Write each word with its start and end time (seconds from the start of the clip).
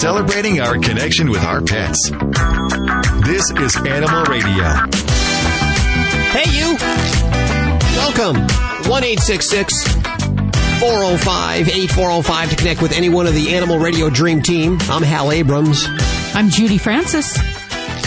celebrating 0.00 0.60
our 0.60 0.78
connection 0.78 1.28
with 1.28 1.42
our 1.42 1.60
pets. 1.60 2.08
This 3.24 3.50
is 3.58 3.76
Animal 3.84 4.22
Radio. 4.24 4.64
Hey, 6.30 6.48
you. 6.56 6.76
Welcome. 7.96 8.46
1 8.88 9.02
405 9.02 11.68
8405 11.68 12.50
to 12.50 12.56
connect 12.56 12.80
with 12.80 12.92
any 12.92 13.08
one 13.08 13.26
of 13.26 13.34
the 13.34 13.56
Animal 13.56 13.80
Radio 13.80 14.08
Dream 14.08 14.40
Team. 14.40 14.78
I'm 14.82 15.02
Hal 15.02 15.32
Abrams. 15.32 15.84
I'm 16.32 16.48
Judy 16.48 16.78
Francis. 16.78 17.36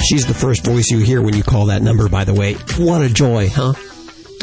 She's 0.08 0.26
the 0.26 0.34
first 0.34 0.66
voice 0.66 0.90
you 0.90 1.00
hear 1.00 1.22
when 1.22 1.36
you 1.36 1.44
call 1.44 1.66
that 1.66 1.82
number, 1.82 2.08
by 2.08 2.24
the 2.24 2.34
way. 2.34 2.54
What 2.78 3.02
a 3.02 3.10
joy, 3.10 3.50
huh? 3.50 3.74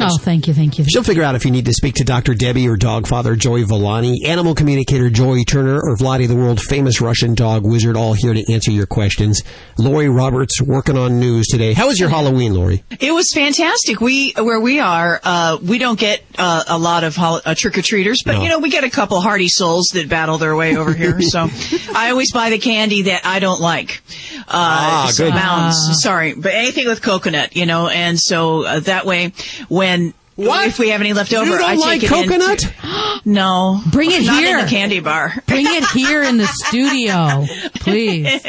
Oh, 0.01 0.17
thank 0.17 0.47
you, 0.47 0.53
thank 0.53 0.77
you. 0.79 0.85
She'll 0.85 1.03
figure 1.03 1.23
out 1.23 1.35
if 1.35 1.45
you 1.45 1.51
need 1.51 1.65
to 1.65 1.73
speak 1.73 1.95
to 1.95 2.03
Dr. 2.03 2.33
Debbie 2.33 2.67
or 2.67 2.77
dog 2.77 3.07
father 3.07 3.35
Joey 3.35 3.63
Villani, 3.63 4.25
animal 4.25 4.55
communicator 4.55 5.09
Joy 5.09 5.43
Turner, 5.43 5.79
or 5.81 5.95
Vladi, 5.97 6.27
the 6.27 6.35
world 6.35 6.61
famous 6.61 7.01
Russian 7.01 7.35
dog 7.35 7.65
wizard, 7.65 7.95
all 7.97 8.13
here 8.13 8.33
to 8.33 8.53
answer 8.53 8.71
your 8.71 8.85
questions. 8.85 9.41
Lori 9.77 10.09
Roberts 10.09 10.61
working 10.61 10.97
on 10.97 11.19
news 11.19 11.47
today. 11.47 11.73
How 11.73 11.87
was 11.87 11.99
your 11.99 12.09
Halloween, 12.09 12.53
Lori? 12.53 12.83
It 12.99 13.11
was 13.11 13.31
fantastic. 13.33 13.99
We 13.99 14.31
where 14.37 14.59
we 14.59 14.79
are, 14.79 15.19
uh, 15.23 15.57
we 15.61 15.77
don't 15.79 15.99
get 15.99 16.23
uh, 16.37 16.63
a 16.67 16.77
lot 16.77 17.03
of 17.03 17.15
hol- 17.15 17.41
uh, 17.45 17.55
trick 17.55 17.77
or 17.77 17.81
treaters, 17.81 18.21
but 18.25 18.33
No. 18.35 18.43
you 18.43 18.49
know 18.49 18.59
we 18.59 18.69
get 18.69 18.83
a 18.83 18.89
couple 18.89 19.19
hardy 19.21 19.47
souls 19.49 19.89
that 19.93 20.07
battle 20.09 20.37
their 20.37 20.55
way 20.55 20.75
over 20.77 20.93
here. 20.93 21.19
So 21.29 21.47
I 21.95 22.11
always 22.11 22.31
buy 22.31 22.49
the 22.49 22.57
candy 22.59 23.03
that 23.03 23.25
I 23.25 23.39
don't 23.39 23.59
like. 23.61 24.01
Uh, 24.41 24.45
Ah, 24.51 25.09
so 25.11 25.25
good. 25.25 25.33
mounds, 25.33 25.75
Ah. 25.89 25.93
sorry, 25.93 26.33
but 26.33 26.53
anything 26.53 26.87
with 26.87 27.01
coconut, 27.01 27.55
you 27.55 27.65
know, 27.65 27.87
and 27.87 28.17
so 28.19 28.63
uh, 28.65 28.79
that 28.81 29.05
way 29.05 29.33
when. 29.67 29.88
What? 30.35 30.67
If 30.67 30.79
we 30.79 30.87
have 30.89 31.01
any 31.01 31.11
left 31.11 31.33
over, 31.33 31.45
You 31.51 31.57
don't 31.57 31.69
I 31.69 31.75
like 31.75 31.99
take 31.99 32.11
it 32.11 32.15
into- 32.15 32.29
coconut? 32.29 33.21
no, 33.25 33.81
Bring 33.91 34.09
it 34.11 34.23
not 34.25 34.41
here. 34.41 34.57
in 34.57 34.63
the 34.63 34.69
candy 34.71 35.01
bar. 35.01 35.33
Bring 35.47 35.65
it 35.67 35.83
here 35.87 36.23
in 36.23 36.37
the 36.37 36.47
studio, 36.47 37.45
please. 37.75 38.41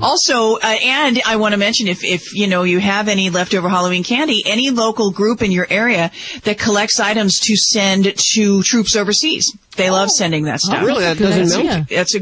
Also, 0.00 0.56
uh, 0.56 0.60
and 0.84 1.20
I 1.26 1.34
want 1.36 1.52
to 1.52 1.58
mention 1.58 1.88
if, 1.88 2.04
if, 2.04 2.32
you 2.34 2.46
know, 2.46 2.62
you 2.62 2.78
have 2.78 3.08
any 3.08 3.30
leftover 3.30 3.68
Halloween 3.68 4.04
candy, 4.04 4.42
any 4.46 4.70
local 4.70 5.10
group 5.10 5.42
in 5.42 5.50
your 5.50 5.66
area 5.68 6.10
that 6.44 6.58
collects 6.58 7.00
items 7.00 7.38
to 7.40 7.56
send 7.56 8.14
to 8.34 8.62
troops 8.62 8.94
overseas. 8.94 9.52
They 9.74 9.88
love 9.88 10.10
sending 10.10 10.44
that 10.44 10.60
stuff. 10.60 10.80
Oh, 10.82 10.86
really? 10.86 11.02
That 11.04 11.16
doesn't 11.18 11.58
idea. 11.58 11.70
melt? 11.72 11.86
It's 11.90 12.14
a, 12.14 12.20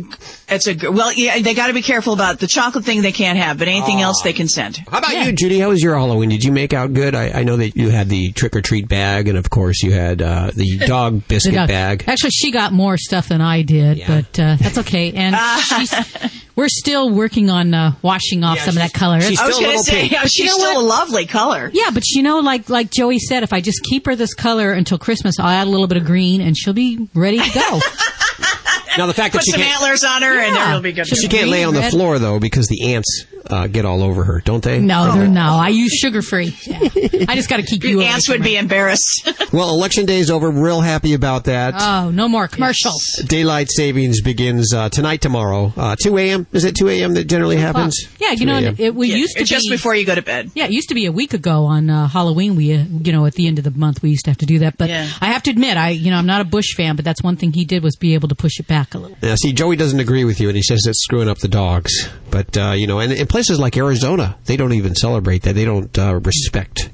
it's 0.48 0.66
a, 0.68 0.90
well, 0.92 1.12
yeah, 1.12 1.40
they 1.40 1.52
got 1.54 1.66
to 1.66 1.72
be 1.74 1.82
careful 1.82 2.12
about 2.12 2.38
the 2.38 2.46
chocolate 2.46 2.84
thing 2.84 3.02
they 3.02 3.10
can't 3.10 3.36
have, 3.38 3.58
but 3.58 3.66
anything 3.66 4.00
else 4.00 4.22
they 4.22 4.32
can 4.32 4.46
send. 4.46 4.76
How 4.88 4.98
about 4.98 5.12
Yeah. 5.12 5.24
you, 5.24 5.32
Judy? 5.32 5.58
How 5.58 5.70
was 5.70 5.82
your 5.82 5.96
Halloween? 5.96 6.28
Did 6.28 6.44
you 6.44 6.52
make 6.52 6.72
out 6.72 6.94
good? 6.94 7.16
I, 7.16 7.30
I 7.40 7.42
know 7.42 7.56
that 7.56 7.74
you 7.76 7.90
had 7.90 8.08
the 8.08 8.30
trick 8.32 8.54
or 8.54 8.60
treat 8.60 8.86
bag, 8.86 9.26
and 9.26 9.36
of 9.36 9.50
course 9.50 9.82
you 9.82 9.90
had 9.92 10.22
uh, 10.22 10.52
the 10.54 10.78
dog 10.86 11.26
biscuit 11.26 11.52
The 11.54 11.58
dog- 11.58 11.68
bag. 11.68 12.04
Actually, 12.06 12.30
she 12.30 12.52
got 12.52 12.72
more 12.72 12.96
stuff 12.96 13.28
than 13.28 13.40
I 13.40 13.62
did, 13.62 13.98
Yeah. 13.98 14.06
but 14.22 14.38
uh, 14.40 14.56
that's 14.60 14.78
okay. 14.78 15.12
And 15.12 15.34
she's, 15.60 15.92
we're 16.56 16.68
still 16.68 17.10
working 17.10 17.48
on 17.50 17.72
uh, 17.74 17.92
washing 18.02 18.44
off 18.44 18.56
Yeah, 18.56 18.64
some 18.64 18.76
of 18.76 18.82
that 18.82 18.92
color. 18.92 19.20
she's 19.20 19.40
I 19.40 19.46
was 19.46 19.56
Still 19.56 19.68
a 19.68 19.72
going 19.72 19.78
to 19.78 19.84
say, 19.84 20.00
pink. 20.00 20.12
yeah, 20.12 20.22
she's 20.24 20.36
You 20.38 20.44
know 20.46 20.52
still 20.56 20.74
what? 20.74 20.84
a 20.84 20.86
lovely 20.86 21.26
color. 21.26 21.70
yeah, 21.72 21.90
but 21.92 22.04
you 22.10 22.22
know, 22.22 22.40
like 22.40 22.68
like 22.68 22.90
Joey 22.90 23.18
said, 23.18 23.42
if 23.42 23.52
I 23.52 23.60
just 23.60 23.82
keep 23.84 24.06
her 24.06 24.16
this 24.16 24.34
color 24.34 24.72
until 24.72 24.98
Christmas, 24.98 25.38
I'll 25.38 25.48
add 25.48 25.66
a 25.66 25.70
little 25.70 25.86
bit 25.86 25.96
of 25.98 26.04
green, 26.04 26.40
and 26.40 26.56
she'll 26.56 26.72
be 26.74 27.08
ready 27.14 27.38
to 27.38 27.50
go. 27.54 27.80
Now 28.98 29.06
the 29.06 29.14
fact 29.14 29.34
that 29.34 29.38
Put 29.38 29.44
she 29.46 29.52
some 29.52 29.60
can't, 29.60 29.74
antlers 29.74 30.02
on 30.02 30.20
her 30.22 30.34
Yeah. 30.34 30.52
then 30.52 30.68
it'll 30.70 30.82
be 30.82 30.92
good. 30.92 31.06
she 31.06 31.28
can't 31.28 31.48
lay 31.48 31.62
on 31.62 31.74
the 31.74 31.80
Red. 31.80 31.92
floor 31.92 32.18
though 32.18 32.40
because 32.40 32.66
the 32.66 32.92
ants 32.92 33.24
uh, 33.52 33.66
get 33.66 33.84
all 33.84 34.02
over 34.02 34.24
her, 34.24 34.40
don't 34.44 34.62
they? 34.62 34.78
no, 34.80 35.12
they're 35.12 35.28
no. 35.28 35.40
I 35.56 35.68
use 35.68 35.92
sugar 35.92 36.22
free. 36.22 36.54
Yeah. 36.64 36.78
I 37.28 37.34
just 37.34 37.48
got 37.48 37.56
to 37.58 37.62
keep 37.62 37.82
you. 37.84 37.90
The 37.98 38.04
away 38.04 38.06
ants 38.06 38.28
would 38.28 38.38
her. 38.38 38.44
be 38.44 38.56
embarrassed. 38.56 39.28
Well, 39.52 39.70
election 39.70 40.06
day 40.06 40.20
is 40.20 40.30
over. 40.30 40.48
Real 40.48 40.80
happy 40.80 41.12
about 41.14 41.44
that. 41.44 41.74
Oh, 41.76 42.10
no 42.10 42.28
more 42.28 42.46
commercials. 42.46 43.02
Daylight 43.26 43.68
savings 43.68 44.20
begins 44.22 44.72
uh, 44.72 44.88
tonight, 44.90 45.20
tomorrow, 45.22 45.72
uh, 45.76 45.96
2 46.00 46.16
a.m. 46.18 46.46
Is 46.52 46.64
it 46.64 46.76
2 46.76 46.88
a.m. 46.88 47.14
that 47.14 47.24
generally 47.24 47.56
happens? 47.56 47.96
Yeah, 48.20 48.30
you 48.30 48.46
know, 48.46 48.72
it, 48.78 48.94
we 48.94 49.08
used 49.12 49.36
to 49.38 49.44
just 49.44 49.64
be 49.68 49.74
before 49.74 49.96
you 49.96 50.06
go 50.06 50.14
to 50.14 50.22
bed. 50.22 50.52
Yeah, 50.54 50.66
it 50.66 50.70
used 50.70 50.88
to 50.90 50.94
be 50.94 51.06
a 51.06 51.10
week 51.12 51.34
ago 51.34 51.64
on 51.64 51.90
uh, 51.90 52.06
Halloween. 52.06 52.54
We, 52.54 52.72
uh, 52.74 52.84
you 53.02 53.12
know, 53.12 53.26
at 53.26 53.34
the 53.34 53.48
end 53.48 53.58
of 53.58 53.64
the 53.64 53.72
month, 53.72 54.02
we 54.02 54.10
used 54.10 54.24
to 54.26 54.30
have 54.30 54.38
to 54.38 54.46
do 54.46 54.60
that. 54.60 54.78
But 54.78 54.88
Yeah. 54.88 55.08
I 55.20 55.26
have 55.32 55.42
to 55.44 55.50
admit, 55.50 55.76
I, 55.76 55.88
you 55.90 56.12
know, 56.12 56.16
I'm 56.18 56.26
not 56.26 56.40
a 56.42 56.44
Bush 56.44 56.74
fan, 56.76 56.94
but 56.94 57.04
that's 57.04 57.22
one 57.24 57.36
thing 57.36 57.52
he 57.52 57.64
did 57.64 57.82
was 57.82 57.96
be 57.96 58.14
able 58.14 58.28
to 58.28 58.36
push 58.36 58.60
it 58.60 58.68
back 58.68 58.94
a 58.94 58.98
little. 58.98 59.16
Now, 59.20 59.34
see, 59.34 59.52
Joey 59.52 59.74
doesn't 59.74 59.98
agree 59.98 60.24
with 60.24 60.40
you, 60.40 60.48
and 60.48 60.56
he 60.56 60.62
says 60.62 60.84
it's 60.86 61.02
screwing 61.02 61.28
up 61.28 61.38
the 61.38 61.48
dogs. 61.48 61.90
But 62.30 62.56
uh, 62.56 62.70
you 62.76 62.86
know, 62.86 63.00
and 63.00 63.12
in 63.12 63.26
places 63.40 63.58
like 63.58 63.74
Arizona, 63.78 64.36
they 64.44 64.58
don't 64.58 64.74
even 64.74 64.94
celebrate 64.94 65.44
that. 65.44 65.54
They 65.54 65.64
don't 65.64 65.98
uh, 65.98 66.14
respect. 66.16 66.90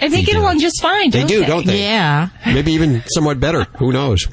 And 0.00 0.12
they 0.12 0.18
They 0.18 0.22
get 0.22 0.32
do. 0.34 0.40
along 0.40 0.60
just 0.60 0.80
fine, 0.80 1.10
They 1.10 1.20
don't 1.20 1.28
do, 1.28 1.40
they? 1.40 1.46
don't 1.46 1.66
they? 1.66 1.82
Yeah. 1.82 2.28
Maybe 2.46 2.72
even 2.72 3.02
somewhat 3.08 3.40
better. 3.40 3.64
Who 3.78 3.92
knows? 3.92 4.26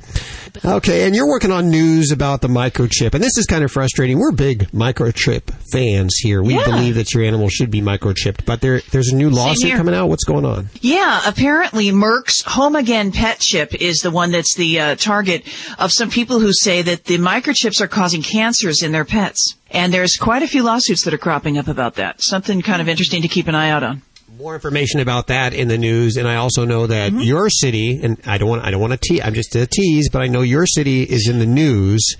Okay, 0.64 1.06
and 1.06 1.14
you're 1.14 1.28
working 1.28 1.52
on 1.52 1.70
news 1.70 2.12
about 2.12 2.40
the 2.42 2.48
microchip, 2.48 3.14
and 3.14 3.22
this 3.22 3.38
is 3.38 3.46
kind 3.46 3.64
of 3.66 3.72
frustrating. 3.72 4.18
We're 4.18 4.32
big 4.32 4.72
microchip 4.72 5.52
fans 5.72 6.16
here. 6.20 6.42
We 6.42 6.56
Yeah. 6.56 6.64
believe 6.64 6.96
that 6.96 7.14
your 7.14 7.26
animal 7.26 7.50
should 7.50 7.70
be 7.70 7.82
microchipped, 7.82 8.46
but 8.46 8.62
there, 8.62 8.82
there's 8.92 9.10
a 9.10 9.16
new 9.16 9.30
lawsuit 9.30 9.74
coming 9.74 9.94
out. 9.94 10.08
What's 10.08 10.24
going 10.24 10.46
on? 10.46 10.70
Yeah, 10.82 11.22
apparently 11.26 11.92
Merck's 11.92 12.42
Home 12.44 12.76
Again 12.78 13.12
pet 13.12 13.40
chip 13.42 13.76
is 13.76 13.98
the 13.98 14.12
one 14.12 14.32
that's 14.32 14.56
the 14.56 14.80
uh, 14.80 14.96
target 14.96 15.44
of 15.78 15.92
some 15.92 16.10
people 16.10 16.40
who 16.40 16.54
say 16.54 16.82
that 16.84 17.04
the 17.04 17.18
microchips 17.18 17.82
are 17.82 17.88
causing 17.88 18.22
cancers 18.22 18.82
in 18.82 18.94
their 18.94 19.06
pets. 19.06 19.56
And 19.72 19.94
there's 19.94 20.16
quite 20.16 20.42
a 20.42 20.48
few 20.48 20.64
lawsuits 20.64 21.04
that 21.04 21.14
are 21.14 21.18
cropping 21.18 21.58
up 21.58 21.68
about 21.68 21.96
that. 21.96 22.24
Something 22.24 22.62
kind 22.62 22.82
of 22.82 22.88
interesting 22.88 23.22
to 23.24 23.28
keep 23.28 23.48
an 23.50 23.56
eye 23.56 23.72
out 23.72 23.84
on. 23.84 24.04
More 24.46 24.54
information 24.54 25.00
about 25.00 25.26
that 25.28 25.56
in 25.56 25.70
the 25.70 25.78
news, 25.80 26.18
and 26.18 26.28
I 26.28 26.36
also 26.36 26.66
know 26.66 26.86
that 26.86 27.12
your 27.14 27.50
city, 27.50 28.00
and 28.04 28.22
I 28.28 28.38
don't 28.38 28.48
want, 28.48 28.64
I 28.64 28.70
don't 28.70 28.80
want 28.80 28.94
to 28.94 29.00
tease, 29.00 29.22
I'm 29.24 29.34
just 29.34 29.56
a 29.56 29.66
tease, 29.66 30.08
but 30.12 30.22
I 30.22 30.28
know 30.28 30.42
your 30.42 30.68
city 30.68 31.02
is 31.02 31.28
in 31.28 31.40
the 31.40 31.48
news 31.48 32.16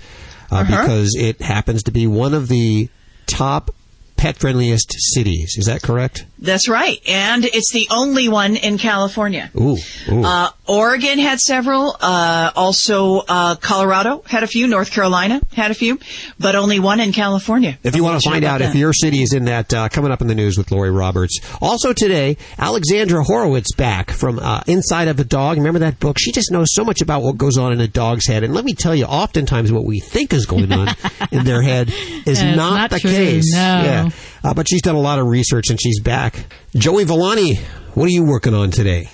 uh, 0.50 0.64
because 0.64 1.14
it 1.16 1.40
happens 1.40 1.84
to 1.84 1.92
be 1.92 2.08
one 2.08 2.34
of 2.34 2.48
the 2.48 2.88
top 3.26 3.72
pet 4.16 4.38
friendliest 4.38 4.92
cities. 5.14 5.54
Is 5.56 5.66
that 5.66 5.82
correct? 5.82 6.26
That's 6.38 6.68
right. 6.68 7.00
And 7.08 7.44
it's 7.44 7.72
the 7.72 7.88
only 7.90 8.28
one 8.28 8.56
in 8.56 8.78
California. 8.78 9.50
Ooh, 9.56 9.76
ooh. 10.10 10.22
Uh, 10.24 10.50
Oregon 10.66 11.18
had 11.18 11.38
several. 11.38 11.96
Uh, 12.00 12.50
also, 12.54 13.22
uh, 13.28 13.54
Colorado 13.56 14.22
had 14.26 14.42
a 14.42 14.46
few. 14.46 14.66
North 14.66 14.90
Carolina 14.90 15.40
had 15.54 15.70
a 15.70 15.74
few, 15.74 15.98
but 16.38 16.54
only 16.54 16.78
one 16.80 17.00
in 17.00 17.12
California. 17.12 17.78
If 17.82 17.96
you 17.96 18.04
want 18.04 18.22
to 18.22 18.28
find 18.28 18.44
out 18.44 18.60
if 18.60 18.74
your 18.74 18.92
city 18.92 19.22
is 19.22 19.32
in 19.32 19.46
that, 19.46 19.72
uh, 19.72 19.88
coming 19.88 20.10
up 20.10 20.20
in 20.20 20.26
the 20.26 20.34
news 20.34 20.58
with 20.58 20.70
Lori 20.70 20.90
Roberts. 20.90 21.38
Also 21.62 21.92
today, 21.92 22.36
Alexandra 22.58 23.22
Horowitz 23.22 23.72
back 23.74 24.10
from 24.10 24.38
uh, 24.38 24.62
Inside 24.66 25.08
of 25.08 25.18
a 25.20 25.24
Dog. 25.24 25.56
Remember 25.56 25.78
that 25.80 26.00
book? 26.00 26.16
She 26.18 26.32
just 26.32 26.50
knows 26.50 26.68
so 26.72 26.84
much 26.84 27.00
about 27.00 27.22
what 27.22 27.36
goes 27.38 27.56
on 27.56 27.72
in 27.72 27.80
a 27.80 27.88
dog's 27.88 28.26
head. 28.26 28.44
And 28.44 28.52
let 28.54 28.64
me 28.64 28.74
tell 28.74 28.94
you, 28.94 29.04
oftentimes 29.04 29.72
what 29.72 29.84
we 29.84 30.00
think 30.00 30.32
is 30.32 30.46
going 30.46 30.72
on 30.72 30.88
in 31.30 31.44
their 31.44 31.62
head 31.62 31.92
is 32.26 32.42
not, 32.42 32.56
not 32.56 32.90
the 32.90 33.00
true, 33.00 33.10
case. 33.10 33.52
no. 33.52 33.58
Yeah, 33.58 34.10
uh, 34.46 34.54
but 34.54 34.68
she's 34.68 34.82
done 34.82 34.94
a 34.94 35.00
lot 35.00 35.18
of 35.18 35.26
research 35.26 35.70
and 35.70 35.80
she's 35.80 36.00
back. 36.00 36.46
Joey 36.76 37.04
Villani, 37.04 37.56
what 37.94 38.04
are 38.06 38.12
you 38.12 38.24
working 38.24 38.54
on 38.54 38.70
today? 38.70 39.08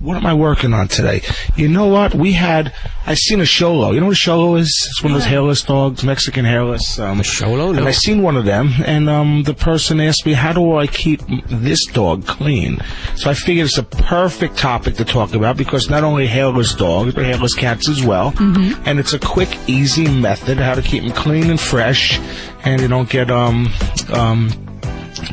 What 0.00 0.16
am 0.16 0.24
I 0.24 0.32
working 0.32 0.72
on 0.72 0.88
today? 0.88 1.20
You 1.56 1.68
know 1.68 1.88
what? 1.88 2.14
We 2.14 2.32
had, 2.32 2.72
I 3.06 3.12
seen 3.12 3.38
a 3.40 3.44
Xolo. 3.44 3.92
You 3.92 4.00
know 4.00 4.06
what 4.06 4.16
a 4.16 4.30
Xolo 4.30 4.58
is? 4.58 4.68
It's 4.88 5.02
one 5.02 5.12
of 5.12 5.18
those 5.18 5.26
hairless 5.26 5.60
dogs, 5.60 6.02
Mexican 6.02 6.46
hairless. 6.46 6.98
Um, 6.98 7.20
A 7.20 7.22
Xolo? 7.22 7.74
No. 7.74 7.80
And 7.80 7.86
I 7.86 7.90
seen 7.90 8.22
one 8.22 8.38
of 8.38 8.46
them, 8.46 8.72
and 8.86 9.10
um, 9.10 9.42
the 9.42 9.52
person 9.52 10.00
asked 10.00 10.24
me, 10.24 10.32
how 10.32 10.54
do 10.54 10.76
I 10.76 10.86
keep 10.86 11.20
this 11.48 11.84
dog 11.84 12.26
clean? 12.26 12.80
So 13.16 13.28
I 13.28 13.34
figured 13.34 13.66
it's 13.66 13.76
a 13.76 13.82
perfect 13.82 14.56
topic 14.56 14.94
to 14.94 15.04
talk 15.04 15.34
about 15.34 15.58
because 15.58 15.90
not 15.90 16.02
only 16.02 16.26
hairless 16.26 16.74
dogs, 16.74 17.12
but 17.12 17.26
hairless 17.26 17.54
cats 17.54 17.86
as 17.86 18.02
well. 18.02 18.32
Mm-hmm. 18.32 18.82
And 18.86 18.98
it's 18.98 19.12
a 19.12 19.18
quick, 19.18 19.54
easy 19.66 20.08
method 20.08 20.56
how 20.56 20.76
to 20.76 20.82
keep 20.82 21.02
them 21.02 21.12
clean 21.12 21.50
and 21.50 21.60
fresh, 21.60 22.18
and 22.64 22.80
they 22.80 22.88
don't 22.88 23.10
get, 23.10 23.30
um, 23.30 23.68
um, 24.14 24.48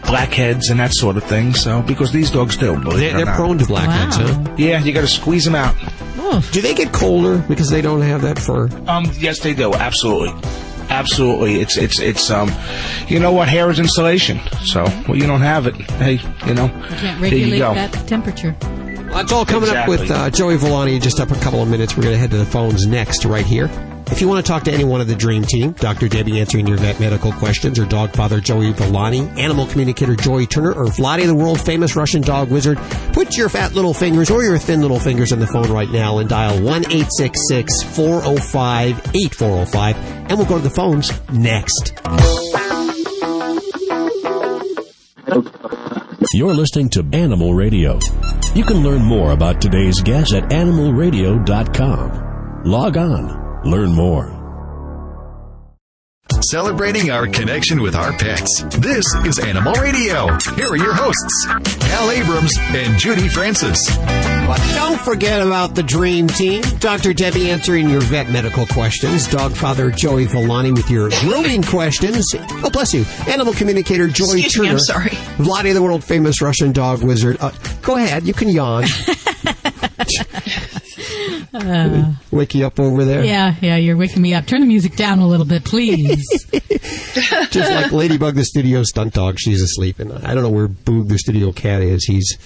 blackheads 0.06 0.70
and 0.70 0.80
that 0.80 0.94
sort 0.94 1.18
of 1.18 1.24
thing. 1.24 1.54
So, 1.54 1.82
because 1.82 2.12
these 2.12 2.32
dogs 2.32 2.58
do, 2.58 2.74
believe 2.80 3.00
They're, 3.14 3.26
they're 3.26 3.36
prone 3.36 3.58
to 3.60 3.66
blackheads, 3.66 4.18
Wow. 4.18 4.44
huh? 4.46 4.56
Yeah, 4.58 4.80
you 4.84 4.94
got 4.94 5.02
to 5.02 5.08
squeeze 5.08 5.46
them 5.46 5.56
out. 5.56 5.76
Do 6.52 6.62
they 6.62 6.74
get 6.74 6.92
colder 6.92 7.38
because 7.48 7.70
they 7.70 7.82
don't 7.82 8.02
have 8.02 8.22
that 8.24 8.38
fur? 8.38 8.70
Um, 8.88 9.06
yes, 9.18 9.40
they 9.40 9.54
do. 9.54 9.74
Absolutely, 9.74 10.34
absolutely. 10.90 11.62
It's 11.62 11.78
it's 11.78 12.00
it's 12.02 12.30
um, 12.30 12.52
you 13.08 13.20
know 13.20 13.32
what? 13.32 13.48
Hair 13.48 13.70
is 13.70 13.80
insulation. 13.80 14.40
So 14.66 14.84
well, 15.08 15.16
you 15.16 15.26
don't 15.26 15.42
have 15.42 15.68
it. 15.68 15.76
Hey, 15.92 16.20
you 16.46 16.54
know, 16.54 16.66
you 16.66 16.96
Can't 16.98 17.22
regulate 17.22 17.60
that 17.60 17.94
temperature. 18.08 18.56
That's 18.60 19.32
all 19.32 19.46
coming 19.46 19.70
up 19.70 19.88
with 19.88 20.12
uh, 20.12 20.30
Joey 20.30 20.58
Villani 20.58 21.00
just 21.00 21.20
up 21.22 21.32
a 21.32 21.36
couple 21.40 21.62
of 21.64 21.70
minutes. 21.70 21.96
We're 21.96 22.04
going 22.04 22.16
to 22.16 22.20
head 22.20 22.32
to 22.32 22.38
the 22.38 22.46
phones 22.46 22.86
next, 22.86 23.24
right 23.24 23.46
here. 23.46 23.68
If 24.10 24.22
you 24.22 24.28
want 24.28 24.44
to 24.44 24.52
talk 24.52 24.64
to 24.64 24.72
any 24.72 24.84
one 24.84 25.00
of 25.02 25.08
the 25.08 25.16
Dream 25.16 25.44
Team, 25.44 25.74
Dr. 25.74 26.08
Debbie 26.08 26.40
answering 26.40 26.66
your 26.66 26.78
vet 26.78 27.00
medical 27.00 27.32
questions, 27.34 27.78
or 27.78 27.86
dog 27.86 28.16
father 28.16 28.40
Joey 28.40 28.72
Villani, 28.72 29.20
animal 29.40 29.68
communicator 29.68 30.16
Joy 30.16 30.46
Turner, 30.46 30.74
or 30.74 30.86
Vladi, 30.86 31.28
the 31.28 31.36
world 31.36 31.62
famous 31.62 31.96
Russian 31.96 32.22
dog 32.22 32.50
wizard, 32.50 32.80
put 33.14 33.38
your 33.38 33.50
fat 33.50 33.74
little 33.74 33.94
fingers 33.94 34.32
or 34.32 34.44
your 34.44 34.58
thin 34.58 34.82
little 34.82 35.00
fingers 35.00 35.32
on 35.34 35.40
the 35.40 35.48
phone 35.48 35.70
right 35.72 35.90
now 35.90 36.18
and 36.18 36.30
dial 36.30 36.60
1 36.64 36.84
405 36.84 38.98
8405, 39.16 39.96
and 39.98 40.38
we'll 40.38 40.48
go 40.48 40.58
to 40.58 40.64
the 40.64 40.70
phones 40.70 41.12
next. 41.32 41.94
You're 46.34 46.54
listening 46.54 46.90
to 46.90 47.08
Animal 47.14 47.54
Radio. 47.54 48.00
You 48.56 48.64
can 48.64 48.84
learn 48.84 49.04
more 49.04 49.32
about 49.32 49.62
today's 49.62 50.02
guest 50.02 50.34
at 50.34 50.50
animalradio.com. 50.50 52.64
Log 52.66 52.98
on, 52.98 53.47
learn 53.66 53.94
more. 53.94 54.36
celebrating 56.52 57.10
our 57.10 57.28
connection 57.28 57.82
with 57.82 57.96
our 57.96 58.14
pets. 58.14 58.62
This 58.78 59.06
is 59.26 59.40
Animal 59.40 59.74
Radio. 59.74 60.28
Here 60.56 60.68
are 60.70 60.78
your 60.78 60.94
hosts, 60.94 61.46
Hal 61.84 62.12
Abrams 62.12 62.54
and 62.60 62.98
Judy 63.00 63.28
Francis. 63.28 63.80
But 63.98 64.58
don't 64.76 65.02
forget 65.02 65.46
about 65.46 65.74
the 65.76 65.84
Dream 65.84 66.28
Team. 66.28 66.62
Dr. 66.80 67.14
Debbie 67.14 67.50
answering 67.50 67.90
your 67.90 68.02
vet 68.02 68.30
medical 68.30 68.66
questions. 68.68 69.28
Dog 69.28 69.54
Father 69.54 69.90
Joey 69.92 70.26
Villani 70.26 70.72
with 70.72 70.90
your 70.90 71.10
grooming 71.22 71.64
questions. 71.64 72.24
Oh, 72.64 72.70
bless 72.72 72.94
you. 72.94 73.04
Animal 73.28 73.54
communicator 73.54 74.08
Joy 74.08 74.36
Excuse 74.38 74.54
Turner. 74.54 74.64
me, 74.66 74.70
I'm 74.74 74.80
sorry. 74.80 75.10
Vladi, 75.38 75.74
the 75.74 75.82
world 75.82 76.04
famous 76.04 76.42
Russian 76.42 76.72
dog 76.72 77.04
wizard. 77.04 77.38
Uh, 77.42 77.52
go 77.82 77.96
ahead, 77.98 78.26
you 78.28 78.34
can 78.34 78.48
yawn. 78.50 78.86
Uh, 81.54 82.14
Wake 82.32 82.56
you 82.56 82.66
up 82.66 82.80
over 82.80 83.04
there. 83.06 83.24
Yeah, 83.24 83.56
yeah, 83.62 83.78
you're 83.78 83.98
waking 83.98 84.22
me 84.22 84.34
up. 84.34 84.46
Turn 84.46 84.62
the 84.62 84.68
music 84.68 84.96
down 84.96 85.20
a 85.20 85.28
little 85.28 85.46
bit, 85.46 85.64
please. 85.64 86.46
Just 87.50 87.72
like 87.72 87.92
Ladybug, 87.92 88.36
the 88.36 88.44
studio 88.44 88.84
stunt 88.84 89.14
dog, 89.14 89.40
she's 89.40 89.62
asleep. 89.62 90.00
And 90.00 90.14
I 90.14 90.34
don't 90.34 90.44
know 90.44 90.50
where 90.50 90.68
Boog, 90.68 91.10
the 91.10 91.18
studio 91.18 91.52
cat, 91.52 91.82
is. 91.82 92.06
He's 92.06 92.38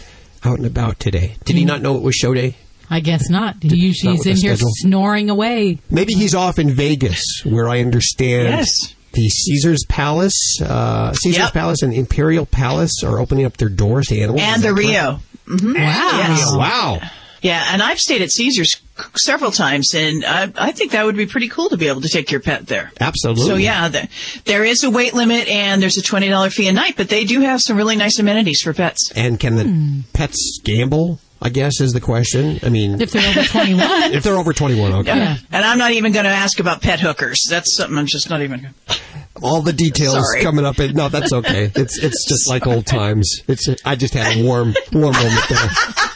out 0.44 0.58
and 0.58 0.66
about 0.66 1.00
today. 1.00 1.36
Did 1.46 1.56
he 1.56 1.64
mm. 1.64 1.68
not 1.68 1.82
know 1.82 1.96
it 1.96 2.02
was 2.02 2.16
show 2.16 2.34
day? 2.34 2.56
I 2.90 3.00
guess 3.00 3.30
not. 3.30 3.56
He 3.62 3.70
not 3.88 3.96
She's 3.96 4.04
with 4.04 4.28
in 4.28 4.36
here 4.38 4.56
schedule. 4.56 4.70
snoring 4.74 5.30
away. 5.30 5.80
Maybe 5.90 6.14
he's 6.14 6.36
off 6.36 6.60
in 6.60 6.72
Vegas, 6.72 7.24
where 7.46 7.70
I 7.70 7.80
understand 7.80 8.50
Yes. 8.50 8.68
the 9.14 9.30
Caesar's 9.30 9.86
Palace, 9.88 10.60
uh, 10.62 11.14
Caesar's 11.14 11.46
Yep. 11.46 11.54
Palace 11.54 11.82
and 11.84 11.94
Imperial 11.94 12.46
Palace 12.46 13.02
are 13.04 13.20
opening 13.20 13.46
up 13.46 13.56
their 13.58 13.70
doors 13.70 14.08
to 14.08 14.20
animals. 14.20 14.42
And 14.42 14.62
the 14.62 14.68
that 14.70 14.74
correct? 14.74 14.90
Rio. 14.90 15.20
Mm-hmm. 15.48 15.74
Wow. 15.74 16.18
Yes. 16.18 16.56
Wow. 16.56 17.00
Yeah, 17.42 17.66
and 17.72 17.82
I've 17.82 18.00
stayed 18.00 18.22
at 18.22 18.32
Caesars 18.32 18.82
several 19.16 19.52
times, 19.52 19.94
and 19.96 20.24
I, 20.24 20.52
I 20.56 20.72
think 20.72 20.92
that 20.92 21.06
would 21.06 21.18
be 21.18 21.26
pretty 21.26 21.48
cool 21.48 21.70
to 21.70 21.78
be 21.78 21.88
able 21.88 22.02
to 22.02 22.10
take 22.10 22.30
your 22.30 22.40
pet 22.40 22.68
there. 22.68 22.92
Absolutely. 23.00 23.46
So 23.46 23.56
yeah, 23.56 23.88
the, 23.90 24.08
there 24.46 24.64
is 24.64 24.84
a 24.84 24.92
weight 24.92 25.14
limit, 25.14 25.48
and 25.48 25.82
there's 25.82 25.98
a 25.98 26.04
twenty 26.04 26.30
dollar 26.30 26.52
fee 26.52 26.68
a 26.68 26.74
night, 26.74 26.96
but 26.98 27.10
they 27.10 27.26
do 27.26 27.42
have 27.42 27.60
some 27.62 27.78
really 27.78 27.96
nice 27.96 28.20
amenities 28.20 28.62
for 28.62 28.74
pets. 28.74 29.12
And 29.16 29.40
can 29.40 29.56
the 29.56 29.64
hmm. 29.64 30.00
pets 30.14 30.60
gamble? 30.64 31.20
I 31.44 31.50
guess 31.50 31.82
is 31.82 31.94
the 31.94 32.02
question. 32.02 32.60
I 32.62 32.70
mean, 32.70 33.02
If 33.02 33.12
they're 33.12 33.28
over 33.28 33.42
21. 33.42 33.82
if 34.14 34.24
they're 34.24 34.38
over 34.38 34.54
21, 34.54 34.94
okay. 34.94 35.18
Yeah. 35.18 35.38
And 35.52 35.66
I'm 35.66 35.80
not 35.80 35.92
even 35.92 36.12
going 36.12 36.26
to 36.26 36.30
ask 36.30 36.60
about 36.60 36.84
pet 36.84 37.00
hookers. 37.00 37.48
That's 37.50 37.76
something 37.78 37.98
I'm 37.98 38.06
just 38.06 38.30
not 38.30 38.44
even. 38.44 38.62
Gonna... 38.62 39.00
All 39.42 39.64
the 39.64 39.74
details 39.74 40.14
Sorry. 40.14 40.44
coming 40.44 40.66
up. 40.66 40.78
No, 40.78 41.10
that's 41.10 41.34
okay. 41.34 41.72
It's 41.74 41.98
it's 41.98 42.30
just 42.30 42.48
like 42.48 42.68
old 42.68 42.86
times. 42.86 43.42
It's 43.48 43.68
I 43.84 43.96
just 43.96 44.14
had 44.14 44.38
a 44.38 44.44
warm 44.44 44.76
warm 44.94 45.14
moment 45.14 45.50
there. 45.50 45.70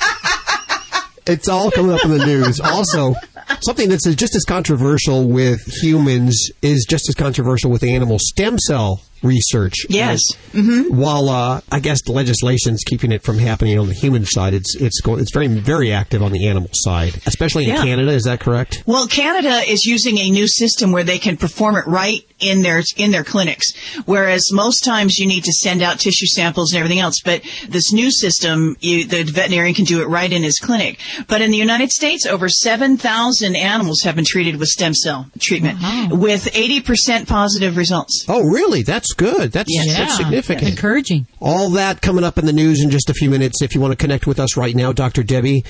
It's 1.27 1.48
all 1.48 1.72
coming 1.72 1.92
up 1.92 2.06
in 2.06 2.12
the 2.12 2.25
news. 2.25 2.60
Also, 2.60 3.16
something 3.62 3.89
that's 3.89 4.06
just 4.16 4.36
as 4.36 4.44
controversial 4.44 5.27
with 5.27 5.62
humans 5.81 6.50
is 6.62 6.86
just 6.88 7.10
as 7.10 7.16
controversial 7.16 7.72
with 7.72 7.83
animal 7.83 8.18
stem 8.19 8.60
cell 8.60 9.01
research. 9.25 9.75
Yes. 9.89 10.22
While 10.54 11.30
uh, 11.30 11.62
I 11.72 11.80
guess 11.80 12.01
the 12.04 12.12
legislation's 12.13 12.83
keeping 12.83 13.12
it 13.12 13.24
from 13.24 13.38
happening 13.39 13.77
on 13.77 13.88
the 13.88 13.94
human 13.94 14.25
side, 14.25 14.54
it's 14.54 14.75
it's 14.75 15.01
go, 15.01 15.16
it's 15.18 15.31
very 15.33 15.48
very 15.48 15.92
active 15.92 16.22
on 16.22 16.31
the 16.31 16.48
animal 16.48 16.69
side, 16.74 17.16
especially 17.25 17.66
in 17.66 17.72
Yeah. 17.72 17.83
Canada. 17.83 18.12
Is 18.12 18.24
that 18.24 18.39
correct? 18.39 18.83
Well, 18.86 19.07
Canada 19.07 19.62
is 19.68 19.86
using 19.86 20.18
a 20.18 20.30
new 20.30 20.48
system 20.48 20.92
where 20.92 21.04
they 21.04 21.18
can 21.19 21.38
perform 21.38 21.75
it 21.75 21.86
right 21.88 22.22
in 22.39 22.62
their 22.62 22.83
in 22.98 23.12
their 23.12 23.24
clinics, 23.24 23.74
whereas 24.06 24.51
most 24.51 24.83
times 24.83 25.18
you 25.18 25.27
need 25.27 25.44
to 25.44 25.51
send 25.54 25.81
out 25.81 26.00
tissue 26.00 26.25
samples 26.27 26.72
and 26.72 26.80
everything 26.80 27.00
else. 27.00 27.22
But 27.24 27.42
this 27.68 27.92
new 27.94 28.12
system, 28.12 28.75
you, 28.80 29.06
the 29.06 29.24
veterinarian 29.24 29.74
can 29.74 29.86
do 29.86 30.01
it 30.01 30.07
right 30.07 30.31
in 30.31 30.44
his 30.44 30.60
clinic. 30.60 31.00
But 31.27 31.42
in 31.42 31.51
the 31.51 31.57
United 31.57 31.92
States, 31.92 32.25
over 32.25 32.48
seven 32.50 32.98
thousand 32.98 33.56
animals 33.56 34.01
have 34.04 34.16
been 34.16 34.25
treated 34.25 34.57
with 34.57 34.68
stem 34.69 34.94
cell 34.94 35.27
treatment, 35.39 35.80
with 36.12 36.50
eighty 36.56 36.81
percent 36.81 37.27
positive 37.27 37.77
results. 37.77 38.25
Oh, 38.27 38.42
really? 38.44 38.83
That's 38.83 39.13
good. 39.16 39.52
That's, 39.52 39.70
Yeah. 39.70 39.94
that's 39.94 40.18
significant. 40.18 40.70
Encouraging. 40.70 41.28
All 41.40 41.70
that 41.72 42.02
coming 42.02 42.24
up 42.24 42.38
in 42.38 42.46
the 42.46 42.54
news 42.54 42.82
in 42.84 42.90
just 42.92 43.10
a 43.10 43.14
few 43.14 43.30
minutes. 43.30 43.62
If 43.62 43.74
you 43.76 43.82
want 43.82 43.92
to 43.92 43.98
connect 43.98 44.28
with 44.28 44.40
us 44.40 44.56
right 44.56 44.76
now, 44.76 44.92
Dr. 44.92 45.24
Debbie, 45.24 45.64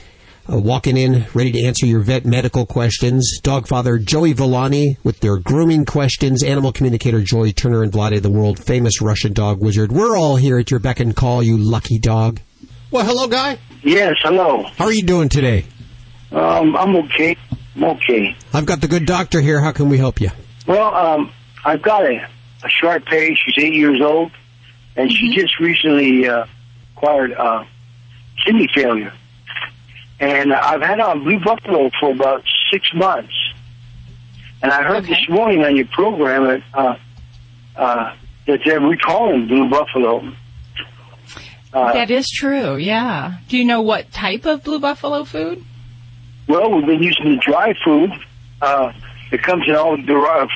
uh, 0.51 0.57
walking 0.57 0.97
in, 0.97 1.25
ready 1.33 1.51
to 1.51 1.63
answer 1.63 1.86
your 1.86 2.01
vet 2.01 2.25
medical 2.25 2.65
questions. 2.65 3.39
Dog 3.42 3.68
father 3.68 3.97
Joey 3.97 4.33
Villani 4.33 4.97
with 5.03 5.19
their 5.21 5.38
grooming 5.38 5.86
questions. 5.86 6.44
Animal 6.44 6.71
communicator 6.71 7.21
Joy 7.21 7.51
Turner 7.51 7.81
and 7.83 7.92
Vlade, 7.92 8.21
the 8.21 8.30
world 8.30 8.59
famous 8.63 9.01
Russian 9.01 9.33
dog 9.33 9.59
wizard. 9.62 9.91
We're 9.91 10.18
all 10.18 10.36
here 10.36 10.59
at 10.59 10.69
your 10.69 10.80
beck 10.80 11.00
and 11.00 11.15
call, 11.15 11.41
you 11.41 11.57
lucky 11.57 11.98
dog. 12.00 12.39
Well, 12.91 13.06
hello, 13.06 13.27
guy. 13.27 13.57
Yes, 13.83 14.13
hello. 14.21 14.63
How 14.77 14.86
are 14.86 14.94
you 14.94 15.03
doing 15.03 15.30
today? 15.30 15.65
Um, 16.31 16.75
I'm 16.75 16.95
okay. 16.95 17.36
I'm 17.75 17.83
okay. 17.83 18.36
I've 18.53 18.65
got 18.65 18.81
the 18.81 18.88
good 18.88 19.06
doctor 19.06 19.41
here. 19.41 19.62
How 19.62 19.71
can 19.71 19.89
we 19.89 19.98
help 19.98 20.21
you? 20.21 20.30
Well, 20.68 20.94
um, 20.95 21.31
I've 21.63 21.81
got 21.81 22.03
a, 22.06 22.27
a 22.65 22.69
Shar-Pei. 22.69 23.35
She's 23.35 23.63
eight 23.63 23.73
years 23.73 24.01
old, 24.01 24.31
and 24.95 25.12
she 25.12 25.35
just 25.35 25.59
recently 25.59 26.27
uh, 26.27 26.45
acquired 26.95 27.33
uh, 27.33 27.63
kidney 28.44 28.67
failure. 28.73 29.13
And 30.19 30.53
I've 30.53 30.81
had 30.81 31.00
her 31.00 31.06
on 31.06 31.23
Blue 31.23 31.39
Buffalo 31.39 31.91
for 32.00 32.12
about 32.12 32.44
six 32.71 32.94
months. 32.94 33.33
And 34.62 34.71
I 34.71 34.83
heard 34.83 35.06
this 35.06 35.29
morning 35.29 35.63
on 35.63 35.75
your 35.75 35.88
program 35.88 36.45
that 36.45 36.63
uh, 36.73 36.95
uh, 37.75 38.15
that 38.47 38.62
they're 38.65 38.79
recalling 38.79 39.47
Blue 39.47 39.69
Buffalo. 39.69 40.31
Uh, 41.73 41.91
That 41.91 42.09
is 42.09 42.29
true, 42.29 42.77
yeah. 42.77 43.39
Do 43.50 43.57
you 43.57 43.65
know 43.65 43.81
what 43.81 44.12
type 44.13 44.45
of 44.45 44.63
blue 44.63 44.79
buffalo 44.79 45.25
food? 45.25 45.62
Well, 46.47 46.71
we've 46.71 46.85
been 46.85 47.03
using 47.03 47.31
the 47.31 47.38
dry 47.38 47.73
food. 47.83 48.12
Uh, 48.62 48.94
it 49.31 49.44
comes 49.44 49.67
in 49.67 49.75
all 49.75 49.97
the 49.97 50.13
uh, 50.13 50.47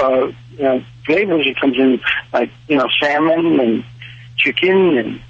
uh, 0.00 0.32
you 0.56 0.62
know, 0.64 0.84
flavors. 1.06 1.46
It 1.46 1.60
comes 1.60 1.76
in 1.76 2.00
like 2.32 2.50
you 2.68 2.76
know 2.76 2.88
salmon 3.00 3.60
and 3.60 3.84
chicken 4.36 4.98
and 4.98 5.20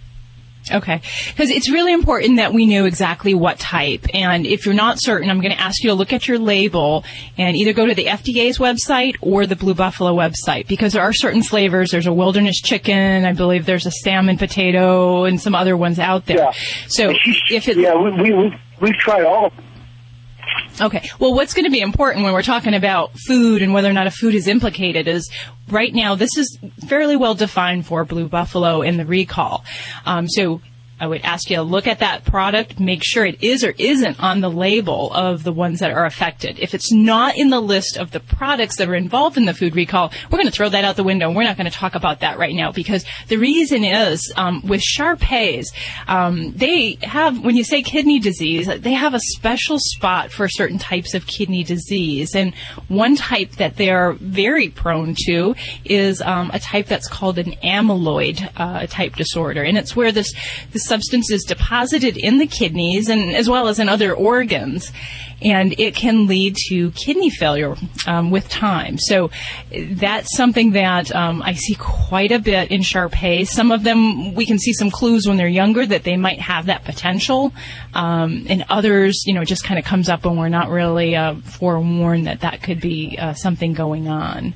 Okay. 0.70 1.00
Because 1.28 1.50
it's 1.50 1.70
really 1.70 1.92
important 1.92 2.36
that 2.36 2.52
we 2.52 2.66
know 2.66 2.84
exactly 2.84 3.34
what 3.34 3.58
type. 3.58 4.06
And 4.14 4.46
if 4.46 4.64
you're 4.64 4.74
not 4.74 4.98
certain, 5.00 5.28
I'm 5.28 5.40
going 5.40 5.52
to 5.52 5.60
ask 5.60 5.82
you 5.82 5.90
to 5.90 5.94
look 5.94 6.12
at 6.12 6.28
your 6.28 6.38
label 6.38 7.04
and 7.36 7.56
either 7.56 7.72
go 7.72 7.86
to 7.86 7.94
the 7.94 8.04
FDA's 8.04 8.58
website 8.58 9.16
or 9.20 9.46
the 9.46 9.56
Blue 9.56 9.74
Buffalo 9.74 10.14
website 10.14 10.68
because 10.68 10.92
there 10.92 11.02
are 11.02 11.12
certain 11.12 11.42
flavors. 11.42 11.90
There's 11.90 12.06
a 12.06 12.12
wilderness 12.12 12.60
chicken. 12.60 13.24
I 13.24 13.32
believe 13.32 13.66
there's 13.66 13.86
a 13.86 13.90
salmon 13.90 14.38
potato 14.38 15.24
and 15.24 15.40
some 15.40 15.54
other 15.54 15.76
ones 15.76 15.98
out 15.98 16.26
there. 16.26 16.38
Yeah. 16.38 16.52
So 16.86 17.12
if 17.50 17.68
it, 17.68 17.76
yeah, 17.76 17.96
we 17.96 18.10
we 18.12 18.32
we 18.32 18.56
we've 18.80 18.96
tried 18.98 19.24
all. 19.24 19.46
of 19.46 19.56
them. 19.56 19.64
Okay. 20.80 21.10
Well, 21.18 21.34
what's 21.34 21.54
going 21.54 21.64
to 21.64 21.70
be 21.70 21.80
important 21.80 22.24
when 22.24 22.32
we're 22.32 22.42
talking 22.42 22.74
about 22.74 23.12
food 23.26 23.62
and 23.62 23.72
whether 23.72 23.88
or 23.88 23.92
not 23.92 24.06
a 24.06 24.10
food 24.10 24.34
is 24.34 24.48
implicated 24.48 25.06
is 25.06 25.30
right 25.68 25.94
now 25.94 26.14
this 26.14 26.36
is 26.36 26.58
fairly 26.88 27.16
well 27.16 27.34
defined 27.34 27.86
for 27.86 28.04
Blue 28.04 28.28
Buffalo 28.28 28.82
in 28.82 28.96
the 28.96 29.04
recall. 29.04 29.64
Um, 30.06 30.28
so 30.28 30.60
I 31.02 31.06
would 31.08 31.22
ask 31.22 31.50
you 31.50 31.56
to 31.56 31.64
look 31.64 31.88
at 31.88 31.98
that 31.98 32.24
product, 32.24 32.78
make 32.78 33.02
sure 33.04 33.26
it 33.26 33.42
is 33.42 33.64
or 33.64 33.74
isn't 33.76 34.20
on 34.20 34.40
the 34.40 34.48
label 34.48 35.12
of 35.12 35.42
the 35.42 35.52
ones 35.52 35.80
that 35.80 35.90
are 35.90 36.04
affected. 36.04 36.60
If 36.60 36.74
it's 36.74 36.92
not 36.92 37.36
in 37.36 37.50
the 37.50 37.58
list 37.58 37.96
of 37.96 38.12
the 38.12 38.20
products 38.20 38.76
that 38.76 38.88
are 38.88 38.94
involved 38.94 39.36
in 39.36 39.44
the 39.44 39.52
food 39.52 39.74
recall, 39.74 40.12
we're 40.30 40.38
going 40.38 40.46
to 40.46 40.52
throw 40.52 40.68
that 40.68 40.84
out 40.84 40.94
the 40.94 41.02
window. 41.02 41.28
We're 41.28 41.42
not 41.42 41.56
going 41.56 41.68
to 41.68 41.76
talk 41.76 41.96
about 41.96 42.20
that 42.20 42.38
right 42.38 42.54
now 42.54 42.70
because 42.70 43.04
the 43.26 43.36
reason 43.36 43.82
is 43.82 44.32
um, 44.36 44.62
with 44.64 44.80
Shar-Peis, 44.80 45.72
um, 46.06 46.52
they 46.52 46.98
have 47.02 47.44
when 47.44 47.56
you 47.56 47.64
say 47.64 47.82
kidney 47.82 48.20
disease, 48.20 48.68
they 48.68 48.92
have 48.92 49.12
a 49.12 49.20
special 49.20 49.78
spot 49.80 50.30
for 50.30 50.48
certain 50.48 50.78
types 50.78 51.14
of 51.14 51.26
kidney 51.26 51.64
disease, 51.64 52.36
and 52.36 52.54
one 52.86 53.16
type 53.16 53.56
that 53.56 53.76
they 53.76 53.90
are 53.90 54.12
very 54.12 54.68
prone 54.68 55.16
to 55.26 55.56
is 55.84 56.22
um, 56.22 56.52
a 56.54 56.60
type 56.60 56.86
that's 56.86 57.08
called 57.08 57.38
an 57.38 57.54
amyloid 57.64 58.48
uh, 58.56 58.86
type 58.86 59.16
disorder, 59.16 59.64
and 59.64 59.76
it's 59.76 59.96
where 59.96 60.12
this 60.12 60.32
this 60.70 60.91
substance 60.92 61.30
is 61.30 61.42
deposited 61.44 62.18
in 62.18 62.36
the 62.36 62.46
kidneys 62.46 63.08
and 63.08 63.34
as 63.34 63.48
well 63.48 63.66
as 63.68 63.78
in 63.78 63.88
other 63.88 64.12
organs. 64.14 64.92
And 65.40 65.74
it 65.80 65.94
can 65.96 66.26
lead 66.26 66.54
to 66.68 66.90
kidney 66.92 67.30
failure 67.30 67.74
um, 68.06 68.30
with 68.30 68.48
time. 68.48 68.98
So 68.98 69.30
that's 69.72 70.36
something 70.36 70.72
that 70.72 71.12
um, 71.14 71.42
I 71.42 71.54
see 71.54 71.74
quite 71.74 72.30
a 72.30 72.38
bit 72.38 72.70
in 72.70 72.82
Shar-Pei. 72.82 73.44
Some 73.44 73.72
of 73.72 73.82
them 73.82 74.34
we 74.34 74.44
can 74.46 74.58
see 74.58 74.72
some 74.72 74.90
clues 74.90 75.26
when 75.26 75.38
they're 75.38 75.48
younger 75.48 75.84
that 75.86 76.04
they 76.04 76.16
might 76.16 76.40
have 76.40 76.66
that 76.66 76.84
potential, 76.84 77.52
um, 77.94 78.46
and 78.48 78.64
others, 78.68 79.24
you 79.26 79.34
know, 79.34 79.42
it 79.42 79.48
just 79.48 79.64
kind 79.64 79.78
of 79.78 79.84
comes 79.84 80.08
up 80.08 80.24
when 80.24 80.36
we're 80.36 80.48
not 80.48 80.70
really 80.70 81.14
uh, 81.14 81.34
forewarned 81.36 82.26
that 82.26 82.40
that 82.40 82.62
could 82.62 82.80
be 82.80 83.18
uh, 83.20 83.34
something 83.34 83.74
going 83.74 84.08
on. 84.08 84.54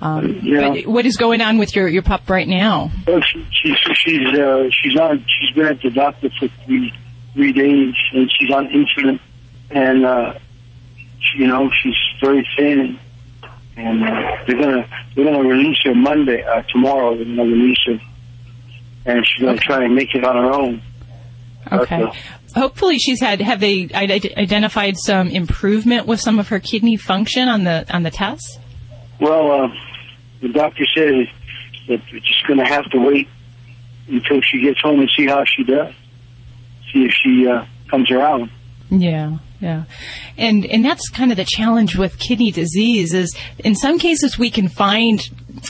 Um, 0.00 0.40
Yeah. 0.42 0.82
What 0.86 1.06
is 1.06 1.16
going 1.16 1.40
on 1.40 1.58
with 1.58 1.74
your 1.74 1.88
your 1.88 2.02
pup 2.02 2.28
right 2.28 2.46
now? 2.48 2.90
Well, 3.06 3.20
she, 3.22 3.46
she's 3.50 3.76
she's 3.96 4.38
uh, 4.38 4.68
she's 4.70 4.96
on. 4.96 5.24
She's 5.26 5.54
been 5.54 5.66
at 5.66 5.80
the 5.82 5.90
doctor 5.90 6.30
for 6.38 6.48
three 6.66 6.92
three 7.32 7.52
days, 7.52 7.94
and 8.12 8.30
she's 8.38 8.50
on 8.50 8.68
insulin, 8.68 9.18
and 9.70 10.04
uh, 10.04 10.34
she, 11.20 11.38
you 11.38 11.46
know 11.46 11.70
she's 11.82 11.96
very 12.20 12.46
thin, 12.56 12.98
and 13.76 14.04
uh, 14.04 14.36
they're 14.46 14.58
gonna 14.58 14.86
they're 15.16 15.24
gonna 15.24 15.48
release 15.48 15.78
her 15.84 15.94
Monday 15.94 16.42
uh, 16.42 16.62
tomorrow. 16.70 17.16
They're 17.16 17.24
gonna 17.24 17.44
release 17.44 17.78
her, 17.86 17.98
and 19.06 19.26
she's 19.26 19.42
gonna 19.42 19.58
try 19.58 19.84
and 19.84 19.94
make 19.94 20.14
it 20.14 20.22
on 20.24 20.36
her 20.36 20.52
own. 20.52 20.82
Okay. 21.72 22.04
Hopefully, 22.54 22.98
she's 22.98 23.20
had. 23.20 23.40
Have 23.40 23.60
they 23.60 23.88
ide- 23.94 24.32
identified 24.36 24.96
some 24.96 25.28
improvement 25.28 26.06
with 26.06 26.20
some 26.20 26.38
of 26.38 26.48
her 26.48 26.60
kidney 26.60 26.96
function 26.96 27.48
on 27.48 27.64
the 27.64 27.84
on 27.92 28.02
the 28.04 28.10
tests? 28.10 28.58
Well, 29.20 29.50
uh, 29.64 29.68
the 30.40 30.48
doctor 30.48 30.84
says 30.94 31.26
that 31.88 32.00
we're 32.12 32.20
just 32.20 32.46
going 32.46 32.58
to 32.58 32.64
have 32.66 32.84
to 32.90 32.98
wait 32.98 33.28
until 34.08 34.40
she 34.42 34.60
gets 34.60 34.80
home 34.80 35.00
and 35.00 35.10
see 35.16 35.26
how 35.26 35.44
she 35.44 35.64
does. 35.64 35.92
See 36.92 37.04
if 37.04 37.12
she 37.12 37.46
uh, 37.46 37.64
comes 37.90 38.10
around. 38.10 38.50
Yeah, 38.90 39.38
yeah. 39.64 39.84
And 40.36 40.66
and 40.66 40.84
that's 40.84 41.08
kind 41.08 41.30
of 41.30 41.38
the 41.38 41.44
challenge 41.46 41.96
with 41.96 42.18
kidney 42.18 42.50
disease 42.50 43.14
is 43.14 43.34
in 43.58 43.74
some 43.74 43.98
cases 43.98 44.38
we 44.38 44.50
can 44.50 44.68
find 44.68 45.26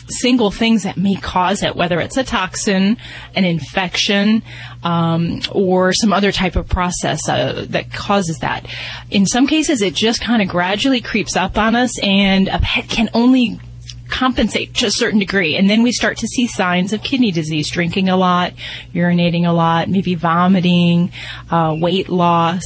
single 0.08 0.50
things 0.50 0.82
that 0.82 0.96
may 0.96 1.14
cause 1.14 1.62
it, 1.62 1.76
whether 1.76 2.00
it's 2.00 2.16
a 2.16 2.24
toxin, 2.24 2.96
an 3.36 3.44
infection, 3.44 4.42
um, 4.82 5.42
or 5.52 5.92
some 5.92 6.12
other 6.12 6.32
type 6.32 6.56
of 6.56 6.68
process 6.68 7.28
uh, 7.28 7.66
that 7.68 7.92
causes 7.92 8.38
that. 8.38 8.66
In 9.12 9.26
some 9.26 9.46
cases, 9.46 9.80
it 9.80 9.94
just 9.94 10.20
kind 10.20 10.42
of 10.42 10.48
gradually 10.48 11.00
creeps 11.00 11.36
up 11.36 11.56
on 11.56 11.76
us, 11.76 11.96
and 12.02 12.48
a 12.48 12.58
pet 12.58 12.88
can 12.88 13.08
only 13.14 13.60
compensate 14.14 14.74
to 14.74 14.86
a 14.86 14.90
certain 14.90 15.18
degree. 15.18 15.56
And 15.56 15.68
then 15.68 15.82
we 15.82 15.90
start 15.90 16.16
to 16.18 16.28
see 16.28 16.46
signs 16.46 16.92
of 16.92 17.02
kidney 17.02 17.32
disease, 17.32 17.68
drinking 17.68 18.08
a 18.08 18.16
lot, 18.16 18.52
urinating 18.94 19.44
a 19.46 19.52
lot, 19.52 19.88
maybe 19.88 20.14
vomiting, 20.14 21.10
uh, 21.50 21.76
weight 21.78 22.08
loss, 22.08 22.62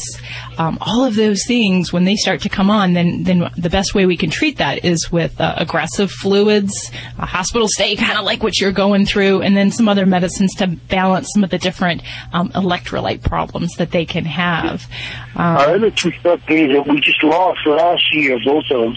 um, 0.58 0.76
all 0.82 1.04
of 1.04 1.16
those 1.16 1.46
things. 1.46 1.92
When 1.92 2.04
they 2.04 2.16
start 2.16 2.42
to 2.42 2.50
come 2.50 2.70
on, 2.70 2.92
then 2.92 3.22
then 3.24 3.50
the 3.56 3.70
best 3.70 3.94
way 3.94 4.04
we 4.04 4.16
can 4.16 4.30
treat 4.30 4.58
that 4.58 4.84
is 4.84 5.10
with 5.10 5.40
uh, 5.40 5.54
aggressive 5.56 6.10
fluids, 6.10 6.90
a 7.18 7.26
hospital 7.26 7.66
stay, 7.66 7.96
kind 7.96 8.18
of 8.18 8.24
like 8.24 8.42
what 8.42 8.60
you're 8.60 8.72
going 8.72 9.06
through, 9.06 9.40
and 9.40 9.56
then 9.56 9.70
some 9.70 9.88
other 9.88 10.04
medicines 10.04 10.54
to 10.56 10.66
balance 10.66 11.30
some 11.32 11.44
of 11.44 11.50
the 11.50 11.58
different 11.58 12.02
um, 12.32 12.50
electrolyte 12.50 13.22
problems 13.22 13.74
that 13.76 13.90
they 13.90 14.04
can 14.04 14.26
have. 14.26 14.86
Um, 15.34 15.56
Our 15.56 15.74
other 15.76 15.90
two 15.90 16.12
puppies 16.22 16.72
that 16.74 16.86
we 16.86 17.00
just 17.00 17.22
lost 17.22 17.60
last 17.66 18.04
year, 18.12 18.38
both 18.44 18.64
of 18.70 18.80
them. 18.80 18.96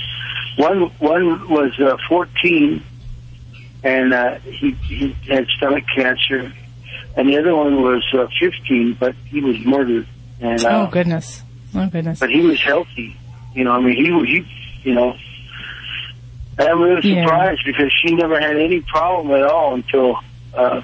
One 0.57 0.81
one 0.99 1.49
was 1.49 1.79
uh, 1.79 1.97
14, 2.09 2.83
and 3.83 4.13
uh, 4.13 4.39
he 4.39 4.71
he 4.71 5.13
had 5.27 5.47
stomach 5.57 5.85
cancer, 5.95 6.51
and 7.15 7.29
the 7.29 7.37
other 7.39 7.55
one 7.55 7.81
was 7.81 8.03
uh, 8.13 8.27
15, 8.39 8.97
but 8.99 9.15
he 9.25 9.41
was 9.41 9.57
murdered. 9.65 10.07
And 10.41 10.63
uh, 10.63 10.87
oh 10.87 10.91
goodness, 10.91 11.43
oh 11.75 11.87
goodness. 11.87 12.19
but 12.19 12.29
he 12.29 12.41
was 12.41 12.59
healthy. 12.61 13.15
You 13.53 13.63
know, 13.63 13.71
I 13.71 13.79
mean, 13.81 13.95
he 13.95 14.05
he, 14.25 14.89
you 14.89 14.93
know. 14.95 15.15
And 16.57 16.67
I'm 16.67 16.81
really 16.81 17.09
Yeah. 17.09 17.23
surprised 17.23 17.61
because 17.65 17.91
she 18.03 18.13
never 18.13 18.39
had 18.39 18.57
any 18.57 18.81
problem 18.81 19.31
at 19.33 19.43
all 19.49 19.73
until, 19.73 20.19
uh, 20.53 20.81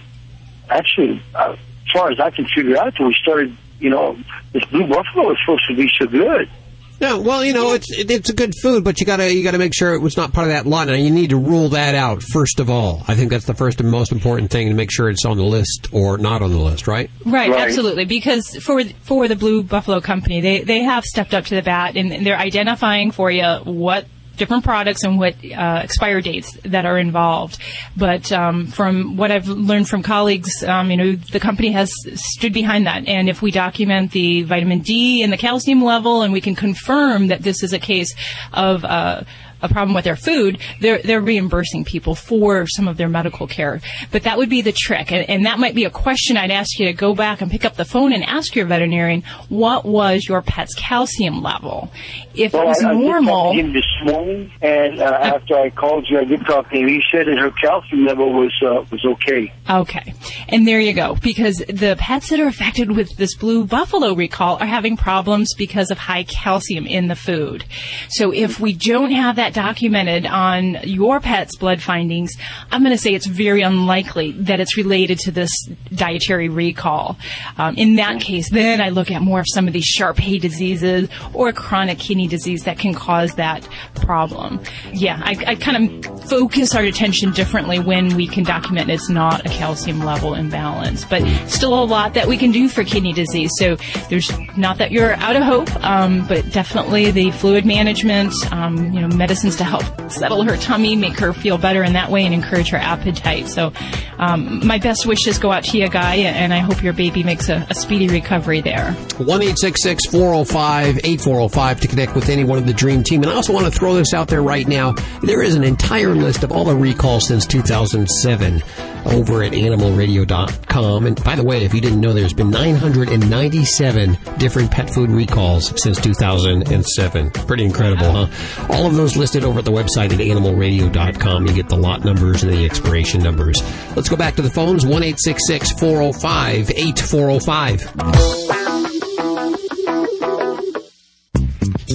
actually, 0.70 1.22
uh, 1.36 1.56
as 1.86 1.92
far 1.92 2.10
as 2.12 2.20
I 2.20 2.30
can 2.32 2.46
figure 2.46 2.78
out, 2.78 2.88
until 2.88 3.08
we 3.08 3.14
started. 3.16 3.56
You 3.80 3.92
know, 3.92 4.18
this 4.54 4.66
blue 4.66 4.88
buffalo 4.88 5.32
is 5.34 5.38
supposed 5.42 5.68
to 5.68 5.76
be 5.76 5.88
so 6.00 6.08
good. 6.08 6.50
No, 7.00 7.20
well, 7.20 7.46
you 7.46 7.54
know, 7.54 7.74
it's 7.74 7.86
it's 7.92 8.30
a 8.30 8.34
good 8.34 8.54
food, 8.62 8.84
but 8.84 9.00
you 9.00 9.06
gotta 9.06 9.32
you 9.34 9.44
gotta 9.44 9.60
make 9.60 9.74
sure 9.76 9.94
it 9.94 10.02
was 10.02 10.18
not 10.18 10.34
part 10.34 10.48
of 10.48 10.54
that 10.54 10.66
lot, 10.66 10.90
and 10.90 11.04
you 11.04 11.12
need 11.12 11.30
to 11.30 11.38
rule 11.38 11.70
that 11.70 11.94
out 11.94 12.24
first 12.24 12.60
of 12.60 12.70
all. 12.70 13.04
I 13.08 13.14
think 13.14 13.30
that's 13.30 13.46
the 13.46 13.54
first 13.54 13.80
and 13.80 13.90
most 13.92 14.12
important 14.12 14.50
thing 14.50 14.68
to 14.70 14.74
make 14.74 14.92
sure 14.92 15.10
it's 15.10 15.24
on 15.26 15.38
the 15.38 15.44
list 15.44 15.90
or 15.92 16.18
not 16.18 16.42
on 16.42 16.52
the 16.52 16.58
list, 16.58 16.88
right? 16.88 17.10
Right, 17.26 17.52
Right. 17.52 17.60
absolutely. 17.62 18.06
Because 18.06 18.56
for 18.64 18.84
for 19.04 19.28
the 19.28 19.36
Blue 19.36 19.62
Buffalo 19.62 20.02
Company, 20.02 20.42
they 20.42 20.62
they 20.62 20.80
have 20.82 21.04
stepped 21.04 21.34
up 21.36 21.46
to 21.46 21.56
the 21.56 21.62
bat 21.62 21.96
and 21.96 22.26
they're 22.26 22.38
identifying 22.38 23.12
for 23.12 23.30
you 23.30 23.44
what 23.64 24.06
different 24.38 24.64
products 24.64 25.04
and 25.04 25.20
what 25.20 25.36
uh, 25.44 25.82
expire 25.84 26.22
dates 26.22 26.54
that 26.64 26.86
are 26.86 26.98
involved. 26.98 27.60
But 27.96 28.32
um, 28.32 28.68
from 28.68 29.18
what 29.18 29.32
I've 29.32 29.48
learned 29.48 29.90
from 29.90 30.04
colleagues, 30.04 30.64
um, 30.64 30.92
you 30.92 30.98
know, 30.98 31.16
the 31.16 31.40
company 31.40 31.72
has 31.72 31.92
stood 32.14 32.54
behind 32.54 32.88
that. 32.88 33.08
And 33.08 33.30
if 33.30 33.42
we 33.42 33.52
document 33.52 34.12
the 34.12 34.44
vitamin 34.44 34.80
D 34.80 35.24
and 35.24 35.34
the 35.34 35.38
calcium 35.38 35.84
level, 35.84 36.22
and 36.22 36.32
we 36.32 36.42
can 36.42 36.56
confirm 36.56 37.28
that 37.28 37.42
this 37.42 37.64
is 37.64 37.74
a 37.74 37.80
case 37.80 38.16
of 38.54 38.86
uh, 38.86 39.24
a 39.62 39.70
problem 39.70 39.94
with 39.94 40.04
their 40.04 40.16
food, 40.16 40.60
they're 40.82 41.00
they're 41.00 41.22
reimbursing 41.22 41.86
people 41.86 42.16
for 42.16 42.68
some 42.68 42.88
of 42.88 42.98
their 42.98 43.10
medical 43.10 43.48
care. 43.48 43.82
But 44.12 44.24
that 44.24 44.38
would 44.38 44.50
be 44.50 44.62
the 44.62 44.72
trick, 44.72 45.12
and, 45.12 45.30
and 45.30 45.46
that 45.46 45.60
might 45.60 45.76
be 45.76 45.86
a 45.86 45.90
question 45.90 46.38
I'd 46.38 46.52
ask 46.52 46.80
you 46.80 46.86
to 46.88 46.94
go 46.94 47.14
back 47.16 47.42
and 47.42 47.50
pick 47.50 47.66
up 47.66 47.76
the 47.76 47.86
phone 47.86 48.14
and 48.14 48.24
ask 48.24 48.56
your 48.56 48.66
veterinarian 48.66 49.24
what 49.50 49.86
was 49.86 50.28
your 50.28 50.42
pet's 50.42 50.74
calcium 50.76 51.42
level. 51.42 51.92
If 52.34 52.54
it 52.54 52.66
was 52.66 52.84
I, 52.84 52.92
I 52.92 52.94
normal, 52.94 53.54
him 53.54 53.74
this 53.74 53.86
morning, 54.04 54.52
and 54.62 55.00
uh, 55.00 55.06
after 55.06 55.56
I 55.56 55.70
called 55.70 56.06
you, 56.10 56.20
I 56.20 56.24
did 56.24 56.46
talk 56.46 56.70
to 56.70 56.78
him. 56.78 56.88
He 56.88 57.02
said 57.12 57.28
that 57.28 57.38
her 57.38 57.52
calcium 57.52 58.06
level 58.06 58.34
was 58.34 58.54
uh, 58.64 58.86
was 58.92 59.04
okay. 59.06 59.54
Okay. 59.70 60.14
And 60.50 60.68
there 60.68 60.80
you 60.80 60.94
go. 60.94 61.16
Because 61.22 61.58
the 61.58 61.96
pets 62.00 62.30
that 62.30 62.40
are 62.40 62.48
affected 62.48 62.96
with 62.96 63.16
this 63.18 63.36
blue 63.36 63.66
buffalo 63.66 64.14
recall 64.14 64.58
are 64.58 64.66
having 64.66 64.98
problems 64.98 65.54
because 65.56 65.92
of 65.92 65.98
high 65.98 66.24
calcium 66.24 66.86
in 66.86 67.08
the 67.08 67.16
food. 67.16 67.66
So 68.10 68.32
if 68.32 68.60
we 68.60 68.74
don't 68.74 69.12
have 69.12 69.36
that 69.38 69.47
documented 69.54 70.26
on 70.26 70.78
your 70.84 71.20
pet's 71.20 71.56
blood 71.58 71.82
findings, 71.82 72.34
I'm 72.72 72.84
going 72.84 72.96
to 72.96 73.02
say 73.02 73.14
it's 73.14 73.28
very 73.28 73.62
unlikely 73.62 74.32
that 74.34 74.60
it's 74.60 74.78
related 74.78 75.20
to 75.20 75.32
this 75.32 75.52
dietary 75.94 76.50
recall. 76.50 77.18
Um, 77.58 77.76
in 77.76 77.96
that 77.96 78.22
case, 78.22 78.50
then 78.50 78.82
I 78.82 78.90
look 78.90 79.12
at 79.12 79.22
more 79.22 79.40
of 79.40 79.46
some 79.54 79.68
of 79.68 79.74
these 79.74 79.86
Shar-Pei 79.86 80.40
diseases 80.40 81.10
or 81.34 81.52
chronic 81.54 82.00
kidney 82.00 82.28
disease 82.28 82.64
that 82.64 82.80
can 82.80 82.94
cause 82.94 83.36
that 83.36 83.68
problem. 83.96 84.60
Yeah, 84.94 85.22
I, 85.24 85.36
I 85.48 85.56
kind 85.56 86.06
of 86.06 86.30
focus 86.30 86.76
our 86.76 86.84
attention 86.84 87.32
differently 87.32 87.80
when 87.80 88.16
we 88.16 88.28
can 88.28 88.44
document 88.44 88.90
it's 88.90 89.10
not 89.10 89.46
a 89.46 89.50
calcium 89.50 90.00
level 90.00 90.34
imbalance. 90.34 91.06
But 91.06 91.26
still 91.48 91.82
a 91.82 91.86
lot 91.86 92.14
that 92.14 92.28
we 92.28 92.38
can 92.38 92.52
do 92.52 92.68
for 92.68 92.84
kidney 92.84 93.14
disease. 93.14 93.52
So 93.58 93.76
there's 94.10 94.32
not 94.58 94.78
that 94.78 94.92
you're 94.92 95.14
out 95.16 95.36
of 95.36 95.44
hope, 95.44 95.84
um, 95.84 96.26
but 96.28 96.50
definitely 96.52 97.12
the 97.12 97.32
fluid 97.32 97.66
management, 97.66 98.34
um, 98.52 98.92
you 98.94 99.02
know, 99.02 99.08
medicines 99.38 99.56
to 99.58 99.64
help 99.64 100.12
settle 100.12 100.44
her 100.44 100.58
tummy, 100.58 100.96
make 100.96 101.20
her 101.20 101.32
feel 101.32 101.58
better 101.58 101.84
in 101.84 101.94
that 101.94 102.10
way, 102.10 102.26
and 102.26 102.34
encourage 102.34 102.70
her 102.70 102.78
appetite. 102.78 103.48
So 103.48 103.72
um, 104.18 104.66
my 104.66 104.80
best 104.80 105.06
wishes 105.06 105.38
go 105.38 105.52
out 105.52 105.64
to 105.66 105.78
you, 105.78 105.88
Guy, 105.90 106.16
and 106.16 106.54
I 106.54 106.58
hope 106.60 106.82
your 106.82 106.94
baby 106.94 107.24
makes 107.24 107.50
a, 107.50 107.66
a 107.70 107.76
speedy 107.76 108.08
recovery 108.08 108.62
there. 108.62 108.94
One 109.18 109.44
eight 109.44 109.60
six 109.60 109.84
six 109.84 110.06
four 110.08 110.34
zero 110.34 110.44
five 110.44 111.00
eight 111.04 111.22
four 111.22 111.36
zero 111.36 111.48
five 111.50 111.80
to 111.82 111.88
connect 111.88 112.16
with 112.16 112.30
any 112.30 112.44
one 112.44 112.58
of 112.58 112.66
the 112.66 112.74
Dream 112.74 113.04
Team. 113.04 113.22
And 113.22 113.32
I 113.32 113.36
also 113.36 113.54
want 113.54 113.72
to 113.72 113.72
throw 113.72 113.94
this 113.94 114.14
out 114.14 114.28
there 114.28 114.42
right 114.42 114.68
now. 114.68 114.94
There 115.22 115.44
is 115.44 115.56
an 115.56 115.64
entire 115.64 116.16
list 116.16 116.44
of 116.44 116.52
all 116.52 116.66
the 116.66 116.76
recalls 116.76 117.28
since 117.28 117.46
2007 117.46 118.64
over 119.06 119.44
at 119.44 119.54
animalradio.com. 119.54 121.06
And 121.06 121.24
by 121.24 121.36
the 121.36 121.44
way, 121.44 121.64
if 121.64 121.74
you 121.74 121.82
didn't 121.82 122.02
know, 122.02 122.14
there's 122.14 122.34
been 122.34 122.50
997 122.50 124.18
different 124.38 124.72
pet 124.72 124.90
food 124.90 125.10
recalls 125.10 125.82
since 125.82 126.00
2007. 126.02 127.32
Pretty 127.32 127.66
incredible, 127.66 128.12
huh? 128.12 128.68
All 128.70 128.86
of 128.86 128.96
those 128.96 129.16
listed 129.28 129.44
over 129.44 129.60
at 129.60 129.66
the 129.66 129.72
website 129.72 130.14
at 130.14 130.20
animalradio.com. 130.20 131.48
You 131.48 131.54
get 131.54 131.68
the 131.68 131.76
lot 131.76 132.06
numbers 132.06 132.44
and 132.44 132.54
the 132.54 132.64
expiration 132.64 133.22
numbers. 133.22 133.62
Let's 133.94 134.08
go 134.08 134.16
back 134.16 134.36
to 134.36 134.42
the 134.42 134.50
phones. 134.50 134.86
One 134.86 135.04
eight 135.04 135.20
six 135.20 135.46
six 135.46 135.70
four 135.74 135.98
zero 135.98 136.14
five 136.14 136.72
eight 136.72 136.98
four 136.98 137.30
zero 137.30 137.40
five. 137.40 137.82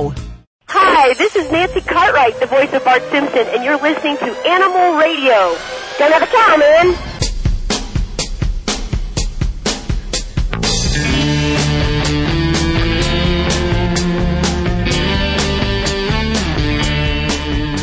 Hi, 0.69 1.15
this 1.15 1.35
is 1.37 1.51
Nancy 1.51 1.81
Cartwright, 1.81 2.39
the 2.39 2.45
voice 2.45 2.71
of 2.75 2.85
Bart 2.85 3.01
Simpson, 3.11 3.47
and 3.47 3.65
you're 3.65 3.81
listening 3.81 4.19
to 4.19 4.27
Animal 4.47 4.99
Radio. 4.99 5.57
Don't 5.99 6.13
have 6.13 6.23
a 6.23 6.27
cow, 6.27 6.57
man. 6.59 6.93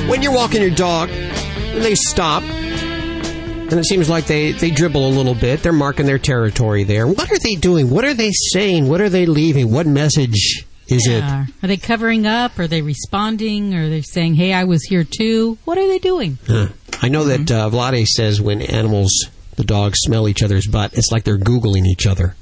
When 0.08 0.22
you're 0.22 0.34
walking 0.34 0.62
your 0.62 0.70
dog, 0.70 1.10
and 1.10 1.84
they 1.84 1.96
stop, 1.96 2.44
and 2.44 3.74
it 3.74 3.86
seems 3.86 4.08
like 4.08 4.28
they, 4.28 4.52
they 4.52 4.70
dribble 4.70 5.08
a 5.08 5.10
little 5.10 5.34
bit. 5.34 5.64
They're 5.64 5.74
marking 5.74 6.06
their 6.06 6.20
territory 6.20 6.84
there. 6.84 7.08
What 7.08 7.32
are 7.32 7.40
they 7.40 7.56
doing? 7.56 7.90
What 7.90 8.06
are 8.06 8.14
they 8.14 8.30
saying? 8.52 8.88
What 8.88 9.02
are 9.02 9.10
they 9.10 9.26
leaving? 9.26 9.72
What 9.72 9.88
message 9.88 10.68
is 10.94 11.08
it? 11.08 11.24
Are 11.24 11.48
they 11.62 11.78
covering 11.78 12.26
up? 12.26 12.58
Are 12.60 12.68
they 12.68 12.82
responding? 12.82 13.74
Are 13.76 13.90
they 13.90 14.02
saying, 14.02 14.36
hey, 14.36 14.54
I 14.54 14.64
was 14.64 14.84
here 14.84 15.04
too? 15.04 15.58
What 15.66 15.78
are 15.78 15.88
they 15.88 16.00
doing? 16.00 16.38
Huh. 16.48 16.68
I 17.02 17.10
know 17.10 17.26
that 17.26 17.52
uh, 17.52 17.70
Vlade 17.70 18.06
says 18.06 18.42
when 18.42 18.62
animals, 18.62 19.30
the 19.56 19.64
dogs, 19.64 20.00
smell 20.02 20.28
each 20.28 20.44
other's 20.44 20.68
butt, 20.68 20.94
it's 20.94 21.12
like 21.12 21.24
they're 21.24 21.38
Googling 21.38 21.86
each 21.86 22.08
other. 22.08 22.36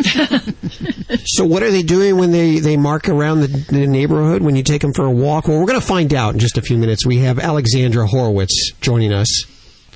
so 1.24 1.44
what 1.44 1.62
are 1.62 1.70
they 1.70 1.82
doing 1.82 2.16
when 2.18 2.32
they, 2.32 2.58
they 2.58 2.76
mark 2.76 3.08
around 3.08 3.40
the, 3.40 3.48
the 3.48 3.86
neighborhood 3.86 4.42
when 4.42 4.56
you 4.56 4.62
take 4.62 4.82
them 4.82 4.92
for 4.92 5.06
a 5.06 5.10
walk? 5.10 5.48
Well, 5.48 5.58
we're 5.58 5.66
going 5.66 5.80
to 5.80 5.86
find 5.86 6.12
out 6.14 6.34
in 6.34 6.40
just 6.40 6.58
a 6.58 6.62
few 6.62 6.78
minutes. 6.78 7.06
We 7.06 7.18
have 7.18 7.38
Alexandra 7.38 8.06
Horowitz 8.06 8.72
joining 8.80 9.12
us. 9.12 9.44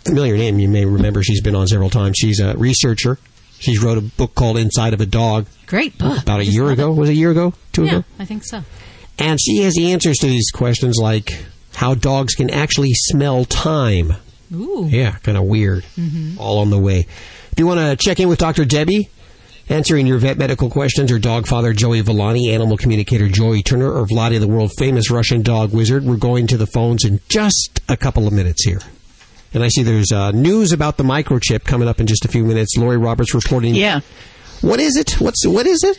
Familiar 0.04 0.36
name, 0.36 0.58
you 0.58 0.68
may 0.68 0.84
remember. 0.84 1.22
She's 1.22 1.40
been 1.40 1.54
on 1.54 1.66
several 1.66 1.90
times. 1.90 2.16
She's 2.18 2.40
a 2.40 2.56
researcher. 2.56 3.18
She's 3.58 3.82
wrote 3.82 3.98
a 3.98 4.02
book 4.02 4.34
called 4.34 4.58
Inside 4.58 4.92
of 4.92 5.00
a 5.00 5.06
Dog. 5.06 5.46
Great 5.66 5.96
book. 5.96 6.22
About 6.22 6.40
a 6.40 6.44
year 6.44 6.70
ago. 6.70 6.92
Was 6.92 7.08
it 7.08 7.12
a 7.12 7.16
year 7.16 7.30
ago? 7.30 7.54
Two 7.72 7.84
yeah, 7.84 7.90
ago? 7.90 8.04
Yeah, 8.16 8.22
I 8.22 8.26
think 8.26 8.44
so. 8.44 8.62
And 9.18 9.38
she 9.40 9.58
has 9.62 9.74
the 9.74 9.92
answers 9.92 10.18
to 10.18 10.26
these 10.26 10.50
questions 10.50 10.96
like 11.00 11.30
how 11.74 11.94
dogs 11.94 12.34
can 12.34 12.50
actually 12.50 12.92
smell 12.92 13.44
time. 13.44 14.14
Ooh. 14.52 14.86
Yeah, 14.90 15.12
kind 15.22 15.38
of 15.38 15.44
weird. 15.44 15.84
Mhm. 15.98 16.38
All 16.38 16.58
on 16.58 16.70
the 16.70 16.78
way. 16.78 17.06
If 17.52 17.58
you 17.58 17.66
want 17.66 17.80
to 17.80 17.96
check 17.96 18.20
in 18.20 18.28
with 18.28 18.38
Dr. 18.38 18.64
Debbie, 18.64 19.08
answering 19.68 20.06
your 20.06 20.18
vet 20.18 20.36
medical 20.36 20.68
questions, 20.68 21.10
or 21.10 21.18
dog 21.18 21.46
father 21.46 21.72
Joey 21.72 22.00
Villani, 22.02 22.50
animal 22.50 22.76
communicator 22.76 23.28
Joy 23.28 23.62
Turner, 23.62 23.90
or 23.90 24.06
Vladi, 24.06 24.38
the 24.38 24.48
world 24.48 24.72
famous 24.78 25.10
Russian 25.10 25.42
dog 25.42 25.72
wizard, 25.72 26.04
we're 26.04 26.16
going 26.16 26.46
to 26.48 26.56
the 26.56 26.66
phones 26.66 27.04
in 27.04 27.20
just 27.28 27.80
a 27.88 27.96
couple 27.96 28.26
of 28.26 28.32
minutes 28.32 28.64
here. 28.64 28.80
And 29.54 29.62
I 29.62 29.68
see 29.68 29.82
there's 29.82 30.10
uh, 30.12 30.32
news 30.32 30.72
about 30.72 30.96
the 30.96 31.04
microchip 31.04 31.64
coming 31.64 31.88
up 31.88 32.00
in 32.00 32.06
just 32.06 32.24
a 32.24 32.28
few 32.28 32.44
minutes. 32.44 32.76
Lori 32.76 32.96
Roberts 32.98 33.34
reporting. 33.34 33.74
Yeah. 33.74 34.00
What 34.60 34.80
is 34.80 34.96
it? 34.96 35.20
What's 35.20 35.46
what 35.46 35.66
is 35.66 35.82
it? 35.84 35.98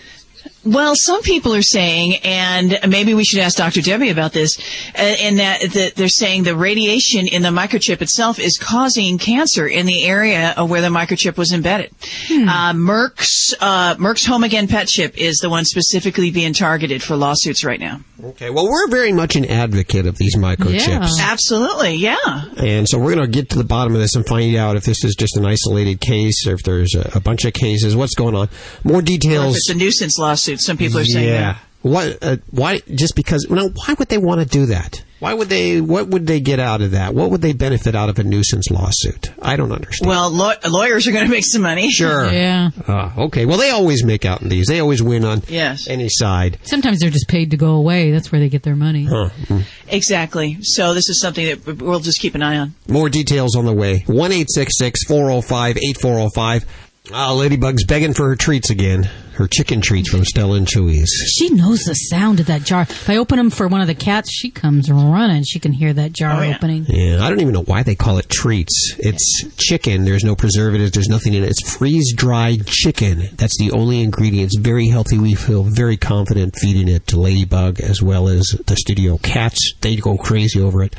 Well, 0.66 0.94
some 0.96 1.22
people 1.22 1.54
are 1.54 1.62
saying, 1.62 2.16
and 2.24 2.80
maybe 2.90 3.14
we 3.14 3.24
should 3.24 3.40
ask 3.40 3.58
Dr. 3.58 3.82
Debbie 3.82 4.10
about 4.10 4.34
this, 4.34 4.58
uh, 4.98 5.16
in 5.22 5.38
that, 5.38 5.62
that 5.74 5.96
they're 5.96 6.08
saying 6.08 6.44
the 6.44 6.56
radiation 6.56 7.28
in 7.28 7.42
the 7.44 7.50
microchip 7.50 8.02
itself 8.02 8.40
is 8.40 8.58
causing 8.58 9.18
cancer 9.18 9.68
in 9.68 9.86
the 9.86 10.04
area 10.06 10.54
of 10.58 10.70
where 10.70 10.82
the 10.82 10.90
microchip 10.90 11.38
was 11.38 11.54
embedded. 11.54 11.92
Uh, 12.32 12.74
Merck's 12.74 13.54
uh, 13.62 13.96
Merck's 13.96 14.26
Home 14.26 14.44
Again 14.44 14.68
Pet 14.68 14.88
Chip 14.88 15.18
is 15.18 15.38
the 15.38 15.50
one 15.50 15.66
specifically 15.66 16.32
being 16.32 16.54
targeted 16.54 17.04
for 17.04 17.16
lawsuits 17.16 17.64
right 17.64 17.80
now. 17.80 18.02
Okay. 18.24 18.50
Well, 18.50 18.66
we're 18.68 18.88
very 18.90 19.12
much 19.12 19.36
an 19.36 19.46
advocate 19.46 20.08
of 20.08 20.18
these 20.18 20.36
microchips. 20.36 20.88
Yeah. 20.88 21.08
Absolutely, 21.22 21.96
yeah. 21.96 22.46
And 22.58 22.88
so 22.90 22.98
we're 22.98 23.14
going 23.14 23.26
to 23.26 23.32
get 23.32 23.50
to 23.52 23.58
the 23.58 23.64
bottom 23.64 23.94
of 23.94 24.00
this 24.02 24.16
and 24.16 24.26
find 24.26 24.56
out 24.56 24.78
if 24.78 24.84
this 24.86 25.04
is 25.04 25.16
just 25.16 25.38
an 25.38 25.46
isolated 25.46 26.00
case 26.02 26.48
or 26.48 26.54
if 26.54 26.64
there's 26.64 26.96
a, 26.96 27.12
a 27.16 27.20
bunch 27.20 27.46
of 27.46 27.54
cases. 27.54 27.96
What's 27.96 28.16
going 28.16 28.34
on? 28.36 28.50
More 28.84 28.98
Or 28.98 29.00
if 29.00 29.06
details. 29.06 29.56
it's 29.58 29.70
a 29.70 29.76
nuisance 29.76 30.18
lawsuit, 30.18 30.55
some 30.62 30.78
people 30.78 31.00
are 31.00 31.06
saying 31.06 31.28
yeah. 31.28 31.54
that. 31.54 31.62
What? 31.82 32.18
Uh, 32.24 32.38
why? 32.50 32.80
Just 32.94 33.16
because? 33.16 33.46
No. 33.48 33.70
Why 33.70 33.94
would 34.00 34.08
they 34.08 34.18
want 34.18 34.42
to 34.42 34.48
do 34.48 34.66
that? 34.68 35.04
Why 35.20 35.36
would 35.36 35.50
they? 35.50 35.80
What 35.82 36.08
would 36.08 36.26
they 36.26 36.40
get 36.40 36.60
out 36.60 36.82
of 36.82 36.92
that? 36.92 37.14
What 37.14 37.30
would 37.30 37.42
they 37.42 37.54
benefit 37.54 37.94
out 37.94 38.10
of 38.10 38.18
a 38.18 38.24
nuisance 38.24 38.72
lawsuit? 38.72 39.32
I 39.40 39.56
don't 39.56 39.72
understand. 39.72 40.10
Well, 40.10 40.32
law- 40.32 40.56
lawyers 40.68 41.08
are 41.08 41.12
going 41.12 41.26
to 41.26 41.32
make 41.32 41.46
some 41.46 41.62
money. 41.62 41.92
Sure. 41.92 42.26
Yeah. 42.32 42.72
Uh, 42.88 43.12
okay. 43.26 43.46
Well, 43.46 43.60
they 43.60 43.70
always 43.70 44.04
make 44.04 44.26
out 44.26 44.42
in 44.42 44.50
these. 44.50 44.66
They 44.66 44.80
always 44.80 45.02
win 45.04 45.24
on 45.24 45.44
Yes. 45.48 45.88
any 45.88 46.10
side. 46.10 46.58
Sometimes 46.64 47.00
they're 47.00 47.12
just 47.12 47.28
paid 47.28 47.52
to 47.52 47.58
go 47.58 47.74
away. 47.76 48.12
That's 48.12 48.32
where 48.32 48.42
they 48.42 48.50
get 48.50 48.64
their 48.64 48.76
money. 48.76 49.06
Huh. 49.06 49.30
Mm. 49.46 49.64
Exactly. 49.88 50.58
So 50.62 50.94
this 50.96 51.08
is 51.08 51.22
something 51.22 51.46
that 51.46 51.82
we'll 51.82 52.00
just 52.00 52.20
keep 52.20 52.34
an 52.36 52.42
eye 52.42 52.58
on. 52.58 52.74
More 52.88 53.10
details 53.10 53.56
on 53.56 53.66
the 53.66 53.74
way. 53.74 54.04
One 54.08 54.32
eight 54.32 54.50
six 54.50 54.78
six 54.78 55.04
four 55.06 55.30
zero 55.30 55.42
five 55.42 55.78
eight 55.78 56.00
four 56.02 56.16
zero 56.16 56.30
five. 56.34 56.66
Ah, 57.14 57.32
Ladybug's 57.32 57.86
begging 57.86 58.14
for 58.16 58.28
her 58.30 58.36
treats 58.36 58.72
again. 58.72 59.08
Her 59.36 59.48
chicken 59.48 59.82
treats 59.82 60.10
from 60.10 60.24
Stella 60.24 60.56
and 60.58 60.66
Chewy's. 60.66 61.10
She 61.38 61.50
knows 61.50 61.84
the 61.84 61.94
sound 61.94 62.40
of 62.40 62.46
that 62.46 62.64
jar. 62.64 62.84
If 62.84 63.10
I 63.10 63.18
open 63.18 63.38
them 63.38 63.50
for 63.50 63.68
one 63.68 63.82
of 63.82 63.88
the 63.88 63.96
cats, 63.96 64.32
she 64.32 64.50
comes 64.50 64.90
running. 64.90 65.44
She 65.44 65.60
can 65.60 65.74
hear 65.74 65.92
that 65.94 66.14
jar 66.14 66.44
oh, 66.44 66.54
opening. 66.54 66.86
Yeah, 66.88 67.24
I 67.24 67.30
don't 67.30 67.42
even 67.42 67.54
know 67.54 67.64
why 67.64 67.84
they 67.84 67.96
call 67.96 68.18
it 68.18 68.30
treats. 68.30 68.96
It's 68.98 69.44
chicken. 69.58 70.06
There's 70.06 70.24
no 70.24 70.36
preservatives. 70.36 70.92
There's 70.92 71.10
nothing 71.10 71.34
in 71.34 71.44
it. 71.44 71.50
It's 71.50 71.76
freeze 71.76 72.14
dried 72.16 72.66
chicken. 72.66 73.24
That's 73.34 73.58
the 73.60 73.72
only 73.72 74.02
ingredient. 74.02 74.46
It's 74.54 74.58
very 74.58 74.88
healthy. 74.88 75.18
We 75.20 75.36
feel 75.36 75.64
very 75.64 75.98
confident 75.98 76.56
feeding 76.62 76.88
it 76.88 77.06
to 77.08 77.20
Ladybug 77.20 77.82
as 77.82 78.02
well 78.02 78.30
as 78.30 78.46
the 78.68 78.76
studio 78.78 79.18
cats. 79.18 79.74
They 79.82 79.98
go 79.98 80.18
crazy 80.18 80.62
over 80.62 80.82
it. 80.82 80.96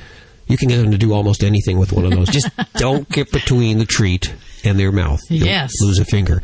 You 0.46 0.56
can 0.56 0.68
get 0.68 0.76
them 0.76 0.90
to 0.92 0.98
do 0.98 1.12
almost 1.12 1.42
anything 1.42 1.78
with 1.78 1.92
one 1.92 2.04
of 2.04 2.12
those. 2.12 2.28
Just 2.28 2.50
don't 2.74 3.08
get 3.08 3.32
between 3.32 3.78
the 3.78 3.86
treat 3.86 4.32
and 4.62 4.78
their 4.78 4.92
mouth. 4.92 5.20
You'll 5.30 5.46
Yes. 5.46 5.72
lose 5.80 5.98
a 5.98 6.04
finger. 6.04 6.42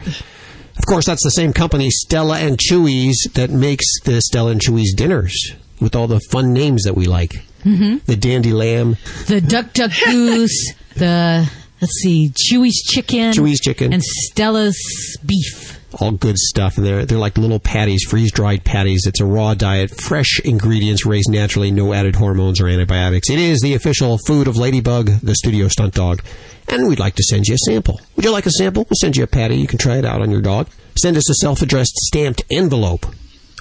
Of 0.83 0.87
course, 0.87 1.07
that's 1.07 1.23
the 1.23 1.31
same 1.31 1.53
company, 1.53 1.90
Stella 1.90 2.38
and 2.40 2.59
Chewy's, 2.59 3.29
that 3.35 3.51
makes 3.51 3.85
the 4.05 4.21
Stella 4.21 4.51
and 4.51 4.61
Chewy's 4.61 4.92
dinners 4.97 5.53
with 5.81 5.95
all 5.95 6.09
the 6.09 6.21
fun 6.31 6.53
names 6.53 6.83
that 6.85 6.97
we 6.97 7.07
like. 7.07 7.35
hmm 7.62 7.99
The 8.07 8.16
Dandy 8.16 8.53
Lamb, 8.53 8.97
The 9.29 9.40
duck 9.40 9.73
duck 9.75 9.92
goose, 10.07 10.75
the 10.97 11.49
let's 11.81 11.95
see, 12.03 12.31
Chewy's 12.31 12.83
chicken, 12.83 13.33
Chewy's 13.33 13.61
chicken. 13.61 13.92
and 13.92 14.03
Stella's 14.03 15.16
beef. 15.25 15.79
All 16.00 16.12
good 16.12 16.38
stuff. 16.38 16.76
And 16.76 16.87
they're, 16.87 17.05
they're 17.05 17.18
like 17.18 17.38
little 17.38 17.59
patties, 17.59 18.05
freeze 18.09 18.33
dried 18.33 18.64
patties. 18.64 19.07
It's 19.07 19.20
a 19.20 19.24
raw 19.24 19.55
diet, 19.55 19.90
fresh 19.90 20.40
ingredients 20.44 21.07
raised 21.07 21.31
naturally, 21.31 21.70
no 21.70 21.92
added 21.92 22.16
hormones 22.16 22.61
or 22.61 22.68
antibiotics. 22.68 23.31
It 23.31 23.38
is 23.38 23.61
the 23.61 23.74
official 23.74 24.18
food 24.26 24.48
of 24.48 24.57
Ladybug, 24.57 25.07
the 25.20 25.35
studio 25.35 25.68
stunt 25.68 25.94
dog. 25.94 26.22
And 26.68 26.88
we'd 26.88 26.98
like 26.98 27.14
to 27.16 27.24
send 27.24 27.46
you 27.46 27.55
a 27.55 27.59
sample. 27.59 28.00
Would 28.16 28.24
you 28.24 28.31
like 28.31 28.46
a 28.46 28.50
sample? 28.50 28.85
We'll 28.85 28.96
send 29.00 29.16
you 29.16 29.24
a 29.24 29.26
patty. 29.26 29.57
You 29.57 29.66
can 29.66 29.78
try 29.78 29.96
it 29.96 30.05
out 30.05 30.22
on 30.22 30.31
your 30.31 30.40
dog. 30.40 30.68
Send 31.00 31.16
us 31.16 31.28
a 31.28 31.35
self 31.35 31.61
addressed 31.62 31.96
stamped 31.96 32.44
envelope. 32.50 33.07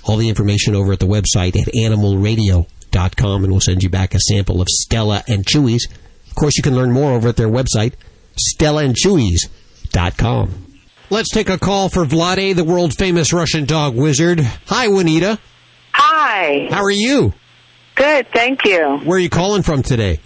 All 0.05 0.17
the 0.17 0.29
information 0.29 0.75
over 0.75 0.93
at 0.93 0.99
the 0.99 1.07
website 1.07 1.55
at 1.55 1.67
animalradio.com, 1.73 3.43
and 3.43 3.51
we'll 3.51 3.61
send 3.61 3.83
you 3.83 3.89
back 3.89 4.15
a 4.15 4.19
sample 4.19 4.61
of 4.61 4.67
Stella 4.67 5.23
and 5.27 5.45
Chewy's. 5.45 5.87
Of 6.27 6.35
course, 6.35 6.57
you 6.57 6.63
can 6.63 6.75
learn 6.75 6.91
more 6.91 7.13
over 7.13 7.29
at 7.29 7.37
their 7.37 7.49
website, 7.49 7.93
stellaandchewy's.com. 8.57 10.70
Let's 11.11 11.27
take 11.29 11.49
a 11.49 11.59
call 11.59 11.89
for 11.89 12.05
Vlade, 12.05 12.55
the 12.55 12.63
world 12.63 12.93
famous 12.97 13.33
Russian 13.33 13.65
dog 13.65 13.97
wizard. 13.97 14.39
Hi, 14.67 14.87
Juanita. 14.87 15.39
Hi. 15.91 16.69
How 16.71 16.83
are 16.83 16.89
you? 16.89 17.33
Good, 17.95 18.27
thank 18.33 18.63
you. 18.63 19.01
Where 19.03 19.17
are 19.17 19.19
you 19.19 19.29
calling 19.29 19.61
from 19.61 19.83
today? 19.83 20.21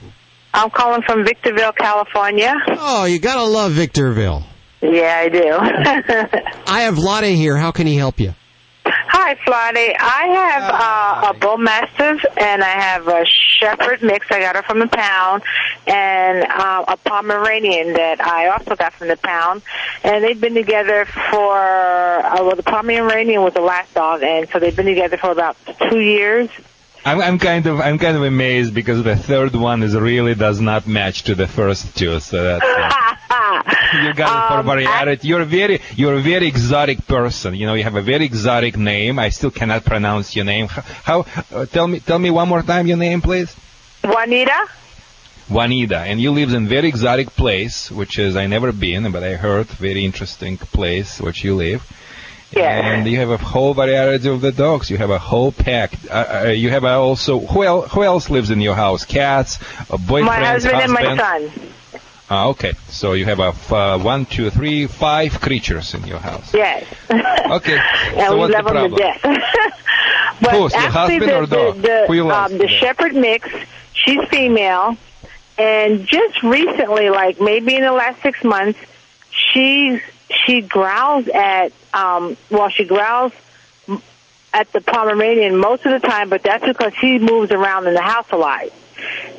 I'm 0.53 0.69
calling 0.69 1.01
from 1.01 1.25
Victorville, 1.25 1.71
California. 1.71 2.53
Oh, 2.67 3.05
you 3.05 3.17
gotta 3.17 3.41
love 3.41 3.71
Victorville. 3.71 4.43
Yeah, 4.83 5.23
I 5.23 5.29
do. 5.29 5.53
I 6.71 6.81
have 6.81 6.93
Vlade 6.93 7.33
here. 7.35 7.57
How 7.57 7.71
can 7.71 7.87
he 7.87 7.95
help 7.95 8.19
you? 8.19 8.35
Hi, 9.17 9.35
Flotty. 9.45 9.95
I 9.97 10.27
have 10.27 10.63
uh, 10.73 11.33
a 11.33 11.39
bull 11.39 11.57
mastiff 11.57 12.25
and 12.35 12.61
I 12.61 12.67
have 12.67 13.07
a 13.07 13.23
shepherd 13.25 14.03
mix. 14.03 14.27
I 14.29 14.41
got 14.41 14.57
her 14.57 14.61
from 14.61 14.79
the 14.79 14.87
pound, 14.87 15.41
and 15.87 16.43
uh, 16.43 16.83
a 16.85 16.97
Pomeranian 16.97 17.93
that 17.93 18.19
I 18.19 18.47
also 18.47 18.75
got 18.75 18.91
from 18.91 19.07
the 19.07 19.15
pound. 19.15 19.61
And 20.03 20.21
they've 20.21 20.39
been 20.39 20.53
together 20.53 21.05
for 21.05 21.55
uh, 21.55 22.43
well, 22.43 22.57
the 22.57 22.63
Pomeranian 22.63 23.41
was 23.41 23.53
the 23.53 23.61
last 23.61 23.93
dog, 23.93 24.21
and 24.21 24.49
so 24.49 24.59
they've 24.59 24.75
been 24.75 24.85
together 24.85 25.15
for 25.15 25.31
about 25.31 25.55
two 25.89 26.01
years. 26.01 26.49
I'm, 27.05 27.21
I'm 27.21 27.37
kind 27.37 27.67
of 27.67 27.79
I'm 27.79 27.99
kind 27.99 28.17
of 28.17 28.23
amazed 28.23 28.73
because 28.73 29.03
the 29.03 29.15
third 29.15 29.55
one 29.55 29.83
is 29.83 29.95
really 29.95 30.33
does 30.33 30.59
not 30.59 30.87
match 30.87 31.23
to 31.25 31.35
the 31.35 31.45
first 31.45 31.95
two. 31.95 32.19
So 32.19 32.43
that's 32.43 32.65
uh, 33.29 33.61
you 34.03 34.13
got 34.15 34.33
it 34.33 34.57
for 34.57 34.63
variety. 34.63 35.27
You're 35.27 35.41
a 35.41 35.45
very 35.45 35.81
you're 35.95 36.15
a 36.15 36.21
very 36.21 36.47
exotic 36.47 37.05
person. 37.05 37.53
You 37.53 37.67
know 37.67 37.75
you 37.75 37.83
have 37.83 37.95
a 37.95 38.01
very 38.01 38.25
exotic 38.25 38.75
name. 38.75 39.19
I 39.19 39.29
still 39.29 39.51
cannot 39.51 39.85
pronounce 39.85 40.35
your 40.35 40.45
name. 40.45 40.65
How? 40.67 41.27
Uh, 41.51 41.67
tell 41.67 41.87
me 41.87 41.99
tell 41.99 42.17
me 42.17 42.31
one 42.31 42.49
more 42.49 42.63
time 42.63 42.87
your 42.87 42.97
name, 42.97 43.21
please. 43.21 43.55
Juanita. 44.03 44.67
Juanita, 45.47 45.99
and 45.99 46.19
you 46.19 46.31
live 46.31 46.53
in 46.53 46.67
very 46.67 46.87
exotic 46.87 47.27
place, 47.27 47.91
which 47.91 48.17
is 48.17 48.35
I 48.35 48.47
never 48.47 48.71
been, 48.71 49.11
but 49.11 49.23
I 49.23 49.35
heard 49.35 49.67
very 49.67 50.03
interesting 50.03 50.57
place 50.57 51.21
which 51.21 51.43
you 51.43 51.55
live. 51.55 51.83
And 52.63 53.07
you 53.07 53.17
have 53.19 53.29
a 53.29 53.37
whole 53.37 53.73
variety 53.73 54.29
of 54.29 54.41
the 54.41 54.51
dogs. 54.51 54.89
You 54.89 54.97
have 54.97 55.09
a 55.09 55.19
whole 55.19 55.51
pack. 55.51 55.93
Uh, 56.09 56.43
uh, 56.45 56.49
you 56.49 56.69
have 56.69 56.83
also 56.85 57.39
who 57.39 57.63
else? 57.63 57.91
Who 57.91 58.03
else 58.03 58.29
lives 58.29 58.49
in 58.49 58.61
your 58.61 58.75
house? 58.75 59.05
Cats, 59.05 59.59
a 59.89 59.97
boyfriend, 59.97 60.25
my 60.25 60.45
husband, 60.45 60.75
and 60.75 60.91
my 60.91 61.17
son. 61.17 61.51
Ah, 62.29 62.47
okay. 62.47 62.73
So 62.89 63.13
you 63.13 63.25
have 63.25 63.39
a 63.39 63.49
f- 63.49 63.71
uh, 63.71 63.99
one, 63.99 64.25
two, 64.25 64.49
three, 64.49 64.87
five 64.87 65.39
creatures 65.41 65.93
in 65.93 66.07
your 66.07 66.19
house. 66.19 66.53
Yes. 66.53 66.85
Okay. 67.45 67.77
and 68.07 68.21
so 68.21 68.33
we 68.33 68.39
what's 68.39 68.53
love 68.53 68.65
the 68.65 68.73
them 68.73 68.89
to 68.89 68.97
problem? 68.97 68.97
death. 68.97 69.21
but 70.41 70.51
Who's, 70.51 70.73
your 70.73 70.89
husband 70.89 71.21
the, 71.21 71.37
or 71.37 71.45
dog? 71.45 71.81
the, 71.81 72.05
Who 72.07 72.13
you 72.13 72.23
the, 72.23 72.35
um, 72.35 72.57
the 72.57 72.67
shepherd 72.67 73.13
mix, 73.13 73.47
she's 73.93 74.27
female, 74.29 74.97
and 75.59 76.07
just 76.07 76.41
recently, 76.41 77.11
like 77.11 77.39
maybe 77.39 77.75
in 77.75 77.83
the 77.83 77.91
last 77.91 78.21
six 78.23 78.43
months, 78.43 78.79
she's 79.29 80.01
she 80.45 80.61
growls 80.61 81.27
at 81.27 81.71
um 81.93 82.37
well 82.49 82.69
she 82.69 82.85
growls 82.85 83.31
at 84.53 84.71
the 84.71 84.79
Pomeranian 84.79 85.57
most 85.57 85.85
of 85.85 85.99
the 85.99 86.07
time, 86.07 86.29
but 86.29 86.41
that's 86.41 86.65
because 86.65 86.93
she 87.01 87.19
moves 87.19 87.51
around 87.51 87.87
in 87.87 87.93
the 87.93 88.01
house 88.01 88.27
a 88.31 88.37
lot. 88.37 88.63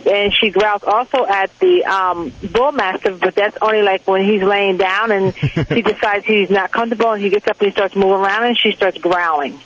And 0.07 0.33
she 0.33 0.51
growls 0.51 0.83
also 0.85 1.25
at 1.25 1.59
the 1.59 1.85
um 1.85 2.33
bull 2.53 2.73
mastiff, 2.73 3.19
but 3.21 3.35
that's 3.35 3.57
only 3.63 3.83
like 3.83 4.07
when 4.07 4.25
he's 4.25 4.43
laying 4.43 4.77
down 4.77 5.11
and 5.11 5.35
he 5.69 5.83
decides 5.83 6.27
he's 6.27 6.51
not 6.51 6.71
comfortable 6.71 7.13
and 7.13 7.23
he 7.23 7.31
gets 7.31 7.47
up 7.49 7.59
and 7.61 7.69
he 7.69 7.73
starts 7.73 7.97
moving 7.97 8.25
around 8.25 8.45
and 8.45 8.59
she 8.59 8.73
starts 8.73 8.99
growling. 8.99 9.59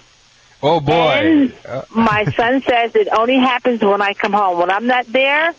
Oh 0.63 0.81
boy. 0.81 0.93
And 0.95 1.53
my 1.91 2.25
son 2.37 2.63
says 2.63 2.95
it 2.95 3.09
only 3.11 3.39
happens 3.39 3.83
when 3.83 4.01
I 4.03 4.15
come 4.15 4.33
home. 4.33 4.59
When 4.59 4.71
I'm 4.71 4.87
not 4.87 5.07
there, 5.07 5.55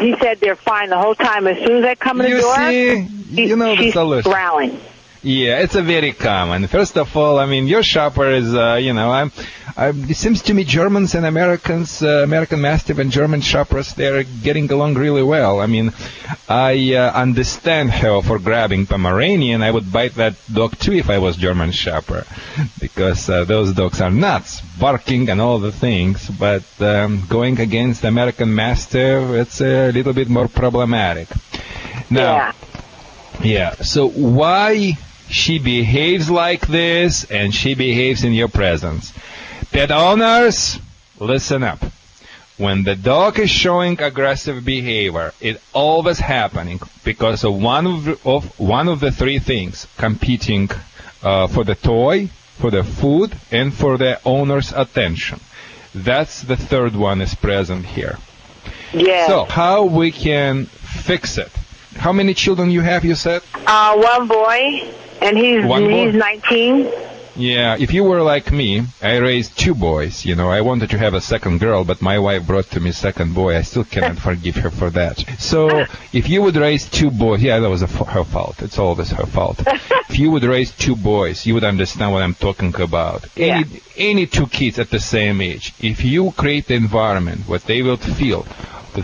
he 0.00 0.16
said 0.18 0.40
they're 0.40 0.56
fine 0.56 0.90
the 0.90 0.98
whole 0.98 1.14
time. 1.14 1.46
As 1.46 1.58
soon 1.58 1.78
as 1.78 1.84
I 1.84 1.94
come 1.94 2.20
in 2.20 2.30
the 2.30 2.36
You 2.36 2.40
door, 2.40 2.56
see, 2.56 3.46
you 3.48 3.56
know 3.56 3.76
the 3.76 3.82
she's 3.82 3.94
growling. 4.24 4.80
Yeah, 5.22 5.58
it's 5.58 5.74
a 5.74 5.82
very 5.82 6.12
common. 6.12 6.68
First 6.68 6.96
of 6.96 7.16
all, 7.16 7.40
I 7.40 7.46
mean, 7.46 7.66
your 7.66 7.82
shopper 7.82 8.30
is, 8.30 8.54
uh, 8.54 8.74
you 8.74 8.92
know, 8.92 9.10
I'm, 9.10 9.32
I'm, 9.76 10.08
it 10.08 10.16
seems 10.16 10.42
to 10.42 10.54
me 10.54 10.62
Germans 10.62 11.16
and 11.16 11.26
Americans, 11.26 12.02
uh, 12.04 12.22
American 12.22 12.60
Mastiff 12.60 12.98
and 12.98 13.10
German 13.10 13.40
shoppers, 13.40 13.94
they're 13.94 14.22
getting 14.22 14.70
along 14.70 14.94
really 14.94 15.24
well. 15.24 15.60
I 15.60 15.66
mean, 15.66 15.92
I 16.48 16.94
uh, 16.94 17.10
understand 17.12 17.90
her 17.90 18.22
for 18.22 18.38
grabbing 18.38 18.86
Pomeranian. 18.86 19.60
I 19.60 19.72
would 19.72 19.92
bite 19.92 20.14
that 20.14 20.34
dog 20.52 20.78
too 20.78 20.92
if 20.92 21.10
I 21.10 21.18
was 21.18 21.36
German 21.36 21.72
shopper, 21.72 22.24
because 22.80 23.28
uh, 23.28 23.44
those 23.44 23.72
dogs 23.74 24.00
are 24.00 24.10
nuts, 24.10 24.60
barking 24.78 25.30
and 25.30 25.40
all 25.40 25.58
the 25.58 25.72
things. 25.72 26.30
But 26.30 26.62
um, 26.80 27.24
going 27.28 27.58
against 27.58 28.04
American 28.04 28.54
Mastiff, 28.54 29.30
it's 29.30 29.60
a 29.60 29.90
little 29.90 30.12
bit 30.12 30.28
more 30.28 30.46
problematic. 30.46 31.26
Now, 32.08 32.52
yeah. 33.42 33.74
So 33.82 34.08
why 34.08 34.96
she 35.30 35.58
behaves 35.58 36.30
like 36.30 36.66
this 36.66 37.24
and 37.30 37.54
she 37.54 37.74
behaves 37.74 38.24
in 38.24 38.32
your 38.32 38.48
presence? 38.48 39.12
Pet 39.72 39.90
owners, 39.90 40.78
listen 41.18 41.62
up. 41.62 41.80
When 42.56 42.82
the 42.82 42.96
dog 42.96 43.38
is 43.38 43.50
showing 43.50 44.00
aggressive 44.00 44.64
behavior, 44.64 45.32
it 45.40 45.60
always 45.72 46.18
happening 46.18 46.80
because 47.04 47.44
of 47.44 47.54
one 47.54 47.86
of, 47.86 48.04
the- 48.04 48.18
of 48.24 48.58
one 48.58 48.88
of 48.88 48.98
the 49.00 49.12
three 49.12 49.38
things 49.38 49.86
competing 49.96 50.68
uh, 51.22 51.46
for 51.46 51.62
the 51.64 51.76
toy, 51.76 52.26
for 52.58 52.70
the 52.72 52.82
food, 52.82 53.32
and 53.52 53.72
for 53.72 53.96
the 53.96 54.20
owner's 54.24 54.72
attention. 54.72 55.38
That's 55.94 56.42
the 56.42 56.56
third 56.56 56.96
one 56.96 57.20
is 57.20 57.34
present 57.34 57.86
here. 57.86 58.18
Yeah. 58.92 59.26
So 59.28 59.44
how 59.44 59.84
we 59.84 60.10
can 60.10 60.66
fix 60.66 61.38
it? 61.38 61.50
How 61.96 62.12
many 62.12 62.34
children 62.34 62.70
you 62.70 62.80
have? 62.80 63.04
You 63.04 63.14
said. 63.14 63.42
Uh, 63.66 63.96
one 63.96 64.26
boy, 64.28 64.92
and 65.20 65.36
he's 65.36 65.64
One 65.64 65.90
he's 65.90 66.14
19. 66.14 66.92
Yeah, 67.36 67.76
if 67.78 67.94
you 67.94 68.02
were 68.02 68.20
like 68.20 68.50
me, 68.50 68.82
I 69.00 69.18
raised 69.18 69.56
two 69.56 69.72
boys. 69.76 70.24
You 70.24 70.34
know, 70.34 70.50
I 70.50 70.60
wanted 70.60 70.90
to 70.90 70.98
have 70.98 71.14
a 71.14 71.20
second 71.20 71.60
girl, 71.60 71.84
but 71.84 72.02
my 72.02 72.18
wife 72.18 72.44
brought 72.44 72.64
to 72.72 72.80
me 72.80 72.90
second 72.90 73.32
boy. 73.32 73.56
I 73.56 73.62
still 73.62 73.84
cannot 73.84 74.18
forgive 74.28 74.56
her 74.56 74.70
for 74.70 74.90
that. 74.90 75.24
So, 75.38 75.84
if 76.12 76.28
you 76.28 76.42
would 76.42 76.56
raise 76.56 76.90
two 76.90 77.12
boys, 77.12 77.40
yeah, 77.40 77.60
that 77.60 77.70
was 77.70 77.82
a, 77.82 77.84
f- 77.84 78.08
her 78.08 78.24
fault. 78.24 78.60
It's 78.60 78.76
always 78.76 79.10
her 79.10 79.24
fault. 79.26 79.62
if 80.08 80.18
you 80.18 80.32
would 80.32 80.42
raise 80.42 80.72
two 80.72 80.96
boys, 80.96 81.46
you 81.46 81.54
would 81.54 81.62
understand 81.62 82.12
what 82.12 82.22
I'm 82.22 82.34
talking 82.34 82.74
about. 82.80 83.24
Any 83.36 83.82
any 83.96 84.26
two 84.26 84.48
kids 84.48 84.80
at 84.80 84.90
the 84.90 84.98
same 84.98 85.40
age, 85.40 85.74
if 85.78 86.04
you 86.04 86.32
create 86.32 86.66
the 86.66 86.74
environment 86.74 87.42
what 87.46 87.62
they 87.62 87.82
will 87.82 87.98
feel 87.98 88.46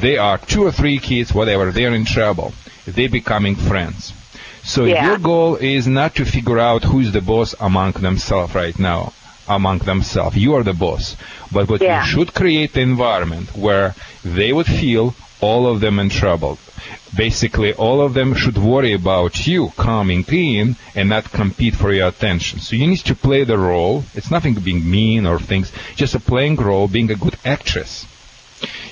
they 0.01 0.17
are 0.17 0.39
two 0.39 0.65
or 0.65 0.73
three 0.73 0.99
kids, 0.99 1.33
whatever, 1.33 1.71
they're 1.71 1.95
in 1.95 2.05
trouble, 2.05 2.53
they're 2.87 3.09
becoming 3.09 3.55
friends. 3.55 4.13
So 4.65 4.85
Yeah. 4.85 5.07
your 5.07 5.19
goal 5.19 5.57
is 5.57 5.87
not 5.87 6.15
to 6.17 6.25
figure 6.25 6.59
out 6.59 6.85
who's 6.85 7.13
the 7.13 7.21
boss 7.21 7.55
among 7.61 7.93
themselves 7.93 8.55
right 8.55 8.79
now, 8.79 9.13
among 9.47 9.79
themselves. 9.81 10.37
You 10.37 10.55
are 10.55 10.63
the 10.63 10.73
boss. 10.73 11.17
But 11.53 11.69
what 11.69 11.83
Yeah. 11.83 12.01
you 12.05 12.11
should 12.11 12.33
create 12.35 12.73
the 12.73 12.81
environment 12.81 13.51
where 13.55 13.95
they 14.25 14.53
would 14.53 14.67
feel 14.67 15.15
all 15.41 15.67
of 15.67 15.81
them 15.81 15.99
in 15.99 16.09
trouble. 16.09 16.59
Basically, 17.15 17.73
all 17.75 18.01
of 18.01 18.15
them 18.15 18.35
should 18.35 18.57
worry 18.59 18.93
about 18.95 19.47
you 19.47 19.73
coming 19.77 20.25
in 20.29 20.77
and 20.95 21.09
not 21.11 21.31
compete 21.31 21.75
for 21.75 21.93
your 21.93 22.09
attention. 22.09 22.61
So 22.61 22.75
you 22.75 22.87
need 22.87 23.05
to 23.05 23.15
play 23.15 23.45
the 23.45 23.59
role. 23.59 24.05
It's 24.15 24.31
nothing 24.31 24.55
being 24.55 24.91
mean 24.91 25.27
or 25.27 25.39
things, 25.39 25.71
just 25.95 26.15
a 26.15 26.21
playing 26.21 26.57
role, 26.57 26.89
being 26.89 27.11
a 27.11 27.15
good 27.25 27.37
actress. 27.45 28.07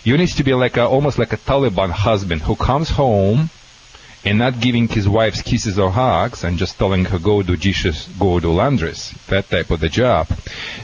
You 0.05 0.19
need 0.19 0.29
to 0.29 0.45
be 0.45 0.53
like 0.53 0.77
a, 0.77 0.85
almost 0.87 1.19
like 1.19 1.33
a 1.33 1.39
Taliban 1.39 1.91
husband 1.91 2.43
who 2.43 2.57
comes 2.57 2.91
home 2.91 3.51
and 4.25 4.39
not 4.39 4.61
giving 4.61 4.87
his 4.89 5.09
wife 5.09 5.45
kisses 5.45 5.79
or 5.79 5.91
hugs 5.91 6.45
and 6.45 6.57
just 6.59 6.79
telling 6.79 7.05
her 7.07 7.19
go 7.19 7.43
do 7.43 7.57
dishes, 7.57 8.09
go 8.19 8.39
do 8.39 8.53
laundries, 8.53 9.13
that 9.29 9.49
type 9.51 9.71
of 9.71 9.81
the 9.81 9.89
job. 9.89 10.29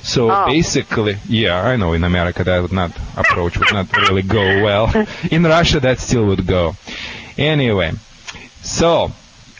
So 0.02 0.30
Oh. 0.30 0.46
basically, 0.46 1.16
yeah, 1.28 1.62
I 1.62 1.76
know 1.76 1.92
in 1.92 2.02
America 2.04 2.42
that 2.44 2.60
would 2.62 2.72
not 2.72 2.90
approach 3.16 3.56
would 3.58 3.72
not 3.72 3.96
really 3.96 4.22
go 4.22 4.42
well. 4.62 4.92
In 5.30 5.44
Russia 5.44 5.78
that 5.80 6.00
still 6.00 6.24
would 6.26 6.46
go. 6.46 6.74
Anyway, 7.36 7.92
so 8.62 9.12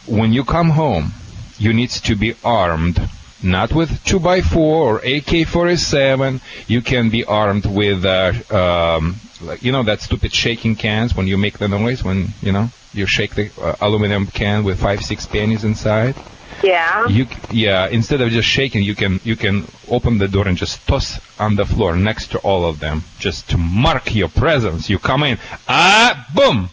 when 0.05 0.33
you 0.33 0.43
come 0.43 0.69
home, 0.71 1.13
you 1.57 1.71
need 1.73 1.89
to 1.91 2.15
be 2.15 2.35
armed. 2.43 2.99
Not 3.41 3.71
with 3.71 3.89
2x4 4.03 4.57
or 4.57 4.97
AK-47. 4.97 6.41
You 6.67 6.81
can 6.81 7.09
be 7.09 7.23
armed 7.23 7.65
with, 7.65 8.03
uh, 8.05 8.33
um, 8.51 9.15
like, 9.41 9.63
you 9.63 9.71
know, 9.71 9.83
that 9.83 10.01
stupid 10.01 10.33
shaking 10.33 10.75
cans 10.75 11.15
when 11.15 11.25
you 11.27 11.37
make 11.37 11.57
the 11.57 11.69
noise, 11.69 12.03
when, 12.03 12.33
you 12.41 12.51
know, 12.51 12.69
you 12.93 13.05
shake 13.05 13.35
the 13.35 13.51
uh, 13.61 13.75
aluminum 13.81 14.27
can 14.27 14.63
with 14.63 14.79
five, 14.79 15.01
six 15.01 15.25
pennies 15.25 15.63
inside. 15.63 16.15
Yeah. 16.63 17.07
You, 17.07 17.27
yeah, 17.51 17.87
instead 17.87 18.21
of 18.21 18.29
just 18.31 18.47
shaking, 18.47 18.83
you 18.83 18.95
can, 18.95 19.19
you 19.23 19.35
can 19.35 19.65
open 19.87 20.17
the 20.17 20.27
door 20.27 20.47
and 20.47 20.57
just 20.57 20.85
toss 20.87 21.19
on 21.39 21.55
the 21.55 21.65
floor 21.65 21.95
next 21.95 22.31
to 22.31 22.39
all 22.39 22.65
of 22.65 22.79
them, 22.79 23.03
just 23.17 23.49
to 23.51 23.57
mark 23.57 24.13
your 24.13 24.29
presence. 24.29 24.89
You 24.89 24.99
come 24.99 25.23
in, 25.23 25.37
ah, 25.67 26.27
boom! 26.33 26.69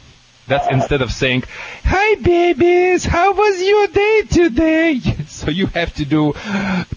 That's 0.49 0.67
instead 0.71 1.03
of 1.03 1.11
saying, 1.11 1.43
hi 1.85 2.15
babies, 2.17 3.05
how 3.05 3.35
was 3.35 3.63
your 3.63 3.87
day 3.89 4.23
today? 4.31 5.01
So 5.27 5.51
you 5.51 5.67
have 5.67 5.93
to 5.95 6.05
do 6.05 6.33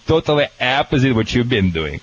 totally 0.06 0.46
opposite 0.60 1.14
what 1.14 1.34
you've 1.34 1.48
been 1.48 1.70
doing. 1.72 2.00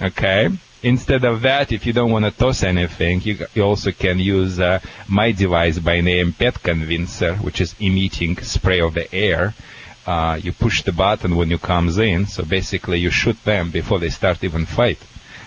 Okay? 0.00 0.48
Instead 0.84 1.24
of 1.24 1.40
that, 1.40 1.72
if 1.72 1.86
you 1.86 1.94
don't 1.94 2.10
want 2.10 2.26
to 2.26 2.30
toss 2.30 2.62
anything, 2.62 3.18
you, 3.22 3.38
you 3.54 3.62
also 3.62 3.90
can 3.90 4.18
use 4.18 4.60
uh, 4.60 4.78
my 5.08 5.32
device 5.32 5.78
by 5.78 6.02
name 6.02 6.34
Pet 6.34 6.62
Convincer, 6.62 7.36
which 7.36 7.62
is 7.62 7.74
emitting 7.80 8.36
spray 8.42 8.80
of 8.80 8.92
the 8.92 9.12
air. 9.14 9.54
Uh, 10.06 10.38
you 10.42 10.52
push 10.52 10.82
the 10.82 10.92
button 10.92 11.36
when 11.36 11.48
you 11.48 11.56
comes 11.56 11.96
in, 11.96 12.26
so 12.26 12.44
basically 12.44 12.98
you 12.98 13.10
shoot 13.10 13.42
them 13.44 13.70
before 13.70 13.98
they 13.98 14.10
start 14.10 14.44
even 14.44 14.66
fight. 14.66 14.98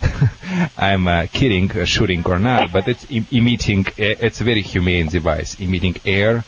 I'm 0.77 1.07
uh, 1.07 1.27
kidding, 1.31 1.69
uh, 1.71 1.85
shooting 1.85 2.23
or 2.25 2.39
not, 2.39 2.73
but 2.73 2.87
it's 2.87 3.05
em- 3.11 3.27
emitting. 3.31 3.85
uh, 3.85 4.25
It's 4.25 4.41
a 4.41 4.43
very 4.43 4.63
humane 4.63 5.07
device, 5.07 5.59
emitting 5.59 5.97
air 6.03 6.43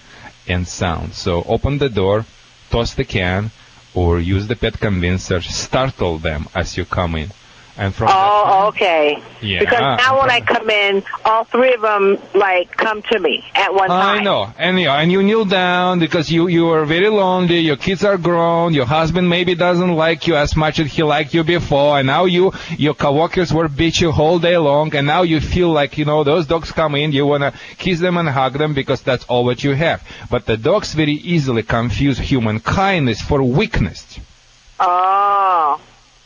and 0.48 0.68
sound. 0.68 1.14
So 1.14 1.44
open 1.44 1.78
the 1.78 1.90
door, 1.90 2.26
toss 2.72 2.96
the 2.96 3.06
can, 3.06 3.52
or 3.94 4.20
use 4.20 4.48
the 4.48 4.56
pet 4.56 4.80
convincer, 4.80 5.42
startle 5.42 6.18
them 6.18 6.48
as 6.56 6.76
you 6.76 6.86
come 6.86 7.16
in. 7.16 7.30
And 7.80 7.96
from 7.96 8.10
Oh, 8.12 8.66
okay. 8.68 9.24
Yeah. 9.42 9.60
Because 9.60 9.80
now 9.80 10.20
when 10.20 10.30
I 10.30 10.42
come 10.42 10.70
in, 10.70 11.02
all 11.24 11.46
three 11.46 11.74
of 11.76 11.82
them 11.82 12.18
like 12.36 12.76
come 12.76 13.02
to 13.04 13.18
me 13.18 13.46
at 13.56 13.74
one 13.74 13.88
time. 13.88 14.20
I 14.20 14.22
know, 14.22 14.54
and 14.58 14.78
you, 14.78 14.90
and 14.90 15.10
you 15.10 15.24
kneel 15.24 15.46
down 15.46 16.00
because 16.00 16.30
you 16.30 16.48
you 16.48 16.68
are 16.72 16.84
very 16.84 17.08
lonely. 17.08 17.60
Your 17.60 17.78
kids 17.78 18.04
are 18.04 18.18
grown. 18.18 18.74
Your 18.74 18.86
husband 18.86 19.30
maybe 19.30 19.56
doesn't 19.56 19.94
like 19.96 20.28
you 20.28 20.36
as 20.36 20.58
much 20.58 20.80
as 20.80 20.92
he 20.92 21.04
liked 21.04 21.34
you 21.34 21.46
before, 21.46 21.98
and 21.98 22.08
now 22.08 22.26
you 22.26 22.52
your 22.78 22.96
coworkers 22.96 23.54
were 23.54 23.70
beat 23.70 24.02
you 24.02 24.12
whole 24.12 24.40
day 24.40 24.58
long, 24.58 24.94
and 24.94 25.08
now 25.08 25.22
you 25.22 25.40
feel 25.40 25.72
like 25.72 25.98
you 25.98 26.04
know 26.04 26.26
those 26.26 26.48
dogs 26.48 26.74
come 26.74 26.96
in. 26.96 27.14
You 27.14 27.26
wanna 27.28 27.54
kiss 27.78 28.02
them 28.02 28.18
and 28.18 28.28
hug 28.28 28.58
them 28.58 28.74
because 28.74 29.02
that's 29.04 29.24
all 29.32 29.46
what 29.46 29.64
you 29.64 29.74
have. 29.74 30.04
But 30.30 30.46
the 30.46 30.58
dogs 30.58 30.94
very 30.94 31.14
easily 31.14 31.64
confuse 31.64 32.20
human 32.20 32.60
kindness 32.60 33.22
for 33.22 33.42
weakness. 33.42 34.20
Oh. 34.82 35.80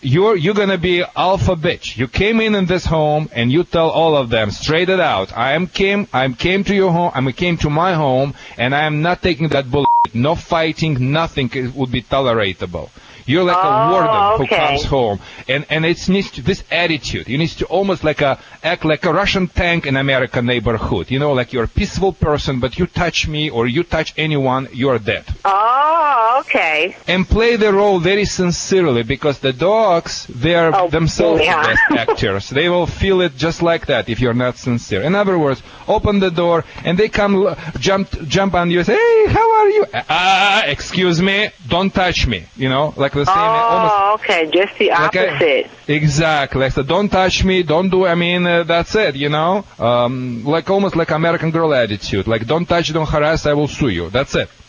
You're 0.06 0.36
you're 0.36 0.54
gonna 0.54 0.78
be 0.78 1.02
alpha 1.16 1.56
bitch. 1.56 1.96
You 1.96 2.10
came 2.10 2.42
in 2.42 2.56
in 2.56 2.66
this 2.66 2.86
home 2.86 3.30
and 3.32 3.50
you 3.50 3.64
tell 3.64 3.90
all 3.90 4.18
of 4.18 4.30
them 4.30 4.52
straight 4.52 4.90
it 4.90 5.00
out. 5.00 5.36
I 5.36 5.54
am 5.54 5.68
came 5.68 6.10
I 6.12 6.26
am 6.26 6.36
came 6.36 6.66
to 6.66 6.76
your 6.76 6.92
home. 6.92 7.12
I 7.16 7.32
came 7.32 7.56
to 7.60 7.70
my 7.70 7.94
home 7.94 8.34
and 8.58 8.76
I 8.76 8.82
am 8.84 9.02
not 9.02 9.22
taking 9.22 9.48
that 9.50 9.72
bullshit. 9.72 10.14
No 10.14 10.36
fighting. 10.36 11.12
Nothing 11.14 11.50
would 11.74 11.90
be 11.90 12.02
tolerable. 12.02 12.92
You're 13.26 13.44
like 13.44 13.58
a 13.58 13.68
Oh, 13.68 13.92
warden 13.92 14.38
who 14.48 14.48
comes 14.56 14.84
home, 14.86 15.20
and 15.48 15.66
and 15.70 15.86
it's 15.86 16.10
needs 16.10 16.32
to, 16.32 16.42
this 16.42 16.64
attitude. 16.72 17.28
You 17.28 17.38
need 17.38 17.50
to 17.60 17.66
almost 17.66 18.04
like 18.04 18.22
a 18.22 18.40
act 18.64 18.86
like 18.86 19.06
a 19.06 19.14
Russian 19.14 19.48
tank 19.48 19.86
in 19.86 19.96
American 19.98 20.46
neighborhood. 20.46 21.10
You 21.12 21.20
know, 21.20 21.34
like 21.34 21.54
you're 21.54 21.64
a 21.66 21.68
peaceful 21.82 22.14
person, 22.14 22.60
but 22.60 22.78
you 22.78 22.86
touch 22.88 23.28
me 23.28 23.50
or 23.50 23.68
you 23.68 23.84
touch 23.84 24.14
anyone, 24.18 24.68
you're 24.74 25.00
dead 25.00 25.26
Oh, 25.46 26.38
okay. 26.42 26.96
and 27.08 27.28
play 27.28 27.56
the 27.56 27.72
role 27.74 28.00
very 28.00 28.26
sincerely 28.26 29.04
because 29.04 29.40
the 29.40 29.54
dogs 29.54 30.26
they 30.28 30.56
are 30.56 30.88
themselves 30.90 31.42
Oh, 31.42 31.44
yeah. 31.44 31.62
the 31.62 31.68
best 31.70 31.82
actors 32.10 32.50
they 32.50 32.70
will 32.70 32.86
feel 32.86 33.22
it 33.22 33.36
just 33.38 33.62
like 33.62 33.86
that 33.88 34.10
if 34.10 34.20
you're 34.20 34.34
not 34.34 34.58
sincere 34.58 35.02
in 35.02 35.16
other 35.16 35.38
words 35.40 35.62
open 35.88 36.20
the 36.20 36.30
door 36.32 36.64
and 36.86 36.98
they 36.98 37.10
come 37.10 37.56
jump 37.80 38.10
jump 38.28 38.54
on 38.54 38.70
you 38.72 38.80
and 38.80 38.86
say 38.88 38.96
hey 38.96 39.26
how 39.34 39.48
are 39.60 39.70
you 39.70 39.86
ah 40.10 40.64
excuse 40.66 41.22
me 41.22 41.50
don't 41.68 41.94
touch 41.94 42.28
me 42.28 42.46
you 42.56 42.70
know 42.70 42.94
like 42.98 43.13
the 43.14 43.26
same 43.26 43.38
almost 43.38 43.94
Oh, 43.96 44.14
okay. 44.16 44.50
Just 44.52 44.78
the 44.78 44.92
opposite. 44.92 45.70
exactly. 45.88 46.62
Like, 46.62 46.74
so 46.74 46.84
don't 46.84 47.10
touch 47.10 47.44
me, 47.44 47.64
don't 47.64 47.90
do. 47.90 48.06
I 48.06 48.16
mean, 48.16 48.46
uh, 48.46 48.64
that's 48.64 48.96
it. 48.96 49.16
You 49.16 49.30
know, 49.30 49.66
um, 49.80 50.44
like 50.46 50.70
almost 50.70 50.96
like 50.96 51.12
American 51.12 51.52
girl 51.52 51.74
attitude. 51.74 52.28
Like, 52.28 52.46
don't 52.46 52.66
touch, 52.66 52.92
don't 52.94 53.08
harass, 53.08 53.46
I 53.46 53.54
will 53.54 53.68
sue 53.68 53.90
you. 53.90 54.10
That's 54.10 54.36
it. 54.36 54.50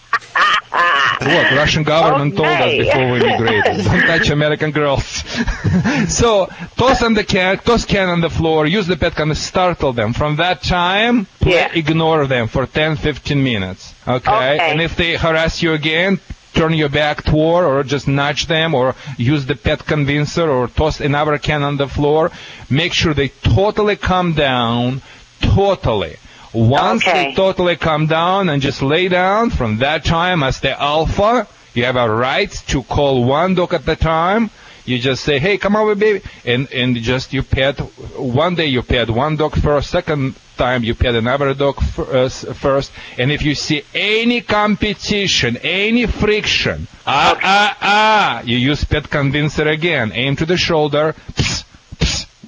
What 1.20 1.52
Russian 1.52 1.84
government 1.84 2.36
told 2.36 2.48
us 2.48 2.72
before 2.76 3.12
we 3.12 3.20
immigrated. 3.20 3.84
Don't 3.84 4.00
touch 4.00 4.28
American 4.30 4.72
girls. 4.72 5.04
so 6.08 6.46
toss 6.76 7.02
on 7.02 7.14
the 7.14 7.24
can, 7.24 7.58
toss 7.58 7.84
can 7.84 8.08
on 8.08 8.20
the 8.20 8.28
floor. 8.28 8.66
Use 8.66 8.86
the 8.86 8.96
pet 8.96 9.14
can, 9.14 9.28
to 9.28 9.34
startle 9.34 9.92
them. 9.92 10.12
From 10.12 10.36
that 10.36 10.62
time, 10.62 11.26
play, 11.40 11.70
ignore 11.74 12.26
them 12.26 12.48
for 12.48 12.66
10, 12.66 12.96
15 12.96 13.42
minutes. 13.42 13.94
Okay? 14.06 14.16
Okay. 14.16 14.58
And 14.60 14.82
if 14.82 14.96
they 14.96 15.16
harass 15.16 15.62
you 15.62 15.72
again, 15.72 16.18
turn 16.54 16.72
your 16.72 16.88
back 16.88 17.24
toward 17.24 17.64
or 17.64 17.82
just 17.82 18.06
nudge 18.08 18.46
them 18.46 18.74
or 18.74 18.94
use 19.18 19.44
the 19.46 19.56
pet 19.56 19.84
convincer 19.86 20.48
or 20.48 20.68
toss 20.68 21.00
another 21.00 21.38
can 21.38 21.62
on 21.62 21.76
the 21.76 21.88
floor. 21.88 22.30
Make 22.70 22.92
sure 22.92 23.12
they 23.14 23.28
totally 23.28 23.96
calm 23.96 24.34
down. 24.34 25.02
Totally. 25.40 26.16
Once 26.52 27.02
Okay. 27.06 27.30
they 27.30 27.34
totally 27.34 27.76
calm 27.76 28.06
down 28.06 28.48
and 28.48 28.62
just 28.62 28.80
lay 28.80 29.08
down, 29.08 29.50
from 29.50 29.78
that 29.78 30.04
time 30.04 30.42
as 30.42 30.60
the 30.60 30.80
alpha, 30.80 31.46
you 31.74 31.84
have 31.84 31.96
a 31.96 32.08
right 32.08 32.50
to 32.68 32.82
call 32.84 33.24
one 33.24 33.54
dog 33.54 33.74
at 33.74 33.88
a 33.88 33.96
time. 33.96 34.50
You 34.86 34.98
just 34.98 35.24
say, 35.24 35.38
hey, 35.38 35.56
come 35.58 35.74
over, 35.76 35.94
baby. 35.94 36.22
And, 36.44 36.70
and 36.72 36.94
just 36.96 37.32
you 37.32 37.42
pet, 37.42 37.78
one 38.16 38.54
day 38.54 38.66
you 38.66 38.82
pet 38.82 39.10
one 39.10 39.36
dog 39.36 39.56
first, 39.56 39.90
second 39.90 40.34
time 40.56 40.84
you 40.84 40.94
pet 40.94 41.14
another 41.14 41.54
dog 41.54 41.76
uh, 41.98 42.28
first. 42.28 42.92
And 43.18 43.30
if 43.30 43.42
you 43.42 43.54
see 43.54 43.82
any 43.94 44.40
competition, 44.40 45.56
any 45.58 46.06
friction, 46.06 46.86
ah, 47.06 47.38
ah, 47.42 47.78
ah, 47.80 48.42
you 48.42 48.56
use 48.56 48.84
pet 48.84 49.10
convincer 49.10 49.68
again. 49.68 50.12
Aim 50.12 50.36
to 50.36 50.46
the 50.46 50.56
shoulder. 50.56 51.14
Psst. 51.32 51.63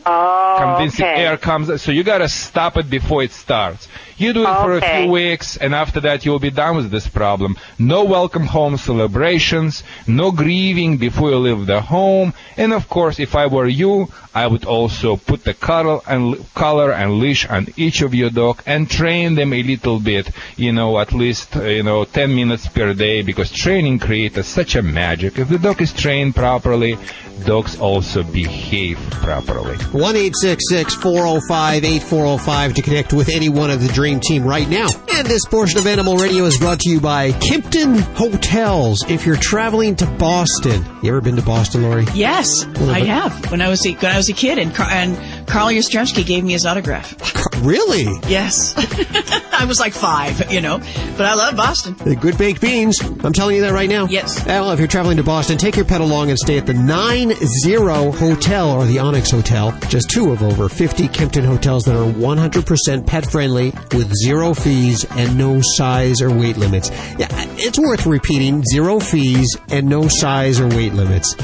Oh, 0.08 0.56
Convincing 0.60 1.04
okay. 1.04 1.24
air 1.24 1.36
comes, 1.36 1.82
so 1.82 1.90
you 1.90 2.04
gotta 2.04 2.28
stop 2.28 2.76
it 2.76 2.88
before 2.88 3.24
it 3.24 3.32
starts. 3.32 3.88
You 4.16 4.32
do 4.32 4.42
it 4.44 4.56
for 4.62 4.78
a 4.78 4.80
few 4.80 5.10
weeks, 5.10 5.56
and 5.56 5.74
after 5.74 6.00
that 6.00 6.24
you'll 6.24 6.38
be 6.38 6.50
done 6.50 6.76
with 6.76 6.90
this 6.92 7.08
problem. 7.08 7.56
No 7.78 8.04
welcome 8.04 8.46
home 8.46 8.76
celebrations, 8.76 9.82
no 10.06 10.30
grieving 10.30 10.96
before 10.96 11.30
you 11.30 11.38
leave 11.38 11.66
the 11.66 11.80
home, 11.80 12.32
and 12.56 12.72
of 12.72 12.88
course, 12.88 13.18
if 13.18 13.34
I 13.34 13.46
were 13.48 13.66
you, 13.66 14.08
I 14.32 14.46
would 14.46 14.64
also 14.64 15.16
put 15.16 15.44
the 15.44 15.54
cuddle 15.54 16.02
and 16.06 16.36
collar 16.54 16.92
and 16.92 17.18
leash 17.18 17.44
on 17.46 17.66
each 17.76 18.00
of 18.00 18.14
your 18.14 18.30
dog 18.30 18.62
and 18.64 18.88
train 18.88 19.34
them 19.34 19.52
a 19.52 19.62
little 19.62 19.98
bit. 19.98 20.30
You 20.56 20.72
know, 20.72 20.98
at 20.98 21.12
least 21.12 21.56
uh, 21.56 21.64
you 21.64 21.82
know 21.82 22.04
10 22.04 22.34
minutes 22.34 22.68
per 22.68 22.94
day, 22.94 23.22
because 23.22 23.50
training 23.50 23.98
creates 23.98 24.46
such 24.46 24.76
a 24.76 24.82
magic. 24.82 25.38
If 25.38 25.48
the 25.48 25.58
dog 25.58 25.82
is 25.82 25.92
trained 25.92 26.36
properly, 26.36 26.96
dogs 27.44 27.78
also 27.78 28.22
behave 28.22 28.98
properly. 29.10 29.76
1 29.96 30.14
405 30.14 31.84
8405 31.84 32.74
to 32.74 32.82
connect 32.82 33.12
with 33.12 33.28
any 33.28 33.48
one 33.48 33.70
of 33.70 33.82
the 33.82 33.88
Dream 33.88 34.20
Team 34.20 34.44
right 34.44 34.68
now. 34.68 34.88
And 35.12 35.26
this 35.26 35.46
portion 35.46 35.78
of 35.78 35.86
Animal 35.86 36.16
Radio 36.16 36.44
is 36.44 36.58
brought 36.58 36.80
to 36.80 36.90
you 36.90 37.00
by 37.00 37.32
Kimpton 37.32 38.00
Hotels. 38.14 39.04
If 39.08 39.24
you're 39.24 39.36
traveling 39.36 39.96
to 39.96 40.06
Boston, 40.06 40.84
you 41.02 41.10
ever 41.10 41.20
been 41.20 41.36
to 41.36 41.42
Boston, 41.42 41.82
Lori? 41.82 42.04
Yes, 42.14 42.64
I 42.64 43.00
have. 43.00 43.50
When 43.50 43.62
I 43.62 43.68
was 43.68 43.86
a, 43.86 43.94
when 43.94 44.12
I 44.12 44.16
was 44.16 44.28
a 44.28 44.34
kid, 44.34 44.58
and 44.58 44.74
Car- 44.74 44.90
and 44.90 45.16
Carl 45.46 45.68
Yastrzemski 45.68 46.26
gave 46.26 46.44
me 46.44 46.52
his 46.52 46.66
autograph. 46.66 47.14
Really? 47.62 48.04
Yes, 48.28 48.74
I 49.52 49.64
was 49.64 49.80
like 49.80 49.94
five, 49.94 50.52
you 50.52 50.60
know, 50.60 50.78
but 51.16 51.22
I 51.22 51.34
love 51.34 51.56
Boston. 51.56 51.96
The 51.96 52.14
good 52.14 52.36
baked 52.36 52.60
beans. 52.60 53.00
I'm 53.00 53.32
telling 53.32 53.56
you 53.56 53.62
that 53.62 53.72
right 53.72 53.88
now. 53.88 54.06
Yes. 54.06 54.44
Well, 54.46 54.70
if 54.72 54.78
you're 54.78 54.86
traveling 54.86 55.16
to 55.16 55.22
Boston, 55.22 55.56
take 55.56 55.74
your 55.74 55.86
pet 55.86 56.00
along 56.02 56.28
and 56.28 56.38
stay 56.38 56.58
at 56.58 56.66
the 56.66 56.74
9 56.74 57.30
0 57.32 58.12
Hotel 58.12 58.70
or 58.70 58.84
the 58.84 58.98
Onyx 58.98 59.30
Hotel. 59.30 59.72
Just 59.88 60.10
two 60.10 60.32
of 60.32 60.42
over 60.42 60.68
50 60.68 61.08
Kimpton 61.08 61.44
hotels 61.44 61.84
that 61.84 61.96
are 61.96 62.12
100% 62.12 63.06
pet 63.06 63.30
friendly 63.30 63.70
with 63.92 64.12
zero 64.14 64.52
fees 64.52 65.04
and 65.12 65.38
no 65.38 65.60
size 65.62 66.20
or 66.20 66.30
weight 66.30 66.56
limits. 66.56 66.90
Yeah, 67.18 67.28
it's 67.56 67.78
worth 67.78 68.04
repeating 68.06 68.64
zero 68.64 68.98
fees 68.98 69.56
and 69.70 69.88
no 69.88 70.08
size 70.08 70.60
or 70.60 70.68
weight 70.68 70.92
limits. 70.92 71.34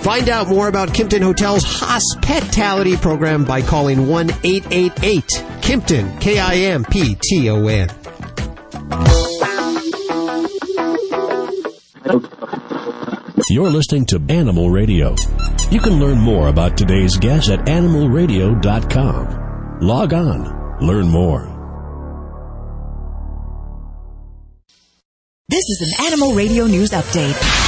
Find 0.00 0.28
out 0.28 0.48
more 0.48 0.68
about 0.68 0.90
Kimpton 0.90 1.22
Hotel's 1.22 1.64
hospitality 1.64 2.96
program 2.96 3.44
by 3.44 3.62
calling 3.62 4.08
1 4.08 4.30
888 4.44 5.24
Kimpton, 5.60 6.20
K 6.20 6.38
I 6.38 6.54
M 6.54 6.84
P 6.84 7.16
T 7.20 7.50
O 7.50 7.66
N. 7.66 7.90
You're 13.50 13.70
listening 13.70 14.06
to 14.06 14.22
Animal 14.28 14.70
Radio. 14.70 15.14
You 15.70 15.80
can 15.80 16.00
learn 16.00 16.18
more 16.18 16.48
about 16.48 16.78
today's 16.78 17.18
guest 17.18 17.50
at 17.50 17.60
animalradio.com. 17.66 19.80
Log 19.80 20.14
on, 20.14 20.78
learn 20.80 21.08
more. 21.08 21.42
This 25.50 25.64
is 25.68 25.80
an 25.82 25.90
Animal 26.06 26.32
Radio 26.34 26.66
News 26.66 26.90
Update. 26.90 27.67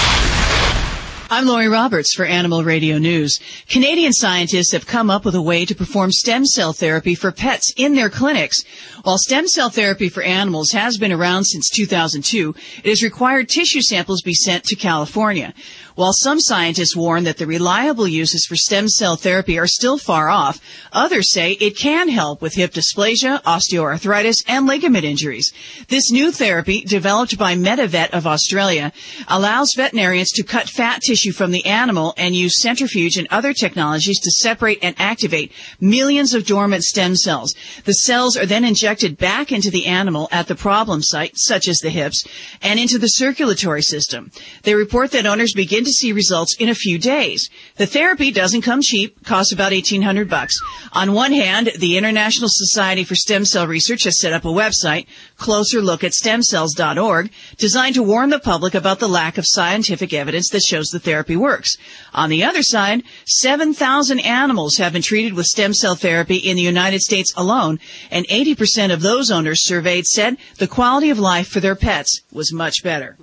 I'm 1.33 1.47
Lori 1.47 1.69
Roberts 1.69 2.13
for 2.13 2.25
Animal 2.25 2.65
Radio 2.65 2.99
News. 2.99 3.39
Canadian 3.69 4.13
scientists 4.13 4.73
have 4.73 4.89
come 4.89 5.11
up 5.11 5.25
with 5.25 5.37
a 5.37 5.41
way 5.41 5.65
to 5.65 5.77
perform 5.77 6.11
stem 6.11 6.45
cell 6.45 6.73
therapy 6.73 7.15
for 7.15 7.31
pets 7.31 7.73
in 7.77 7.95
their 7.95 8.11
clinics. 8.11 8.65
While 9.05 9.17
stem 9.17 9.47
cell 9.47 9.71
therapy 9.71 10.09
for 10.09 10.25
animals 10.25 10.73
has 10.73 10.99
been 10.99 11.13
around 11.13 11.45
since 11.45 11.71
2002, 11.71 12.53
it 12.83 12.89
has 12.89 13.05
required 13.05 13.49
tissue 13.49 13.81
samples 13.81 14.23
be 14.23 14.35
sent 14.35 14.65
to 14.65 14.75
California. 14.75 15.55
While 15.95 16.13
some 16.15 16.41
scientists 16.41 16.97
warn 16.97 17.25
that 17.25 17.37
the 17.37 17.47
reliable 17.47 18.09
uses 18.09 18.45
for 18.47 18.57
stem 18.57 18.89
cell 18.89 19.15
therapy 19.15 19.57
are 19.59 19.67
still 19.69 19.99
far 19.99 20.31
off, 20.31 20.61
others 20.93 21.33
say 21.33 21.53
it 21.53 21.77
can 21.77 22.09
help 22.09 22.43
with 22.43 22.55
hip 22.55 22.73
dysplasia, 22.73 23.41
osteoarthritis, 23.43 24.43
and 24.49 24.67
ligament 24.67 25.05
injuries. 25.05 25.53
This 25.89 26.11
new 26.11 26.33
therapy, 26.33 26.83
developed 26.85 27.39
by 27.39 27.55
MediVet 27.55 28.11
of 28.11 28.27
Australia, 28.27 28.93
allows 29.29 29.75
veterinarians 29.77 30.33
to 30.33 30.43
cut 30.43 30.69
fat 30.69 31.03
tissue 31.03 31.20
tissue 31.21 31.33
from 31.33 31.51
the 31.51 31.65
animal 31.67 32.15
and 32.17 32.35
use 32.35 32.61
centrifuge 32.61 33.17
and 33.17 33.29
other 33.31 33.53
technologies 33.53 34.19
to 34.21 34.31
separate 34.31 34.79
and 34.83 34.95
activate 34.99 35.53
millions 35.81 36.35
of 36.35 36.47
dormant 36.47 36.83
stem 36.83 37.17
cells. 37.17 37.55
The 37.85 37.93
cells 37.93 38.37
are 38.37 38.47
then 38.47 38.65
injected 38.65 39.19
back 39.19 39.53
into 39.53 39.71
the 39.71 39.87
animal 39.87 40.29
at 40.33 40.49
the 40.49 40.55
problem 40.55 41.03
site, 41.03 41.33
such 41.37 41.69
as 41.69 41.79
the 41.79 41.91
hips, 41.91 42.25
and 42.63 42.79
into 42.79 42.99
the 42.99 43.09
circulatory 43.09 43.83
system. 43.83 44.31
They 44.63 44.75
report 44.75 45.11
that 45.13 45.27
owners 45.27 45.53
begin 45.55 45.85
to 45.85 45.91
see 45.91 46.13
results 46.13 46.57
in 46.59 46.69
a 46.69 46.75
few 46.75 46.99
days. 46.99 47.49
The 47.77 47.87
therapy 47.87 48.31
doesn't 48.31 48.63
come 48.63 48.81
cheap, 48.83 49.25
costs 49.25 49.53
about 49.53 49.73
1800 49.73 50.29
bucks. 50.29 50.59
On 50.93 51.13
one 51.13 51.33
hand, 51.33 51.71
the 51.79 51.97
International 51.97 52.49
Society 52.51 53.05
for 53.05 53.15
Stem 53.15 53.45
Cell 53.45 53.67
Research 53.67 54.05
has 54.05 54.19
set 54.19 54.33
up 54.33 54.45
a 54.45 54.49
website, 54.49 55.07
closerlook@stemcells.org, 55.41 57.31
designed 57.57 57.95
to 57.97 58.03
warn 58.03 58.31
the 58.31 58.39
public 58.39 58.75
about 58.75 59.01
the 59.01 59.09
lack 59.09 59.39
of 59.39 59.45
scientific 59.47 60.13
evidence 60.13 60.51
that 60.51 60.63
shows 60.63 60.87
the 60.87 61.01
therapy 61.01 61.35
works. 61.35 61.77
On 62.15 62.31
the 62.31 62.45
other 62.45 62.63
side, 62.63 63.03
7,000 63.27 64.21
animals 64.21 64.77
have 64.77 64.93
been 64.93 65.03
treated 65.03 65.33
with 65.35 65.47
stem 65.47 65.75
cell 65.75 65.95
therapy 65.95 66.37
in 66.37 66.57
the 66.57 66.63
United 66.63 67.01
States 67.01 67.33
alone, 67.37 67.81
and 68.11 68.27
80% 68.29 68.93
of 68.93 69.01
those 69.03 69.31
owners 69.31 69.67
surveyed 69.67 70.07
said 70.07 70.37
the 70.59 70.69
quality 70.69 71.11
of 71.11 71.19
life 71.19 71.49
for 71.49 71.61
their 71.61 71.75
pets 71.75 72.21
was 72.31 72.53
much 72.53 72.83
better. 72.85 73.17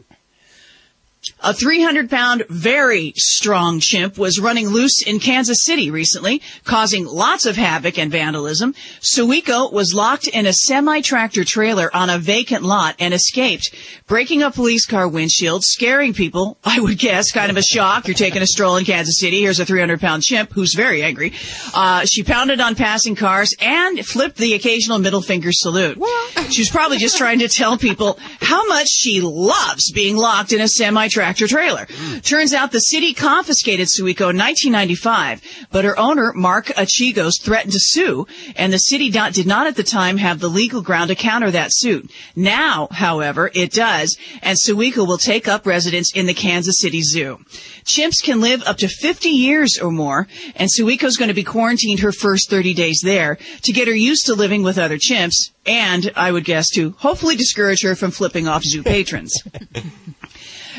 A 1.44 1.54
300 1.54 2.10
pound, 2.10 2.44
very 2.50 3.14
strong 3.16 3.80
chimp 3.80 4.18
was 4.18 4.40
running 4.40 4.70
loose 4.70 5.04
in 5.06 5.20
Kansas 5.20 5.60
City 5.62 5.92
recently, 5.92 6.42
causing 6.64 7.06
lots 7.06 7.46
of 7.46 7.56
havoc 7.56 8.00
and 8.00 8.12
vandalism. 8.12 8.74
Sueko 9.02 9.72
was 9.72 9.94
locked 9.94 10.28
in 10.28 10.48
a 10.48 10.54
semi-tractor 10.54 11.44
trailer 11.44 11.96
on 11.96 12.10
a 12.10 12.18
vacant 12.18 12.64
lot 12.64 12.96
and 12.98 13.14
escaped, 13.14 13.70
breaking 14.08 14.42
a 14.42 14.50
police 14.50 14.88
car 14.88 15.08
windshield, 15.08 15.64
scaring 15.64 16.12
people. 16.12 16.58
I 16.64 16.80
would 16.80 16.98
guess 16.98 17.32
kind 17.32 17.52
of 17.52 17.58
a 17.58 17.62
shock. 17.62 18.08
You're 18.08 18.16
taking 18.16 18.42
a 18.42 18.48
stroll 18.48 18.78
in 18.78 18.86
Kansas 18.86 19.20
City. 19.20 19.42
Here's 19.42 19.60
a 19.60 19.66
300 19.66 20.02
pound 20.02 20.24
chimp 20.24 20.52
who's 20.54 20.74
very 20.74 21.04
angry. 21.04 21.34
Uh, 21.72 22.06
she 22.06 22.24
pounded 22.24 22.60
on 22.60 22.74
passing 22.74 23.16
cars 23.16 23.56
and 23.62 24.04
flipped 24.04 24.38
the 24.38 24.56
occasional 24.56 24.98
middle 24.98 25.22
finger 25.22 25.52
salute. 25.52 26.02
She 26.50 26.62
was 26.62 26.70
probably 26.72 26.98
just 26.98 27.18
trying 27.18 27.40
to 27.40 27.48
tell 27.48 27.78
people 27.78 28.18
how 28.42 28.66
much 28.68 28.88
she 28.88 29.22
loves 29.22 29.92
being 29.92 30.18
locked 30.18 30.52
in 30.52 30.62
a 30.62 30.68
semi-tractor 30.68 31.27
tractor 31.27 31.27
trailer. 31.36 31.88
Turns 32.22 32.54
out 32.54 32.72
the 32.72 32.80
city 32.80 33.14
confiscated 33.14 33.88
Sueko 33.88 34.30
in 34.32 34.38
1995, 34.38 35.42
but 35.72 35.86
her 35.86 35.98
owner, 36.00 36.32
Mark 36.34 36.68
Achigos, 36.68 37.42
threatened 37.42 37.74
to 37.74 37.80
sue, 37.80 38.28
and 38.56 38.72
the 38.72 38.78
city 38.78 39.10
did 39.10 39.48
not 39.48 39.68
at 39.68 39.76
the 39.76 39.84
time 39.84 40.18
have 40.18 40.40
the 40.40 40.48
legal 40.48 40.82
ground 40.82 41.10
to 41.10 41.16
counter 41.16 41.52
that 41.52 41.70
suit. 41.72 42.10
Now, 42.36 42.88
however, 42.92 43.52
it 43.54 43.72
does, 43.72 44.18
and 44.42 44.58
Sueko 44.58 45.08
will 45.08 45.18
take 45.18 45.48
up 45.48 45.66
residence 45.66 46.14
in 46.16 46.26
the 46.26 46.34
Kansas 46.34 46.80
City 46.80 47.02
Zoo. 47.02 47.40
Chimps 47.86 48.24
can 48.24 48.42
live 48.42 48.64
up 48.64 48.78
to 48.78 48.88
50 48.88 49.30
years 49.30 49.80
or 49.82 49.92
more, 49.92 50.28
and 50.56 50.70
Sueko's 50.70 51.18
going 51.18 51.30
to 51.30 51.34
be 51.34 51.44
quarantined 51.44 52.00
her 52.02 52.12
first 52.12 52.50
30 52.50 52.74
days 52.74 53.00
there 53.04 53.38
to 53.64 53.72
get 53.72 53.88
her 53.88 53.96
used 53.96 54.26
to 54.26 54.36
living 54.36 54.64
with 54.64 54.78
other 54.78 54.98
chimps, 54.98 55.52
and 55.66 56.12
I 56.16 56.32
would 56.32 56.46
guess 56.46 56.70
to 56.76 56.92
hopefully 56.98 57.36
discourage 57.36 57.84
her 57.84 57.96
from 57.96 58.12
flipping 58.12 58.48
off 58.48 58.64
zoo 58.64 58.84
patrons. 58.84 59.34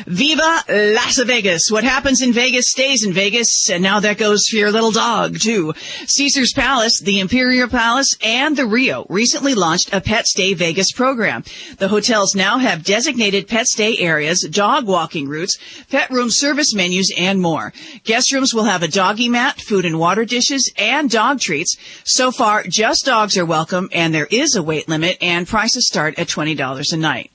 Viva 0.07 0.63
Las 0.69 1.19
Vegas. 1.23 1.69
What 1.69 1.83
happens 1.83 2.21
in 2.21 2.31
Vegas 2.31 2.69
stays 2.69 3.03
in 3.03 3.13
Vegas, 3.13 3.69
and 3.69 3.83
now 3.83 3.99
that 3.99 4.17
goes 4.17 4.47
for 4.49 4.57
your 4.57 4.71
little 4.71 4.91
dog, 4.91 5.39
too. 5.39 5.73
Caesar's 6.05 6.53
Palace, 6.53 6.99
the 7.01 7.19
Imperial 7.19 7.67
Palace, 7.67 8.15
and 8.23 8.55
the 8.55 8.65
Rio 8.65 9.05
recently 9.09 9.55
launched 9.55 9.93
a 9.93 10.01
Pet 10.01 10.25
Stay 10.25 10.53
Vegas 10.53 10.91
program. 10.91 11.43
The 11.77 11.89
hotels 11.89 12.35
now 12.35 12.57
have 12.57 12.83
designated 12.83 13.47
pet 13.47 13.67
stay 13.67 13.97
areas, 13.97 14.47
dog 14.49 14.87
walking 14.87 15.27
routes, 15.27 15.57
pet 15.89 16.09
room 16.09 16.29
service 16.29 16.73
menus, 16.73 17.11
and 17.17 17.41
more. 17.41 17.73
Guest 18.03 18.31
rooms 18.31 18.53
will 18.53 18.65
have 18.65 18.83
a 18.83 18.87
doggy 18.87 19.29
mat, 19.29 19.59
food 19.59 19.85
and 19.85 19.99
water 19.99 20.25
dishes, 20.25 20.71
and 20.77 21.09
dog 21.09 21.39
treats. 21.39 21.75
So 22.05 22.31
far, 22.31 22.63
just 22.63 23.05
dogs 23.05 23.37
are 23.37 23.45
welcome, 23.45 23.89
and 23.91 24.13
there 24.13 24.27
is 24.31 24.55
a 24.55 24.63
weight 24.63 24.87
limit, 24.87 25.17
and 25.21 25.47
prices 25.47 25.87
start 25.87 26.17
at 26.17 26.27
$20 26.27 26.93
a 26.93 26.97
night. 26.97 27.31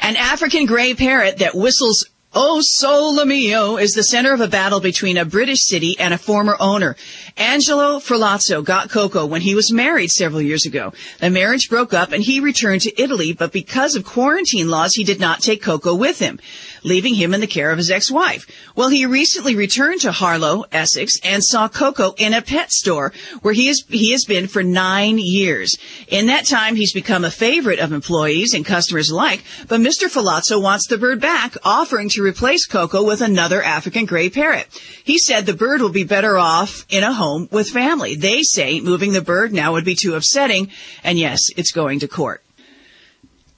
An 0.00 0.16
African 0.16 0.66
gray 0.66 0.94
parrot 0.94 1.38
that 1.38 1.54
whistles 1.54 2.06
Oh 2.32 2.60
Sole 2.62 3.24
Mio 3.24 3.76
is 3.76 3.90
the 3.90 4.04
center 4.04 4.32
of 4.32 4.40
a 4.40 4.46
battle 4.46 4.78
between 4.78 5.16
a 5.16 5.24
British 5.24 5.64
city 5.64 5.96
and 5.98 6.14
a 6.14 6.18
former 6.18 6.56
owner. 6.60 6.94
Angelo 7.36 7.98
Ferlazzo 7.98 8.64
got 8.64 8.88
Coco 8.88 9.26
when 9.26 9.40
he 9.40 9.56
was 9.56 9.72
married 9.72 10.10
several 10.10 10.40
years 10.40 10.64
ago. 10.64 10.92
The 11.18 11.28
marriage 11.28 11.68
broke 11.68 11.92
up 11.92 12.12
and 12.12 12.22
he 12.22 12.38
returned 12.38 12.82
to 12.82 13.02
Italy, 13.02 13.32
but 13.32 13.50
because 13.50 13.96
of 13.96 14.04
quarantine 14.04 14.68
laws, 14.68 14.94
he 14.94 15.02
did 15.02 15.18
not 15.18 15.40
take 15.40 15.60
Coco 15.60 15.92
with 15.92 16.20
him, 16.20 16.38
leaving 16.82 17.14
him 17.14 17.34
in 17.34 17.40
the 17.40 17.46
care 17.46 17.70
of 17.70 17.78
his 17.78 17.90
ex-wife. 17.90 18.46
Well, 18.74 18.88
he 18.88 19.06
recently 19.06 19.54
returned 19.54 20.00
to 20.02 20.12
Harlow, 20.12 20.64
Essex, 20.72 21.18
and 21.24 21.44
saw 21.44 21.68
Coco 21.68 22.14
in 22.18 22.34
a 22.34 22.42
pet 22.42 22.72
store 22.72 23.12
where 23.42 23.54
he, 23.54 23.68
is, 23.68 23.84
he 23.88 24.12
has 24.12 24.24
been 24.24 24.48
for 24.48 24.62
nine 24.62 25.18
years. 25.18 25.76
In 26.08 26.26
that 26.26 26.46
time, 26.46 26.76
he's 26.76 26.92
become 26.92 27.24
a 27.24 27.30
favorite 27.30 27.78
of 27.78 27.92
employees 27.92 28.54
and 28.54 28.64
customers 28.64 29.10
alike, 29.10 29.42
but 29.68 29.80
Mr. 29.80 30.08
Ferlazzo 30.08 30.62
wants 30.62 30.86
the 30.88 30.98
bird 30.98 31.20
back, 31.20 31.56
offering 31.64 32.08
to 32.10 32.22
replace 32.22 32.66
Coco 32.66 33.04
with 33.04 33.20
another 33.20 33.62
African 33.62 34.04
gray 34.04 34.30
parrot. 34.30 34.66
He 35.04 35.18
said 35.18 35.46
the 35.46 35.54
bird 35.54 35.80
will 35.80 35.90
be 35.90 36.04
better 36.04 36.38
off 36.38 36.86
in 36.88 37.04
a 37.04 37.12
home 37.12 37.48
with 37.50 37.70
family. 37.70 38.16
They 38.16 38.42
say 38.42 38.80
moving 38.80 39.12
the 39.12 39.20
bird 39.20 39.52
now 39.52 39.72
would 39.72 39.84
be 39.84 39.94
too 39.94 40.14
upsetting, 40.14 40.70
and 41.04 41.18
yes, 41.18 41.40
it's 41.56 41.72
going 41.72 42.00
to 42.00 42.08
court. 42.08 42.42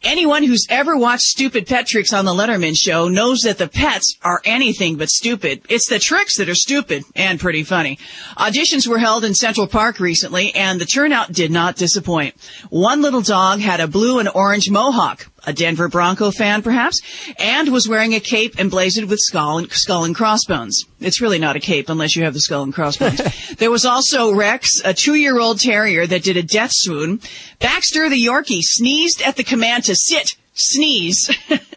Anyone 0.05 0.43
who's 0.43 0.67
ever 0.69 0.97
watched 0.97 1.23
Stupid 1.23 1.69
Pet 1.69 1.87
Tricks 1.87 2.13
on 2.13 2.25
the 2.25 2.33
Letterman 2.33 2.77
show 2.77 3.07
knows 3.07 3.41
that 3.41 3.59
the 3.59 3.69
pets 3.69 4.19
are 4.23 4.43
anything 4.45 4.97
but 4.97 5.09
stupid. 5.09 5.65
It's 5.69 5.89
the 5.89 6.01
tricks 6.01 6.39
that 6.39 6.49
are 6.49 6.57
stupid 6.57 7.05
and 7.15 7.39
pretty 7.39 7.63
funny. 7.63 8.01
Auditions 8.37 8.89
were 8.89 8.99
held 8.99 9.25
in 9.25 9.33
Central 9.33 9.69
Park 9.69 10.01
recently 10.01 10.53
and 10.57 10.81
the 10.81 10.87
turnout 10.87 11.33
did 11.33 11.53
not 11.53 11.77
disappoint. 11.77 12.35
One 12.69 13.01
little 13.01 13.23
dog 13.23 13.61
had 13.61 13.79
a 13.79 13.87
blue 13.87 14.19
and 14.19 14.29
orange 14.29 14.69
mohawk, 14.69 15.31
a 15.45 15.53
Denver 15.53 15.89
Bronco 15.89 16.31
fan 16.31 16.63
perhaps, 16.63 17.01
and 17.39 17.69
was 17.69 17.89
wearing 17.89 18.15
a 18.15 18.21
cape 18.21 18.59
emblazoned 18.59 19.09
with 19.09 19.19
skull 19.21 19.59
and, 19.59 19.71
skull 19.73 20.05
and 20.05 20.15
crossbones. 20.15 20.85
It's 21.01 21.21
really 21.21 21.39
not 21.39 21.57
a 21.57 21.61
cape 21.61 21.89
unless 21.89 22.17
you 22.17 22.25
have 22.25 22.35
the 22.35 22.41
skull 22.41 22.63
and 22.63 22.75
crossbones. 22.75 23.21
there 23.59 23.71
was 23.71 23.85
also 23.85 24.33
Rex, 24.33 24.69
a 24.85 24.95
two-year-old 24.95 25.61
terrier 25.61 26.07
that 26.07 26.23
did 26.23 26.37
a 26.37 26.43
death 26.43 26.73
swoon. 26.73 27.21
Baxter 27.59 28.09
the 28.09 28.25
Yorkie 28.25 28.63
sneezed 28.63 29.23
at 29.23 29.37
the 29.37 29.45
command 29.45 29.85
to 29.85 29.95
sit, 29.95 30.37
sneeze. 30.55 31.31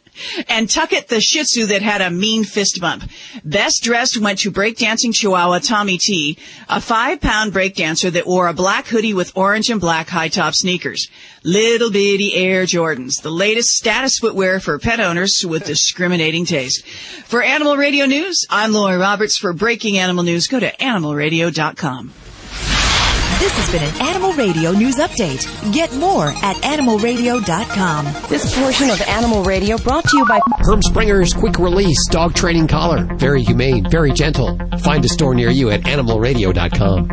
and 0.47 0.69
Tucket 0.69 1.07
the 1.07 1.21
Shih 1.21 1.43
Tzu 1.43 1.65
that 1.67 1.81
had 1.81 2.01
a 2.01 2.09
mean 2.09 2.43
fist 2.43 2.79
bump. 2.81 3.09
Best 3.43 3.83
dressed 3.83 4.19
went 4.19 4.39
to 4.39 4.51
breakdancing 4.51 5.13
Chihuahua 5.13 5.59
Tommy 5.59 5.97
T, 5.97 6.37
a 6.69 6.81
five 6.81 7.21
pound 7.21 7.53
breakdancer 7.53 8.11
that 8.11 8.27
wore 8.27 8.47
a 8.47 8.53
black 8.53 8.87
hoodie 8.87 9.13
with 9.13 9.35
orange 9.35 9.69
and 9.69 9.81
black 9.81 10.09
high 10.09 10.29
top 10.29 10.53
sneakers. 10.55 11.07
Little 11.43 11.91
bitty 11.91 12.33
Air 12.33 12.65
Jordans, 12.65 13.21
the 13.21 13.31
latest 13.31 13.69
status 13.69 14.17
footwear 14.19 14.59
for 14.59 14.79
pet 14.79 14.99
owners 14.99 15.43
with 15.45 15.65
discriminating 15.65 16.45
taste. 16.45 16.85
For 17.25 17.43
Animal 17.43 17.77
Radio 17.77 18.05
News, 18.05 18.45
I'm 18.49 18.71
Lori 18.73 18.97
Roberts. 18.97 19.37
For 19.37 19.53
Breaking 19.53 19.97
Animal 19.97 20.23
News, 20.23 20.47
go 20.47 20.59
to 20.59 20.71
animalradio.com. 20.77 22.13
This 23.39 23.51
has 23.57 23.69
been 23.69 23.83
an 23.83 24.07
Animal 24.09 24.31
Radio 24.33 24.71
News 24.71 24.95
Update. 24.95 25.45
Get 25.73 25.93
more 25.95 26.27
at 26.27 26.55
animalradio.com. 26.63 28.05
This 28.29 28.57
portion 28.57 28.89
of 28.89 29.01
Animal 29.01 29.43
Radio 29.43 29.77
brought 29.77 30.05
to 30.05 30.17
you 30.17 30.25
by 30.25 30.39
Herm 30.59 30.81
Sprenger's 30.81 31.33
Quick 31.33 31.59
Release 31.59 31.97
Dog 32.09 32.33
Training 32.33 32.67
Collar. 32.67 33.05
Very 33.17 33.43
humane, 33.43 33.89
very 33.89 34.13
gentle. 34.13 34.57
Find 34.79 35.03
a 35.03 35.09
store 35.09 35.35
near 35.35 35.49
you 35.49 35.69
at 35.69 35.81
animalradio.com. 35.81 37.11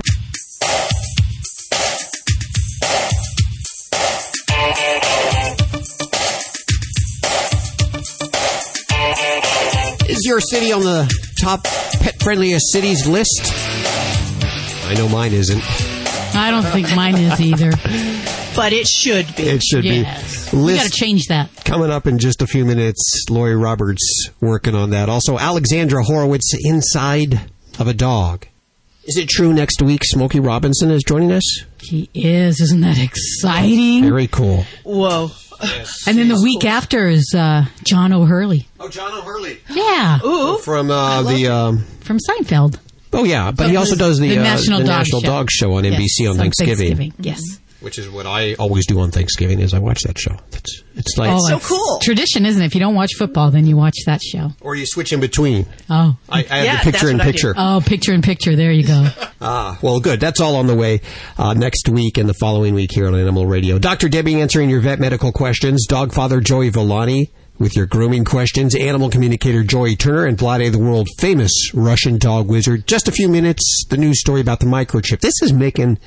Is 10.08 10.24
your 10.24 10.40
city 10.40 10.72
on 10.72 10.82
the 10.82 11.12
top 11.40 11.64
pet 11.64 12.22
friendliest 12.22 12.70
cities 12.70 13.08
list? 13.08 13.40
I 14.86 14.94
know 14.96 15.08
mine 15.08 15.32
isn't. 15.32 15.91
I 16.34 16.50
don't 16.50 16.64
think 16.64 16.94
mine 16.94 17.16
is 17.16 17.40
either. 17.40 17.70
But 18.54 18.72
it 18.72 18.86
should 18.86 19.34
be. 19.36 19.44
It 19.44 19.62
should 19.62 19.84
yes. 19.84 20.50
be. 20.50 20.56
We 20.56 20.62
List 20.64 20.84
got 20.84 20.92
to 20.92 20.98
change 20.98 21.26
that. 21.28 21.50
coming 21.64 21.90
up 21.90 22.06
in 22.06 22.18
just 22.18 22.42
a 22.42 22.46
few 22.46 22.64
minutes. 22.64 23.24
Lori 23.30 23.56
Roberts 23.56 24.28
working 24.40 24.74
on 24.74 24.90
that. 24.90 25.08
Also, 25.08 25.38
Alexandra 25.38 26.02
Horowitz, 26.04 26.52
Inside 26.64 27.50
of 27.78 27.88
a 27.88 27.94
Dog. 27.94 28.46
Is 29.04 29.16
it 29.16 29.28
true 29.28 29.52
next 29.52 29.82
week 29.82 30.02
Smokey 30.04 30.38
Robinson 30.38 30.90
is 30.90 31.02
joining 31.02 31.32
us? 31.32 31.64
He 31.80 32.08
is. 32.14 32.60
Isn't 32.60 32.82
that 32.82 32.98
exciting? 32.98 34.04
Very 34.04 34.28
cool. 34.28 34.64
Whoa. 34.84 35.30
And 36.06 36.18
then 36.18 36.28
the 36.28 36.40
week 36.42 36.64
after 36.64 37.08
is 37.08 37.32
uh, 37.36 37.64
John 37.84 38.12
O'Hurley. 38.12 38.68
Oh, 38.80 38.88
John 38.88 39.12
O'Hurley. 39.12 39.58
Yeah. 39.70 40.18
Ooh. 40.24 40.58
From 40.58 40.90
uh, 40.90 41.22
the. 41.22 41.48
Um, 41.48 41.84
From 42.00 42.18
Seinfeld. 42.18 42.78
Oh, 43.12 43.24
yeah, 43.24 43.50
but 43.50 43.70
he 43.70 43.76
also 43.76 43.96
does 43.96 44.18
the, 44.18 44.28
the 44.28 44.38
uh, 44.38 44.42
National 44.42 44.78
the 44.78 44.86
Dog 44.86 44.98
National 44.98 45.20
Show. 45.20 45.26
Dog 45.26 45.50
Show 45.50 45.72
on 45.74 45.84
Yes, 45.84 46.00
NBC 46.00 46.30
on 46.30 46.36
Thanksgiving. 46.36 47.12
Yes. 47.18 47.40
Which 47.80 47.98
is 47.98 48.08
what 48.08 48.26
I 48.26 48.54
always 48.54 48.86
do 48.86 49.00
on 49.00 49.10
Thanksgiving 49.10 49.58
is 49.58 49.74
I 49.74 49.80
watch 49.80 50.04
that 50.04 50.16
show. 50.16 50.36
It's, 50.52 50.84
it's 50.94 51.18
like 51.18 51.30
oh, 51.32 51.56
it's 51.56 52.04
Tradition, 52.04 52.46
isn't 52.46 52.62
it? 52.62 52.66
If 52.66 52.74
you 52.74 52.80
don't 52.80 52.94
watch 52.94 53.14
football, 53.18 53.50
then 53.50 53.66
you 53.66 53.76
watch 53.76 53.96
that 54.06 54.22
show. 54.22 54.50
Or 54.60 54.76
you 54.76 54.86
switch 54.86 55.12
in 55.12 55.18
between. 55.18 55.66
Oh. 55.90 56.16
I, 56.28 56.46
I 56.48 56.58
have 56.58 56.84
the 56.84 56.92
picture 56.92 57.10
in 57.10 57.18
picture. 57.18 57.54
Oh, 57.56 57.82
picture 57.84 58.12
in 58.14 58.22
picture. 58.22 58.54
There 58.54 58.70
you 58.70 58.86
go. 58.86 59.08
Ah, 59.44 59.76
well, 59.82 59.98
good. 59.98 60.20
That's 60.20 60.40
all 60.40 60.54
on 60.54 60.68
the 60.68 60.76
way 60.76 61.00
uh, 61.36 61.52
next 61.52 61.88
week 61.88 62.16
and 62.16 62.28
the 62.28 62.34
following 62.34 62.74
week 62.74 62.92
here 62.92 63.08
on 63.08 63.16
Animal 63.16 63.44
Radio. 63.44 63.76
Dr. 63.76 64.08
Debbie 64.08 64.40
answering 64.40 64.70
your 64.70 64.78
vet 64.78 65.00
medical 65.00 65.32
questions. 65.32 65.84
Dog 65.88 66.12
father 66.12 66.40
Joey 66.40 66.70
Villani 66.70 67.32
with 67.62 67.76
your 67.76 67.86
grooming 67.86 68.24
questions. 68.24 68.74
Animal 68.74 69.08
communicator 69.08 69.62
Joy 69.62 69.94
Turner 69.94 70.26
and 70.26 70.36
Vlade, 70.36 70.72
the 70.72 70.78
world 70.78 71.08
famous 71.18 71.72
Russian 71.72 72.18
dog 72.18 72.48
wizard. 72.48 72.86
Just 72.88 73.06
a 73.06 73.12
few 73.12 73.28
minutes. 73.28 73.84
The 73.88 73.96
news 73.96 74.20
story 74.20 74.40
about 74.40 74.60
the 74.60 74.66
microchip. 74.66 75.20
This 75.20 75.40
is 75.40 75.52
making 75.52 75.98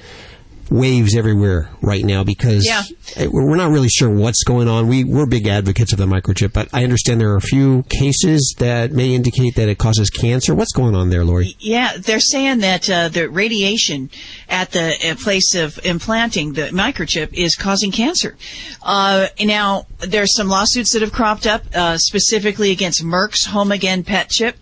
waves 0.70 1.16
everywhere 1.16 1.70
right 1.82 2.03
now 2.03 2.24
because 2.24 2.66
Yeah. 2.66 2.84
we're 3.28 3.55
not 3.55 3.72
really 3.72 3.89
sure 3.89 4.09
what's 4.09 4.43
going 4.43 4.68
on. 4.68 4.88
We, 4.88 5.03
we're 5.03 5.26
big 5.26 5.47
advocates 5.47 5.91
of 5.93 5.99
the 5.99 6.05
microchip, 6.05 6.53
but 6.53 6.68
I 6.74 6.84
understand 6.84 7.22
there 7.22 7.32
are 7.32 7.38
a 7.38 7.41
few 7.41 7.84
cases 7.84 8.55
that 8.59 8.91
may 8.91 9.13
indicate 9.13 9.55
that 9.55 9.70
it 9.70 9.78
causes 9.78 10.09
cancer. 10.09 10.55
What's 10.55 10.74
going 10.74 10.95
on 10.95 11.09
there, 11.09 11.24
Lori? 11.24 11.55
Yeah, 11.59 11.97
they're 11.97 12.20
saying 12.20 12.59
that 12.59 12.89
uh, 12.89 13.09
the 13.09 13.30
radiation 13.30 14.09
at 14.49 14.72
the 14.72 14.95
uh, 15.05 15.16
place 15.16 15.53
of 15.55 15.80
implanting 15.86 16.53
the 16.53 16.63
microchip 16.70 17.34
is 17.34 17.55
causing 17.55 17.91
cancer. 17.91 18.36
Uh, 18.82 19.28
now, 19.43 19.86
there's 19.99 20.36
some 20.36 20.47
lawsuits 20.47 20.93
that 20.93 21.01
have 21.01 21.11
cropped 21.13 21.45
up 21.47 21.63
uh, 21.76 21.97
specifically 21.97 22.72
against 22.72 23.03
Merck's 23.03 23.45
Home 23.45 23.72
Again 23.72 24.03
pet 24.03 24.30
chip, 24.30 24.57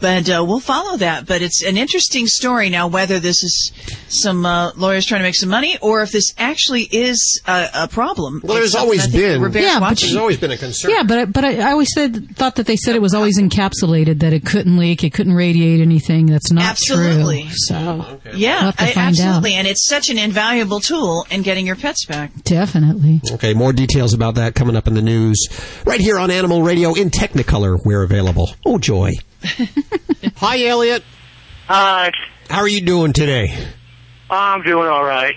but 0.00 0.28
uh, 0.28 0.44
we'll 0.46 0.60
follow 0.60 0.96
that. 0.98 1.26
But 1.26 1.42
it's 1.42 1.62
an 1.62 1.76
interesting 1.76 2.26
story 2.26 2.70
now. 2.70 2.86
Whether 2.88 3.18
this 3.18 3.42
is 3.42 3.72
some 4.08 4.44
uh, 4.46 4.72
lawyers 4.76 5.06
trying 5.06 5.20
to 5.20 5.24
make 5.24 5.34
some 5.34 5.47
money, 5.48 5.78
or 5.80 6.02
if 6.02 6.12
this 6.12 6.32
actually 6.38 6.82
is 6.82 7.40
a, 7.46 7.68
a 7.74 7.88
problem. 7.88 8.40
Well, 8.44 8.54
there's 8.56 8.68
It's 8.68 8.74
always 8.76 9.08
been- 9.08 9.40
we're 9.40 9.48
very 9.48 9.64
Yeah, 9.64 9.80
but. 9.80 9.98
There's 9.98 10.14
always 10.16 10.36
been 10.38 10.50
a 10.50 10.56
concern. 10.56 10.90
Yeah, 10.92 11.02
but 11.02 11.18
I, 11.18 11.24
but 11.24 11.44
I, 11.44 11.58
I 11.68 11.70
always 11.72 11.88
said 11.94 12.36
thought 12.36 12.56
that 12.56 12.66
they 12.66 12.76
said 12.76 12.94
it 12.94 13.02
was 13.02 13.14
always 13.14 13.38
encapsulated, 13.40 14.20
that 14.20 14.32
it 14.32 14.44
couldn't 14.44 14.76
leak, 14.78 15.02
it 15.04 15.12
couldn't 15.12 15.34
radiate 15.34 15.80
anything. 15.80 16.26
That's 16.26 16.52
not 16.52 16.64
Absolutely. 16.64 17.42
true. 17.42 17.50
So 17.54 18.20
Yeah, 18.34 18.54
We'll 18.54 18.60
have 18.72 18.76
to 18.76 18.82
I- 18.84 18.92
find 18.92 19.08
absolutely, 19.08 19.54
and 19.54 19.66
it's 19.66 19.88
such 19.88 20.10
an 20.10 20.18
invaluable 20.18 20.80
tool 20.80 21.26
in 21.30 21.42
getting 21.42 21.66
your 21.66 21.76
pets 21.76 22.04
back. 22.06 22.30
definitely. 22.44 23.20
Okay, 23.32 23.54
more 23.54 23.72
details 23.72 24.12
about 24.14 24.34
that 24.36 24.54
coming 24.54 24.76
up 24.76 24.86
in 24.86 24.94
the 24.94 25.02
news 25.02 25.48
right 25.84 26.00
here 26.00 26.18
on 26.18 26.30
Animal 26.30 26.62
Radio 26.62 26.94
in 26.94 27.10
Technicolor. 27.10 27.78
We're 27.84 28.02
available. 28.02 28.50
Oh, 28.66 28.78
joy. 28.78 29.12
Hi, 30.36 30.64
Elliot. 30.66 31.02
Hi. 31.66 32.10
How 32.50 32.58
are 32.60 32.68
you 32.68 32.80
doing 32.80 33.12
today? 33.12 33.56
I'm 34.30 34.62
doing 34.62 34.88
all 34.88 35.04
right. 35.04 35.34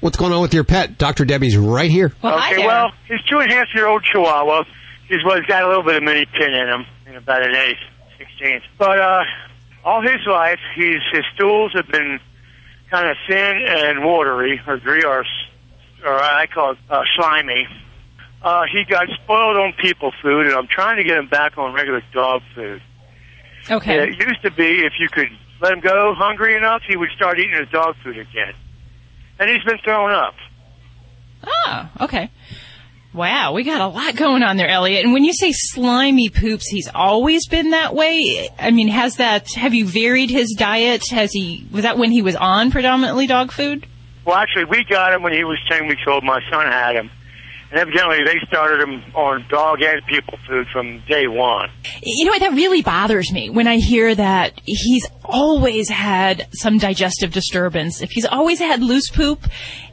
What's 0.00 0.16
going 0.16 0.32
on 0.32 0.42
with 0.42 0.52
your 0.54 0.64
pet? 0.64 0.98
Dr. 0.98 1.24
Debbie's 1.24 1.56
right 1.56 1.90
here. 1.90 2.12
okay, 2.22 2.66
well, 2.66 2.92
his 3.08 3.20
two 3.22 3.38
and 3.38 3.50
a 3.50 3.54
half 3.54 3.68
year 3.74 3.86
old 3.86 4.04
Chihuahua, 4.04 4.64
he's 5.08 5.24
well, 5.24 5.36
he's 5.36 5.46
got 5.46 5.62
a 5.64 5.68
little 5.68 5.82
bit 5.82 5.96
of 5.96 6.02
mini 6.02 6.26
pin 6.26 6.52
in 6.52 6.68
him, 6.68 6.86
in 7.06 7.16
about 7.16 7.42
an 7.42 7.54
eighth, 7.54 7.78
sixteenth. 8.18 8.62
But 8.78 8.98
uh, 9.00 9.22
all 9.84 10.02
his 10.02 10.20
life, 10.26 10.58
he's 10.76 11.00
his 11.12 11.24
stools 11.34 11.72
have 11.74 11.88
been 11.88 12.20
kind 12.90 13.08
of 13.08 13.16
thin 13.26 13.56
and 13.66 14.04
watery, 14.04 14.60
or 14.66 14.76
gre- 14.76 15.06
or, 15.06 15.20
s- 15.20 15.48
or 16.04 16.12
I 16.14 16.46
call 16.48 16.72
it 16.72 16.78
uh, 16.90 17.02
slimy. 17.16 17.66
Uh, 18.42 18.64
he 18.70 18.84
got 18.84 19.08
spoiled 19.22 19.56
on 19.56 19.72
people 19.80 20.12
food, 20.22 20.44
and 20.46 20.54
I'm 20.54 20.66
trying 20.66 20.98
to 20.98 21.04
get 21.04 21.16
him 21.16 21.28
back 21.28 21.56
on 21.56 21.72
regular 21.72 22.02
dog 22.12 22.42
food. 22.54 22.82
Okay. 23.70 24.02
It 24.10 24.18
used 24.18 24.42
to 24.42 24.50
be 24.50 24.84
if 24.84 24.92
you 25.00 25.08
could 25.08 25.30
let 25.60 25.72
him 25.72 25.80
go 25.80 26.14
hungry 26.16 26.56
enough, 26.56 26.82
he 26.86 26.96
would 26.96 27.10
start 27.16 27.38
eating 27.38 27.58
his 27.58 27.68
dog 27.70 27.96
food 28.02 28.18
again. 28.18 28.54
And 29.38 29.50
he's 29.50 29.62
been 29.64 29.78
throwing 29.84 30.14
up. 30.14 30.34
Oh, 31.46 31.90
okay. 32.02 32.30
Wow, 33.12 33.52
we 33.52 33.62
got 33.62 33.80
a 33.80 33.86
lot 33.86 34.16
going 34.16 34.42
on 34.42 34.56
there, 34.56 34.68
Elliot. 34.68 35.04
And 35.04 35.12
when 35.12 35.22
you 35.22 35.32
say 35.32 35.52
slimy 35.52 36.30
poops, 36.30 36.66
he's 36.66 36.88
always 36.92 37.46
been 37.46 37.70
that 37.70 37.94
way. 37.94 38.48
I 38.58 38.72
mean, 38.72 38.88
has 38.88 39.16
that? 39.16 39.52
Have 39.52 39.72
you 39.72 39.86
varied 39.86 40.30
his 40.30 40.52
diet? 40.58 41.04
Has 41.10 41.30
he? 41.32 41.64
Was 41.70 41.84
that 41.84 41.96
when 41.96 42.10
he 42.10 42.22
was 42.22 42.34
on 42.34 42.72
predominantly 42.72 43.28
dog 43.28 43.52
food? 43.52 43.86
Well, 44.24 44.36
actually, 44.36 44.64
we 44.64 44.84
got 44.84 45.12
him 45.12 45.22
when 45.22 45.32
he 45.32 45.44
was 45.44 45.58
10 45.70 45.86
weeks 45.86 46.02
old. 46.08 46.24
My 46.24 46.40
son 46.50 46.66
had 46.66 46.96
him. 46.96 47.10
And 47.74 47.80
evidently, 47.80 48.22
they 48.24 48.38
started 48.46 48.88
him 48.88 49.02
on 49.16 49.44
dog 49.48 49.82
and 49.82 50.00
people 50.06 50.38
food 50.46 50.68
from 50.68 51.02
day 51.08 51.26
one. 51.26 51.70
You 52.04 52.24
know 52.24 52.30
what? 52.30 52.38
That 52.38 52.52
really 52.52 52.82
bothers 52.82 53.32
me 53.32 53.50
when 53.50 53.66
I 53.66 53.78
hear 53.78 54.14
that 54.14 54.60
he's 54.64 55.08
always 55.24 55.88
had 55.88 56.46
some 56.52 56.78
digestive 56.78 57.32
disturbance. 57.32 58.00
If 58.00 58.10
he's 58.12 58.26
always 58.26 58.60
had 58.60 58.80
loose 58.80 59.10
poop 59.10 59.48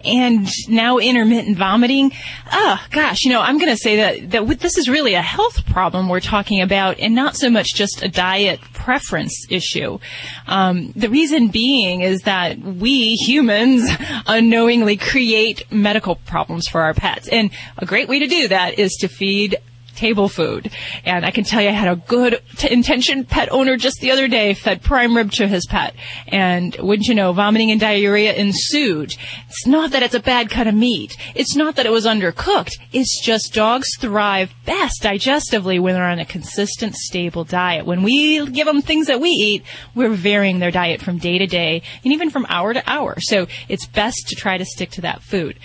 and 0.05 0.47
now 0.67 0.99
intermittent 0.99 1.57
vomiting, 1.57 2.11
oh 2.51 2.86
gosh, 2.91 3.23
you 3.23 3.32
know, 3.32 3.41
I'm 3.41 3.57
going 3.57 3.71
to 3.71 3.77
say 3.77 3.95
that, 3.95 4.29
that 4.29 4.59
this 4.59 4.77
is 4.77 4.88
really 4.88 5.15
a 5.15 5.21
health 5.23 5.65
problem 5.65 6.07
we're 6.07 6.19
talking 6.19 6.61
about 6.61 6.99
and 6.99 7.15
not 7.15 7.36
so 7.36 7.49
much 7.49 7.73
just 7.73 8.03
a 8.03 8.09
diet 8.09 8.59
preference 8.82 9.45
issue. 9.49 9.99
Um, 10.47 10.91
the 10.95 11.09
reason 11.09 11.49
being 11.49 12.01
is 12.01 12.21
that 12.21 12.57
we 12.59 13.15
humans 13.15 13.89
unknowingly 14.27 14.97
create 14.97 15.71
medical 15.71 16.15
problems 16.15 16.67
for 16.67 16.82
our 16.82 16.93
pets. 16.93 17.27
And 17.27 17.51
a 17.77 17.86
great 17.86 18.07
way 18.07 18.19
to 18.19 18.27
do 18.27 18.47
that 18.47 18.79
is 18.79 18.93
to 19.01 19.07
feed 19.07 19.57
table 20.02 20.28
food. 20.28 20.72
And 21.06 21.24
I 21.24 21.32
can 21.32 21.43
tell 21.43 21.62
you 21.62 21.70
I 21.70 21.74
had 21.74 21.91
a 21.91 21.95
good 21.95 22.41
t- 22.58 22.72
intentioned 22.72 23.30
pet 23.30 23.49
owner 23.52 23.78
just 23.78 23.99
the 24.02 24.12
other 24.12 24.28
day 24.28 24.56
fed 24.56 24.82
prime 24.82 25.16
rib 25.16 25.32
to 25.34 25.47
his 25.47 25.68
pet. 25.68 25.93
And 26.28 26.76
wouldn't 26.80 27.08
you 27.08 27.14
know, 27.16 27.34
vomiting 27.34 27.70
and 27.70 27.80
diarrhea 27.80 28.34
ensued. 28.34 29.16
It's 29.47 29.68
not 29.68 29.91
that 29.91 30.02
it's 30.02 30.16
a 30.16 30.20
bad 30.20 30.49
cut 30.49 30.66
of 30.68 30.74
meat. 30.74 31.16
It's 31.36 31.56
not 31.56 31.76
that 31.76 31.86
it 31.86 31.91
was 31.91 32.06
undercooked. 32.06 32.80
It's 32.91 33.24
just 33.24 33.54
dogs 33.54 33.88
thrive 33.99 34.54
best 34.66 35.04
digestively 35.04 35.80
when 35.80 35.93
they're 35.93 36.04
on 36.04 36.20
a 36.20 36.26
consistent, 36.26 36.95
stable 36.95 37.43
diet. 37.43 37.86
When 37.86 38.02
we 38.02 38.45
give 38.47 38.66
them 38.66 38.82
things 38.82 39.08
that 39.08 39.22
we 39.22 39.30
eat, 39.30 39.64
we're 39.93 40.10
varying 40.10 40.60
their 40.60 40.72
diet 40.72 41.02
from 41.02 41.20
day 41.20 41.38
to 41.38 41.45
day 41.45 41.84
and 42.04 42.14
even 42.14 42.32
from 42.32 42.47
hour 42.49 42.74
to 42.74 42.84
hour. 42.89 43.16
So 43.20 43.47
it's 43.70 43.86
best 43.86 44.30
to 44.30 44.36
try 44.36 44.58
to 44.58 44.66
stick 44.66 44.89
to 44.91 45.02
that 45.02 45.22
food. 45.22 45.60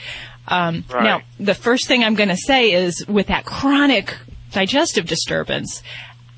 Um, 0.48 0.84
Right. 0.90 1.04
Now, 1.04 1.22
the 1.38 1.54
first 1.54 1.86
thing 1.88 2.04
I'm 2.04 2.14
going 2.14 2.28
to 2.28 2.36
say 2.36 2.72
is 2.72 3.04
with 3.06 3.28
that 3.28 3.44
chronic 3.44 4.16
digestive 4.52 5.06
disturbance, 5.06 5.82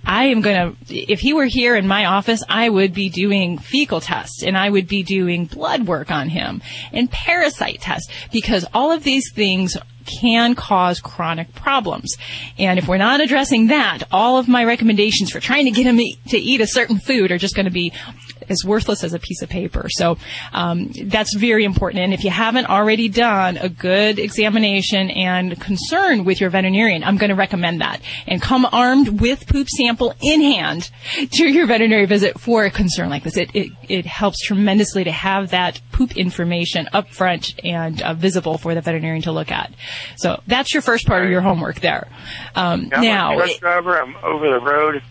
I 0.05 0.25
am 0.27 0.41
going 0.41 0.75
to, 0.75 0.95
if 0.95 1.21
he 1.21 1.35
were 1.35 1.45
here 1.45 1.77
in 1.77 1.87
my 1.87 2.07
office, 2.07 2.43
I 2.49 2.69
would 2.69 2.95
be 2.95 3.11
doing 3.11 3.59
fecal 3.59 4.01
tests 4.01 4.43
and 4.43 4.57
I 4.57 4.71
would 4.71 4.89
be 4.89 5.03
doing 5.03 5.45
blood 5.45 5.87
work 5.87 6.11
on 6.11 6.31
him 6.31 6.63
and 6.93 7.11
parasite 7.11 7.83
tests 7.83 8.11
because 8.33 8.65
all 8.73 8.91
of 8.91 9.05
these 9.05 9.31
things 9.33 9.77
can 10.07 10.55
cause 10.55 11.01
chronic 11.01 11.55
problems. 11.55 12.17
And 12.59 12.79
if 12.79 12.89
we're 12.89 12.97
not 12.97 13.21
addressing 13.21 13.67
that, 13.67 14.05
all 14.11 14.39
of 14.39 14.49
my 14.49 14.65
recommendations 14.65 15.31
for 15.31 15.41
trying 15.41 15.67
to 15.67 15.71
get 15.71 15.85
him 15.85 15.99
to 16.29 16.39
eat 16.39 16.63
a 16.63 16.67
certain 16.67 16.99
food 16.99 17.31
are 17.31 17.37
just 17.37 17.55
going 17.55 17.67
to 17.67 17.71
be 17.71 17.93
as 18.49 18.65
worthless 18.65 19.05
as 19.05 19.15
a 19.15 19.19
piece 19.19 19.43
of 19.43 19.49
paper. 19.49 19.89
So 19.91 20.19
um, 20.53 20.91
that's 21.05 21.35
very 21.35 21.65
important. 21.65 22.03
And 22.03 22.15
if 22.15 22.25
you 22.25 22.31
haven't 22.31 22.67
already 22.67 23.09
done 23.09 23.57
a 23.57 23.69
good 23.69 24.19
examination 24.19 25.11
and 25.11 25.61
concern 25.61 26.25
with 26.25 26.41
your 26.41 26.51
veterinarian, 26.51 27.05
I'm 27.05 27.17
going 27.17 27.31
to 27.31 27.37
recommend 27.37 27.81
that. 27.81 28.01
And 28.27 28.41
come 28.41 28.67
armed 28.71 29.21
with 29.21 29.47
poop 29.47 29.69
sample 29.69 30.15
in 30.23 30.41
hand 30.41 30.91
to 31.33 31.49
your 31.49 31.67
veterinary 31.67 32.07
visit 32.07 32.39
for 32.41 32.65
a 32.65 32.71
concern 32.71 33.11
like 33.11 33.25
this. 33.25 33.37
It 33.37 33.51
it, 33.55 33.73
it 33.89 34.07
helps 34.07 34.39
tremendously 34.45 35.05
to 35.05 35.13
have 35.13 35.51
that 35.51 35.81
poop 35.93 36.17
information 36.17 36.89
up 36.93 37.09
front 37.11 37.55
and 37.65 38.01
uh, 38.03 38.15
visible 38.15 38.59
for 38.59 38.75
the 38.75 38.81
veterinarian 38.81 39.23
to 39.23 39.33
look 39.33 39.51
at. 39.51 39.73
So 40.17 40.41
that's 40.47 40.73
your 40.73 40.83
first 40.83 41.07
part 41.07 41.25
of 41.25 41.31
your 41.31 41.41
homework 41.41 41.81
there. 41.81 42.09
Um, 42.55 42.91
I'm 42.93 43.03
now, 43.03 43.39
a 43.39 43.47
truck 43.47 43.61
driver. 43.61 44.01
I'm 44.01 44.17
over 44.23 44.49
the 44.49 44.61
road. 44.61 45.03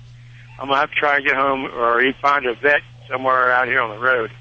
I'm 0.60 0.68
gonna 0.68 0.80
have 0.80 0.90
to 0.90 0.96
try 0.96 1.18
and 1.18 1.26
get 1.26 1.36
home, 1.36 1.66
or 1.66 2.02
find 2.22 2.46
a 2.46 2.56
vet 2.56 2.82
somewhere 3.10 3.52
out 3.52 3.68
here 3.68 3.82
on 3.82 3.90
the 3.90 4.00
road. 4.00 4.32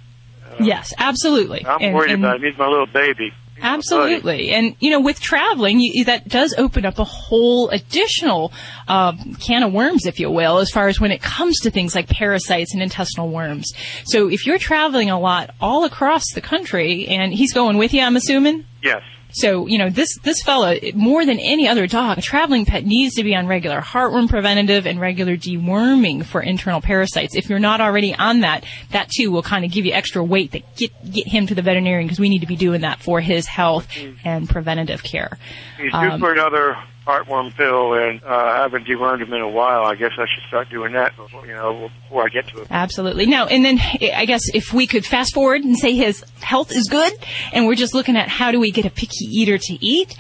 yes, 0.61 0.93
absolutely. 0.99 1.64
I'm 1.67 1.79
And- 1.83 1.95
worried 1.95 2.12
and- 2.12 2.25
about 2.25 2.37
him. 2.37 2.43
He's 2.51 2.59
my 2.59 2.67
little 2.69 2.87
baby. 2.87 3.33
Absolutely. 3.62 4.51
And, 4.53 4.77
you 4.81 4.91
know, 4.91 5.01
with 5.01 5.19
traveling, 5.19 5.81
you, 5.81 6.05
that 6.05 6.29
does 6.29 6.55
open 6.59 6.85
up 6.85 6.99
a 6.99 7.05
whole 7.05 7.71
additional 7.71 8.53
uh, 8.87 9.12
can 9.41 9.62
of 9.62 9.73
worms, 9.73 10.05
if 10.05 10.21
you 10.21 10.31
will, 10.31 10.59
as 10.59 10.71
far 10.71 10.89
as 10.89 11.01
when 11.01 11.11
it 11.11 11.23
comes 11.23 11.59
to 11.61 11.71
things 11.71 11.95
like 11.95 12.07
parasites 12.07 12.75
and 12.75 12.83
intestinal 12.83 13.31
worms. 13.31 13.73
So 14.05 14.29
if 14.29 14.45
you're 14.47 14.59
traveling 14.59 15.09
a 15.09 15.19
lot 15.19 15.55
all 15.59 15.85
across 15.85 16.25
the 16.35 16.43
country, 16.43 17.07
and 17.09 17.33
he's 17.33 17.55
going 17.55 17.79
with 17.79 17.95
you, 17.95 18.03
I'm 18.03 18.17
assuming? 18.17 18.67
Yes. 18.83 19.03
So, 19.37 19.66
you 19.66 19.76
know, 19.76 19.91
this, 19.91 20.16
this 20.22 20.41
fella, 20.43 20.76
more 20.95 21.26
than 21.26 21.39
any 21.39 21.68
other 21.68 21.87
dog, 21.87 22.16
a 22.16 22.22
traveling 22.22 22.64
pet 22.64 22.87
needs 22.87 23.16
to 23.16 23.22
be 23.22 23.34
on 23.34 23.47
regular 23.47 23.82
heartworm 23.82 24.30
preventative 24.30 24.87
and 24.87 24.99
regular 24.99 25.37
deworming 25.37 26.24
for 26.24 26.41
internal 26.41 26.80
parasites. 26.80 27.37
If 27.37 27.51
you're 27.51 27.59
not 27.59 27.82
already 27.82 28.14
on 28.14 28.41
that, 28.41 28.64
that 28.93 29.11
too 29.11 29.30
will 29.30 29.43
kind 29.43 29.66
of 29.66 29.70
give 29.70 29.84
you 29.84 29.93
extra 29.93 30.24
weight 30.24 30.53
to 30.53 30.61
get, 30.76 31.12
get 31.12 31.28
him 31.28 31.47
to 31.49 31.55
the 31.55 31.61
veterinarian 31.61 32.07
because 32.07 32.18
we 32.18 32.30
need 32.30 32.41
to 32.41 32.47
be 32.47 32.57
doing 32.57 32.80
that 32.80 33.01
for 33.01 33.20
his 33.20 33.47
health 33.47 33.87
and 34.24 34.49
preventative 34.49 35.03
care. 35.03 35.37
He's 35.78 35.93
due 35.93 35.99
Um, 35.99 36.20
for 36.20 36.32
another 36.32 36.78
heartworm 37.07 37.55
pill, 37.55 37.95
and 37.95 38.23
uh, 38.25 38.29
I 38.29 38.57
haven't 38.63 38.87
dewormed 38.87 39.23
him 39.23 39.33
in 39.33 39.41
a 39.41 39.49
while. 39.49 39.85
I 39.85 39.95
guess 39.95 40.13
I 40.19 40.27
should 40.27 40.45
start 40.49 40.69
doing 40.69 40.93
that 40.95 41.17
before 41.17 41.47
you 41.47 41.55
know 41.55 41.89
before 42.03 42.25
I 42.25 42.29
get 42.29 42.49
to 42.49 42.61
it. 42.61 42.67
Absolutely. 42.71 43.27
Now, 43.27 43.47
and 43.47 43.65
then 43.65 43.79
I 44.15 44.25
guess 44.27 44.43
if 44.53 44.73
we 44.73 44.87
could 44.87 45.07
fast 45.07 45.33
forward 45.33 45.63
and 45.63 45.79
say 45.79 45.95
his 45.95 46.25
health 46.41 46.73
is 46.73 46.89
good, 46.89 47.13
and 47.53 47.67
we're 47.67 47.77
just 47.77 47.95
looking 47.95 48.17
at 48.17 48.29
how 48.29 48.51
do 48.51 48.59
we 48.59 48.71
get 48.71 48.85
a 48.85 48.91
picky 48.91 49.25
eater 49.31 49.59
to 49.59 49.85
eat. 49.85 50.17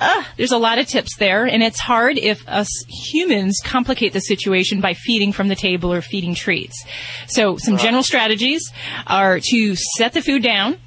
Uh, 0.00 0.22
there's 0.36 0.52
a 0.52 0.58
lot 0.58 0.78
of 0.78 0.86
tips 0.86 1.16
there, 1.16 1.44
and 1.44 1.60
it's 1.60 1.80
hard 1.80 2.18
if 2.18 2.46
us 2.48 2.68
humans 2.88 3.58
complicate 3.64 4.12
the 4.12 4.20
situation 4.20 4.80
by 4.80 4.94
feeding 4.94 5.32
from 5.32 5.48
the 5.48 5.56
table 5.56 5.92
or 5.92 6.00
feeding 6.00 6.36
treats. 6.36 6.84
So, 7.26 7.56
some 7.56 7.76
general 7.78 8.04
strategies 8.04 8.62
are 9.08 9.40
to 9.40 9.74
set 9.74 10.12
the 10.12 10.22
food 10.22 10.44
down, 10.44 10.78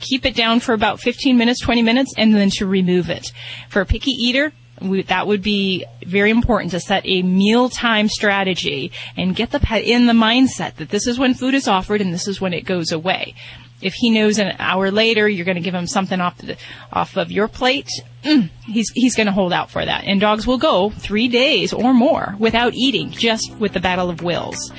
keep 0.00 0.26
it 0.26 0.34
down 0.34 0.60
for 0.60 0.74
about 0.74 1.00
15 1.00 1.38
minutes, 1.38 1.62
20 1.62 1.80
minutes, 1.80 2.12
and 2.18 2.34
then 2.34 2.50
to 2.58 2.66
remove 2.66 3.08
it. 3.08 3.32
For 3.70 3.80
a 3.80 3.86
picky 3.86 4.10
eater, 4.10 4.52
we, 4.80 5.02
that 5.02 5.26
would 5.26 5.42
be 5.42 5.84
very 6.04 6.30
important 6.30 6.70
to 6.72 6.80
set 6.80 7.02
a 7.04 7.22
mealtime 7.22 8.08
strategy 8.08 8.92
and 9.16 9.34
get 9.34 9.50
the 9.50 9.60
pet 9.60 9.84
in 9.84 10.06
the 10.06 10.12
mindset 10.12 10.76
that 10.76 10.90
this 10.90 11.06
is 11.06 11.18
when 11.18 11.34
food 11.34 11.54
is 11.54 11.68
offered 11.68 12.00
and 12.00 12.12
this 12.12 12.28
is 12.28 12.40
when 12.40 12.52
it 12.52 12.64
goes 12.64 12.92
away. 12.92 13.34
If 13.80 13.94
he 13.94 14.10
knows 14.10 14.38
an 14.38 14.56
hour 14.58 14.90
later 14.90 15.28
you're 15.28 15.44
going 15.44 15.56
to 15.56 15.62
give 15.62 15.74
him 15.74 15.86
something 15.86 16.20
off 16.20 16.36
the, 16.38 16.56
off 16.92 17.16
of 17.16 17.30
your 17.30 17.46
plate, 17.46 17.88
mm, 18.24 18.50
he's 18.66 18.90
he's 18.92 19.14
going 19.14 19.26
to 19.26 19.32
hold 19.32 19.52
out 19.52 19.70
for 19.70 19.84
that. 19.84 20.02
And 20.04 20.20
dogs 20.20 20.48
will 20.48 20.58
go 20.58 20.90
three 20.90 21.28
days 21.28 21.72
or 21.72 21.94
more 21.94 22.34
without 22.40 22.74
eating, 22.74 23.12
just 23.12 23.54
with 23.60 23.74
the 23.74 23.80
battle 23.80 24.10
of 24.10 24.22
wills. 24.22 24.72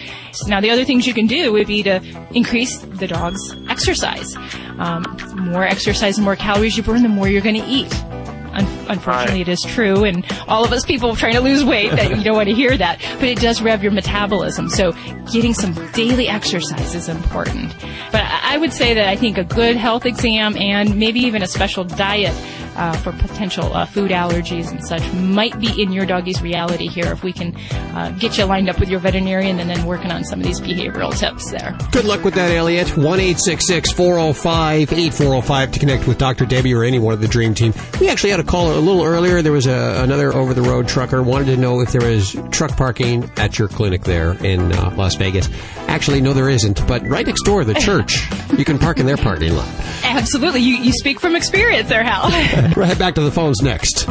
Now, 0.47 0.59
the 0.59 0.71
other 0.71 0.83
things 0.83 1.07
you 1.07 1.13
can 1.13 1.27
do 1.27 1.53
would 1.53 1.67
be 1.67 1.81
to 1.83 2.01
increase 2.31 2.77
the 2.79 3.07
dog's 3.07 3.55
exercise. 3.69 4.35
Um, 4.79 5.03
more 5.35 5.63
exercise, 5.63 6.17
the 6.17 6.21
more 6.21 6.35
calories 6.35 6.75
you 6.75 6.83
burn, 6.83 7.01
the 7.01 7.09
more 7.09 7.29
you're 7.29 7.41
going 7.41 7.61
to 7.61 7.67
eat. 7.67 8.18
Un- 8.59 8.87
unfortunately, 8.89 9.41
it 9.41 9.47
is 9.47 9.61
true, 9.67 10.03
and 10.03 10.25
all 10.47 10.63
of 10.65 10.71
us 10.71 10.85
people 10.85 11.15
trying 11.15 11.33
to 11.33 11.41
lose 11.41 11.63
weight 11.63 11.91
that 11.91 12.15
you 12.15 12.23
don't 12.23 12.35
want 12.35 12.49
to 12.49 12.55
hear 12.55 12.77
that, 12.77 12.99
but 13.19 13.29
it 13.29 13.39
does 13.39 13.61
rev 13.61 13.81
your 13.81 13.91
metabolism. 13.91 14.69
So, 14.69 14.91
getting 15.31 15.53
some 15.53 15.73
daily 15.93 16.27
exercise 16.27 16.95
is 16.95 17.09
important. 17.09 17.75
But 18.11 18.23
I 18.23 18.57
would 18.57 18.73
say 18.73 18.93
that 18.93 19.07
I 19.07 19.15
think 19.15 19.37
a 19.37 19.43
good 19.43 19.77
health 19.77 20.05
exam 20.05 20.57
and 20.57 20.97
maybe 20.97 21.19
even 21.21 21.41
a 21.41 21.47
special 21.47 21.83
diet 21.83 22.33
uh, 22.79 22.93
for 22.93 23.11
potential 23.11 23.73
uh, 23.73 23.85
food 23.85 24.09
allergies 24.09 24.71
and 24.71 24.83
such 24.85 25.03
might 25.13 25.59
be 25.59 25.81
in 25.81 25.91
your 25.91 26.05
doggy's 26.05 26.41
reality 26.41 26.87
here 26.87 27.11
if 27.11 27.23
we 27.23 27.33
can 27.33 27.55
uh, 27.93 28.09
get 28.11 28.37
you 28.37 28.45
lined 28.45 28.69
up 28.69 28.79
with 28.79 28.89
your 28.89 28.99
veterinarian 28.99 29.59
and 29.59 29.69
then 29.69 29.85
working 29.85 30.11
on 30.11 30.23
some 30.23 30.39
of 30.39 30.45
these 30.45 30.61
behavioral 30.61 31.15
tips 31.17 31.51
there. 31.51 31.77
Good 31.91 32.05
luck 32.05 32.23
with 32.23 32.33
that, 32.35 32.51
Elliot. 32.51 32.95
1 32.97 33.19
405 33.19 34.93
8405 34.93 35.71
to 35.71 35.79
connect 35.79 36.07
with 36.07 36.17
Dr. 36.17 36.45
Debbie 36.45 36.73
or 36.73 36.83
any 36.83 36.99
one 36.99 37.13
of 37.13 37.19
the 37.19 37.27
Dream 37.27 37.53
Team. 37.53 37.73
We 37.99 38.09
actually 38.09 38.31
had 38.31 38.39
a 38.39 38.43
caller 38.43 38.73
a 38.73 38.79
little 38.79 39.03
earlier. 39.03 39.41
There 39.41 39.51
was 39.51 39.67
a, 39.67 40.01
another 40.01 40.33
over 40.33 40.53
the 40.53 40.61
road 40.61 40.87
trucker 40.87 41.21
wanted 41.21 41.45
to 41.45 41.57
know 41.57 41.81
if 41.81 41.91
there 41.91 42.09
was 42.09 42.35
truck 42.51 42.77
parking 42.77 43.29
at 43.37 43.59
your 43.59 43.67
clinic 43.67 44.03
there 44.03 44.33
in 44.43 44.71
uh, 44.71 44.93
Las 44.95 45.15
Vegas. 45.15 45.49
Actually, 45.87 46.21
no, 46.21 46.33
there 46.33 46.49
isn't. 46.49 46.87
But 46.87 47.05
right 47.07 47.27
next 47.27 47.43
door, 47.43 47.65
the 47.65 47.73
church, 47.79 48.27
you 48.57 48.63
can 48.63 48.79
park 48.79 48.99
in 48.99 49.05
their 49.05 49.17
parking 49.17 49.53
lot. 49.53 49.67
Absolutely. 50.03 50.61
You, 50.61 50.75
you 50.75 50.93
speak 50.93 51.19
from 51.19 51.35
experience 51.35 51.89
there, 51.89 52.03
Hal. 52.03 52.29
We'll 52.75 52.85
head 52.85 52.99
back 52.99 53.15
to 53.15 53.21
the 53.21 53.31
phones 53.31 53.61
next. 53.61 54.07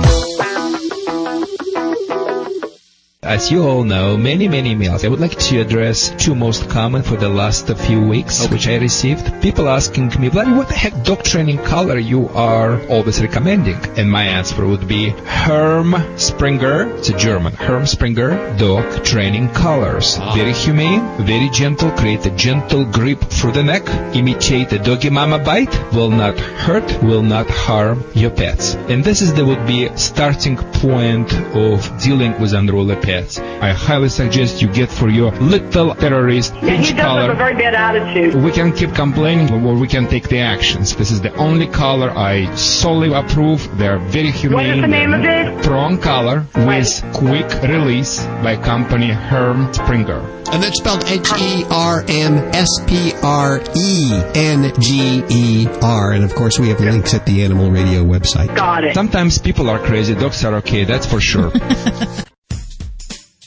As 3.24 3.50
you 3.50 3.64
all 3.64 3.82
know, 3.82 4.16
many, 4.16 4.46
many 4.46 4.76
emails. 4.76 5.04
I 5.04 5.08
would 5.08 5.18
like 5.18 5.36
to 5.36 5.60
address 5.60 6.14
two 6.24 6.36
most 6.36 6.70
common 6.70 7.02
for 7.02 7.16
the 7.16 7.28
last 7.28 7.66
few 7.66 8.00
weeks, 8.00 8.46
which 8.46 8.68
I 8.68 8.76
received. 8.76 9.42
People 9.42 9.68
asking 9.68 10.10
me, 10.20 10.30
Vladdy, 10.30 10.56
what 10.56 10.68
the 10.68 10.74
heck 10.74 11.02
dog 11.02 11.24
training 11.24 11.58
color 11.58 11.98
you 11.98 12.28
are 12.28 12.80
always 12.86 13.20
recommending? 13.20 13.74
And 13.98 14.08
my 14.08 14.22
answer 14.22 14.64
would 14.64 14.86
be 14.86 15.08
Herm 15.08 15.96
Sprenger, 16.16 16.96
it's 16.96 17.08
a 17.08 17.18
German, 17.18 17.54
Herm 17.54 17.86
Sprenger 17.86 18.56
dog 18.56 19.04
training 19.04 19.48
colors. 19.48 20.16
Ah. 20.20 20.36
Very 20.36 20.52
humane, 20.52 21.02
very 21.26 21.50
gentle, 21.50 21.90
create 21.90 22.24
a 22.24 22.30
gentle 22.30 22.84
grip 22.84 23.20
through 23.20 23.50
the 23.50 23.64
neck, 23.64 23.82
imitate 24.14 24.72
a 24.72 24.78
doggy 24.78 25.10
mama 25.10 25.40
bite, 25.40 25.74
will 25.92 26.10
not 26.10 26.38
hurt, 26.38 27.02
will 27.02 27.24
not 27.24 27.50
harm 27.50 28.04
your 28.14 28.30
pets. 28.30 28.76
And 28.76 29.02
this 29.02 29.22
is 29.22 29.34
the 29.34 29.44
would 29.44 29.66
be 29.66 29.88
starting 29.96 30.56
point 30.56 31.32
of 31.56 32.00
dealing 32.00 32.40
with 32.40 32.54
unruly 32.54 32.94
pets. 32.94 33.17
I 33.60 33.72
highly 33.72 34.08
suggest 34.08 34.62
you 34.62 34.68
get 34.68 34.90
for 34.90 35.08
your 35.08 35.32
little 35.32 35.94
terrorist 35.94 36.54
Yeah, 36.54 36.74
he 36.76 36.82
each 36.82 36.90
does 36.90 36.98
have 36.98 37.16
a 37.16 37.26
color. 37.26 37.34
very 37.34 37.54
bad 37.54 37.74
attitude. 37.74 38.34
We 38.42 38.52
can 38.52 38.72
keep 38.72 38.94
complaining 38.94 39.50
or 39.52 39.74
we 39.74 39.88
can 39.88 40.06
take 40.08 40.28
the 40.28 40.38
actions. 40.38 40.94
This 40.96 41.10
is 41.10 41.20
the 41.20 41.34
only 41.36 41.66
color 41.66 42.10
I 42.10 42.54
solely 42.54 43.12
approve. 43.12 43.60
They 43.78 43.88
are 43.88 43.98
very 43.98 44.30
humane. 44.30 44.56
What 44.56 44.66
is 44.76 44.80
the 44.82 44.86
name 44.88 45.12
of 45.14 45.24
it? 45.24 45.64
Prong 45.64 45.98
color 45.98 46.46
with 46.54 47.02
quick 47.12 47.50
release 47.62 48.24
by 48.42 48.56
company 48.56 49.08
Herm 49.10 49.72
Sprenger. 49.74 50.20
And 50.50 50.62
that's 50.62 50.78
spelled 50.78 51.04
H 51.04 51.28
E 51.38 51.64
R 51.70 52.02
M 52.08 52.38
S 52.54 52.68
P 52.86 53.12
R 53.22 53.60
E 53.76 54.10
N 54.34 54.72
G 54.80 55.22
E 55.28 55.68
R. 55.82 56.12
And 56.12 56.24
of 56.24 56.34
course, 56.34 56.58
we 56.58 56.68
have 56.70 56.80
links 56.80 57.12
at 57.12 57.26
the 57.26 57.42
Animal 57.44 57.70
Radio 57.70 58.02
website. 58.02 58.54
Got 58.56 58.84
it. 58.84 58.94
Sometimes 58.94 59.36
people 59.38 59.68
are 59.68 59.78
crazy. 59.78 60.14
Dogs 60.14 60.42
are 60.46 60.54
okay. 60.56 60.84
That's 60.84 61.04
for 61.06 61.20
sure. 61.20 61.52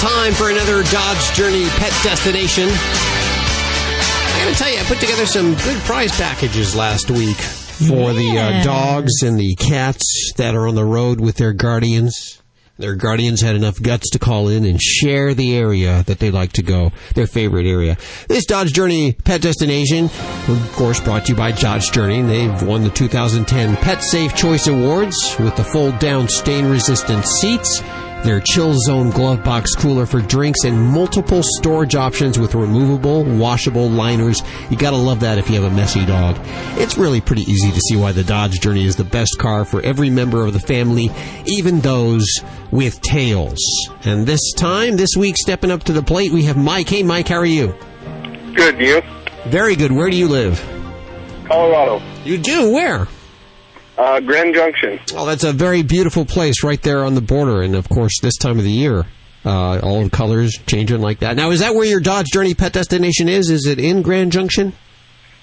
time 0.00 0.32
for 0.32 0.48
another 0.48 0.82
Dodge 0.84 1.32
Journey 1.34 1.68
Pet 1.68 1.92
Destination. 2.02 2.66
I 2.70 4.44
gotta 4.44 4.56
tell 4.56 4.72
you, 4.72 4.78
I 4.78 4.84
put 4.84 4.98
together 4.98 5.26
some 5.26 5.52
good 5.56 5.76
prize 5.82 6.10
packages 6.16 6.74
last 6.74 7.10
week 7.10 7.36
for 7.36 8.14
the 8.14 8.38
uh, 8.38 8.64
dogs 8.64 9.22
and 9.22 9.38
the 9.38 9.54
cats 9.56 10.32
that 10.38 10.54
are 10.54 10.66
on 10.68 10.74
the 10.74 10.86
road 10.86 11.20
with 11.20 11.36
their 11.36 11.52
guardians. 11.52 12.40
Their 12.78 12.94
guardians 12.94 13.42
had 13.42 13.56
enough 13.56 13.82
guts 13.82 14.08
to 14.10 14.18
call 14.18 14.48
in 14.48 14.64
and 14.64 14.80
share 14.80 15.34
the 15.34 15.54
area 15.54 16.02
that 16.04 16.18
they 16.18 16.30
like 16.30 16.52
to 16.52 16.62
go, 16.62 16.92
their 17.14 17.26
favorite 17.26 17.66
area. 17.66 17.98
This 18.26 18.46
Dodge 18.46 18.72
Journey 18.72 19.12
Pet 19.12 19.42
Destination, 19.42 20.06
of 20.48 20.72
course, 20.76 20.98
brought 20.98 21.26
to 21.26 21.32
you 21.32 21.36
by 21.36 21.52
Dodge 21.52 21.92
Journey. 21.92 22.22
They've 22.22 22.62
won 22.62 22.84
the 22.84 22.90
2010 22.90 23.76
Pet 23.76 24.02
Safe 24.02 24.34
Choice 24.34 24.66
Awards 24.66 25.36
with 25.38 25.56
the 25.56 25.64
fold 25.64 25.98
down 25.98 26.26
stain 26.26 26.70
resistant 26.70 27.26
seats 27.26 27.82
their 28.22 28.40
chill 28.40 28.74
zone 28.74 29.10
glove 29.10 29.42
box 29.44 29.74
cooler 29.74 30.06
for 30.06 30.20
drinks 30.20 30.64
and 30.64 30.80
multiple 30.80 31.42
storage 31.42 31.94
options 31.94 32.38
with 32.38 32.54
removable, 32.54 33.24
washable 33.24 33.88
liners. 33.88 34.42
You 34.70 34.76
gotta 34.76 34.96
love 34.96 35.20
that 35.20 35.38
if 35.38 35.48
you 35.48 35.60
have 35.60 35.70
a 35.70 35.74
messy 35.74 36.04
dog. 36.04 36.38
It's 36.78 36.98
really 36.98 37.20
pretty 37.20 37.42
easy 37.42 37.70
to 37.70 37.80
see 37.80 37.96
why 37.96 38.12
the 38.12 38.24
Dodge 38.24 38.60
Journey 38.60 38.84
is 38.84 38.96
the 38.96 39.04
best 39.04 39.38
car 39.38 39.64
for 39.64 39.80
every 39.82 40.10
member 40.10 40.44
of 40.44 40.52
the 40.52 40.60
family, 40.60 41.10
even 41.46 41.80
those 41.80 42.26
with 42.70 43.00
tails. 43.00 43.58
And 44.04 44.26
this 44.26 44.52
time, 44.56 44.96
this 44.96 45.16
week, 45.16 45.36
stepping 45.36 45.70
up 45.70 45.84
to 45.84 45.92
the 45.92 46.02
plate, 46.02 46.32
we 46.32 46.44
have 46.44 46.56
Mike. 46.56 46.88
Hey, 46.88 47.02
Mike, 47.02 47.28
how 47.28 47.36
are 47.36 47.46
you? 47.46 47.74
Good, 48.54 48.78
you? 48.80 49.02
Very 49.46 49.76
good. 49.76 49.92
Where 49.92 50.10
do 50.10 50.16
you 50.16 50.28
live? 50.28 50.62
Colorado. 51.46 52.02
You 52.24 52.38
do? 52.38 52.72
Where? 52.72 53.08
Uh, 54.00 54.18
Grand 54.18 54.54
Junction. 54.54 54.98
Oh, 55.14 55.26
that's 55.26 55.44
a 55.44 55.52
very 55.52 55.82
beautiful 55.82 56.24
place 56.24 56.64
right 56.64 56.80
there 56.80 57.04
on 57.04 57.14
the 57.14 57.20
border, 57.20 57.60
and 57.60 57.74
of 57.76 57.86
course, 57.90 58.18
this 58.22 58.34
time 58.38 58.56
of 58.56 58.64
the 58.64 58.70
year, 58.70 59.04
uh, 59.44 59.78
all 59.80 60.02
the 60.02 60.08
colors 60.08 60.58
changing 60.66 61.02
like 61.02 61.18
that. 61.18 61.36
Now, 61.36 61.50
is 61.50 61.60
that 61.60 61.74
where 61.74 61.84
your 61.84 62.00
Dodge 62.00 62.28
Journey 62.32 62.54
pet 62.54 62.72
destination 62.72 63.28
is? 63.28 63.50
Is 63.50 63.66
it 63.66 63.78
in 63.78 64.00
Grand 64.00 64.32
Junction? 64.32 64.72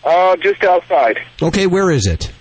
Uh, 0.04 0.36
just 0.38 0.64
outside. 0.64 1.20
Okay, 1.40 1.68
where 1.68 1.92
is 1.92 2.08
it? 2.08 2.32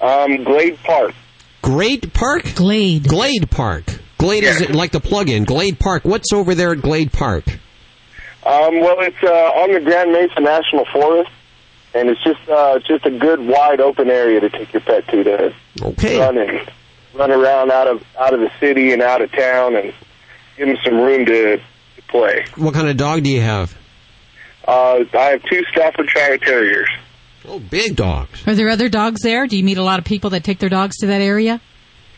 Um, 0.00 0.42
Glade 0.42 0.78
Park. 0.84 1.12
Glade 1.60 2.14
Park? 2.14 2.54
Glade. 2.54 3.06
Glade 3.06 3.50
Park. 3.50 3.84
Glade 4.16 4.44
is 4.44 4.62
it 4.62 4.70
like 4.74 4.92
the 4.92 5.00
plug-in. 5.00 5.44
Glade 5.44 5.78
Park. 5.78 6.02
What's 6.06 6.32
over 6.32 6.54
there 6.54 6.72
at 6.72 6.80
Glade 6.80 7.12
Park? 7.12 7.44
Um, 7.46 8.80
well, 8.80 9.00
it's 9.00 9.22
uh, 9.22 9.28
on 9.28 9.74
the 9.74 9.80
Grand 9.80 10.12
Mesa 10.12 10.40
National 10.40 10.86
Forest, 10.86 11.30
and 11.98 12.08
it's 12.10 12.22
just 12.22 12.48
uh, 12.48 12.78
just 12.80 13.04
a 13.06 13.10
good 13.10 13.40
wide 13.40 13.80
open 13.80 14.10
area 14.10 14.40
to 14.40 14.50
take 14.50 14.72
your 14.72 14.80
pet 14.82 15.06
to 15.08 15.24
to 15.24 15.54
okay. 15.82 16.18
run 16.18 16.38
and 16.38 16.70
run 17.14 17.30
around 17.30 17.70
out 17.70 17.86
of 17.86 18.04
out 18.18 18.34
of 18.34 18.40
the 18.40 18.50
city 18.60 18.92
and 18.92 19.02
out 19.02 19.20
of 19.22 19.30
town, 19.32 19.76
and 19.76 19.92
give 20.56 20.68
them 20.68 20.76
some 20.84 20.96
room 20.96 21.26
to, 21.26 21.56
to 21.56 22.02
play. 22.08 22.44
What 22.56 22.74
kind 22.74 22.88
of 22.88 22.96
dog 22.96 23.22
do 23.24 23.30
you 23.30 23.40
have? 23.40 23.76
Uh, 24.66 25.04
I 25.14 25.30
have 25.30 25.42
two 25.44 25.62
Staffordshire 25.72 26.38
Terriers. 26.38 26.90
Oh, 27.46 27.58
big 27.58 27.96
dogs. 27.96 28.46
Are 28.46 28.54
there 28.54 28.68
other 28.68 28.90
dogs 28.90 29.22
there? 29.22 29.46
Do 29.46 29.56
you 29.56 29.64
meet 29.64 29.78
a 29.78 29.82
lot 29.82 29.98
of 29.98 30.04
people 30.04 30.30
that 30.30 30.44
take 30.44 30.58
their 30.58 30.68
dogs 30.68 30.98
to 30.98 31.06
that 31.06 31.22
area? 31.22 31.60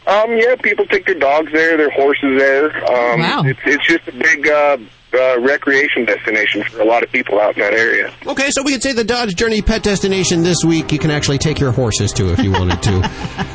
Um, 0.07 0.33
yeah, 0.37 0.57
people 0.57 0.87
take 0.87 1.07
their 1.07 1.15
dogs 1.15 1.53
there, 1.53 1.77
their 1.77 1.91
horses 1.91 2.39
there. 2.39 2.67
Um, 2.85 3.21
Wow. 3.21 3.43
It's 3.45 3.61
it's 3.65 3.87
just 3.87 4.09
a 4.09 4.13
big 4.13 4.49
uh, 4.49 4.79
uh, 5.15 5.41
recreation 5.41 6.05
destination 6.05 6.63
for 6.65 6.81
a 6.81 6.85
lot 6.85 7.03
of 7.03 7.11
people 7.11 7.41
out 7.41 7.57
in 7.57 7.63
that 7.63 7.73
area. 7.73 8.13
Okay, 8.27 8.51
so 8.51 8.63
we 8.63 8.73
could 8.73 8.83
say 8.83 8.93
the 8.93 9.05
Dodge 9.05 9.35
Journey 9.35 9.63
pet 9.63 9.83
destination 9.83 10.43
this 10.43 10.59
week. 10.65 10.93
You 10.93 10.99
can 10.99 11.11
actually 11.11 11.39
take 11.39 11.59
your 11.59 11.73
horses 11.73 12.13
to 12.15 12.33
if 12.33 12.41
you 12.41 12.53
wanted 12.53 12.83
to, 12.83 13.01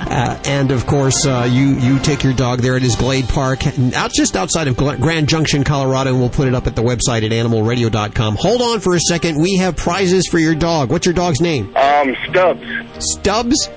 uh, 0.09 0.39
and 0.45 0.71
of 0.71 0.85
course, 0.85 1.25
uh, 1.25 1.47
you 1.49 1.75
you 1.75 1.99
take 1.99 2.23
your 2.23 2.33
dog 2.33 2.59
there. 2.59 2.75
It 2.77 2.83
is 2.83 2.95
Glade 2.95 3.27
Park, 3.29 3.65
out 3.95 4.11
just 4.13 4.35
outside 4.35 4.67
of 4.67 4.77
Grand 4.77 5.29
Junction, 5.29 5.63
Colorado, 5.63 6.11
and 6.11 6.19
we'll 6.19 6.29
put 6.29 6.47
it 6.47 6.55
up 6.55 6.67
at 6.67 6.75
the 6.75 6.83
website 6.83 7.25
at 7.25 7.31
animalradio.com. 7.31 8.35
Hold 8.35 8.61
on 8.61 8.79
for 8.79 8.95
a 8.95 8.99
second. 8.99 9.41
We 9.41 9.57
have 9.57 9.75
prizes 9.75 10.27
for 10.27 10.39
your 10.39 10.55
dog. 10.55 10.91
What's 10.91 11.05
your 11.05 11.15
dog's 11.15 11.41
name? 11.41 11.75
Um, 11.75 12.15
Stubbs. 12.29 12.65
Stubbs. 12.99 13.69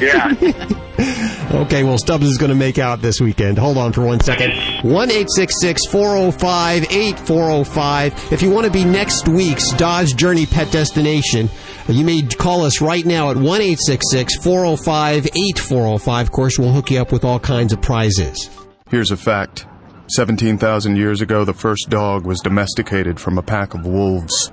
Yeah. 0.00 0.34
Okay, 1.50 1.82
well, 1.82 1.98
Stubbs 1.98 2.26
is 2.26 2.38
going 2.38 2.50
to 2.50 2.54
make 2.54 2.78
out 2.78 3.00
this 3.00 3.20
weekend. 3.20 3.58
Hold 3.58 3.76
on 3.76 3.92
for 3.92 4.04
one 4.04 4.20
second. 4.20 4.52
1 4.82 5.08
405 5.08 6.84
8405. 6.84 8.32
If 8.32 8.42
you 8.42 8.50
want 8.50 8.66
to 8.66 8.72
be 8.72 8.84
next 8.84 9.26
week's 9.28 9.72
Dodge 9.72 10.14
Journey 10.14 10.46
Pet 10.46 10.70
Destination, 10.70 11.48
you 11.88 12.04
may 12.04 12.22
call 12.22 12.64
us 12.64 12.80
right 12.80 13.04
now 13.04 13.30
at 13.30 13.36
1 13.36 13.44
405 13.44 15.26
8405. 15.26 16.26
Of 16.26 16.32
course, 16.32 16.58
we'll 16.58 16.72
hook 16.72 16.90
you 16.90 17.00
up 17.00 17.10
with 17.12 17.24
all 17.24 17.40
kinds 17.40 17.72
of 17.72 17.80
prizes. 17.82 18.48
Here's 18.88 19.10
a 19.10 19.16
fact 19.16 19.66
17,000 20.10 20.96
years 20.96 21.20
ago, 21.20 21.44
the 21.44 21.54
first 21.54 21.88
dog 21.88 22.26
was 22.26 22.40
domesticated 22.40 23.18
from 23.18 23.38
a 23.38 23.42
pack 23.42 23.74
of 23.74 23.86
wolves. 23.86 24.52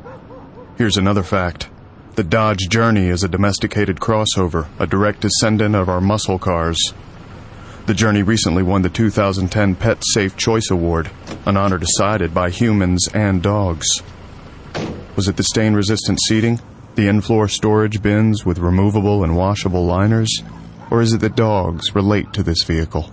Here's 0.77 0.97
another 0.97 1.23
fact 1.23 1.69
the 2.17 2.23
Dodge 2.23 2.67
Journey 2.67 3.09
is 3.09 3.23
a 3.23 3.27
domesticated 3.27 3.97
crossover, 3.97 4.65
a 4.79 4.87
direct 4.87 5.19
descendant 5.19 5.75
of 5.75 5.87
our 5.87 6.01
muscle 6.01 6.39
cars. 6.39 6.79
The 7.85 7.93
Journey 7.93 8.23
recently 8.23 8.63
won 8.63 8.81
the 8.81 8.89
2010 8.89 9.75
Pet 9.75 10.01
Safe 10.13 10.35
Choice 10.35 10.71
Award, 10.71 11.11
an 11.45 11.57
honor 11.57 11.77
decided 11.77 12.33
by 12.33 12.49
humans 12.49 13.07
and 13.13 13.43
dogs. 13.43 13.85
Was 15.15 15.27
it 15.27 15.37
the 15.37 15.43
stain 15.43 15.75
resistant 15.75 16.19
seating, 16.27 16.59
the 16.95 17.07
in 17.07 17.21
floor 17.21 17.47
storage 17.47 18.01
bins 18.01 18.43
with 18.43 18.57
removable 18.57 19.23
and 19.23 19.37
washable 19.37 19.85
liners, 19.85 20.41
or 20.89 21.01
is 21.01 21.13
it 21.13 21.21
that 21.21 21.35
dogs 21.35 21.93
relate 21.93 22.33
to 22.33 22.41
this 22.41 22.63
vehicle? 22.63 23.11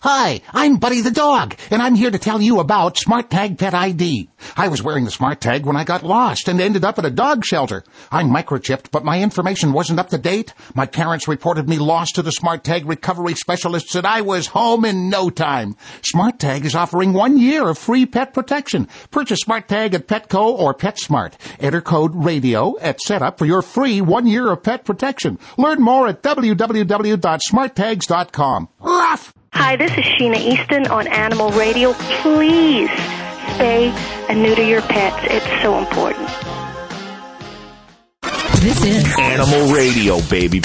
Hi, 0.00 0.42
I'm 0.52 0.76
Buddy 0.76 1.00
the 1.00 1.10
dog, 1.10 1.56
and 1.72 1.82
I'm 1.82 1.96
here 1.96 2.12
to 2.12 2.20
tell 2.20 2.40
you 2.40 2.60
about 2.60 2.96
Smart 2.96 3.30
Tag 3.30 3.58
Pet 3.58 3.74
ID. 3.74 4.30
I 4.56 4.68
was 4.68 4.80
wearing 4.80 5.04
the 5.04 5.10
Smart 5.10 5.40
Tag 5.40 5.66
when 5.66 5.74
I 5.74 5.82
got 5.82 6.04
lost 6.04 6.46
and 6.46 6.60
ended 6.60 6.84
up 6.84 7.00
at 7.00 7.04
a 7.04 7.10
dog 7.10 7.44
shelter. 7.44 7.82
I'm 8.12 8.30
microchipped, 8.30 8.92
but 8.92 9.04
my 9.04 9.20
information 9.20 9.72
wasn't 9.72 9.98
up 9.98 10.10
to 10.10 10.18
date. 10.18 10.54
My 10.72 10.86
parents 10.86 11.26
reported 11.26 11.68
me 11.68 11.78
lost 11.78 12.14
to 12.14 12.22
the 12.22 12.30
Smart 12.30 12.62
Tag 12.62 12.86
recovery 12.86 13.34
specialists, 13.34 13.96
and 13.96 14.06
I 14.06 14.20
was 14.20 14.46
home 14.46 14.84
in 14.84 15.10
no 15.10 15.30
time. 15.30 15.74
Smart 16.04 16.38
Tag 16.38 16.64
is 16.64 16.76
offering 16.76 17.12
one 17.12 17.36
year 17.36 17.68
of 17.68 17.76
free 17.76 18.06
pet 18.06 18.32
protection. 18.32 18.86
Purchase 19.10 19.40
Smart 19.40 19.66
Tag 19.66 19.94
at 19.94 20.06
Petco 20.06 20.56
or 20.56 20.74
PetSmart. 20.74 21.32
Enter 21.58 21.80
code 21.80 22.12
RADIO 22.14 22.76
at 22.80 23.00
setup 23.00 23.36
for 23.36 23.46
your 23.46 23.62
free 23.62 24.00
one 24.00 24.28
year 24.28 24.52
of 24.52 24.62
pet 24.62 24.84
protection. 24.84 25.40
Learn 25.56 25.82
more 25.82 26.06
at 26.06 26.22
www.smarttags.com. 26.22 28.68
Ruff! 28.78 29.34
Hi, 29.60 29.74
this 29.74 29.90
is 29.90 30.04
Sheena 30.04 30.36
Easton 30.36 30.86
on 30.86 31.08
Animal 31.08 31.50
Radio. 31.50 31.92
Please 32.22 32.88
spay 32.88 33.90
and 34.30 34.40
neuter 34.40 34.62
your 34.62 34.82
pets. 34.82 35.16
It's 35.22 35.62
so 35.62 35.76
important. 35.76 36.28
This 38.62 38.84
is 38.84 39.04
Animal 39.18 39.74
Radio, 39.74 40.20
baby. 40.30 40.58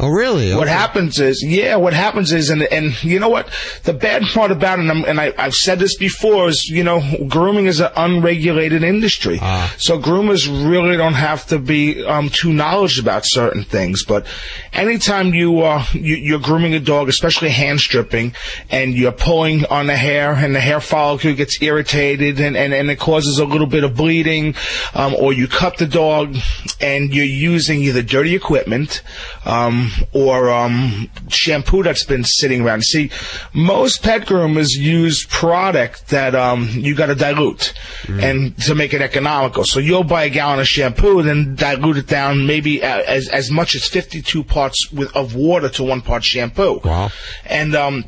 Oh, 0.00 0.08
really? 0.08 0.54
What 0.54 0.68
Okay. 0.68 0.76
happens 0.76 1.18
is, 1.18 1.44
yeah, 1.46 1.74
what 1.76 1.92
happens 1.92 2.32
is, 2.32 2.50
and 2.50 2.62
and 2.62 3.02
you 3.02 3.18
know 3.18 3.28
what, 3.28 3.48
the 3.82 3.92
bad 3.92 4.22
part 4.32 4.52
about 4.52 4.78
it, 4.78 4.88
and, 4.88 5.20
I, 5.20 5.32
I've 5.36 5.54
said 5.54 5.80
this 5.80 5.96
before, 5.96 6.48
is 6.48 6.68
you 6.68 6.84
know, 6.84 7.02
grooming 7.26 7.66
is 7.66 7.80
an 7.80 7.90
unregulated 7.96 8.84
industry, 8.84 9.38
so 9.76 9.98
groomers 9.98 10.46
really 10.70 10.96
don't 10.96 11.14
have 11.14 11.46
to 11.46 11.58
be 11.58 12.04
um, 12.04 12.28
too 12.30 12.52
knowledgeable 12.52 13.08
about 13.08 13.22
certain 13.26 13.64
things. 13.64 14.04
But 14.04 14.26
anytime 14.72 15.34
you 15.34 15.62
uh, 15.62 15.84
you, 15.92 16.14
you're 16.16 16.38
grooming 16.40 16.74
a 16.74 16.80
dog, 16.80 17.08
especially 17.08 17.50
hand 17.50 17.80
stripping, 17.80 18.34
and 18.70 18.94
you're 18.94 19.12
pulling 19.12 19.64
on 19.66 19.88
the 19.88 19.96
hair, 19.96 20.32
and 20.32 20.54
the 20.54 20.60
hair 20.60 20.80
follicle 20.80 21.34
gets 21.34 21.60
irritated, 21.60 22.38
and 22.40 22.56
and, 22.56 22.72
and 22.72 22.88
it 22.88 23.00
causes 23.00 23.38
a 23.40 23.44
little 23.44 23.66
bit 23.66 23.82
of 23.82 23.96
bleeding, 23.96 24.54
um, 24.94 25.14
or 25.16 25.32
you 25.32 25.48
cut 25.48 25.78
the 25.78 25.86
dog, 25.86 26.36
and 26.80 27.12
you're 27.12 27.24
using 27.24 27.82
either 27.82 28.02
dirty 28.02 28.36
equipment. 28.36 29.02
Um, 29.44 29.87
or 30.12 30.50
um, 30.50 31.10
shampoo 31.28 31.82
that's 31.82 32.04
been 32.04 32.24
sitting 32.24 32.62
around. 32.62 32.84
See, 32.84 33.10
most 33.52 34.02
pet 34.02 34.22
groomers 34.22 34.68
use 34.70 35.26
product 35.26 36.08
that 36.08 36.34
um, 36.34 36.68
you 36.72 36.94
got 36.94 37.06
to 37.06 37.14
dilute 37.14 37.72
and 38.08 38.56
to 38.62 38.74
make 38.74 38.94
it 38.94 39.02
economical. 39.02 39.64
So 39.64 39.80
you'll 39.80 40.04
buy 40.04 40.24
a 40.24 40.30
gallon 40.30 40.60
of 40.60 40.66
shampoo, 40.66 41.22
then 41.22 41.54
dilute 41.54 41.98
it 41.98 42.06
down 42.06 42.46
maybe 42.46 42.82
as 42.82 43.28
as 43.28 43.50
much 43.50 43.74
as 43.74 43.86
fifty 43.86 44.22
two 44.22 44.42
parts 44.42 44.90
with, 44.92 45.14
of 45.16 45.34
water 45.34 45.68
to 45.70 45.84
one 45.84 46.00
part 46.00 46.24
shampoo. 46.24 46.80
Wow. 46.84 47.10
And 47.44 47.74
um, 47.74 48.04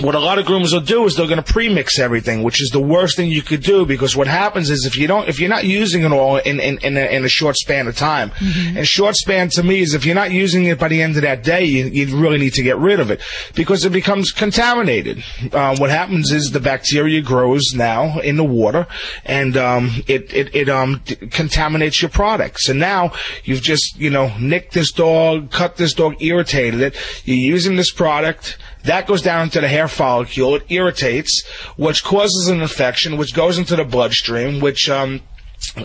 what 0.00 0.14
a 0.14 0.18
lot 0.18 0.38
of 0.38 0.44
groomers 0.46 0.72
will 0.72 0.80
do 0.80 1.04
is 1.04 1.14
they're 1.16 1.26
going 1.28 1.42
to 1.42 1.52
pre-mix 1.52 1.98
everything, 1.98 2.42
which 2.42 2.60
is 2.60 2.70
the 2.70 2.80
worst 2.80 3.16
thing 3.16 3.30
you 3.30 3.42
could 3.42 3.62
do 3.62 3.86
because 3.86 4.16
what 4.16 4.26
happens 4.26 4.68
is 4.70 4.86
if 4.86 4.96
you 4.96 5.06
don't, 5.06 5.28
if 5.28 5.38
you're 5.38 5.48
not 5.48 5.64
using 5.64 6.02
it 6.02 6.10
all 6.12 6.36
in 6.38 6.58
in 6.58 6.78
in 6.78 6.96
a, 6.96 7.06
in 7.06 7.24
a 7.24 7.28
short 7.28 7.56
span 7.56 7.86
of 7.86 7.96
time, 7.96 8.32
and 8.76 8.86
short 8.86 9.14
span 9.14 9.48
to 9.50 9.62
me 9.62 9.80
is 9.80 9.94
if 9.94 10.04
you're 10.04 10.14
not 10.14 10.32
using 10.32 10.64
it 10.64 10.78
by 10.78 10.88
the 10.88 11.00
end 11.00 11.16
of 11.16 11.22
that 11.22 11.44
day, 11.44 11.64
you, 11.64 11.84
you 11.86 12.16
really 12.16 12.38
need 12.38 12.54
to 12.54 12.62
get 12.62 12.76
rid 12.76 12.98
of 12.98 13.10
it 13.10 13.20
because 13.54 13.84
it 13.84 13.90
becomes 13.90 14.32
contaminated. 14.32 15.22
Uh, 15.52 15.76
what 15.76 15.90
happens 15.90 16.32
is 16.32 16.50
the 16.50 16.60
bacteria 16.60 17.20
grows 17.20 17.62
now 17.74 18.18
in 18.18 18.36
the 18.36 18.44
water, 18.44 18.86
and 19.24 19.56
um, 19.56 19.90
it 20.08 20.32
it 20.34 20.54
it 20.54 20.68
um 20.68 21.02
d- 21.04 21.14
contaminates 21.16 22.02
your 22.02 22.10
product. 22.10 22.58
So 22.60 22.72
now 22.72 23.12
you've 23.44 23.62
just 23.62 23.96
you 23.98 24.10
know 24.10 24.36
nicked 24.38 24.74
this 24.74 24.90
dog, 24.90 25.50
cut 25.52 25.76
this 25.76 25.94
dog, 25.94 26.20
irritated 26.20 26.80
it. 26.80 26.96
You're 27.24 27.36
using 27.36 27.76
this 27.76 27.92
product. 27.92 28.58
That 28.84 29.06
goes 29.06 29.22
down 29.22 29.44
into 29.44 29.60
the 29.60 29.68
hair 29.68 29.88
follicle. 29.88 30.56
It 30.56 30.66
irritates, 30.68 31.44
which 31.76 32.04
causes 32.04 32.48
an 32.48 32.60
infection, 32.60 33.16
which 33.16 33.34
goes 33.34 33.58
into 33.58 33.76
the 33.76 33.84
bloodstream, 33.84 34.60
which 34.60 34.88
um, 34.88 35.22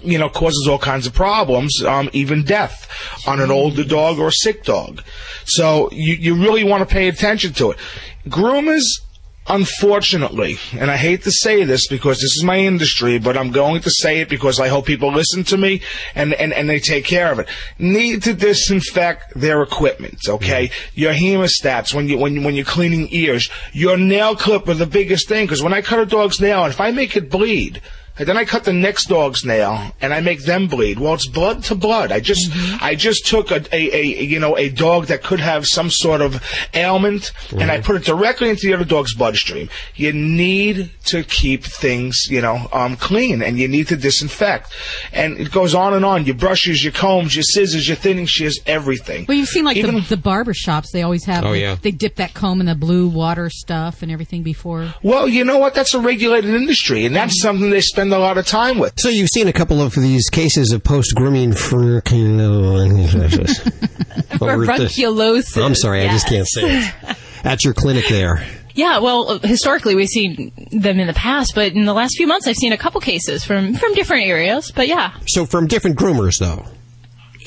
you 0.04 0.18
know, 0.18 0.30
causes 0.30 0.68
all 0.70 0.78
kinds 0.78 1.08
of 1.08 1.14
problems, 1.14 1.84
um, 1.84 2.10
even 2.14 2.43
death 2.43 2.88
on 3.28 3.39
an 3.39 3.52
older 3.52 3.84
dog 3.84 4.20
or 4.20 4.28
a 4.28 4.32
sick 4.32 4.64
dog. 4.64 5.02
So 5.45 5.89
you, 5.91 6.16
you 6.16 6.36
really 6.36 6.64
want 6.64 6.88
to 6.88 6.93
pay 6.93 7.08
attention 7.08 7.54
to 7.54 7.72
it. 7.72 7.78
Groomers, 8.28 8.84
unfortunately, 9.50 10.58
and 10.74 10.91
I 10.91 10.95
hate 10.95 11.24
to 11.24 11.32
say 11.32 11.64
this 11.64 11.88
because 11.88 12.18
this 12.18 12.38
is 12.38 12.43
my 12.43 12.60
industry, 12.60 13.20
but 13.20 13.36
I'm 13.36 13.52
going 13.52 13.82
to 13.82 13.89
say 13.89 14.20
it 14.20 14.30
because 14.30 14.60
I 14.60 14.68
hope 14.68 14.86
people 14.86 15.12
listen 15.12 15.43
to 15.45 15.58
me 15.58 15.82
and, 16.16 16.34
and, 16.34 16.54
and 16.54 16.70
they 16.70 16.80
take 16.80 17.06
care 17.06 17.32
of 17.32 17.39
it. 17.39 17.50
Need 17.80 18.24
to 18.24 18.34
disinfect 18.34 19.34
their 19.36 19.62
equipment, 19.62 20.20
okay? 20.28 20.68
Mm-hmm. 20.68 21.00
Your 21.00 21.14
hemostats 21.14 21.93
when 21.93 22.08
you 22.08 22.18
when 22.18 22.43
when 22.43 22.56
you're 22.56 22.66
cleaning 22.66 23.08
ears, 23.12 23.50
your 23.74 23.97
nail 23.97 24.36
clipper, 24.36 24.74
the 24.74 24.86
biggest 24.86 25.28
thing, 25.28 25.45
because 25.45 25.64
when 25.64 25.74
I 25.74 25.82
cut 25.82 26.00
a 26.00 26.06
dog's 26.06 26.39
nail, 26.39 26.66
if 26.66 26.80
I 26.80 26.91
make 26.91 27.16
it 27.18 27.30
bleed, 27.30 27.82
and 28.20 28.28
then 28.28 28.38
I 28.38 28.43
cut 28.43 28.65
the 28.65 28.74
next 28.74 29.05
dog's 29.05 29.45
nail 29.45 29.91
and 30.01 30.13
I 30.13 30.20
make 30.20 30.43
them 30.43 30.67
bleed. 30.67 30.99
Well, 30.99 31.13
it's 31.13 31.28
blood 31.28 31.63
to 31.65 31.76
blood. 31.76 32.11
I 32.11 32.20
just, 32.20 32.51
I 32.82 32.95
just 32.95 33.26
took 33.26 33.49
a, 33.49 33.63
a, 33.74 33.95
a, 33.95 34.24
you 34.24 34.39
know, 34.39 34.57
a 34.57 34.70
dog 34.70 35.05
that 35.05 35.24
could 35.24 35.39
have 35.39 35.65
some 35.65 35.89
sort 35.89 36.20
of 36.22 36.43
ailment 36.74 37.32
and 37.51 37.72
I 37.72 37.80
put 37.80 37.95
it 37.95 38.03
directly 38.03 38.49
into 38.49 38.67
the 38.67 38.74
other 38.74 38.84
dog's 38.86 39.15
bloodstream. 39.15 39.70
You 39.95 40.11
need 40.11 40.91
to 41.05 41.24
keep 41.24 41.63
things, 41.63 42.28
you 42.30 42.41
know, 42.41 42.67
um, 42.74 42.97
clean 42.97 43.41
and 43.41 43.57
you 43.57 43.67
need 43.70 43.88
to 43.88 43.95
disinfect. 43.95 44.74
And 45.13 45.39
it 45.39 45.51
goes 45.51 45.74
on 45.74 45.93
and 45.93 46.03
on. 46.03 46.26
Your 46.26 46.36
brushes, 46.36 46.84
your 46.84 46.93
combs, 46.93 47.36
your 47.36 47.43
scissors, 47.43 47.88
your 47.88 47.95
thinning 47.95 48.26
shears, 48.26 48.59
everything. 48.65 49.26
Well, 49.28 49.38
you've 49.38 49.47
seen 49.47 49.63
like 49.63 49.78
Even- 49.78 49.95
the, 49.95 50.01
the 50.01 50.17
barber 50.17 50.53
shops. 50.53 50.91
They 50.91 51.03
always 51.03 51.24
have. 51.26 51.45
Oh, 51.45 51.53
yeah. 51.53 51.78
They 51.82 51.91
dip 51.91 52.15
that 52.15 52.34
comb 52.34 52.59
in 52.59 52.65
the 52.65 52.76
blue 52.76 53.07
water 53.07 53.49
stuff 53.49 54.01
and 54.01 54.11
everything 54.11 54.43
before. 54.43 54.93
Well, 55.03 55.28
you 55.28 55.45
know 55.45 55.57
what? 55.57 55.74
That's 55.74 55.93
a 55.93 55.99
regulated 55.99 56.53
industry 56.53 57.05
and 57.05 57.15
that's 57.15 57.41
something 57.41 57.70
they 57.70 57.82
spend 57.82 58.09
a 58.14 58.20
lot 58.20 58.38
of 58.38 58.45
time 58.45 58.80
with. 58.80 58.93
So 58.97 59.10
you've 59.10 59.30
seen 59.30 59.47
a 59.47 59.53
couple 59.53 59.82
of 59.82 59.93
these 59.95 60.30
cases 60.30 60.72
of 60.72 60.84
post 60.84 61.14
grooming 61.16 61.53
for 61.53 62.01
Furunculosis. 64.39 65.57
I'm 65.57 65.76
sorry, 65.76 66.05
I 66.05 66.10
just 66.10 66.28
can't 66.28 66.47
say 66.47 66.62
it. 66.64 67.18
At 67.43 67.64
your 67.64 67.74
clinic 67.74 68.05
there. 68.10 68.45
Yeah, 68.76 68.99
well, 68.99 69.39
historically 69.39 69.95
we've 69.95 70.07
seen 70.07 70.51
them 70.72 70.99
in 70.99 71.07
the 71.07 71.14
past, 71.14 71.53
but 71.55 71.74
in 71.74 71.86
the 71.86 71.93
last 71.93 72.16
few 72.16 72.28
months 72.28 72.47
I've 72.47 72.55
seen 72.55 72.72
a 72.72 72.78
couple 72.78 73.01
cases 73.01 73.43
from 73.43 73.74
from 73.76 73.93
different 73.93 74.28
areas. 74.28 74.72
But 74.74 74.88
yeah, 74.88 75.14
So 75.28 75.45
from 75.45 75.68
different 75.68 75.97
groomers, 75.97 76.36
though. 76.39 76.66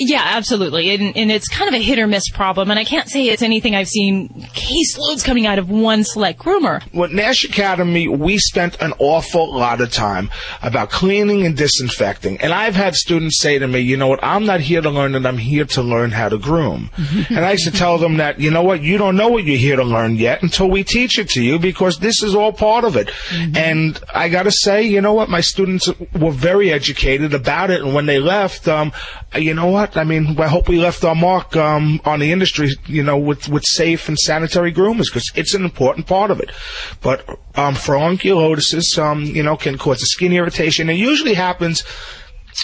Yeah, 0.08 0.22
absolutely, 0.24 0.94
and, 0.94 1.16
and 1.16 1.30
it's 1.30 1.48
kind 1.48 1.68
of 1.68 1.74
a 1.74 1.82
hit 1.82 1.98
or 1.98 2.06
miss 2.06 2.28
problem. 2.30 2.70
And 2.70 2.78
I 2.78 2.84
can't 2.84 3.08
say 3.08 3.28
it's 3.28 3.42
anything 3.42 3.74
I've 3.74 3.88
seen 3.88 4.28
caseloads 4.28 5.24
coming 5.24 5.46
out 5.46 5.58
of 5.58 5.70
one 5.70 6.04
select 6.04 6.40
groomer. 6.40 6.82
With 6.92 7.12
Nash 7.12 7.44
Academy, 7.44 8.08
we 8.08 8.38
spent 8.38 8.80
an 8.80 8.92
awful 8.98 9.54
lot 9.54 9.80
of 9.80 9.92
time 9.92 10.30
about 10.62 10.90
cleaning 10.90 11.46
and 11.46 11.56
disinfecting. 11.56 12.40
And 12.40 12.52
I've 12.52 12.74
had 12.74 12.94
students 12.94 13.40
say 13.40 13.58
to 13.58 13.66
me, 13.66 13.80
you 13.80 13.96
know 13.96 14.08
what, 14.08 14.20
I'm 14.22 14.44
not 14.44 14.60
here 14.60 14.80
to 14.80 14.90
learn 14.90 15.14
it, 15.14 15.26
I'm 15.26 15.38
here 15.38 15.64
to 15.64 15.82
learn 15.82 16.10
how 16.10 16.28
to 16.28 16.38
groom. 16.38 16.90
and 17.28 17.40
I 17.40 17.52
used 17.52 17.64
to 17.64 17.70
tell 17.70 17.98
them 17.98 18.18
that, 18.18 18.40
you 18.40 18.50
know 18.50 18.62
what, 18.62 18.82
you 18.82 18.98
don't 18.98 19.16
know 19.16 19.28
what 19.28 19.44
you're 19.44 19.56
here 19.56 19.76
to 19.76 19.84
learn 19.84 20.16
yet 20.16 20.42
until 20.42 20.70
we 20.70 20.84
teach 20.84 21.18
it 21.18 21.28
to 21.30 21.42
you 21.42 21.58
because 21.58 21.98
this 21.98 22.22
is 22.22 22.34
all 22.34 22.52
part 22.52 22.84
of 22.84 22.96
it. 22.96 23.10
And 23.54 23.98
I 24.14 24.28
gotta 24.28 24.50
say, 24.52 24.82
you 24.82 25.00
know 25.00 25.12
what, 25.12 25.28
my 25.28 25.40
students 25.40 25.88
were 26.18 26.32
very 26.32 26.72
educated 26.72 27.34
about 27.34 27.70
it. 27.70 27.82
And 27.82 27.94
when 27.94 28.06
they 28.06 28.18
left, 28.18 28.68
um, 28.68 28.92
you 29.34 29.54
know 29.54 29.68
what, 29.68 29.96
I 29.96 30.04
mean, 30.04 30.38
I 30.38 30.48
hope 30.48 30.68
we 30.68 30.78
left 30.78 31.04
our 31.04 31.14
mark, 31.14 31.56
um, 31.56 32.00
on 32.04 32.20
the 32.20 32.32
industry, 32.32 32.70
you 32.86 33.02
know, 33.02 33.18
with, 33.18 33.48
with 33.48 33.64
safe 33.64 34.08
and 34.08 34.18
sanitary 34.18 34.72
groomers 34.72 35.06
because 35.06 35.30
it's 35.34 35.54
an 35.54 35.64
important 35.64 36.06
part 36.06 36.30
of 36.30 36.40
it. 36.40 36.50
But, 37.00 37.26
um, 37.54 37.74
furunculosis, 37.74 38.98
um, 38.98 39.24
you 39.24 39.42
know, 39.42 39.56
can 39.56 39.78
cause 39.78 40.02
a 40.02 40.06
skin 40.06 40.32
irritation. 40.32 40.90
It 40.90 40.94
usually 40.94 41.34
happens 41.34 41.84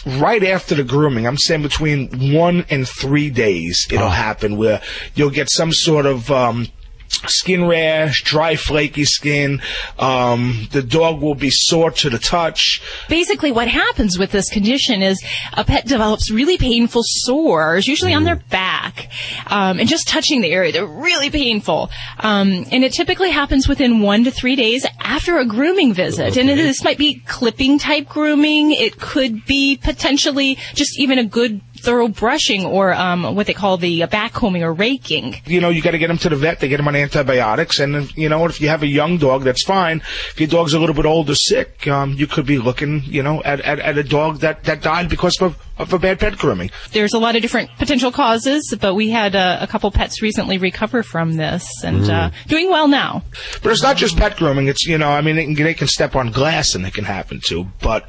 right 0.06 0.44
after 0.44 0.74
the 0.74 0.84
grooming. 0.84 1.26
I'm 1.26 1.38
saying 1.38 1.62
between 1.62 2.34
one 2.34 2.66
and 2.68 2.86
three 2.86 3.30
days 3.30 3.86
it'll 3.90 4.10
happen 4.10 4.56
where 4.56 4.82
you'll 5.14 5.30
get 5.30 5.50
some 5.50 5.72
sort 5.72 6.06
of, 6.06 6.30
um, 6.30 6.68
skin 7.08 7.66
rash, 7.66 8.22
dry 8.22 8.56
flaky 8.56 9.04
skin. 9.04 9.60
Um, 9.98 10.68
the 10.72 10.82
dog 10.82 11.20
will 11.20 11.34
be 11.34 11.50
sore 11.50 11.90
to 11.92 12.10
the 12.10 12.18
touch. 12.18 12.80
Basically, 13.08 13.52
what 13.52 13.68
happens 13.68 14.18
with 14.18 14.32
this 14.32 14.50
condition 14.50 15.02
is 15.02 15.22
a 15.54 15.64
pet 15.64 15.86
develops 15.86 16.30
really 16.30 16.58
painful 16.58 17.02
sores, 17.04 17.86
usually 17.86 18.14
on 18.14 18.24
their 18.24 18.36
back, 18.36 19.10
um, 19.46 19.78
and 19.78 19.88
just 19.88 20.08
touching 20.08 20.40
the 20.40 20.52
area. 20.52 20.72
They're 20.72 20.86
really 20.86 21.30
painful, 21.30 21.90
um, 22.20 22.66
and 22.70 22.84
it 22.84 22.92
typically 22.92 23.30
happens 23.30 23.68
within 23.68 24.00
one 24.00 24.24
to 24.24 24.30
three 24.30 24.56
days 24.56 24.86
after 25.00 25.38
a 25.38 25.44
grooming 25.44 25.92
visit. 25.92 26.36
And 26.36 26.48
this 26.48 26.84
might 26.84 26.98
be 26.98 27.22
clipping 27.26 27.78
type 27.78 28.08
grooming. 28.08 28.72
It 28.72 28.98
could 28.98 29.44
be 29.44 29.76
potentially 29.76 30.56
just 30.74 30.98
even 30.98 31.18
a 31.18 31.24
good 31.24 31.60
thorough 31.82 32.08
brushing 32.08 32.64
or 32.64 32.92
um, 32.92 33.34
what 33.34 33.46
they 33.46 33.54
call 33.54 33.76
the 33.76 34.02
uh, 34.02 34.06
backcombing 34.06 34.62
or 34.62 34.72
raking. 34.72 35.36
You 35.46 35.60
know, 35.60 35.70
you 35.70 35.82
got 35.82 35.92
to 35.92 35.98
get 35.98 36.08
them 36.08 36.18
to 36.18 36.28
the 36.28 36.36
vet. 36.36 36.60
They 36.60 36.68
get 36.68 36.78
them 36.78 36.88
on 36.88 36.96
antibiotics, 36.96 37.78
and 37.80 38.14
you 38.16 38.28
know, 38.28 38.44
if 38.46 38.60
you 38.60 38.68
have 38.68 38.82
a 38.82 38.86
young 38.86 39.18
dog, 39.18 39.44
that's 39.44 39.64
fine. 39.64 39.98
If 40.30 40.40
your 40.40 40.48
dog's 40.48 40.74
a 40.74 40.78
little 40.78 40.94
bit 40.94 41.06
old 41.06 41.30
or 41.30 41.34
sick, 41.34 41.86
um, 41.88 42.14
you 42.14 42.26
could 42.26 42.46
be 42.46 42.58
looking, 42.58 43.02
you 43.04 43.22
know, 43.22 43.42
at, 43.42 43.60
at, 43.60 43.78
at 43.78 43.98
a 43.98 44.02
dog 44.02 44.38
that, 44.40 44.64
that 44.64 44.82
died 44.82 45.08
because 45.08 45.40
of, 45.40 45.56
of 45.78 45.92
a 45.92 45.98
bad 45.98 46.18
pet 46.18 46.36
grooming. 46.36 46.70
There's 46.92 47.14
a 47.14 47.18
lot 47.18 47.36
of 47.36 47.42
different 47.42 47.70
potential 47.78 48.12
causes, 48.12 48.74
but 48.80 48.94
we 48.94 49.10
had 49.10 49.36
uh, 49.36 49.58
a 49.60 49.66
couple 49.66 49.90
pets 49.90 50.22
recently 50.22 50.58
recover 50.58 51.02
from 51.02 51.34
this 51.34 51.66
and 51.84 52.08
uh, 52.10 52.30
doing 52.46 52.70
well 52.70 52.88
now. 52.88 53.22
But 53.62 53.72
it's 53.72 53.82
not 53.82 53.96
just 53.96 54.16
pet 54.16 54.36
grooming. 54.36 54.68
It's 54.68 54.86
you 54.86 54.98
know, 54.98 55.10
I 55.10 55.20
mean, 55.20 55.36
they 55.36 55.44
can, 55.44 55.54
they 55.54 55.74
can 55.74 55.88
step 55.88 56.16
on 56.16 56.32
glass 56.32 56.74
and 56.74 56.84
it 56.86 56.94
can 56.94 57.04
happen 57.04 57.40
too. 57.44 57.66
But 57.80 58.08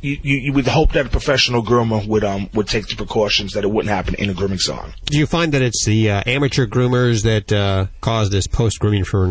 you, 0.00 0.16
you, 0.22 0.52
would 0.52 0.66
hope 0.68 0.92
that 0.92 1.06
a 1.06 1.08
professional 1.08 1.62
groomer 1.62 2.06
would 2.06 2.22
um 2.22 2.48
would 2.54 2.68
take 2.68 2.86
the 2.86 2.94
precautions 2.94 3.52
that 3.52 3.64
it 3.64 3.68
wouldn't 3.68 3.92
happen 3.92 4.14
in 4.14 4.30
a 4.30 4.34
grooming 4.34 4.58
salon. 4.58 4.92
Do 5.06 5.18
you 5.18 5.26
find 5.26 5.52
that 5.52 5.62
it's 5.62 5.84
the 5.84 6.10
uh, 6.10 6.22
amateur 6.24 6.66
groomers 6.66 7.24
that 7.24 7.52
uh, 7.52 7.86
cause 8.00 8.30
this 8.30 8.46
post 8.46 8.78
grooming 8.78 9.04
for? 9.04 9.18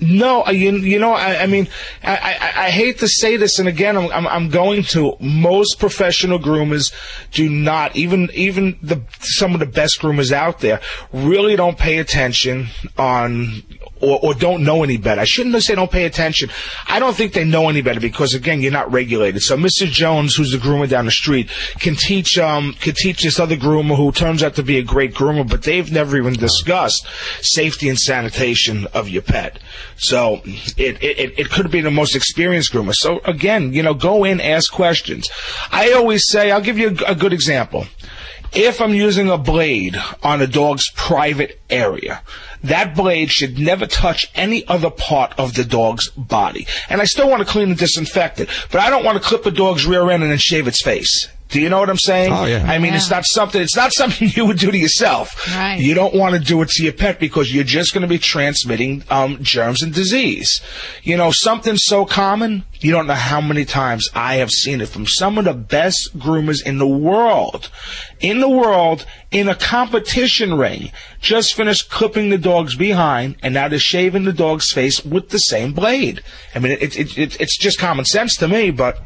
No, 0.00 0.44
uh, 0.44 0.50
you, 0.50 0.72
you 0.72 0.98
know, 0.98 1.12
I, 1.12 1.42
I 1.42 1.46
mean, 1.46 1.68
I, 2.02 2.16
I, 2.16 2.66
I 2.66 2.70
hate 2.70 2.98
to 2.98 3.08
say 3.08 3.36
this, 3.36 3.58
and 3.58 3.68
again, 3.68 3.96
I'm, 3.96 4.10
I'm, 4.10 4.26
I'm 4.26 4.48
going 4.48 4.82
to. 4.84 5.16
Most 5.20 5.78
professional 5.78 6.38
groomers 6.38 6.92
do 7.32 7.48
not, 7.48 7.94
even 7.94 8.30
even 8.34 8.78
the 8.82 9.02
some 9.20 9.54
of 9.54 9.60
the 9.60 9.66
best 9.66 10.00
groomers 10.00 10.32
out 10.32 10.60
there, 10.60 10.80
really 11.12 11.56
don't 11.56 11.78
pay 11.78 11.98
attention 11.98 12.68
on 12.96 13.62
or, 14.00 14.18
or 14.22 14.34
don't 14.34 14.64
know 14.64 14.82
any 14.82 14.96
better. 14.96 15.20
I 15.20 15.24
shouldn't 15.24 15.62
say 15.62 15.74
don't 15.74 15.90
pay 15.90 16.04
attention. 16.04 16.50
I 16.86 16.98
don't 16.98 17.16
think 17.16 17.32
they 17.32 17.44
know 17.44 17.68
any 17.68 17.82
better 17.82 18.00
because 18.00 18.34
again, 18.34 18.60
you're 18.60 18.72
not 18.72 18.90
regulated. 18.92 19.42
So 19.42 19.56
Mr. 19.56 19.86
Jones, 19.86 20.34
who's 20.34 20.52
the 20.52 20.58
groomer 20.58 20.88
down 20.88 21.04
the 21.04 21.10
street, 21.10 21.50
can 21.80 21.94
teach 21.94 22.38
um 22.38 22.74
can 22.74 22.94
teach 22.94 23.22
this 23.22 23.38
other 23.38 23.56
groomer 23.56 23.96
who 23.96 24.12
turns 24.12 24.42
out 24.42 24.54
to 24.56 24.62
be 24.62 24.78
a 24.78 24.82
great 24.82 25.14
groomer, 25.14 25.48
but 25.48 25.62
they've 25.62 25.90
never 25.90 26.16
even 26.16 26.34
discussed 26.34 27.06
safety 27.40 27.88
and 27.88 27.98
sanitation 27.98 28.86
of 28.94 29.08
your 29.08 29.22
pet. 29.22 29.58
So 29.96 30.40
it 30.44 31.02
it, 31.02 31.38
it 31.38 31.50
could 31.50 31.70
be 31.70 31.80
the 31.80 31.90
most 31.90 32.14
experienced 32.14 32.72
groomer. 32.72 32.94
So 32.94 33.20
again, 33.24 33.72
you 33.72 33.82
know, 33.82 33.94
go 33.94 34.24
in, 34.24 34.40
ask 34.40 34.72
questions. 34.72 35.28
I 35.70 35.92
always 35.92 36.22
say, 36.28 36.50
I'll 36.50 36.60
give 36.60 36.78
you 36.78 36.96
a, 37.06 37.12
a 37.12 37.14
good 37.14 37.32
example. 37.32 37.86
If 38.52 38.80
I'm 38.80 38.94
using 38.94 39.28
a 39.28 39.36
blade 39.36 39.96
on 40.22 40.40
a 40.40 40.46
dog's 40.46 40.90
private 40.94 41.60
area, 41.68 42.22
that 42.62 42.94
blade 42.94 43.30
should 43.30 43.58
never 43.58 43.86
touch 43.86 44.30
any 44.34 44.66
other 44.66 44.90
part 44.90 45.38
of 45.38 45.54
the 45.54 45.64
dog's 45.64 46.10
body. 46.10 46.66
And 46.88 47.00
I 47.00 47.04
still 47.04 47.28
want 47.28 47.46
to 47.46 47.50
clean 47.50 47.70
and 47.70 47.78
disinfect 47.78 48.40
it, 48.40 48.48
but 48.70 48.80
I 48.80 48.90
don't 48.90 49.04
want 49.04 49.20
to 49.20 49.26
clip 49.26 49.46
a 49.46 49.50
dog's 49.50 49.86
rear 49.86 50.10
end 50.10 50.22
and 50.22 50.30
then 50.32 50.38
shave 50.38 50.66
its 50.66 50.82
face. 50.82 51.28
Do 51.48 51.60
you 51.60 51.70
know 51.70 51.80
what 51.80 51.88
I'm 51.88 51.98
saying? 51.98 52.32
Oh, 52.32 52.44
yeah. 52.44 52.64
I 52.66 52.78
mean, 52.78 52.92
it's 52.92 53.10
not 53.10 53.24
something. 53.24 53.60
It's 53.60 53.76
not 53.76 53.92
something 53.96 54.30
you 54.34 54.44
would 54.44 54.58
do 54.58 54.70
to 54.70 54.76
yourself. 54.76 55.48
Right. 55.48 55.78
You 55.80 55.94
don't 55.94 56.14
want 56.14 56.34
to 56.34 56.40
do 56.40 56.60
it 56.62 56.68
to 56.70 56.82
your 56.82 56.92
pet 56.92 57.18
because 57.18 57.52
you're 57.52 57.64
just 57.64 57.94
going 57.94 58.02
to 58.02 58.08
be 58.08 58.18
transmitting 58.18 59.02
um, 59.08 59.42
germs 59.42 59.82
and 59.82 59.92
disease. 59.92 60.60
You 61.02 61.16
know, 61.16 61.30
something 61.32 61.76
so 61.76 62.04
common. 62.04 62.64
You 62.80 62.92
don't 62.92 63.06
know 63.06 63.14
how 63.14 63.40
many 63.40 63.64
times 63.64 64.08
I 64.14 64.36
have 64.36 64.50
seen 64.50 64.80
it 64.80 64.88
from 64.88 65.06
some 65.06 65.38
of 65.38 65.46
the 65.46 65.54
best 65.54 66.16
groomers 66.16 66.64
in 66.64 66.78
the 66.78 66.86
world. 66.86 67.70
In 68.20 68.40
the 68.40 68.48
world, 68.48 69.06
in 69.30 69.48
a 69.48 69.54
competition 69.54 70.54
ring, 70.54 70.92
just 71.20 71.54
finished 71.54 71.90
clipping 71.90 72.28
the 72.28 72.38
dog's 72.38 72.76
behind, 72.76 73.36
and 73.42 73.54
now 73.54 73.68
they're 73.68 73.78
shaving 73.78 74.24
the 74.24 74.32
dog's 74.32 74.70
face 74.70 75.04
with 75.04 75.30
the 75.30 75.38
same 75.38 75.72
blade. 75.72 76.22
I 76.54 76.58
mean, 76.58 76.72
it, 76.72 76.96
it, 76.96 77.18
it, 77.18 77.40
it's 77.40 77.58
just 77.58 77.78
common 77.78 78.04
sense 78.04 78.36
to 78.36 78.48
me, 78.48 78.70
but 78.70 78.98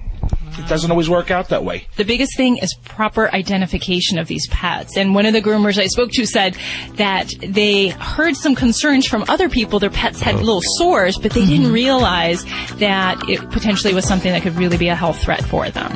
it 0.59 0.69
doesn't 0.69 0.91
always 0.91 1.09
work 1.09 1.31
out 1.31 1.49
that 1.49 1.65
way. 1.65 1.87
The 1.97 2.05
biggest 2.05 2.37
thing 2.37 2.59
is 2.59 2.75
proper 2.85 3.33
identification 3.35 4.19
of 4.19 4.29
these 4.29 4.47
pets. 4.49 4.97
And 4.97 5.15
one 5.15 5.27
of 5.27 5.33
the 5.33 5.43
groomers 5.43 5.79
I 5.79 5.87
spoke 5.87 6.11
to 6.13 6.27
said 6.27 6.57
that 6.97 7.31
they 7.41 7.89
heard 7.89 8.37
some 8.37 8.55
concerns 8.55 9.07
from 9.07 9.25
other 9.29 9.49
people. 9.49 9.79
Their 9.79 9.91
pets 9.91 10.21
had 10.21 10.37
little 10.37 10.61
sores, 10.79 11.19
but 11.19 11.33
they 11.33 11.47
didn't 11.47 11.73
realize 11.73 12.45
that 12.77 13.21
it 13.29 13.41
potentially 13.51 13.95
was 13.95 14.07
something 14.07 14.33
that 14.33 14.43
could 14.43 14.57
really 14.57 14.77
be 14.77 14.89
a 14.89 14.95
health 14.97 15.21
threat 15.23 15.45
for 15.45 15.69
them. 15.71 15.91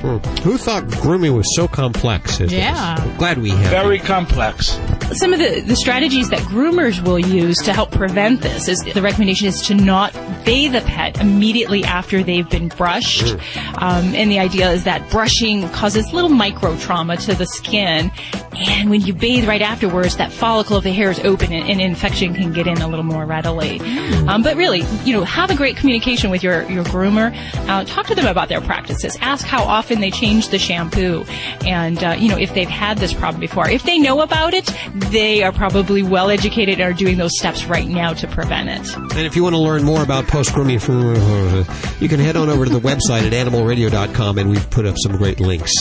Hmm. 0.00 0.16
Who 0.42 0.56
thought 0.56 0.88
grooming 1.02 1.36
was 1.36 1.54
so 1.54 1.68
complex? 1.68 2.40
as 2.40 2.50
it 2.52 2.56
Yeah. 2.56 2.94
is? 3.04 3.16
Glad 3.18 3.38
we 3.38 3.50
have. 3.50 3.70
Very 3.70 3.98
complex. 3.98 4.78
Some 5.12 5.34
of 5.34 5.38
the, 5.40 5.60
the 5.60 5.76
strategies 5.76 6.30
that 6.30 6.38
groomers 6.40 7.02
will 7.04 7.18
use 7.18 7.56
to 7.64 7.72
help 7.74 7.90
prevent 7.90 8.40
this 8.40 8.66
is 8.68 8.78
the 8.94 9.02
recommendation 9.02 9.48
is 9.48 9.60
to 9.66 9.74
not 9.74 10.14
bathe 10.44 10.74
a 10.74 10.80
pet 10.82 11.20
immediately 11.20 11.84
after 11.84 12.22
they've 12.22 12.48
been 12.48 12.68
brushed. 12.68 13.34
Um, 13.76 13.89
and 13.90 14.30
the 14.30 14.38
idea 14.38 14.70
is 14.70 14.84
that 14.84 15.08
brushing 15.10 15.68
causes 15.70 16.12
little 16.12 16.30
micro 16.30 16.76
trauma 16.78 17.16
to 17.18 17.34
the 17.34 17.46
skin. 17.46 18.10
And 18.52 18.90
when 18.90 19.00
you 19.00 19.14
bathe 19.14 19.46
right 19.46 19.62
afterwards, 19.62 20.16
that 20.16 20.32
follicle 20.32 20.76
of 20.76 20.84
the 20.84 20.92
hair 20.92 21.10
is 21.10 21.18
open 21.20 21.52
and, 21.52 21.70
and 21.70 21.80
infection 21.80 22.34
can 22.34 22.52
get 22.52 22.66
in 22.66 22.78
a 22.82 22.88
little 22.88 23.04
more 23.04 23.24
readily. 23.24 23.80
Um, 24.28 24.42
but 24.42 24.56
really, 24.56 24.82
you 25.04 25.12
know, 25.14 25.24
have 25.24 25.50
a 25.50 25.54
great 25.54 25.76
communication 25.76 26.30
with 26.30 26.42
your, 26.42 26.68
your 26.70 26.84
groomer. 26.84 27.34
Uh, 27.68 27.84
talk 27.84 28.06
to 28.06 28.14
them 28.14 28.26
about 28.26 28.48
their 28.48 28.60
practices. 28.60 29.16
Ask 29.20 29.46
how 29.46 29.62
often 29.62 30.00
they 30.00 30.10
change 30.10 30.48
the 30.48 30.58
shampoo. 30.58 31.24
And, 31.64 32.02
uh, 32.02 32.16
you 32.18 32.28
know, 32.28 32.36
if 32.36 32.52
they've 32.54 32.68
had 32.68 32.98
this 32.98 33.14
problem 33.14 33.40
before. 33.40 33.68
If 33.68 33.84
they 33.84 33.98
know 33.98 34.20
about 34.20 34.52
it, 34.52 34.70
they 35.10 35.42
are 35.42 35.52
probably 35.52 36.02
well 36.02 36.30
educated 36.30 36.80
and 36.80 36.82
are 36.82 36.96
doing 36.96 37.16
those 37.16 37.36
steps 37.38 37.64
right 37.64 37.88
now 37.88 38.12
to 38.14 38.26
prevent 38.26 38.68
it. 38.68 38.94
And 38.96 39.26
if 39.26 39.36
you 39.36 39.42
want 39.42 39.54
to 39.54 39.60
learn 39.60 39.84
more 39.84 40.02
about 40.02 40.26
post 40.26 40.54
grooming, 40.54 40.80
you 40.80 42.08
can 42.08 42.20
head 42.20 42.36
on 42.36 42.48
over 42.48 42.64
to 42.64 42.70
the 42.70 42.80
website 42.80 43.26
at 43.26 43.32
animalradio.com 43.80 44.38
and 44.38 44.50
we've 44.50 44.70
put 44.70 44.86
up 44.86 44.96
some 44.98 45.16
great 45.16 45.40
links. 45.40 45.72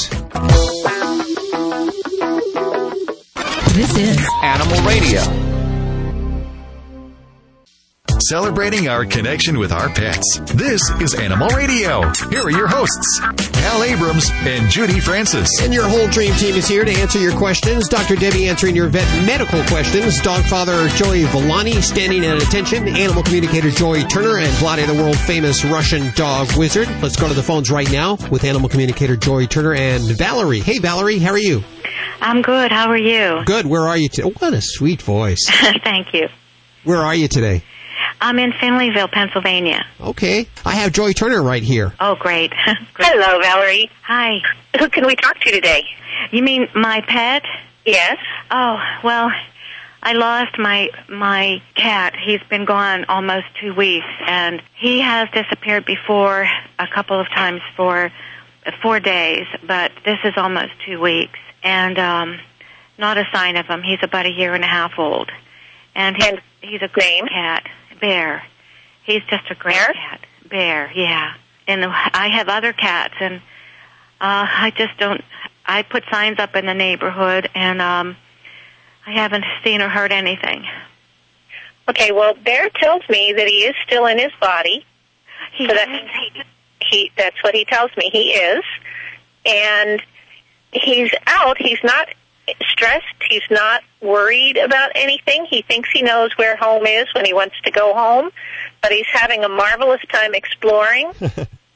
This 3.74 3.98
is 3.98 4.30
Animal 4.44 4.82
Radio. 4.88 5.22
Celebrating 8.28 8.88
our 8.88 9.06
connection 9.06 9.58
with 9.58 9.72
our 9.72 9.90
pets. 9.90 10.40
This 10.54 10.82
is 11.02 11.14
Animal 11.16 11.48
Radio. 11.50 12.12
Here 12.30 12.42
are 12.42 12.52
your 12.52 12.68
hosts, 12.68 13.22
Hal 13.60 13.84
Abrams 13.84 14.30
and 14.32 14.70
Judy 14.70 15.00
Francis. 15.00 15.48
And 15.62 15.74
your 15.74 15.88
whole 15.88 16.08
dream 16.08 16.34
team 16.36 16.56
is 16.56 16.68
here 16.68 16.86
to 16.86 16.92
answer 16.92 17.20
your 17.20 17.36
questions. 17.38 17.88
Dr. 17.88 18.16
Debbie 18.16 18.48
answering 18.48 18.76
your 18.76 18.88
vet 18.88 19.08
medical 19.26 19.64
questions. 19.66 20.20
Dog 20.22 20.44
father 20.46 20.88
Joey 20.90 21.24
Villani 21.26 21.82
standing 21.82 22.26
at 22.26 22.42
attention. 22.42 22.88
Animal 22.88 23.24
communicator 23.24 23.70
Joy 23.70 24.04
Turner 24.04 24.38
and 24.38 24.52
Vlade, 24.54 24.86
the 24.88 24.94
world 25.02 25.18
famous 25.18 25.64
Russian 25.66 26.12
dog 26.16 26.48
wizard. 26.58 26.88
Let's 27.02 27.16
go 27.16 27.28
to 27.28 27.34
the 27.34 27.44
phones 27.44 27.70
right 27.70 27.92
now 27.92 28.18
with 28.32 28.44
animal 28.44 28.70
communicator 28.70 29.16
Joy 29.16 29.46
Turner 29.46 29.74
and 29.74 30.04
Valerie. 30.18 30.60
Hey, 30.62 30.80
Valerie, 30.80 31.20
how 31.20 31.32
are 31.32 31.38
you? 31.38 31.64
I'm 32.22 32.42
good. 32.42 32.72
How 32.72 32.90
are 32.90 32.98
you? 32.98 33.44
Good. 33.46 33.66
Where 33.66 33.88
are 33.88 33.98
you 33.98 34.10
today? 34.10 34.30
What 34.30 34.54
a 34.54 34.62
sweet 34.62 35.02
voice. 35.02 35.46
Thank 35.84 36.14
you. 36.14 36.28
Where 36.84 37.00
are 37.00 37.16
you 37.16 37.28
today? 37.28 37.64
I'm 38.22 38.38
in 38.40 38.52
Finleyville, 38.54 39.12
Pennsylvania. 39.12 39.86
Okay. 40.02 40.48
I 40.66 40.76
have 40.76 40.92
Joy 40.92 41.14
Turner 41.14 41.42
right 41.42 41.64
here. 41.64 41.94
Oh, 42.00 42.16
great. 42.20 42.52
Hello, 42.98 43.40
Valerie. 43.42 43.90
Hi. 44.04 44.40
Who 44.80 44.90
can 44.90 45.06
we 45.06 45.16
talk 45.16 45.40
to 45.40 45.52
today? 45.52 45.84
You 46.32 46.44
mean 46.44 46.68
my 46.76 47.02
pet? 47.08 47.44
Yes. 47.86 48.18
Oh, 48.52 48.78
well, 49.04 49.32
I 50.04 50.14
lost 50.14 50.58
my 50.58 50.90
my 51.08 51.62
cat. 51.76 52.16
He's 52.24 52.42
been 52.50 52.66
gone 52.66 53.06
almost 53.06 53.46
2 53.62 53.74
weeks 53.74 54.06
and 54.28 54.62
he 54.78 55.00
has 55.02 55.30
disappeared 55.32 55.86
before 55.86 56.48
a 56.78 56.88
couple 56.94 57.20
of 57.20 57.28
times 57.30 57.62
for 57.76 58.12
4 58.82 59.00
days, 59.00 59.48
but 59.66 59.92
this 60.06 60.20
is 60.24 60.34
almost 60.38 60.72
2 60.86 61.00
weeks 61.02 61.40
and 61.64 61.98
um 61.98 62.40
not 62.98 63.18
a 63.18 63.24
sign 63.34 63.56
of 63.56 63.66
him. 63.66 63.82
He's 63.82 64.00
about 64.04 64.26
a 64.26 64.30
year 64.32 64.54
and 64.54 64.64
a 64.64 64.68
half 64.68 64.92
old. 64.98 65.32
And 65.96 66.18
he, 66.18 66.32
he's 66.62 66.82
a 66.82 66.90
great 66.90 67.24
cat. 67.30 67.66
Bear. 68.00 68.44
He's 69.04 69.24
just 69.30 69.50
a 69.50 69.56
great 69.56 69.76
cat. 69.76 70.22
Bear, 70.50 70.92
yeah. 70.94 71.34
And 71.68 71.86
I 71.86 72.30
have 72.30 72.50
other 72.50 72.74
cats 72.74 73.16
and 73.20 73.36
uh 74.22 74.46
I 74.50 74.74
just 74.76 74.98
don't 74.98 75.24
I 75.66 75.84
put 75.84 76.04
signs 76.12 76.40
up 76.40 76.56
in 76.56 76.66
the 76.66 76.74
neighborhood 76.74 77.50
and 77.56 77.82
um 77.82 78.18
I 79.06 79.14
haven't 79.14 79.46
seen 79.64 79.82
or 79.82 79.90
heard 79.90 80.12
anything. 80.12 80.66
Okay, 81.90 82.12
well, 82.12 82.36
Bear 82.36 82.70
tells 82.70 83.02
me 83.10 83.34
that 83.36 83.48
he 83.48 83.64
is 83.64 83.76
still 83.84 84.06
in 84.06 84.20
his 84.20 84.32
body. 84.40 84.86
He 85.54 85.68
so 85.68 85.74
that 85.74 85.90
means 85.90 86.10
he, 86.12 86.44
he, 86.80 87.12
that's 87.18 87.42
what 87.44 87.56
he 87.56 87.66
tells 87.66 87.90
me 87.98 88.12
he 88.12 88.32
is. 88.34 88.64
And 89.46 90.02
he's 90.72 91.12
out. 91.26 91.58
He's 91.58 91.80
not 91.84 92.10
stressed. 92.70 93.06
He's 93.30 93.44
not 93.50 93.82
worried 94.02 94.58
about 94.58 94.92
anything. 94.96 95.46
He 95.50 95.62
thinks 95.62 95.90
he 95.94 96.02
knows 96.02 96.32
where 96.38 96.56
home 96.56 96.86
is 96.86 97.06
when 97.14 97.26
he 97.26 97.34
wants 97.34 97.56
to 97.64 97.72
go 97.72 97.94
home, 97.94 98.30
but 98.82 98.92
he's 98.92 99.08
having 99.12 99.44
a 99.44 99.50
marvelous 99.50 100.02
time 100.12 100.34
exploring. 100.34 101.12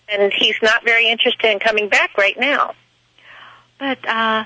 and 0.09 0.33
he's 0.33 0.55
not 0.61 0.83
very 0.83 1.09
interested 1.09 1.51
in 1.51 1.59
coming 1.59 1.89
back 1.89 2.17
right 2.17 2.37
now. 2.39 2.73
But 3.79 4.07
uh 4.07 4.45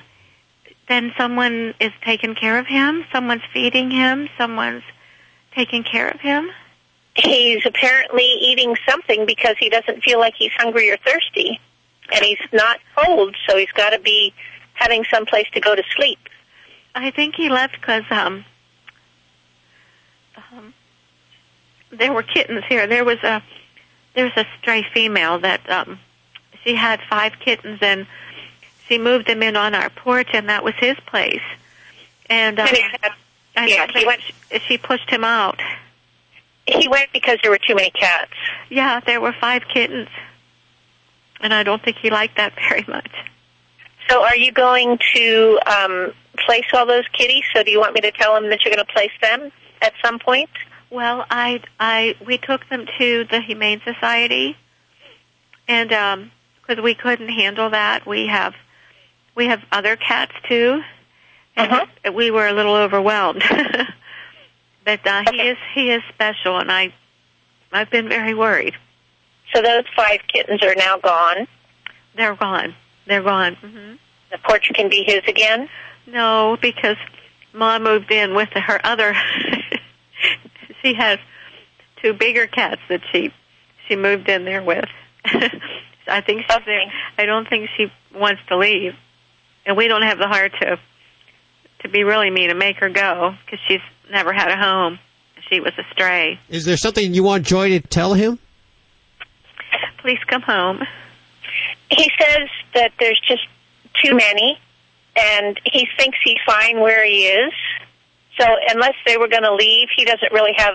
then 0.88 1.12
someone 1.18 1.74
is 1.80 1.92
taking 2.02 2.34
care 2.34 2.58
of 2.58 2.66
him, 2.66 3.04
someone's 3.12 3.42
feeding 3.52 3.90
him, 3.90 4.28
someone's 4.38 4.84
taking 5.54 5.84
care 5.84 6.08
of 6.08 6.20
him. 6.20 6.50
He's 7.14 7.66
apparently 7.66 8.24
eating 8.40 8.74
something 8.88 9.26
because 9.26 9.56
he 9.58 9.68
doesn't 9.68 10.02
feel 10.02 10.18
like 10.18 10.34
he's 10.38 10.52
hungry 10.56 10.90
or 10.90 10.96
thirsty. 10.96 11.60
And 12.10 12.24
he's 12.24 12.38
not 12.52 12.78
cold, 12.96 13.36
so 13.46 13.58
he's 13.58 13.70
got 13.72 13.90
to 13.90 13.98
be 13.98 14.32
having 14.78 15.04
some 15.10 15.26
place 15.26 15.46
to 15.52 15.60
go 15.60 15.74
to 15.74 15.82
sleep. 15.96 16.18
I 16.94 17.10
think 17.10 17.34
he 17.34 17.48
left 17.48 17.74
because 17.74 18.04
um, 18.10 18.44
um, 20.52 20.74
there 21.90 22.12
were 22.12 22.22
kittens 22.22 22.64
here. 22.68 22.86
There 22.86 23.04
was 23.04 23.18
a 23.22 23.42
there's 24.14 24.36
a 24.36 24.46
stray 24.58 24.84
female 24.94 25.38
that 25.40 25.68
um, 25.70 25.98
she 26.64 26.74
had 26.74 27.00
five 27.08 27.34
kittens 27.44 27.78
and 27.82 28.06
she 28.88 28.98
moved 28.98 29.26
them 29.26 29.42
in 29.42 29.56
on 29.56 29.74
our 29.74 29.90
porch, 29.90 30.28
and 30.32 30.48
that 30.48 30.64
was 30.64 30.74
his 30.78 30.96
place. 31.06 31.42
And, 32.30 32.58
um, 32.58 32.66
I 33.56 33.66
yeah, 33.66 33.86
he 33.94 34.06
went. 34.06 34.22
she, 34.22 34.58
she 34.60 34.78
pushed 34.78 35.10
him 35.10 35.24
out. 35.24 35.60
He 36.66 36.88
went 36.88 37.12
because 37.12 37.38
there 37.42 37.50
were 37.50 37.58
too 37.58 37.74
many 37.74 37.90
cats. 37.90 38.32
Yeah, 38.70 39.00
there 39.00 39.20
were 39.20 39.34
five 39.38 39.62
kittens, 39.72 40.08
and 41.40 41.52
I 41.52 41.62
don't 41.64 41.82
think 41.82 41.98
he 41.98 42.10
liked 42.10 42.36
that 42.36 42.54
very 42.68 42.84
much. 42.88 43.10
So, 44.08 44.22
are 44.22 44.36
you 44.36 44.52
going 44.52 44.98
to 45.14 45.58
um, 45.66 46.12
place 46.46 46.64
all 46.72 46.86
those 46.86 47.06
kitties? 47.12 47.44
So, 47.54 47.62
do 47.62 47.70
you 47.70 47.78
want 47.78 47.94
me 47.94 48.00
to 48.02 48.10
tell 48.10 48.34
them 48.34 48.48
that 48.48 48.64
you're 48.64 48.74
going 48.74 48.86
to 48.86 48.92
place 48.92 49.10
them 49.20 49.52
at 49.82 49.92
some 50.02 50.18
point? 50.18 50.48
Well, 50.90 51.26
I, 51.30 51.60
I, 51.78 52.14
we 52.26 52.38
took 52.38 52.66
them 52.70 52.86
to 52.98 53.24
the 53.30 53.42
Humane 53.42 53.82
Society, 53.84 54.56
and 55.66 55.92
um, 55.92 56.30
because 56.60 56.82
we 56.82 56.94
couldn't 56.94 57.28
handle 57.28 57.70
that, 57.70 58.06
we 58.06 58.28
have, 58.28 58.54
we 59.34 59.46
have 59.46 59.62
other 59.70 59.96
cats 59.96 60.32
too, 60.48 60.80
and 61.54 61.86
we 62.14 62.30
were 62.30 62.46
a 62.46 62.54
little 62.54 62.76
overwhelmed. 62.76 63.42
but 64.86 65.06
uh, 65.06 65.24
he 65.30 65.40
is, 65.42 65.58
he 65.74 65.90
is 65.90 66.02
special, 66.14 66.58
and 66.58 66.72
I, 66.72 66.94
I've 67.72 67.90
been 67.90 68.08
very 68.08 68.32
worried. 68.32 68.74
So, 69.54 69.60
those 69.60 69.84
five 69.94 70.20
kittens 70.32 70.62
are 70.62 70.74
now 70.74 70.96
gone. 70.96 71.46
They're 72.14 72.36
gone. 72.36 72.74
They're 73.08 73.22
gone. 73.22 73.54
hmm 73.54 73.94
The 74.30 74.38
porch 74.46 74.70
can 74.74 74.88
be 74.88 75.02
his 75.04 75.22
again. 75.26 75.68
No, 76.06 76.56
because 76.60 76.96
Mom 77.52 77.82
moved 77.82 78.10
in 78.12 78.34
with 78.34 78.50
her 78.50 78.80
other. 78.84 79.14
she 80.82 80.94
has 80.94 81.18
two 82.02 82.12
bigger 82.12 82.46
cats 82.46 82.80
that 82.88 83.00
she 83.12 83.32
she 83.88 83.96
moved 83.96 84.28
in 84.28 84.44
there 84.44 84.62
with. 84.62 84.84
I 85.24 86.20
think 86.20 86.42
she's 86.48 86.64
there. 86.66 86.92
I 87.18 87.24
don't 87.26 87.48
think 87.48 87.68
she 87.76 87.86
wants 88.14 88.40
to 88.48 88.56
leave, 88.56 88.92
and 89.66 89.76
we 89.76 89.88
don't 89.88 90.02
have 90.02 90.18
the 90.18 90.28
heart 90.28 90.52
to 90.60 90.78
to 91.82 91.88
be 91.88 92.04
really 92.04 92.30
mean 92.30 92.50
and 92.50 92.58
make 92.58 92.76
her 92.78 92.88
go 92.90 93.34
because 93.44 93.60
she's 93.66 93.80
never 94.10 94.32
had 94.32 94.50
a 94.50 94.56
home. 94.56 94.98
She 95.48 95.60
was 95.60 95.72
a 95.78 95.84
stray. 95.92 96.38
Is 96.50 96.64
there 96.66 96.76
something 96.76 97.14
you 97.14 97.22
want 97.22 97.46
Joy 97.46 97.70
to 97.70 97.80
tell 97.80 98.12
him? 98.14 98.38
Please 100.02 100.18
come 100.26 100.42
home. 100.42 100.82
He 101.90 102.10
says 102.20 102.48
that 102.74 102.92
there's 102.98 103.20
just 103.26 103.46
too 104.02 104.14
many, 104.14 104.58
and 105.16 105.60
he 105.64 105.86
thinks 105.96 106.18
he's 106.24 106.38
fine 106.46 106.80
where 106.80 107.04
he 107.04 107.26
is. 107.26 107.52
So 108.38 108.46
unless 108.68 108.94
they 109.06 109.16
were 109.16 109.28
going 109.28 109.42
to 109.42 109.54
leave, 109.54 109.88
he 109.96 110.04
doesn't 110.04 110.32
really 110.32 110.52
have. 110.56 110.74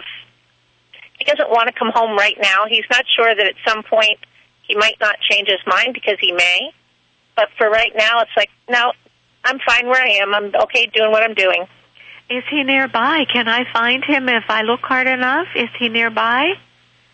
He 1.18 1.26
doesn't 1.26 1.50
want 1.50 1.68
to 1.68 1.74
come 1.74 1.92
home 1.94 2.18
right 2.18 2.38
now. 2.42 2.66
He's 2.68 2.86
not 2.90 3.06
sure 3.16 3.34
that 3.34 3.46
at 3.46 3.56
some 3.66 3.84
point 3.84 4.20
he 4.64 4.76
might 4.76 4.98
not 5.00 5.16
change 5.30 5.48
his 5.48 5.60
mind 5.66 5.94
because 5.94 6.18
he 6.20 6.32
may. 6.32 6.72
But 7.36 7.50
for 7.58 7.70
right 7.70 7.92
now, 7.96 8.22
it's 8.22 8.32
like 8.36 8.50
no, 8.70 8.92
I'm 9.44 9.60
fine 9.66 9.88
where 9.88 10.02
I 10.02 10.20
am. 10.22 10.34
I'm 10.34 10.54
okay 10.64 10.88
doing 10.88 11.12
what 11.12 11.24
I'm 11.24 11.36
doing. 11.36 11.66
Is 12.30 12.44
he 12.50 12.64
nearby? 12.64 13.26
Can 13.32 13.48
I 13.48 13.72
find 13.72 14.04
him 14.04 14.28
if 14.30 14.46
I 14.50 14.62
look 14.62 14.82
hard 14.82 15.08
enough? 15.08 15.48
Is 15.56 15.70
he 15.78 15.90
nearby? 15.90 16.54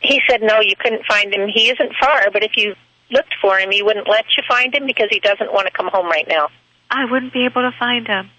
He 0.01 0.21
said 0.29 0.41
no, 0.41 0.61
you 0.61 0.75
couldn't 0.79 1.05
find 1.05 1.33
him. 1.33 1.49
He 1.53 1.69
isn't 1.69 1.91
far, 1.99 2.31
but 2.31 2.43
if 2.43 2.51
you 2.55 2.75
looked 3.11 3.33
for 3.41 3.57
him, 3.57 3.71
he 3.71 3.81
wouldn't 3.83 4.07
let 4.07 4.25
you 4.37 4.43
find 4.47 4.73
him 4.73 4.85
because 4.85 5.07
he 5.09 5.19
doesn't 5.19 5.51
want 5.53 5.67
to 5.67 5.73
come 5.73 5.87
home 5.87 6.07
right 6.07 6.27
now. 6.27 6.49
I 6.89 7.05
wouldn't 7.05 7.33
be 7.33 7.45
able 7.45 7.61
to 7.61 7.71
find 7.77 8.07
him. 8.07 8.29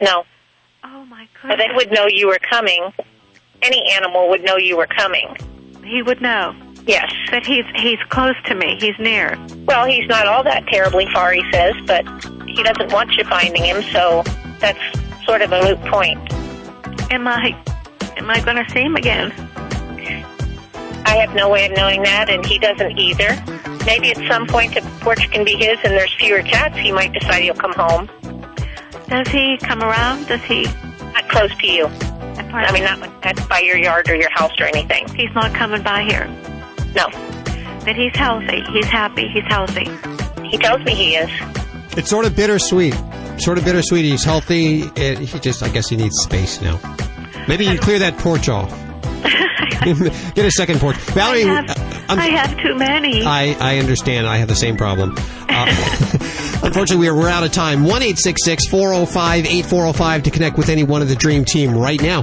No. 0.00 0.24
Oh 0.82 1.04
my 1.06 1.28
But 1.42 1.58
they 1.58 1.68
would 1.74 1.92
know 1.92 2.06
you 2.08 2.28
were 2.28 2.40
coming. 2.50 2.92
Any 3.62 3.82
animal 3.92 4.28
would 4.30 4.44
know 4.44 4.56
you 4.56 4.76
were 4.76 4.86
coming. 4.86 5.36
He 5.84 6.02
would 6.02 6.20
know. 6.20 6.54
Yes. 6.86 7.12
But 7.30 7.46
he's 7.46 7.64
he's 7.76 7.98
close 8.10 8.34
to 8.46 8.54
me. 8.54 8.76
He's 8.78 8.98
near. 8.98 9.38
Well, 9.66 9.86
he's 9.86 10.06
not 10.08 10.26
all 10.26 10.42
that 10.44 10.66
terribly 10.66 11.06
far, 11.12 11.32
he 11.32 11.42
says, 11.52 11.74
but 11.86 12.04
he 12.46 12.62
doesn't 12.62 12.92
want 12.92 13.12
you 13.12 13.24
finding 13.24 13.64
him, 13.64 13.82
so 13.84 14.22
that's 14.60 14.78
sort 15.24 15.42
of 15.42 15.52
a 15.52 15.62
moot 15.62 15.80
point. 15.90 16.20
Am 17.10 17.26
I 17.26 17.56
am 18.16 18.30
I 18.30 18.40
going 18.44 18.62
to 18.62 18.70
see 18.70 18.80
him 18.80 18.96
again? 18.96 19.32
I 21.06 21.16
have 21.16 21.34
no 21.34 21.48
way 21.48 21.66
of 21.66 21.76
knowing 21.76 22.02
that, 22.02 22.28
and 22.30 22.44
he 22.44 22.58
doesn't 22.58 22.98
either. 22.98 23.42
Maybe 23.86 24.10
at 24.10 24.16
some 24.28 24.46
point 24.46 24.74
the 24.74 24.80
porch 25.00 25.30
can 25.30 25.44
be 25.44 25.56
his 25.56 25.78
and 25.84 25.92
there's 25.92 26.14
fewer 26.14 26.42
cats, 26.42 26.76
he 26.78 26.92
might 26.92 27.12
decide 27.12 27.42
he'll 27.42 27.54
come 27.54 27.74
home. 27.74 28.08
Does 29.08 29.28
he 29.28 29.58
come 29.58 29.82
around? 29.82 30.26
Does 30.26 30.42
he? 30.42 30.64
Not 30.64 31.28
close 31.28 31.54
to 31.56 31.66
you. 31.66 31.86
I 31.86 32.72
mean, 32.72 32.84
not 32.84 33.22
that's 33.22 33.44
by 33.46 33.60
your 33.60 33.76
yard 33.76 34.08
or 34.08 34.14
your 34.16 34.30
house 34.30 34.52
or 34.58 34.64
anything. 34.64 35.06
He's 35.14 35.32
not 35.34 35.54
coming 35.54 35.82
by 35.82 36.02
here. 36.04 36.26
No. 36.94 37.08
But 37.84 37.96
he's 37.96 38.14
healthy. 38.16 38.62
He's 38.72 38.86
happy. 38.86 39.28
He's 39.28 39.44
healthy. 39.44 39.84
He 40.48 40.56
tells 40.58 40.82
me 40.84 40.94
he 40.94 41.16
is. 41.16 41.30
It's 41.96 42.08
sort 42.08 42.26
of 42.26 42.34
bittersweet. 42.34 42.94
Sort 43.38 43.58
of 43.58 43.64
bittersweet. 43.64 44.04
He's 44.04 44.24
healthy. 44.24 44.82
And 44.96 45.18
he 45.18 45.38
just, 45.40 45.62
I 45.62 45.68
guess, 45.68 45.88
he 45.88 45.96
needs 45.96 46.16
space 46.16 46.60
now. 46.62 46.80
Maybe 47.46 47.64
you 47.64 47.72
can 47.72 47.82
clear 47.82 47.98
that 47.98 48.16
porch 48.18 48.48
off. 48.48 48.72
Get 50.34 50.46
a 50.46 50.50
second 50.50 50.80
porch, 50.80 50.96
Valerie. 50.96 51.44
I 51.44 51.54
have, 51.54 51.70
uh, 51.70 51.74
I 52.08 52.28
have 52.28 52.56
too 52.60 52.74
many. 52.74 53.22
I, 53.22 53.56
I 53.60 53.78
understand. 53.78 54.26
I 54.26 54.36
have 54.36 54.48
the 54.48 54.56
same 54.56 54.76
problem. 54.76 55.14
Uh, 55.48 55.66
unfortunately, 56.62 56.98
we 56.98 57.08
are, 57.08 57.14
we're 57.14 57.28
out 57.28 57.44
of 57.44 57.52
time. 57.52 57.84
1 57.84 58.02
405 58.70 59.46
8405 59.46 60.22
to 60.22 60.30
connect 60.30 60.56
with 60.56 60.68
any 60.68 60.84
one 60.84 61.02
of 61.02 61.08
the 61.08 61.16
Dream 61.16 61.44
Team 61.44 61.76
right 61.76 62.00
now. 62.02 62.22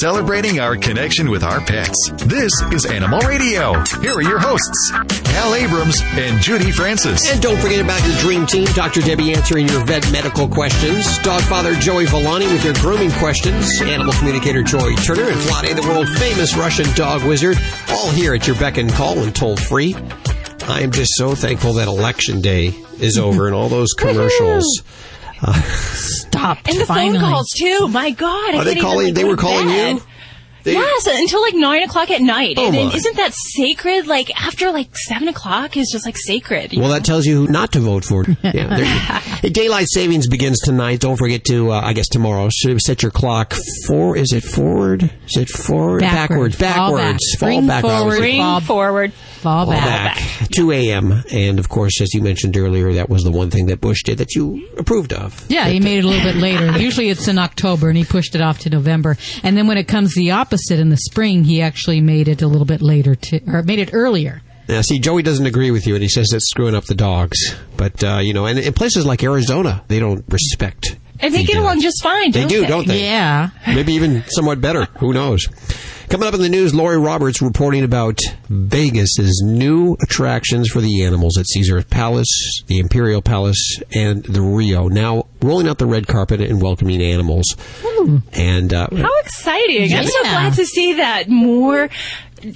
Celebrating 0.00 0.58
our 0.58 0.76
connection 0.76 1.30
with 1.30 1.44
our 1.44 1.60
pets. 1.60 2.10
This 2.24 2.50
is 2.72 2.84
Animal 2.84 3.20
Radio. 3.20 3.74
Here 4.00 4.14
are 4.14 4.22
your 4.22 4.40
hosts, 4.40 4.90
Hal 5.26 5.54
Abrams 5.54 6.00
and 6.14 6.40
Judy 6.42 6.72
Francis. 6.72 7.30
And 7.30 7.40
don't 7.40 7.60
forget 7.60 7.80
about 7.80 8.04
your 8.04 8.18
Dream 8.18 8.44
Team. 8.44 8.64
Dr. 8.74 9.02
Debbie 9.02 9.32
answering 9.34 9.68
your 9.68 9.84
vet 9.84 10.10
medical 10.10 10.48
questions. 10.48 11.18
Dog 11.18 11.42
father 11.42 11.74
Joey 11.76 12.06
Villani 12.06 12.46
with 12.46 12.64
your 12.64 12.74
grooming 12.74 13.12
questions. 13.12 13.80
Animal 13.82 14.12
communicator 14.14 14.64
Joy 14.64 14.96
Turner 14.96 15.28
and 15.28 15.40
Vlade, 15.42 15.76
the 15.76 15.88
world 15.88 16.08
famous 16.18 16.56
Russian 16.56 16.92
dog 16.96 17.22
wizard. 17.22 17.56
All 17.90 18.10
here 18.10 18.34
at 18.34 18.48
your 18.48 18.56
beck 18.56 18.78
and 18.78 18.92
call 18.92 19.18
and 19.20 19.34
toll 19.34 19.56
free. 19.56 19.94
I 20.66 20.80
am 20.80 20.90
just 20.90 21.12
so 21.14 21.36
thankful 21.36 21.74
that 21.74 21.86
election 21.86 22.40
day 22.40 22.74
is 22.98 23.16
over 23.16 23.46
and 23.46 23.54
all 23.54 23.68
those 23.68 23.92
commercials. 23.92 24.64
Uh, 25.46 25.52
Stop. 25.52 26.58
And 26.66 26.80
the 26.80 26.86
finally. 26.86 27.18
phone 27.18 27.30
calls 27.30 27.50
too. 27.50 27.88
My 27.88 28.10
God, 28.10 28.54
I 28.54 28.58
Are 28.58 28.64
they 28.64 28.74
can't 28.74 28.78
even, 28.78 28.82
calling- 28.82 29.14
they 29.14 29.24
were 29.24 29.36
calling 29.36 29.66
bed. 29.68 29.96
you? 29.96 30.02
They- 30.64 30.72
yes, 30.72 31.06
until 31.06 31.42
like 31.42 31.54
nine 31.54 31.82
o'clock 31.82 32.10
at 32.10 32.20
night. 32.22 32.54
Oh, 32.58 32.66
and 32.66 32.74
then 32.74 32.88
my. 32.88 32.94
isn't 32.94 33.16
that 33.16 33.32
sacred? 33.34 34.06
Like 34.06 34.30
after 34.40 34.72
like 34.72 34.96
seven 34.96 35.28
o'clock 35.28 35.76
is 35.76 35.90
just 35.92 36.04
like 36.06 36.16
sacred. 36.18 36.72
Well, 36.72 36.88
know? 36.88 36.94
that 36.94 37.04
tells 37.04 37.26
you 37.26 37.46
who 37.46 37.52
not 37.52 37.72
to 37.72 37.80
vote 37.80 38.04
for. 38.04 38.24
Yeah, 38.42 38.76
Hey, 38.78 39.50
daylight 39.50 39.86
savings 39.90 40.26
begins 40.28 40.60
tonight. 40.60 41.00
Don't 41.00 41.16
forget 41.16 41.44
to, 41.44 41.70
uh, 41.72 41.80
I 41.82 41.92
guess 41.92 42.08
tomorrow, 42.08 42.48
so 42.50 42.76
set 42.78 43.02
your 43.02 43.10
clock 43.10 43.54
for, 43.86 44.16
is 44.16 44.32
it 44.32 44.42
forward? 44.44 45.02
Is 45.26 45.36
it 45.36 45.48
forward? 45.50 46.00
Backwards. 46.00 46.56
Fall 46.56 46.94
Backwards. 46.96 47.36
back. 47.36 47.40
Fall 47.40 47.48
Bring 47.48 47.66
backwards. 47.66 47.94
forward. 47.98 48.18
bring 48.18 48.40
Fall- 48.40 48.60
forward. 48.60 49.12
Fall 49.12 49.66
Fall 49.66 49.74
back. 49.74 50.16
back. 50.16 50.48
2 50.56 50.72
a.m. 50.72 51.22
And 51.30 51.58
of 51.58 51.68
course, 51.68 52.00
as 52.00 52.14
you 52.14 52.22
mentioned 52.22 52.56
earlier, 52.56 52.94
that 52.94 53.10
was 53.10 53.22
the 53.24 53.30
one 53.30 53.50
thing 53.50 53.66
that 53.66 53.80
Bush 53.80 54.02
did 54.04 54.18
that 54.18 54.34
you 54.34 54.66
approved 54.78 55.12
of. 55.12 55.44
Yeah, 55.50 55.66
he 55.68 55.80
made 55.80 55.98
it 55.98 56.04
a 56.04 56.08
little 56.08 56.24
bit 56.32 56.36
later. 56.36 56.78
Usually 56.78 57.10
it's 57.10 57.28
in 57.28 57.38
October, 57.38 57.88
and 57.90 57.98
he 57.98 58.04
pushed 58.04 58.34
it 58.34 58.40
off 58.40 58.60
to 58.60 58.70
November. 58.70 59.18
And 59.42 59.54
then 59.56 59.66
when 59.66 59.76
it 59.76 59.84
comes 59.88 60.14
to 60.14 60.20
the 60.20 60.30
opposite 60.30 60.53
in 60.70 60.88
the 60.88 60.96
spring, 60.96 61.44
he 61.44 61.60
actually 61.62 62.00
made 62.00 62.28
it 62.28 62.42
a 62.42 62.46
little 62.46 62.66
bit 62.66 62.82
later, 62.82 63.14
to, 63.14 63.40
or 63.46 63.62
made 63.62 63.78
it 63.78 63.90
earlier. 63.92 64.42
Now, 64.68 64.80
see, 64.80 64.98
Joey 64.98 65.22
doesn't 65.22 65.44
agree 65.44 65.70
with 65.70 65.86
you, 65.86 65.94
and 65.94 66.02
he 66.02 66.08
says 66.08 66.32
it's 66.32 66.48
screwing 66.48 66.74
up 66.74 66.84
the 66.84 66.94
dogs. 66.94 67.38
But, 67.76 68.02
uh, 68.02 68.18
you 68.22 68.32
know, 68.32 68.46
and 68.46 68.58
in 68.58 68.72
places 68.72 69.04
like 69.04 69.22
Arizona, 69.22 69.84
they 69.88 69.98
don't 69.98 70.24
respect. 70.28 70.96
And 71.20 71.34
they 71.34 71.44
get 71.44 71.58
along 71.58 71.80
just 71.80 72.02
fine. 72.02 72.32
They 72.32 72.40
don't 72.40 72.48
do, 72.48 72.66
don't 72.66 72.86
they? 72.86 73.02
Yeah. 73.02 73.50
Maybe 73.66 73.92
even 73.92 74.24
somewhat 74.28 74.60
better. 74.60 74.86
Who 74.98 75.12
knows? 75.12 75.46
Coming 76.08 76.28
up 76.28 76.34
in 76.34 76.40
the 76.42 76.48
news, 76.48 76.74
Lori 76.74 76.98
Roberts 76.98 77.42
reporting 77.42 77.82
about 77.82 78.20
Vegas's 78.48 79.42
new 79.44 79.96
attractions 80.02 80.68
for 80.68 80.80
the 80.80 81.02
animals 81.04 81.36
at 81.38 81.46
Caesar's 81.46 81.84
Palace, 81.86 82.62
the 82.66 82.78
Imperial 82.78 83.20
Palace, 83.20 83.80
and 83.92 84.22
the 84.24 84.40
Rio. 84.40 84.86
Now 84.88 85.26
rolling 85.42 85.66
out 85.66 85.78
the 85.78 85.86
red 85.86 86.06
carpet 86.06 86.40
and 86.40 86.62
welcoming 86.62 87.02
animals. 87.02 87.46
And 88.32 88.72
uh, 88.72 88.88
How 88.94 89.18
exciting! 89.20 89.92
I'm 89.92 90.06
so 90.06 90.22
glad 90.22 90.52
to 90.54 90.66
see 90.66 90.94
that 90.94 91.28
more 91.28 91.88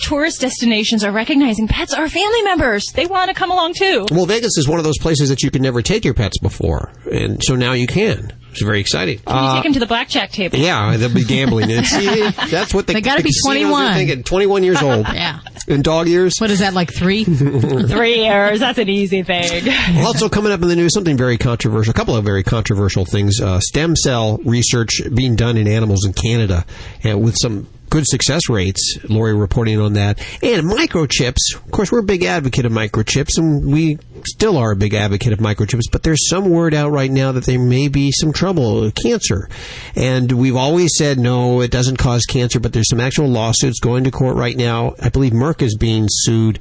tourist 0.02 0.40
destinations 0.42 1.02
are 1.02 1.10
recognizing 1.10 1.66
pets 1.66 1.94
are 1.94 2.08
family 2.08 2.42
members. 2.42 2.84
They 2.94 3.06
want 3.06 3.30
to 3.30 3.34
come 3.34 3.50
along 3.50 3.74
too. 3.74 4.06
well, 4.12 4.26
Vegas 4.26 4.56
is 4.58 4.68
one 4.68 4.78
of 4.78 4.84
those 4.84 4.98
places 4.98 5.30
that 5.30 5.42
you 5.42 5.50
could 5.50 5.62
never 5.62 5.80
take 5.82 6.04
your 6.04 6.14
pets 6.14 6.38
before, 6.38 6.92
and 7.10 7.42
so 7.42 7.56
now 7.56 7.72
you 7.72 7.86
can. 7.86 8.32
It's 8.50 8.62
very 8.62 8.80
exciting. 8.80 9.18
Can 9.20 9.44
you 9.44 9.56
take 9.56 9.64
him 9.66 9.72
to 9.74 9.80
the 9.80 9.86
blackjack 9.86 10.30
table? 10.32 10.58
Yeah, 10.58 10.96
they'll 10.96 11.12
be 11.12 11.24
gambling. 11.24 11.70
And 11.70 11.86
see, 11.86 12.28
that's 12.50 12.74
what 12.74 12.86
the, 12.86 12.94
They 12.94 13.00
gotta 13.00 13.22
the 13.22 13.28
be 13.28 13.30
casinos 13.44 13.72
are 13.72 13.76
21. 13.78 13.94
Thinking. 13.94 14.22
21 14.24 14.62
years 14.64 14.82
old. 14.82 15.06
Yeah. 15.18 15.40
In 15.66 15.82
dog 15.82 16.08
years. 16.08 16.34
What 16.38 16.50
is 16.50 16.60
that, 16.60 16.72
like 16.72 16.92
three? 16.94 17.24
Three 17.24 18.24
years. 18.24 18.60
That's 18.60 18.78
an 18.78 18.88
easy 18.88 19.22
thing. 19.22 19.68
also 20.04 20.28
coming 20.28 20.50
up 20.52 20.62
in 20.62 20.68
the 20.68 20.76
news, 20.76 20.94
something 20.94 21.16
very 21.16 21.36
controversial. 21.36 21.90
A 21.90 21.94
couple 21.94 22.16
of 22.16 22.24
very 22.24 22.42
controversial 22.42 23.04
things. 23.04 23.40
Uh, 23.40 23.60
stem 23.60 23.94
cell 23.94 24.38
research 24.44 25.02
being 25.14 25.36
done 25.36 25.56
in 25.58 25.66
animals 25.68 26.06
in 26.06 26.12
Canada, 26.14 26.64
and 27.02 27.22
with 27.22 27.36
some 27.38 27.66
good 27.90 28.06
success 28.06 28.48
rates. 28.48 28.98
Lori 29.08 29.34
reporting 29.34 29.80
on 29.80 29.94
that. 29.94 30.18
And 30.42 30.66
microchips. 30.66 31.54
Of 31.54 31.70
course, 31.70 31.90
we're 31.92 32.00
a 32.00 32.04
big 32.04 32.24
advocate 32.24 32.64
of 32.64 32.72
microchips, 32.72 33.36
and 33.38 33.70
we 33.72 33.98
still 34.26 34.56
are 34.56 34.72
a 34.72 34.76
big 34.76 34.94
advocate 34.94 35.32
of 35.32 35.38
microchips. 35.38 35.90
But 35.90 36.02
there's 36.02 36.28
some 36.28 36.50
word 36.50 36.74
out 36.74 36.90
right 36.90 37.10
now 37.10 37.32
that 37.32 37.44
there 37.44 37.58
may 37.58 37.88
be 37.88 38.10
some 38.12 38.32
trouble, 38.32 38.90
cancer. 38.90 39.48
And 39.94 40.32
we've 40.32 40.56
always 40.56 40.96
said 40.96 41.18
no, 41.18 41.60
it 41.60 41.70
doesn't 41.70 41.96
cause 41.96 42.24
cancer. 42.24 42.60
But 42.60 42.72
there's 42.72 42.88
some 42.88 43.00
actual 43.00 43.28
lawsuits 43.28 43.80
going 43.80 44.04
to 44.04 44.10
court 44.10 44.36
right 44.36 44.56
now. 44.56 44.94
I 45.00 45.08
believe 45.08 45.32
Merck 45.32 45.62
is 45.62 45.76
being 45.76 46.06
sued 46.08 46.58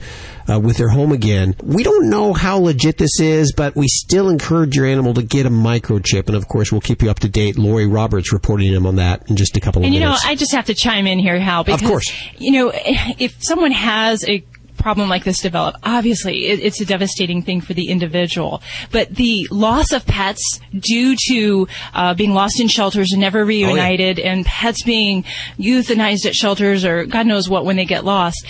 uh, 0.49 0.59
with 0.59 0.77
their 0.77 0.89
home 0.89 1.11
again. 1.11 1.55
We 1.63 1.83
don't 1.83 2.09
know 2.09 2.33
how 2.33 2.57
legit 2.57 2.97
this 2.97 3.19
is, 3.19 3.53
but 3.53 3.75
we 3.75 3.87
still 3.87 4.29
encourage 4.29 4.75
your 4.75 4.85
animal 4.85 5.13
to 5.15 5.23
get 5.23 5.45
a 5.45 5.49
microchip. 5.49 6.27
And 6.27 6.35
of 6.35 6.47
course, 6.47 6.71
we'll 6.71 6.81
keep 6.81 7.01
you 7.01 7.09
up 7.09 7.19
to 7.19 7.29
date. 7.29 7.57
Lori 7.57 7.87
Roberts 7.87 8.31
reporting 8.31 8.71
him 8.71 8.85
on 8.85 8.95
that 8.97 9.29
in 9.29 9.35
just 9.35 9.57
a 9.57 9.59
couple 9.59 9.81
of 9.81 9.89
minutes. 9.89 9.95
And 9.95 10.03
you 10.03 10.09
know. 10.09 10.17
I 10.23 10.35
just 10.35 10.53
have 10.53 10.65
to 10.65 10.73
chime 10.73 11.07
in 11.07 11.19
here, 11.19 11.39
Hal, 11.39 11.63
because 11.63 11.81
course. 11.81 12.13
you 12.37 12.51
know, 12.51 12.71
if 12.73 13.35
someone 13.39 13.71
has 13.71 14.23
a 14.27 14.43
problem 14.77 15.09
like 15.09 15.23
this 15.23 15.41
develop, 15.41 15.75
obviously 15.83 16.47
it, 16.47 16.59
it's 16.59 16.79
a 16.81 16.85
devastating 16.85 17.41
thing 17.41 17.61
for 17.61 17.73
the 17.73 17.89
individual. 17.89 18.61
But 18.91 19.15
the 19.15 19.47
loss 19.51 19.91
of 19.91 20.05
pets 20.05 20.59
due 20.77 21.15
to 21.29 21.67
uh, 21.93 22.13
being 22.13 22.33
lost 22.33 22.59
in 22.59 22.67
shelters 22.67 23.11
and 23.11 23.21
never 23.21 23.43
reunited, 23.43 24.19
and 24.19 24.45
pets 24.45 24.83
being 24.83 25.23
euthanized 25.57 26.25
at 26.25 26.35
shelters 26.35 26.85
or 26.85 27.05
God 27.05 27.27
knows 27.27 27.49
what 27.49 27.65
when 27.65 27.75
they 27.75 27.85
get 27.85 28.05
lost. 28.05 28.45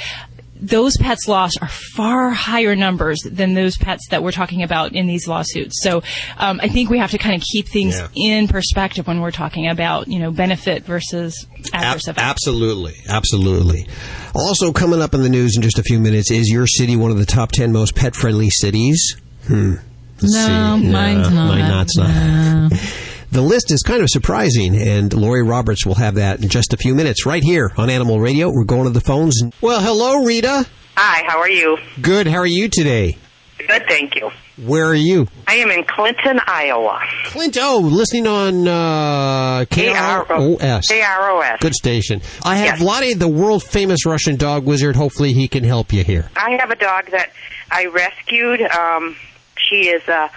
Those 0.60 0.97
pets 0.97 1.28
lost 1.28 1.60
are 1.62 1.68
far 1.68 2.32
higher 2.32 2.76
numbers 2.76 3.20
than 3.24 3.53
those 3.53 3.78
pets 3.78 4.08
that 4.10 4.24
we're 4.24 4.32
talking 4.32 4.64
about 4.64 4.93
in 4.93 5.05
these 5.08 5.28
lawsuits. 5.28 5.82
So 5.84 6.01
um, 6.38 6.60
I 6.62 6.68
think 6.68 6.89
we 6.89 6.97
have 6.97 7.12
to 7.12 7.18
kind 7.18 7.36
of 7.36 7.41
keep 7.41 7.68
things 7.68 7.95
Yeah. 7.97 8.08
in 8.16 8.47
perspective 8.47 9.05
when 9.08 9.22
we're 9.22 9.32
talking 9.32 9.68
about 9.68 10.08
you 10.08 10.20
know 10.20 10.32
benefit 10.32 10.84
versus 10.84 11.45
adverse 11.74 12.08
Ab- 12.08 12.16
effect. 12.16 12.20
absolutely, 12.28 12.95
absolutely. 13.08 13.88
Also, 14.36 14.72
coming 14.72 15.01
up 15.01 15.14
in 15.14 15.22
the 15.22 15.30
news 15.30 15.55
in 15.55 15.62
just 15.62 15.80
a 15.80 15.84
few 15.84 15.99
minutes 15.99 16.32
is 16.32 16.49
your 16.49 16.68
city 16.68 16.95
one 16.95 17.12
of 17.12 17.18
the 17.18 17.26
top 17.26 17.51
ten 17.51 17.72
most 17.72 17.95
pet 17.95 18.16
friendly 18.16 18.49
cities? 18.49 19.16
Hmm. 19.47 19.76
Let's 20.22 20.34
No, 20.34 20.78
see. 20.82 20.89
mine's 20.89 21.30
not. 21.30 21.47
Mine 21.49 21.60
not's 21.70 21.95
not. 21.97 22.72
The 23.30 23.41
list 23.41 23.71
is 23.71 23.82
kind 23.84 24.01
of 24.01 24.09
surprising, 24.09 24.75
and 24.75 25.13
Lori 25.13 25.43
Roberts 25.43 25.86
will 25.86 25.95
have 25.95 26.15
that 26.15 26.41
in 26.41 26.49
just 26.49 26.73
a 26.73 26.78
few 26.78 26.95
minutes 26.95 27.25
right 27.25 27.43
here 27.43 27.71
on 27.78 27.89
Animal 27.89 28.19
Radio. 28.19 28.49
We're 28.49 28.63
going 28.63 28.86
to 28.86 28.89
the 28.89 29.01
phones. 29.01 29.39
Well, 29.61 29.82
hello, 29.82 30.23
Rita. 30.23 30.65
Hi, 30.95 31.23
how 31.28 31.38
are 31.39 31.49
you? 31.49 31.78
Good. 32.01 32.25
How 32.28 32.38
are 32.38 32.45
you 32.45 32.69
today? 32.69 33.17
Good, 33.59 33.84
thank 33.88 34.15
you. 34.15 34.30
Where 34.65 34.86
are 34.88 34.95
you? 34.95 35.28
I 35.45 35.55
am 35.55 35.69
in 35.69 35.84
Clinton, 35.84 36.39
Iowa. 36.47 36.99
Clinton, 37.25 37.61
Oh, 37.65 37.80
listening 37.80 38.28
on 38.28 38.67
uh, 38.67 39.65
KROS. 39.69 40.84
KROS. 40.89 41.59
Good 41.59 41.75
station. 41.75 42.21
I 42.43 42.55
have 42.55 42.80
Yes. 42.80 42.82
Vlade, 42.82 43.19
the 43.19 43.28
world 43.28 43.61
famous 43.63 44.05
Russian 44.05 44.38
dog 44.38 44.65
wizard. 44.65 44.95
Hopefully, 44.95 45.34
he 45.34 45.47
can 45.47 45.63
help 45.63 45.91
you 45.91 46.03
here. 46.03 46.30
I 46.36 46.57
have 46.59 46.71
a 46.71 46.75
dog 46.75 47.11
that 47.11 47.32
I 47.69 47.88
rescued. 47.88 48.61
Um, 48.61 49.15
she 49.57 49.89
is 49.89 50.07
a 50.07 50.30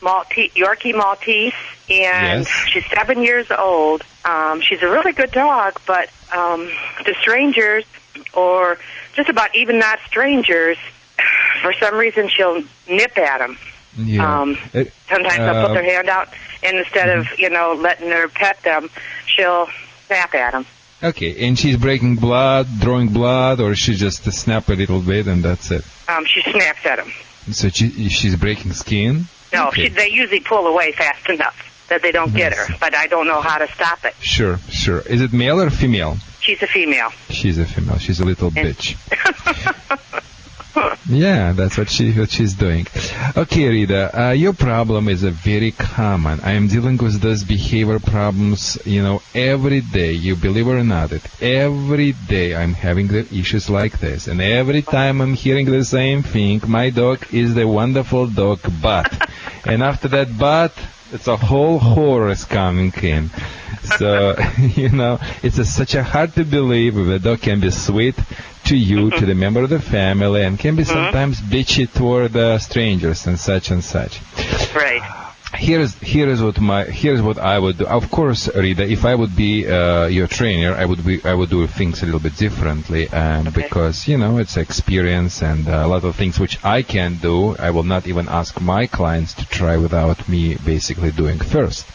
Maltese, 0.00 0.52
Yorkie 0.52 0.94
Maltese, 0.94 1.52
and 1.90 2.44
Yes. 2.44 2.48
she's 2.68 2.84
seven 2.94 3.22
years 3.22 3.50
old. 3.50 4.02
Um, 4.24 4.60
she's 4.60 4.82
a 4.82 4.88
really 4.88 5.12
good 5.12 5.30
dog, 5.32 5.80
but 5.86 6.08
um, 6.34 6.70
to 7.04 7.14
strangers, 7.20 7.84
or 8.34 8.78
just 9.14 9.28
about 9.28 9.54
even 9.56 9.78
not 9.78 9.98
strangers, 10.06 10.76
for 11.62 11.72
some 11.74 11.94
reason 11.96 12.28
she'll 12.28 12.62
nip 12.88 13.16
at 13.18 13.38
them. 13.38 13.56
Yeah. 13.96 14.40
Um, 14.40 14.58
It- 14.72 14.92
Sometimes 15.08 15.36
they'll 15.38 15.56
uh, 15.56 15.66
put 15.66 15.74
their 15.74 15.82
hand 15.84 16.08
out, 16.08 16.28
and 16.62 16.76
instead 16.78 17.08
of 17.18 17.26
you 17.38 17.50
know 17.50 17.72
letting 17.74 18.10
her 18.10 18.28
pet 18.28 18.60
them, 18.62 18.90
she'll 19.26 19.68
snap 20.06 20.34
at 20.34 20.52
them. 20.52 20.66
Okay, 21.02 21.46
and 21.46 21.56
she's 21.58 21.76
breaking 21.76 22.16
blood, 22.16 22.66
drawing 22.80 23.08
blood, 23.08 23.60
or 23.60 23.74
she 23.76 23.94
just 23.94 24.24
snap 24.32 24.68
a 24.68 24.72
little 24.74 25.00
bit 25.00 25.28
and 25.28 25.44
that's 25.44 25.70
it. 25.70 25.84
Um, 26.08 26.24
she 26.26 26.42
snaps 26.42 26.84
at 26.84 26.98
him. 26.98 27.12
So 27.52 27.68
she, 27.68 28.08
she's 28.08 28.34
breaking 28.34 28.72
skin. 28.72 29.26
No, 29.52 29.68
Okay. 29.68 29.84
she, 29.84 29.88
they 29.88 30.08
usually 30.08 30.40
pull 30.40 30.66
away 30.66 30.92
fast 30.92 31.28
enough 31.28 31.86
that 31.88 32.02
they 32.02 32.12
don't 32.12 32.34
get 32.34 32.52
her, 32.54 32.66
but 32.80 32.94
I 32.94 33.06
don't 33.06 33.26
know 33.26 33.40
how 33.40 33.58
to 33.58 33.66
stop 33.72 34.04
it. 34.04 34.14
Sure, 34.20 34.58
sure. 34.68 35.00
Is 35.00 35.22
it 35.22 35.32
male 35.32 35.60
or 35.60 35.70
female? 35.70 36.18
She's 36.40 36.62
a 36.62 36.66
female. 36.66 37.10
She's 37.30 37.58
a 37.58 37.64
female. 37.64 37.98
She's 37.98 38.20
a 38.20 38.24
little 38.24 38.50
bitch. 38.50 38.96
Yeah, 41.08 41.52
that's 41.52 41.78
what 41.78 41.90
she 41.90 42.12
what 42.12 42.30
she's 42.30 42.54
doing. 42.54 42.86
Okay, 43.36 43.68
Rita, 43.68 44.02
uh, 44.28 44.30
your 44.32 44.52
problem 44.52 45.08
is 45.08 45.22
a 45.22 45.30
very 45.30 45.72
common. 45.72 46.40
I 46.40 46.52
am 46.52 46.68
dealing 46.68 46.98
with 46.98 47.20
those 47.20 47.44
behavior 47.44 47.98
problems, 47.98 48.78
you 48.84 49.02
know, 49.02 49.22
every 49.34 49.80
day. 49.80 50.12
You 50.12 50.36
believe 50.36 50.68
it 50.68 50.72
or 50.72 50.84
not, 50.84 51.12
it 51.12 51.22
every 51.42 52.12
day 52.12 52.54
I'm 52.54 52.74
having 52.74 53.08
the 53.08 53.26
issues 53.34 53.70
like 53.70 53.98
this, 54.00 54.28
and 54.28 54.40
every 54.40 54.82
time 54.82 55.20
I'm 55.20 55.34
hearing 55.34 55.66
the 55.66 55.84
same 55.84 56.22
thing. 56.22 56.60
My 56.66 56.90
dog 56.90 57.26
is 57.32 57.54
the 57.54 57.66
wonderful 57.66 58.26
dog, 58.26 58.60
but, 58.82 59.10
and 59.64 59.82
after 59.82 60.08
that, 60.08 60.38
but 60.38 60.72
it's 61.12 61.26
a 61.26 61.36
whole 61.36 61.80
chorus 61.80 62.44
coming 62.44 62.92
in. 63.02 63.30
So, 63.98 64.36
you 64.58 64.90
know, 64.90 65.18
it's 65.42 65.58
a, 65.58 65.64
such 65.64 65.94
a 65.94 66.02
hard 66.02 66.34
to 66.34 66.44
believe 66.44 66.96
a 66.96 67.18
dog 67.18 67.42
can 67.42 67.60
be 67.60 67.70
sweet 67.70 68.14
to 68.66 68.76
you, 68.76 69.10
to 69.10 69.24
the 69.24 69.34
member 69.34 69.62
of 69.62 69.70
the 69.70 69.80
family, 69.80 70.44
and 70.44 70.58
can 70.58 70.76
be 70.76 70.84
sometimes 70.84 71.40
bitchy 71.40 71.90
toward 71.92 72.36
uh, 72.36 72.58
strangers 72.58 73.26
and 73.26 73.38
such 73.38 73.70
and 73.70 73.82
such. 73.82 74.20
Right. 74.74 75.24
Here's 75.54 75.94
here's 75.94 76.42
what 76.42 76.60
my 76.60 76.84
here's 76.84 77.22
what 77.22 77.38
I 77.38 77.58
would 77.58 77.78
do. 77.78 77.86
Of 77.86 78.10
course, 78.10 78.54
Rita, 78.54 78.84
if 78.86 79.06
I 79.06 79.14
would 79.14 79.34
be 79.34 79.66
uh, 79.66 80.06
your 80.06 80.26
trainer, 80.26 80.74
I 80.74 80.84
would 80.84 81.04
be 81.04 81.24
I 81.24 81.32
would 81.32 81.48
do 81.48 81.66
things 81.66 82.02
a 82.02 82.04
little 82.04 82.20
bit 82.20 82.36
differently, 82.36 83.08
um, 83.08 83.50
because 83.54 84.06
you 84.06 84.18
know 84.18 84.36
it's 84.38 84.58
experience 84.58 85.42
and 85.42 85.66
uh, 85.66 85.86
a 85.86 85.88
lot 85.88 86.04
of 86.04 86.16
things 86.16 86.38
which 86.38 86.62
I 86.64 86.82
can 86.82 87.16
do. 87.16 87.56
I 87.56 87.70
will 87.70 87.82
not 87.82 88.06
even 88.06 88.28
ask 88.28 88.60
my 88.60 88.86
clients 88.86 89.32
to 89.34 89.46
try 89.46 89.78
without 89.78 90.28
me 90.28 90.56
basically 90.56 91.12
doing 91.12 91.38
first. 91.38 91.86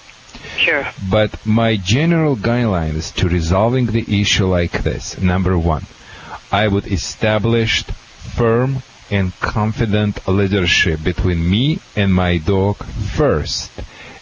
Sure. 0.57 0.87
But 1.09 1.45
my 1.45 1.77
general 1.77 2.35
guideline 2.35 2.95
is 2.95 3.11
to 3.11 3.29
resolving 3.29 3.85
the 3.85 4.21
issue 4.21 4.47
like 4.47 4.83
this. 4.83 5.19
Number 5.19 5.57
one, 5.57 5.85
I 6.51 6.67
would 6.67 6.87
establish 6.87 7.83
firm 7.83 8.81
and 9.11 9.33
confident 9.39 10.27
leadership 10.27 11.03
between 11.03 11.49
me 11.49 11.79
and 11.95 12.13
my 12.13 12.37
dog 12.37 12.77
first. 13.15 13.71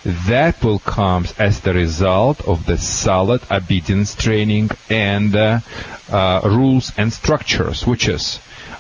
That 0.04 0.64
will 0.64 0.80
come 0.80 1.26
as 1.38 1.60
the 1.62 1.74
result 1.74 2.42
of 2.48 2.66
the 2.66 2.78
solid 2.78 3.42
obedience 3.52 4.16
training 4.16 4.72
and 4.90 5.36
uh, 5.36 5.60
uh, 6.12 6.42
rules 6.44 6.92
and 6.98 7.14
structures, 7.14 7.86
which 7.86 8.08
is 8.08 8.40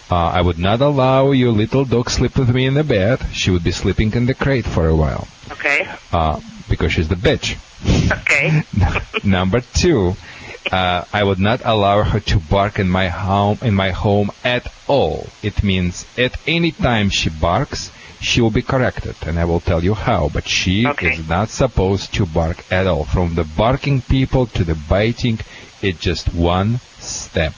uh, 0.09 0.15
I 0.15 0.41
would 0.41 0.57
not 0.57 0.81
allow 0.81 1.31
your 1.31 1.51
little 1.51 1.85
dog 1.85 2.09
sleep 2.09 2.37
with 2.37 2.49
me 2.49 2.65
in 2.65 2.73
the 2.73 2.83
bed. 2.83 3.19
She 3.33 3.51
would 3.51 3.63
be 3.63 3.71
sleeping 3.71 4.13
in 4.13 4.25
the 4.25 4.33
crate 4.33 4.65
for 4.65 4.87
a 4.87 4.95
while 4.95 5.27
Okay. 5.51 5.87
uh, 6.11 6.41
because 6.69 6.91
she's 6.93 7.07
the 7.07 7.15
bitch. 7.15 7.55
Okay. 8.21 8.63
Number 9.23 9.61
two, 9.61 10.15
uh, 10.71 11.05
I 11.11 11.23
would 11.23 11.39
not 11.39 11.61
allow 11.63 12.03
her 12.03 12.19
to 12.19 12.39
bark 12.39 12.79
in 12.79 12.89
my 12.89 13.07
home 13.07 13.57
in 13.61 13.73
my 13.73 13.91
home 13.91 14.31
at 14.43 14.71
all. 14.87 15.27
It 15.41 15.63
means 15.63 16.05
at 16.17 16.35
any 16.47 16.71
time 16.71 17.09
she 17.09 17.29
barks, 17.29 17.91
she 18.19 18.41
will 18.41 18.51
be 18.51 18.61
corrected, 18.61 19.15
and 19.25 19.39
I 19.39 19.45
will 19.45 19.59
tell 19.59 19.83
you 19.83 19.93
how. 19.93 20.29
But 20.29 20.47
she 20.47 20.85
is 21.01 21.27
not 21.27 21.49
supposed 21.49 22.13
to 22.15 22.25
bark 22.25 22.63
at 22.71 22.87
all. 22.87 23.05
From 23.05 23.35
the 23.35 23.43
barking 23.43 24.01
people 24.01 24.45
to 24.47 24.63
the 24.63 24.75
biting, 24.75 25.39
it's 25.81 25.99
just 25.99 26.33
one 26.33 26.79
step. 26.99 27.53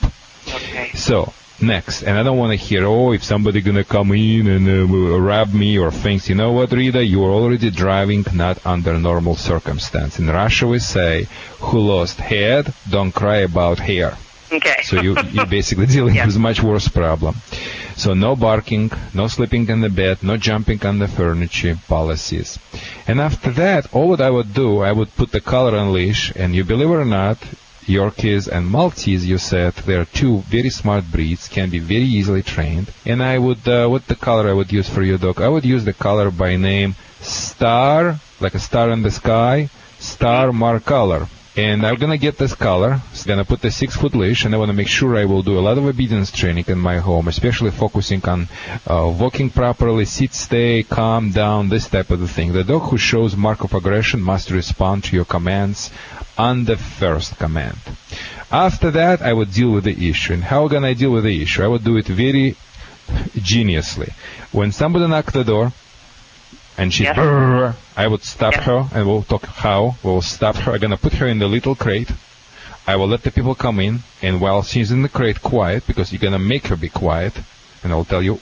Okay. 0.48 0.92
So 0.96 1.34
next, 1.62 2.04
and 2.04 2.18
I 2.18 2.24
don't 2.24 2.38
want 2.38 2.52
to 2.52 2.58
hear, 2.58 2.86
oh, 2.86 3.12
if 3.12 3.24
somebody 3.24 3.62
gonna 3.62 3.84
come 3.84 4.12
in 4.12 4.48
and 4.48 4.68
uh, 4.68 5.20
rob 5.20 5.54
me 5.54 5.78
or 5.78 5.92
things. 5.92 6.30
You 6.30 6.36
know 6.36 6.52
what, 6.52 6.72
Rita? 6.72 7.04
You 7.04 7.24
are 7.26 7.32
already 7.32 7.70
driving 7.70 8.26
not 8.34 8.66
under 8.66 8.98
normal 9.00 9.36
circumstance. 9.36 10.20
In 10.20 10.28
Russia, 10.28 10.68
we 10.68 10.80
say, 10.80 11.28
"Who 11.60 11.80
lost 11.80 12.20
head, 12.20 12.74
don't 12.90 13.12
cry 13.12 13.38
about 13.38 13.80
hair." 13.80 14.18
Okay. 14.52 14.84
So 14.84 15.02
you 15.02 15.16
you're 15.32 15.46
basically 15.60 15.88
dealing 15.88 16.16
with 16.16 16.38
much 16.38 16.62
worse 16.62 16.88
problem. 16.88 17.36
So 17.96 18.14
no 18.14 18.36
barking, 18.36 18.92
no 19.14 19.28
sleeping 19.28 19.68
in 19.70 19.82
the 19.82 19.90
bed, 19.90 20.24
no 20.24 20.38
jumping 20.38 20.84
on 20.86 21.00
the 21.00 21.08
furniture 21.08 21.78
policies. 21.88 22.58
And 23.08 23.22
after 23.22 23.52
that, 23.52 23.94
all 23.94 24.10
what 24.10 24.22
I 24.22 24.30
would 24.30 24.54
do, 24.54 24.82
I 24.82 24.92
would 24.92 25.16
put 25.16 25.32
the 25.32 25.42
collar 25.42 25.78
on 25.78 25.94
leash, 25.94 26.32
and 26.36 26.56
you 26.56 26.64
believe 26.64 26.90
it 26.90 26.94
or 26.94 27.06
not, 27.06 27.38
Yorkies 27.86 28.48
and 28.48 28.68
Maltese, 28.68 29.26
you 29.26 29.38
said, 29.38 29.74
they're 29.86 30.06
two 30.06 30.40
very 30.42 30.70
smart 30.70 31.04
breeds, 31.12 31.48
can 31.48 31.70
be 31.70 31.80
very 31.80 32.04
easily 32.04 32.42
trained. 32.42 32.92
And 33.06 33.22
I 33.22 33.38
would, 33.38 33.68
uh, 33.68 33.88
what 33.88 34.08
the 34.08 34.16
color 34.16 34.50
I 34.50 34.54
would 34.54 34.72
use 34.72 34.90
for 34.90 35.02
your 35.02 35.18
dog? 35.18 35.42
I 35.42 35.50
would 35.50 35.66
use 35.66 35.86
the 35.86 35.94
color 35.94 36.32
by 36.32 36.56
name 36.56 36.96
Star, 37.22 38.20
like 38.40 38.56
a 38.56 38.60
star 38.60 38.90
in 38.92 39.02
the 39.02 39.12
sky, 39.12 39.70
Star 40.00 40.52
Mark 40.52 40.86
color. 40.86 41.28
And 41.56 41.86
I'm 41.86 41.96
gonna 41.96 42.18
get 42.18 42.40
this 42.40 42.56
color. 42.56 43.00
It's 43.12 43.26
gonna 43.26 43.46
put 43.46 43.62
the 43.62 43.70
six 43.70 43.96
foot 43.96 44.16
leash, 44.16 44.44
and 44.44 44.56
I 44.56 44.58
wanna 44.58 44.74
make 44.74 44.88
sure 44.88 45.16
I 45.16 45.26
will 45.26 45.44
do 45.44 45.60
a 45.60 45.62
lot 45.62 45.78
of 45.78 45.86
obedience 45.86 46.32
training 46.32 46.66
in 46.68 46.80
my 46.80 46.98
home, 46.98 47.28
especially 47.28 47.70
focusing 47.70 48.26
on 48.26 48.48
uh, 48.88 49.14
walking 49.20 49.52
properly, 49.52 50.06
sit, 50.06 50.34
stay, 50.34 50.82
calm 50.82 51.32
down, 51.32 51.70
this 51.70 51.88
type 51.88 52.10
of 52.10 52.20
the 52.22 52.28
thing. 52.28 52.54
The 52.54 52.64
dog 52.64 52.90
who 52.90 52.98
shows 52.98 53.36
mark 53.36 53.64
of 53.64 53.76
aggression 53.76 54.20
must 54.20 54.50
respond 54.50 55.04
to 55.06 55.16
your 55.16 55.26
commands 55.26 55.92
on 56.40 56.66
the 56.66 56.76
first 56.76 57.38
command. 57.38 57.78
After 58.52 58.90
that, 58.90 59.22
I 59.22 59.34
would 59.34 59.54
deal 59.54 59.72
with 59.72 59.84
the 59.84 60.10
issue. 60.10 60.34
And 60.34 60.44
how 60.44 60.68
can 60.68 60.84
I 60.84 60.94
deal 60.94 61.12
with 61.12 61.24
the 61.24 61.42
issue? 61.42 61.64
I 61.64 61.68
would 61.68 61.84
do 61.84 61.98
it 61.98 62.08
very 62.08 62.56
geniusly. 63.38 64.12
When 64.52 64.72
somebody 64.72 65.08
knocked 65.08 65.34
the 65.34 65.44
door, 65.44 65.72
and 66.78 66.94
she's 66.94 67.08
"Brrr," 67.08 67.76
I 67.96 68.08
would 68.08 68.24
stop 68.24 68.56
her 68.56 68.88
and 68.94 69.08
we'll 69.08 69.24
talk 69.24 69.46
how 69.46 69.96
we'll 70.04 70.22
stop 70.22 70.56
her. 70.56 70.74
I'm 70.74 70.80
gonna 70.80 70.98
put 70.98 71.14
her 71.14 71.28
in 71.28 71.40
the 71.40 71.48
little 71.48 71.76
crate. 71.76 72.12
I 72.86 72.96
will 72.98 73.08
let 73.08 73.24
the 73.24 73.32
people 73.32 73.56
come 73.56 73.80
in, 73.80 74.00
and 74.22 74.42
while 74.42 74.62
she's 74.62 74.92
in 74.92 75.04
the 75.04 75.10
crate, 75.10 75.42
quiet 75.42 75.88
because 75.88 76.12
you're 76.12 76.20
gonna 76.20 76.40
make 76.40 76.68
her 76.68 76.76
be 76.76 76.90
quiet, 76.90 77.34
and 77.84 77.94
I'll 77.94 78.06
tell 78.06 78.22
you 78.22 78.40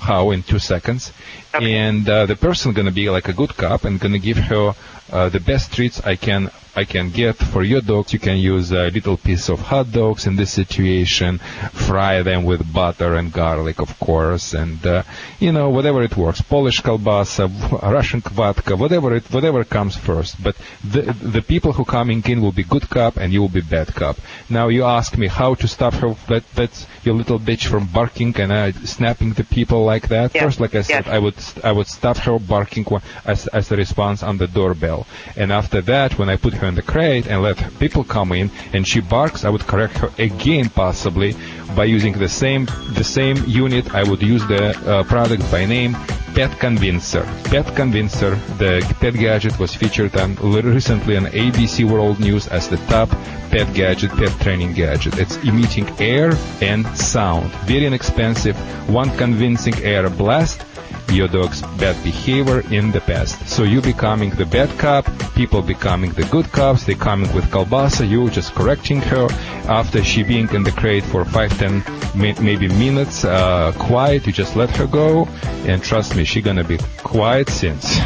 how 0.00 0.30
in 0.30 0.42
two 0.42 0.58
seconds. 0.60 1.12
And 1.54 2.08
uh, 2.08 2.26
the 2.26 2.36
person 2.36 2.72
gonna 2.72 2.92
be 2.92 3.10
like 3.10 3.28
a 3.28 3.32
good 3.32 3.56
cop 3.56 3.84
and 3.84 3.98
gonna 3.98 4.18
give 4.18 4.36
her 4.36 4.74
uh, 5.12 5.28
the 5.28 5.40
best 5.40 5.72
treats 5.72 6.00
I 6.00 6.16
can 6.16 6.50
I 6.74 6.84
can 6.84 7.10
get 7.10 7.36
for 7.36 7.62
your 7.64 7.80
dogs. 7.80 8.12
You 8.12 8.20
can 8.20 8.36
use 8.36 8.70
a 8.70 8.90
little 8.90 9.16
piece 9.16 9.48
of 9.48 9.60
hot 9.60 9.90
dogs 9.90 10.26
in 10.26 10.36
this 10.36 10.52
situation, 10.52 11.38
fry 11.72 12.22
them 12.22 12.44
with 12.44 12.72
butter 12.72 13.14
and 13.14 13.32
garlic, 13.32 13.80
of 13.80 13.98
course, 13.98 14.54
and 14.54 14.84
uh, 14.86 15.02
you 15.40 15.50
know 15.50 15.70
whatever 15.70 16.02
it 16.02 16.16
works. 16.16 16.40
Polish 16.40 16.80
kalbasa, 16.80 17.48
Russian 17.82 18.20
vodka, 18.20 18.76
whatever 18.76 19.14
it 19.16 19.24
whatever 19.32 19.64
comes 19.64 19.96
first. 19.96 20.40
But 20.42 20.56
the 20.84 21.02
the 21.36 21.42
people 21.42 21.72
who 21.72 21.84
coming 21.84 22.22
in 22.26 22.40
will 22.40 22.52
be 22.52 22.62
good 22.62 22.88
cop 22.88 23.16
and 23.16 23.32
you 23.32 23.40
will 23.40 23.48
be 23.60 23.62
bad 23.62 23.88
cop. 23.94 24.16
Now 24.48 24.68
you 24.68 24.84
ask 24.84 25.18
me 25.18 25.26
how 25.26 25.54
to 25.54 25.66
stop 25.66 25.94
her 25.94 26.14
that 26.28 26.44
that's 26.54 26.86
your 27.02 27.16
little 27.16 27.40
bitch 27.40 27.66
from 27.66 27.86
barking 27.86 28.36
and 28.36 28.52
uh, 28.52 28.72
snapping 28.84 29.32
the 29.32 29.44
people 29.44 29.84
like 29.84 30.08
that. 30.08 30.32
First, 30.32 30.60
like 30.60 30.76
I 30.76 30.82
said, 30.82 31.08
I 31.08 31.18
would 31.18 31.34
I 31.64 31.72
would 31.72 31.88
stop 31.88 32.16
her 32.18 32.38
barking 32.38 32.86
as 33.24 33.48
as 33.48 33.72
a 33.72 33.76
response 33.76 34.22
on 34.22 34.38
the 34.38 34.46
doorbell, 34.46 34.99
and 35.36 35.52
after 35.52 35.80
that, 35.82 36.18
when 36.18 36.28
I 36.28 36.36
put 36.36 36.54
her 36.54 36.66
in 36.66 36.74
the 36.74 36.82
crate 36.82 37.26
and 37.26 37.42
let 37.42 37.78
people 37.78 38.04
come 38.04 38.32
in 38.32 38.50
and 38.72 38.86
she 38.86 39.00
barks, 39.00 39.44
I 39.44 39.50
would 39.50 39.66
correct 39.66 39.98
her 39.98 40.10
again 40.18 40.68
possibly 40.68 41.34
by 41.76 41.84
using 41.84 42.14
the 42.14 42.28
same 42.28 42.66
the 42.94 43.04
same 43.04 43.36
unit. 43.46 43.94
I 43.94 44.02
would 44.04 44.22
use 44.22 44.46
the 44.46 44.70
uh, 44.70 45.04
product 45.04 45.50
by 45.50 45.64
name 45.66 45.94
Pet 46.34 46.50
Convincer. 46.58 47.24
Pet 47.44 47.66
Convincer, 47.74 48.36
the 48.58 48.80
pet 49.00 49.14
gadget 49.14 49.58
was 49.58 49.74
featured 49.74 50.16
on 50.16 50.36
recently 50.36 51.16
on 51.16 51.24
ABC 51.26 51.84
World 51.90 52.20
News 52.20 52.46
as 52.48 52.68
the 52.68 52.76
top 52.86 53.10
pet 53.50 53.72
gadget, 53.74 54.10
pet 54.12 54.30
training 54.40 54.74
gadget. 54.74 55.18
It's 55.18 55.36
emitting 55.38 55.88
air 56.00 56.32
and 56.60 56.86
sound. 56.96 57.50
Very 57.66 57.86
inexpensive. 57.86 58.56
One 58.88 59.10
convincing 59.16 59.74
air 59.82 60.08
blast 60.08 60.64
your 61.10 61.28
dog's 61.28 61.62
bad 61.78 62.02
behavior 62.02 62.60
in 62.70 62.90
the 62.92 63.00
past. 63.00 63.48
So 63.48 63.62
you 63.64 63.80
becoming 63.80 64.30
the 64.30 64.46
bad 64.46 64.70
cop, 64.78 65.06
people 65.34 65.62
becoming 65.62 66.12
the 66.12 66.24
good 66.24 66.50
cops, 66.52 66.84
they 66.84 66.94
coming 66.94 67.32
with 67.34 67.44
kalbasa, 67.50 68.08
you 68.08 68.30
just 68.30 68.54
correcting 68.54 69.00
her 69.02 69.28
after 69.68 70.02
she 70.02 70.22
being 70.22 70.48
in 70.54 70.62
the 70.62 70.72
crate 70.72 71.04
for 71.04 71.24
five, 71.24 71.56
ten, 71.58 71.82
may- 72.14 72.38
maybe 72.40 72.68
minutes, 72.68 73.24
uh, 73.24 73.72
quiet, 73.78 74.26
you 74.26 74.32
just 74.32 74.56
let 74.56 74.70
her 74.76 74.86
go, 74.86 75.26
and 75.66 75.82
trust 75.82 76.16
me, 76.16 76.24
she 76.24 76.40
gonna 76.40 76.64
be 76.64 76.78
quiet 77.02 77.48
since. 77.48 78.00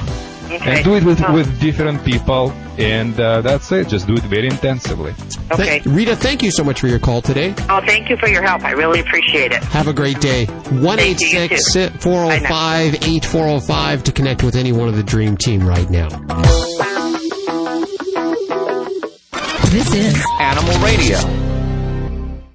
And 0.62 0.84
do 0.84 0.94
it 0.94 1.04
with, 1.04 1.20
with 1.30 1.60
different 1.60 2.04
people, 2.04 2.52
and 2.78 3.18
uh, 3.18 3.40
that's 3.40 3.70
it. 3.72 3.88
Just 3.88 4.06
do 4.06 4.14
it 4.14 4.22
very 4.22 4.46
intensively. 4.46 5.14
Okay. 5.52 5.80
Rita, 5.84 6.16
thank 6.16 6.42
you 6.42 6.50
so 6.50 6.64
much 6.64 6.80
for 6.80 6.88
your 6.88 6.98
call 6.98 7.22
today. 7.22 7.54
Oh, 7.68 7.80
thank 7.84 8.10
you 8.10 8.16
for 8.16 8.28
your 8.28 8.42
help. 8.42 8.62
I 8.64 8.72
really 8.72 9.00
appreciate 9.00 9.52
it. 9.52 9.62
Have 9.64 9.88
a 9.88 9.92
great 9.92 10.20
day. 10.20 10.46
1 10.46 10.98
Thank 10.98 11.20
you, 11.20 11.28
you 11.28 11.48
too. 11.48 11.88
405 12.00 12.94
8405 12.94 14.04
to 14.04 14.12
connect 14.12 14.42
with 14.42 14.56
any 14.56 14.72
one 14.72 14.88
of 14.88 14.96
the 14.96 15.02
Dream 15.02 15.36
Team 15.36 15.66
right 15.66 15.88
now. 15.90 16.08
This 19.70 19.92
is 19.92 20.24
Animal 20.40 20.78
Radio. 20.84 21.53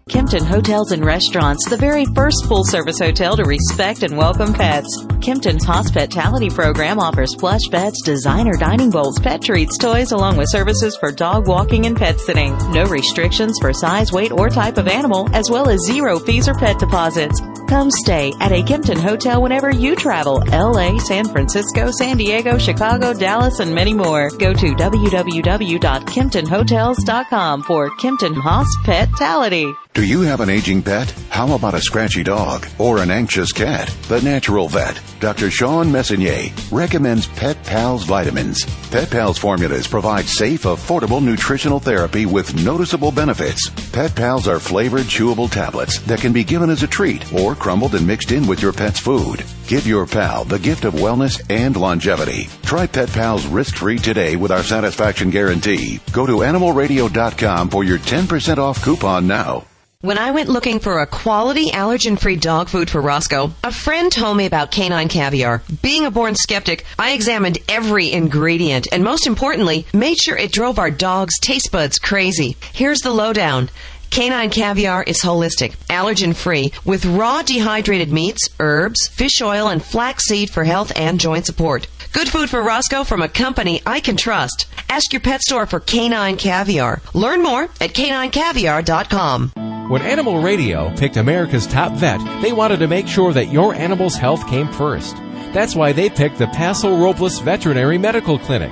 Kimpton 0.10 0.44
Hotels 0.44 0.92
and 0.92 1.06
Restaurants, 1.06 1.70
the 1.70 1.78
very 1.78 2.04
first 2.16 2.48
full 2.48 2.64
service 2.64 2.98
hotel 2.98 3.38
to 3.38 3.44
respect 3.44 4.02
and 4.02 4.18
welcome 4.18 4.54
pets. 4.54 4.88
Kimpton's 5.20 5.64
hospitality 5.64 6.50
program 6.50 6.98
offers 7.00 7.36
plush 7.38 7.62
beds, 7.70 8.02
designer 8.02 8.58
dining 8.58 8.90
bowls, 8.90 9.20
pet 9.20 9.44
treats, 9.44 9.78
toys, 9.78 10.12
along 10.12 10.36
with 10.36 10.50
services 10.50 10.98
for 10.98 11.12
dog 11.12 11.48
walking 11.48 11.86
and 11.86 11.96
pet 11.96 12.20
sitting. 12.20 12.58
No 12.72 12.86
restrictions 12.86 13.60
for 13.62 13.72
size, 13.72 14.12
weight, 14.12 14.32
or 14.32 14.50
type 14.50 14.80
of 14.80 14.88
animal, 14.88 15.30
as 15.36 15.52
well 15.52 15.70
as 15.70 15.86
zero 15.86 16.18
fees 16.18 16.50
or 16.50 16.56
pet 16.56 16.80
deposits. 16.80 17.40
Come 17.68 17.92
stay 17.92 18.34
at 18.40 18.52
a 18.52 18.64
Kimpton 18.64 18.98
hotel 18.98 19.44
whenever 19.44 19.70
you 19.70 19.96
travel. 19.96 20.42
LA, 20.48 20.98
San 20.98 21.26
Francisco, 21.26 21.92
San 21.92 22.18
Diego, 22.18 22.58
Chicago, 22.58 23.14
Dallas, 23.14 23.60
and 23.60 23.76
many 23.76 23.94
more. 23.94 24.32
Go 24.32 24.54
to 24.54 24.74
www.kimptonhotels.com 24.74 27.64
for 27.64 27.90
Kimpton 27.98 28.36
Hospitality. 28.36 29.72
Do 30.00 30.06
you 30.06 30.22
have 30.22 30.40
an 30.40 30.50
aging 30.50 30.84
pet? 30.84 31.12
How 31.30 31.54
about 31.56 31.74
a 31.74 31.82
scratchy 31.82 32.24
dog 32.24 32.66
or 32.78 33.00
an 33.00 33.12
anxious 33.12 33.52
cat? 33.52 33.94
The 34.08 34.22
Natural 34.22 34.70
Vet, 34.70 34.98
Dr. 35.20 35.52
Shawn 35.52 35.92
Messonnier, 35.92 36.54
recommends 36.72 37.28
Pet 37.28 37.62
Pals 37.64 38.06
vitamins. 38.06 38.64
Pet 38.92 39.10
Pals 39.10 39.38
formulas 39.38 39.88
provide 39.88 40.24
safe, 40.24 40.64
affordable 40.64 41.22
nutritional 41.22 41.82
therapy 41.82 42.26
with 42.26 42.64
noticeable 42.64 43.12
benefits. 43.12 43.68
Pet 43.92 44.16
Pals 44.16 44.48
are 44.48 44.60
flavored, 44.60 45.04
chewable 45.04 45.52
tablets 45.52 46.00
that 46.04 46.22
can 46.22 46.32
be 46.32 46.46
given 46.46 46.70
as 46.70 46.82
a 46.82 46.88
treat 46.88 47.34
or 47.34 47.54
crumbled 47.54 47.96
and 47.96 48.08
mixed 48.08 48.32
in 48.32 48.48
with 48.48 48.62
your 48.62 48.72
pet's 48.72 49.02
food. 49.02 49.44
Give 49.68 49.86
your 49.86 50.06
pal 50.06 50.46
the 50.46 50.60
gift 50.60 50.86
of 50.86 50.94
wellness 50.94 51.44
and 51.50 51.76
longevity. 51.76 52.48
Try 52.64 52.88
Pet 52.88 53.10
Pals 53.12 53.46
risk-free 53.48 53.98
today 53.98 54.38
with 54.38 54.52
our 54.52 54.64
satisfaction 54.64 55.30
guarantee. 55.30 56.00
Go 56.14 56.26
to 56.26 56.38
animalradio.com 56.38 57.70
for 57.70 57.84
your 57.84 58.00
10% 58.00 58.58
off 58.60 58.82
coupon 58.82 59.28
now. 59.28 59.66
When 60.02 60.18
I 60.18 60.32
went 60.32 60.48
looking 60.48 60.80
for 60.80 61.02
a 61.02 61.06
quality 61.06 61.72
allergen-free 61.72 62.38
dog 62.38 62.70
food 62.70 62.90
for 62.90 63.02
Roscoe, 63.02 63.52
a 63.66 63.70
friend 63.74 64.10
told 64.10 64.38
me 64.38 64.46
about 64.46 64.72
canine 64.72 65.10
caviar. 65.10 65.62
Being 65.82 66.06
a 66.06 66.10
born 66.10 66.36
skeptic, 66.36 66.86
I 66.98 67.12
examined 67.12 67.58
every 67.68 68.10
ingredient 68.14 68.88
and 68.94 69.04
most 69.04 69.28
importantly, 69.28 69.86
made 69.94 70.18
sure 70.18 70.38
it 70.38 70.54
drove 70.54 70.80
our 70.80 70.90
dog's 70.90 71.38
taste 71.42 71.74
buds 71.74 72.00
crazy. 72.00 72.56
Here's 72.72 73.02
the 73.02 73.12
lowdown. 73.12 73.70
Canine 74.10 74.50
caviar 74.50 75.04
is 75.04 75.22
holistic, 75.22 75.76
allergen 75.90 76.34
free, 76.34 76.72
with 76.86 77.06
raw 77.06 77.42
dehydrated 77.42 78.10
meats, 78.10 78.48
herbs, 78.58 79.10
fish 79.10 79.42
oil, 79.42 79.68
and 79.68 79.84
flaxseed 79.84 80.50
for 80.50 80.64
health 80.64 80.94
and 80.96 81.20
joint 81.20 81.46
support. 81.46 81.88
Good 82.12 82.30
food 82.30 82.50
for 82.50 82.62
Roscoe 82.62 83.04
from 83.04 83.22
a 83.22 83.30
company 83.30 83.82
I 83.86 84.00
can 84.00 84.18
trust. 84.18 84.66
Ask 84.90 85.14
your 85.14 85.22
pet 85.22 85.42
store 85.42 85.66
for 85.66 85.80
canine 85.80 86.38
caviar. 86.38 87.02
Learn 87.14 87.44
more 87.44 87.64
at 87.64 87.94
caninecaviar.com. 87.94 89.52
When 89.90 90.02
Animal 90.02 90.42
Radio 90.42 90.94
picked 90.98 91.18
America's 91.18 91.66
top 91.68 91.94
vet, 91.94 92.20
they 92.42 92.52
wanted 92.52 92.80
to 92.80 92.88
make 92.88 93.08
sure 93.08 93.32
that 93.34 93.52
your 93.52 93.74
animal's 93.74 94.16
health 94.16 94.48
came 94.48 94.68
first. 94.68 95.16
That's 95.54 95.76
why 95.76 95.94
they 95.94 96.10
picked 96.10 96.38
the 96.38 96.48
Paso 96.48 96.96
Robles 96.98 97.40
Veterinary 97.40 97.98
Medical 97.98 98.38
Clinic. 98.40 98.72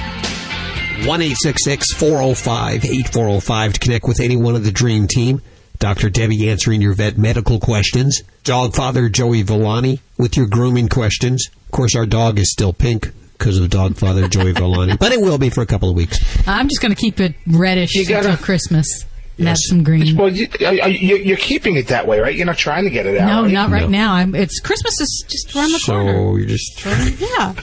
1 1.05 1.21
405 1.21 2.85
8405 2.85 3.73
to 3.73 3.79
connect 3.79 4.05
with 4.05 4.19
any 4.19 4.35
one 4.35 4.55
of 4.55 4.63
the 4.65 4.71
Dream 4.71 5.07
Team. 5.07 5.41
Dr. 5.79 6.09
Debbie 6.09 6.49
answering 6.49 6.81
your 6.81 6.93
vet 6.93 7.17
medical 7.17 7.59
questions. 7.59 8.23
Dog 8.43 8.75
father 8.75 9.07
Joey 9.07 9.43
Villani 9.43 9.99
with 10.17 10.35
your 10.35 10.47
grooming 10.47 10.89
questions. 10.89 11.47
Of 11.65 11.71
course, 11.71 11.95
our 11.95 12.05
dog 12.07 12.39
is 12.39 12.51
still 12.51 12.73
pink 12.73 13.11
because 13.37 13.59
of 13.59 13.69
dog 13.69 13.95
father 13.95 14.27
Joey 14.27 14.53
Villani, 14.53 14.97
but 14.99 15.11
it 15.11 15.21
will 15.21 15.37
be 15.37 15.51
for 15.51 15.61
a 15.61 15.67
couple 15.67 15.89
of 15.89 15.95
weeks. 15.95 16.17
I'm 16.47 16.67
just 16.67 16.81
going 16.81 16.93
to 16.93 16.99
keep 16.99 17.19
it 17.19 17.35
reddish 17.45 17.91
gotta- 18.07 18.29
until 18.31 18.43
Christmas. 18.43 19.05
And 19.38 19.45
Yes. 19.45 19.59
add 19.65 19.69
some 19.69 19.84
green. 19.84 20.15
Well, 20.15 20.30
you, 20.30 20.47
are, 20.61 20.68
are 20.68 20.89
you, 20.89 21.18
you're 21.18 21.38
keeping 21.38 21.76
it 21.76 21.88
that 21.88 22.07
way, 22.07 22.19
right? 22.19 22.35
You're 22.35 22.47
not 22.47 22.57
trying 22.57 22.85
to 22.85 22.89
get 22.89 23.05
it 23.05 23.19
out. 23.19 23.27
No, 23.27 23.43
right? 23.43 23.51
not 23.51 23.69
right 23.69 23.88
now. 23.89 24.14
I'm. 24.14 24.34
It's 24.34 24.59
Christmas 24.59 24.99
is 24.99 25.26
just 25.27 25.55
around 25.55 25.72
the 25.73 25.84
corner. 25.85 26.14
So 26.14 26.35
you're 26.38 26.47
just 26.47 27.19
Yeah. 27.22 27.53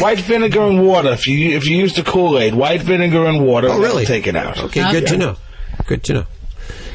White 0.02 0.18
vinegar 0.20 0.60
and 0.62 0.86
water. 0.86 1.10
If 1.12 1.26
you 1.26 1.56
if 1.56 1.66
you 1.66 1.78
use 1.78 1.94
the 1.94 2.02
Kool 2.02 2.38
Aid, 2.38 2.54
white 2.54 2.82
vinegar 2.82 3.24
and 3.24 3.46
water. 3.46 3.68
Oh, 3.70 3.80
really? 3.80 4.04
Take 4.04 4.26
it 4.26 4.36
out. 4.36 4.58
Okay, 4.58 4.90
good 4.92 5.06
to 5.06 5.16
know. 5.16 5.36
Good 5.86 6.04
to 6.04 6.12
know. 6.12 6.26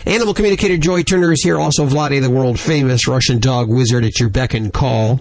Animal 0.05 0.33
communicator 0.33 0.77
Joy 0.77 1.01
Turner 1.03 1.31
is 1.31 1.43
here. 1.43 1.59
Also, 1.59 1.85
Vlade, 1.85 2.21
the 2.21 2.29
world 2.29 2.59
famous 2.59 3.07
Russian 3.07 3.39
dog 3.39 3.69
wizard, 3.69 4.05
at 4.05 4.19
your 4.19 4.29
beck 4.29 4.53
and 4.53 4.71
call. 4.73 5.19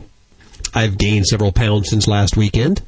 I've 0.74 0.98
gained 0.98 1.26
several 1.26 1.52
pounds 1.52 1.88
since 1.88 2.06
last 2.06 2.36
weekend, 2.36 2.82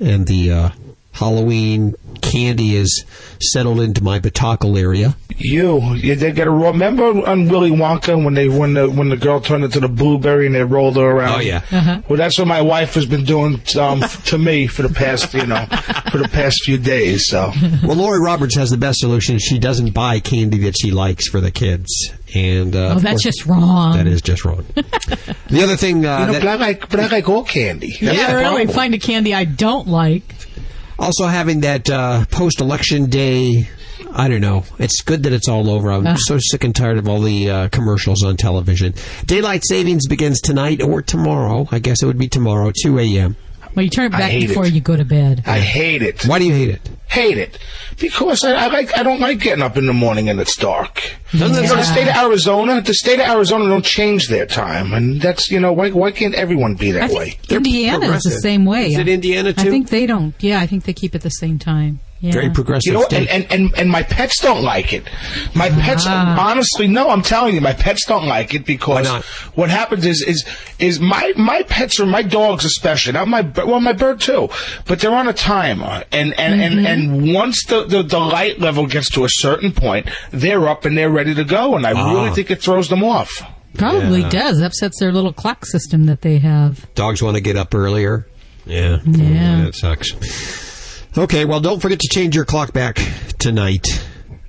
and 0.00 0.26
the 0.26 0.52
uh, 0.52 0.70
Halloween 1.12 1.94
candy 2.22 2.76
is 2.76 3.04
settled 3.40 3.80
into 3.80 4.02
my 4.02 4.18
batacle 4.20 4.78
area. 4.78 5.16
You, 5.36 5.94
you 5.94 6.14
they 6.16 6.32
got 6.32 6.44
to 6.44 6.50
remember 6.50 7.04
on 7.26 7.48
Willy 7.48 7.70
Wonka 7.70 8.22
when 8.22 8.34
they 8.34 8.48
when 8.48 8.74
the 8.74 8.88
when 8.90 9.08
the 9.08 9.16
girl 9.16 9.40
turned 9.40 9.64
into 9.64 9.78
the 9.80 9.88
blueberry 9.88 10.46
and 10.46 10.54
they 10.54 10.64
rolled 10.64 10.96
her 10.96 11.02
around. 11.02 11.36
Oh, 11.38 11.40
yeah. 11.40 11.62
Uh-huh. 11.70 12.02
Well, 12.08 12.16
that's 12.18 12.38
what 12.38 12.48
my 12.48 12.60
wife 12.60 12.94
has 12.94 13.06
been 13.06 13.24
doing 13.24 13.60
um, 13.78 14.00
to 14.26 14.38
me 14.38 14.66
for 14.66 14.82
the 14.82 14.88
past 14.88 15.34
you 15.34 15.46
know 15.46 15.64
for 16.10 16.18
the 16.18 16.28
past 16.32 16.62
few 16.64 16.76
days. 16.78 17.28
So 17.28 17.52
Well, 17.84 17.96
Lori 17.96 18.20
Roberts 18.20 18.56
has 18.56 18.70
the 18.70 18.76
best 18.76 18.98
solution. 18.98 19.38
She 19.38 19.58
doesn't 19.58 19.90
buy 19.94 20.18
candy 20.20 20.58
that 20.58 20.76
she 20.80 20.90
likes 20.90 21.28
for 21.28 21.40
the 21.40 21.52
kids, 21.52 22.10
and 22.34 22.74
uh, 22.74 22.94
Oh, 22.96 22.98
that's 22.98 23.22
course- 23.22 23.36
just 23.36 23.46
wrong. 23.46 23.96
That 23.96 24.08
is 24.08 24.22
just 24.22 24.44
wrong. 24.44 24.66
the 24.74 25.60
other 25.62 25.76
thing, 25.76 26.04
uh, 26.04 26.18
you 26.20 26.26
know, 26.26 26.32
that- 26.32 26.42
but 26.42 26.48
I 26.48 26.54
like 26.56 26.88
but 26.88 27.00
I 27.00 27.06
like 27.08 27.28
all 27.28 27.44
candy. 27.44 27.92
That's 28.00 28.18
yeah, 28.18 28.34
really. 28.34 28.66
Find 28.66 28.92
a 28.94 28.98
candy 28.98 29.34
I 29.34 29.44
don't 29.44 29.86
like. 29.86 30.22
Also, 30.98 31.26
having 31.26 31.60
that 31.60 31.88
uh, 31.88 32.24
post-election 32.30 33.08
day, 33.08 33.68
I 34.12 34.26
don't 34.28 34.40
know. 34.40 34.64
It's 34.78 35.00
good 35.02 35.22
that 35.24 35.32
it's 35.32 35.48
all 35.48 35.70
over. 35.70 35.92
I'm 35.92 36.06
Ah. 36.06 36.16
so 36.18 36.38
sick 36.40 36.64
and 36.64 36.74
tired 36.74 36.98
of 36.98 37.08
all 37.08 37.20
the 37.20 37.48
uh, 37.50 37.68
commercials 37.68 38.24
on 38.24 38.36
television. 38.36 38.94
Daylight 39.24 39.62
savings 39.66 40.06
begins 40.08 40.40
tonight 40.40 40.82
or 40.82 41.00
tomorrow. 41.02 41.68
I 41.70 41.78
guess 41.78 42.02
it 42.02 42.06
would 42.06 42.18
be 42.18 42.28
tomorrow, 42.28 42.72
2 42.82 42.98
a.m. 42.98 43.36
Well, 43.78 43.84
you 43.84 43.90
turn 43.90 44.06
it 44.06 44.10
back 44.10 44.32
before 44.32 44.66
it. 44.66 44.72
you 44.72 44.80
go 44.80 44.96
to 44.96 45.04
bed. 45.04 45.44
I 45.46 45.60
hate 45.60 46.02
it. 46.02 46.26
Why 46.26 46.40
do 46.40 46.46
you 46.46 46.52
hate 46.52 46.70
it? 46.70 46.90
Hate 47.06 47.38
it 47.38 47.56
because 47.96 48.42
I, 48.42 48.54
I 48.54 48.66
like 48.66 48.98
I 48.98 49.04
don't 49.04 49.20
like 49.20 49.38
getting 49.38 49.62
up 49.62 49.76
in 49.76 49.86
the 49.86 49.92
morning 49.92 50.28
and 50.28 50.40
it's 50.40 50.56
dark. 50.56 51.00
Doesn't 51.30 51.62
You 51.62 51.76
the 51.76 51.84
state 51.84 52.08
of 52.08 52.16
Arizona, 52.16 52.80
the 52.80 52.92
state 52.92 53.20
of 53.20 53.28
Arizona 53.28 53.68
don't 53.68 53.84
change 53.84 54.26
their 54.26 54.46
time, 54.46 54.92
and 54.92 55.20
that's 55.20 55.52
you 55.52 55.60
know 55.60 55.72
why 55.72 55.90
why 55.90 56.10
can't 56.10 56.34
everyone 56.34 56.74
be 56.74 56.90
that 56.90 57.12
I 57.12 57.14
way? 57.14 57.38
Indiana 57.48 58.10
is 58.10 58.24
the 58.24 58.32
same 58.32 58.64
way. 58.64 58.88
Is 58.88 58.98
it 58.98 59.06
Indiana, 59.06 59.52
too? 59.52 59.68
I 59.68 59.70
think 59.70 59.90
they 59.90 60.06
don't. 60.06 60.34
Yeah, 60.40 60.58
I 60.58 60.66
think 60.66 60.82
they 60.82 60.92
keep 60.92 61.14
it 61.14 61.22
the 61.22 61.30
same 61.30 61.60
time. 61.60 62.00
Yeah. 62.20 62.32
Very 62.32 62.50
progressive 62.50 62.92
You 62.92 62.98
know, 62.98 63.06
and, 63.12 63.28
and, 63.28 63.46
and, 63.52 63.74
and 63.78 63.88
my 63.90 64.02
pets 64.02 64.40
don't 64.40 64.62
like 64.64 64.92
it. 64.92 65.04
My 65.54 65.68
pets, 65.70 66.02
Ah. 66.04 66.50
honestly, 66.50 66.88
no, 66.88 67.10
I'm 67.10 67.22
telling 67.22 67.54
you, 67.54 67.60
my 67.60 67.74
pets 67.74 68.06
don't 68.06 68.26
like 68.26 68.54
it 68.54 68.66
because 68.66 69.08
what 69.54 69.70
happens 69.70 70.04
is, 70.04 70.22
is, 70.22 70.44
is 70.80 70.98
my, 70.98 71.32
my 71.36 71.62
pets 71.62 72.00
or 72.00 72.06
my 72.06 72.22
dogs 72.22 72.64
especially, 72.64 73.12
not 73.12 73.28
my, 73.28 73.42
bir- 73.42 73.66
well, 73.66 73.78
my 73.80 73.92
bird 73.92 74.20
too, 74.20 74.48
but 74.86 74.98
they're 74.98 75.14
on 75.14 75.28
a 75.28 75.32
timer. 75.32 76.02
And, 76.10 76.34
and, 76.40 76.60
and, 76.60 76.84
and 76.86 77.32
once 77.34 77.64
the, 77.66 77.84
the, 77.84 78.02
the 78.02 78.18
light 78.18 78.58
level 78.58 78.86
gets 78.88 79.10
to 79.10 79.22
a 79.24 79.28
certain 79.30 79.70
point, 79.70 80.08
they're 80.32 80.66
up 80.68 80.84
and 80.86 80.98
they're 80.98 81.10
ready 81.10 81.36
to 81.36 81.44
go. 81.44 81.76
And 81.76 81.86
I 81.86 81.92
Ah. 81.92 82.12
really 82.14 82.30
think 82.34 82.50
it 82.50 82.60
throws 82.60 82.88
them 82.88 83.04
off. 83.04 83.30
Probably 83.74 84.22
Yeah. 84.22 84.28
does. 84.30 84.60
Upsets 84.60 84.98
their 84.98 85.12
little 85.12 85.32
clock 85.32 85.64
system 85.66 86.06
that 86.06 86.22
they 86.22 86.38
have. 86.38 86.92
Dogs 86.96 87.22
want 87.22 87.36
to 87.36 87.40
get 87.40 87.54
up 87.56 87.76
earlier. 87.76 88.26
Yeah. 88.66 88.98
Yeah. 89.06 89.64
That 89.66 89.76
sucks. 89.76 90.67
Okay, 91.18 91.44
well, 91.44 91.58
don't 91.58 91.80
forget 91.82 91.98
to 91.98 92.08
change 92.08 92.36
your 92.36 92.44
clock 92.44 92.72
back 92.72 93.00
tonight. 93.40 93.84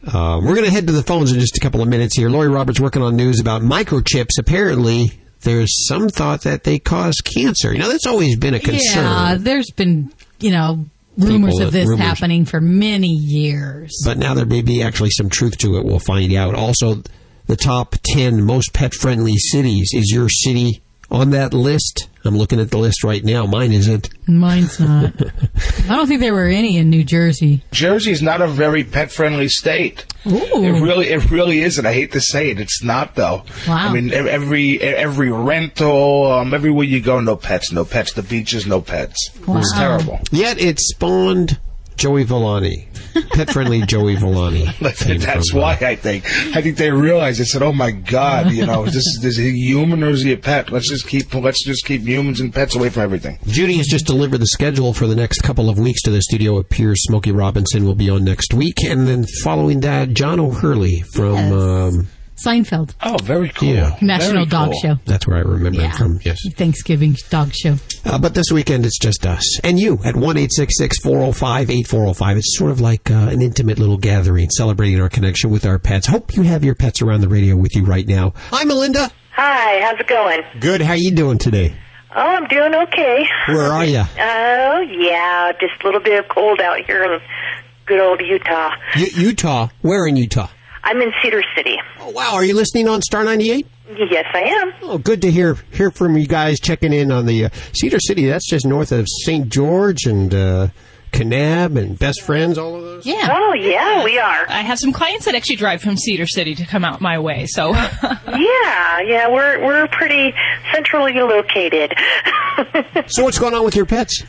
Uh, 0.06 0.40
we're 0.40 0.54
going 0.54 0.66
to 0.66 0.70
head 0.70 0.86
to 0.86 0.94
the 0.94 1.02
phones 1.02 1.32
in 1.32 1.40
just 1.40 1.58
a 1.58 1.60
couple 1.60 1.82
of 1.82 1.88
minutes 1.88 2.16
here. 2.16 2.30
Lori 2.30 2.48
Roberts 2.48 2.80
working 2.80 3.02
on 3.02 3.16
news 3.16 3.40
about 3.40 3.64
microchips. 3.64 4.38
Apparently, 4.40 5.20
there's 5.42 5.88
some 5.88 6.10
thought 6.10 6.44
that 6.44 6.66
they 6.66 6.78
cause 6.78 7.16
cancer. 7.24 7.74
Now, 7.74 7.88
that's 7.88 8.06
always 8.06 8.38
been 8.38 8.54
a 8.54 8.60
concern. 8.60 9.04
Yeah, 9.04 9.36
there's 9.40 9.72
been, 9.72 10.14
you 10.40 10.52
know, 10.52 10.86
rumors 11.18 11.56
People- 11.56 11.68
of 11.68 11.74
this 11.74 11.88
rumors. 11.88 12.06
happening 12.06 12.46
for 12.46 12.62
many 12.62 13.14
years. 13.16 14.00
But 14.06 14.20
now 14.20 14.36
there 14.36 14.46
may 14.46 14.62
be 14.62 14.84
actually 14.84 15.10
some 15.10 15.30
truth 15.30 15.58
to 15.60 15.78
it. 15.78 15.86
We'll 15.86 15.98
find 15.98 16.32
out. 16.34 16.54
Also, 16.54 17.02
the 17.48 17.56
top 17.56 17.96
10 18.04 18.44
most 18.44 18.74
pet 18.74 18.94
friendly 18.94 19.38
cities. 19.38 19.90
Is 19.92 20.12
your 20.12 20.30
city 20.30 20.84
on 21.12 21.32
that 21.32 21.54
list? 21.54 22.08
I'm 22.26 22.38
looking 22.38 22.60
at 22.60 22.70
the 22.70 22.78
list 22.78 23.04
right 23.04 23.24
now. 23.24 23.46
Mine 23.46 23.72
isn't. 23.72 24.10
Mine's 24.28 24.80
not. 24.80 25.14
I 25.90 25.96
don't 25.96 26.08
think 26.08 26.20
there 26.20 26.34
were 26.34 26.48
any 26.48 26.78
in 26.78 26.90
New 26.90 27.04
Jersey. 27.04 27.64
Jersey 27.72 28.12
is 28.12 28.22
not 28.22 28.42
a 28.42 28.48
very 28.48 28.84
pet 28.84 29.12
friendly 29.12 29.48
state. 29.48 30.06
Ooh. 30.28 30.64
It 30.64 30.82
really, 30.82 31.08
it 31.10 31.32
really 31.32 31.62
isn't. 31.62 31.86
I 31.86 31.94
hate 31.94 32.12
to 32.12 32.22
say 32.22 32.52
it, 32.52 32.60
it's 32.60 32.84
not 32.84 33.16
though. 33.16 33.44
Wow. 33.68 33.76
I 33.76 33.94
mean, 33.94 34.12
every 34.12 34.82
every 34.82 35.32
rental, 35.32 36.26
um, 36.32 36.54
everywhere 36.54 36.86
you 36.86 37.02
go, 37.02 37.20
no 37.22 37.36
pets, 37.38 37.72
no 37.72 37.86
pets. 37.86 38.14
The 38.14 38.24
beaches, 38.24 38.68
no 38.68 38.82
pets. 38.82 39.30
Wow. 39.48 39.60
It's 39.60 39.74
terrible. 39.74 40.20
Yet 40.32 40.60
it 40.60 40.80
spawned 40.80 41.58
Joey 42.00 42.24
Villani. 42.24 42.88
Pet 43.32 43.50
friendly 43.50 43.82
Joey 43.82 44.16
Villani. 44.16 44.66
That's 44.82 45.54
uh, 45.54 45.60
why 45.60 45.74
I 45.82 45.96
think. 45.96 46.26
I 46.56 46.62
think 46.62 46.78
they 46.78 46.92
realized. 46.92 47.40
They 47.40 47.44
said, 47.46 47.62
"Oh 47.62 47.74
my 47.74 47.92
God, 47.92 48.52
you 48.52 48.66
know, 48.66 48.86
is 48.86 48.94
this 48.94 49.06
is 49.06 49.20
this 49.22 49.40
a 49.40 49.50
human 49.50 50.04
or 50.04 50.10
is 50.10 50.22
he 50.24 50.32
a 50.32 50.38
pet? 50.38 50.72
Let's 50.72 50.90
just 50.90 51.08
keep 51.08 51.34
let's 51.34 51.64
just 51.64 51.86
keep 51.86 52.02
humans 52.02 52.40
and 52.40 52.54
pets 52.54 52.76
away 52.76 52.90
from 52.90 53.04
everything." 53.04 53.40
Judy 53.48 53.78
has 53.78 53.88
just 53.88 54.06
delivered 54.06 54.38
the 54.40 54.48
schedule 54.48 54.94
for 54.94 55.08
the 55.08 55.16
next 55.16 55.42
couple 55.42 55.70
of 55.70 55.78
weeks 55.78 56.02
to 56.04 56.12
the 56.12 56.22
studio. 56.22 56.58
It 56.58 56.62
appears 56.62 57.04
Smokey 57.04 57.32
Robinson 57.32 57.84
will 57.86 57.96
be 57.96 58.10
on 58.10 58.24
next 58.24 58.54
week, 58.54 58.78
and 58.84 59.08
then 59.08 59.26
following 59.44 59.82
that, 59.82 60.14
John 60.14 60.40
O'Hurley 60.40 61.04
from 61.14 61.34
Yes. 61.36 61.52
um, 61.54 62.08
Seinfeld. 62.46 62.94
Oh, 63.04 63.18
very 63.24 63.50
cool. 63.50 63.70
Yeah. 63.70 63.98
National 64.02 64.46
Dog 64.46 64.74
Show. 64.82 64.96
That's 65.06 65.28
where 65.28 65.38
I 65.38 65.42
remember 65.42 65.80
him 65.80 65.86
Yeah. 65.92 65.98
from. 65.98 66.20
Yes. 66.24 66.40
Thanksgiving 66.56 67.16
dog 67.30 67.54
show. 67.54 67.76
Uh, 68.06 68.18
but 68.18 68.34
this 68.34 68.52
weekend 68.52 68.86
it's 68.86 68.98
just 69.00 69.26
us 69.26 69.60
and 69.62 69.80
you 69.80 70.00
at 70.06 70.16
one 70.16 70.38
eight 70.38 70.52
six 70.54 70.78
six 70.78 71.00
four 71.00 71.20
zero 71.20 71.32
five 71.32 71.70
eight 71.70 71.88
four 71.88 72.02
zero 72.02 72.14
five. 72.14 72.38
It's 72.38 72.58
sort 72.58 72.72
of 72.72 72.80
like 72.82 73.12
uh, 73.12 73.14
an 73.16 73.42
intimate 73.42 73.78
little 73.80 73.98
gathering, 73.98 74.50
celebrating 74.50 75.02
our 75.02 75.10
connection 75.10 75.50
with 75.50 75.66
our 75.66 75.80
pets. 75.80 76.08
Hope 76.08 76.36
you 76.36 76.44
have 76.44 76.64
your 76.64 76.76
pets 76.76 77.02
around 77.02 77.22
the 77.22 77.28
radio 77.30 77.56
with 77.56 77.76
you 77.76 77.84
right 77.86 78.08
now. 78.08 78.34
Hi, 78.52 78.64
Melinda. 78.64 79.12
Hi, 79.34 79.82
how's 79.82 80.00
it 80.00 80.08
going? 80.08 80.42
Good. 80.60 80.82
How 80.82 80.94
are 80.94 80.98
you 80.98 81.12
doing 81.12 81.38
today? 81.38 81.74
Oh, 82.16 82.20
I'm 82.22 82.48
doing 82.48 82.74
okay. 82.74 83.26
Where 83.50 83.72
are 83.72 83.86
you? 83.86 84.00
Oh, 84.20 84.80
yeah, 84.90 85.52
just 85.60 85.82
a 85.84 85.86
little 85.86 86.02
bit 86.02 86.20
of 86.20 86.28
cold 86.30 86.60
out 86.60 86.80
here 86.88 87.04
in 87.04 87.20
good 87.86 88.00
old 88.00 88.20
Utah. 88.20 88.72
U- 88.96 89.28
Utah. 89.28 89.68
Where 89.82 90.08
in 90.08 90.16
Utah? 90.16 90.48
I'm 90.84 91.02
in 91.02 91.12
Cedar 91.22 91.44
City. 91.56 91.78
Oh, 92.00 92.10
wow. 92.12 92.34
Are 92.34 92.44
you 92.46 92.56
listening 92.56 92.88
on 92.88 93.02
Star 93.02 93.24
ninety 93.24 93.52
eight? 93.52 93.68
Yes, 94.12 94.26
I 94.34 94.42
am. 94.42 94.74
Oh, 94.84 94.98
good 94.98 95.22
to 95.24 95.32
hear 95.32 95.56
hear 95.72 95.90
from 95.92 96.16
you 96.18 96.28
guys 96.28 96.60
checking 96.60 96.94
in 96.94 97.12
on 97.12 97.26
the 97.26 97.46
uh, 97.46 97.50
Cedar 97.74 98.00
City. 98.00 98.26
That's 98.28 98.48
just 98.48 98.66
north 98.66 98.92
of 98.92 99.08
St. 99.26 99.50
George 99.50 100.06
and 100.06 100.32
uh, 100.34 100.68
Kanab 101.12 101.76
and 101.76 101.98
Best 101.98 102.22
Friends. 102.22 102.58
All 102.60 102.76
of 102.76 102.82
those. 102.84 103.06
Yeah. 103.08 103.28
Oh, 103.32 103.54
yeah, 103.54 104.04
we 104.04 104.20
are. 104.20 104.46
I 104.48 104.62
have 104.62 104.78
some 104.78 104.94
clients 104.94 105.26
that 105.26 105.34
actually 105.34 105.56
drive 105.56 105.82
from 105.82 105.98
Cedar 105.98 106.28
City 106.28 106.54
to 106.56 106.66
come 106.66 106.86
out 106.86 107.02
my 107.02 107.18
way. 107.18 107.46
So, 107.48 107.72
Yeah, 107.74 109.00
yeah, 109.02 109.28
we're 109.30 109.66
we're 109.66 109.88
pretty 109.88 110.34
centrally 110.74 111.14
located. 111.14 111.94
So 113.08 113.24
what's 113.24 113.40
going 113.40 113.54
on 113.54 113.64
with 113.64 113.76
your 113.78 113.86
pets? 113.86 114.24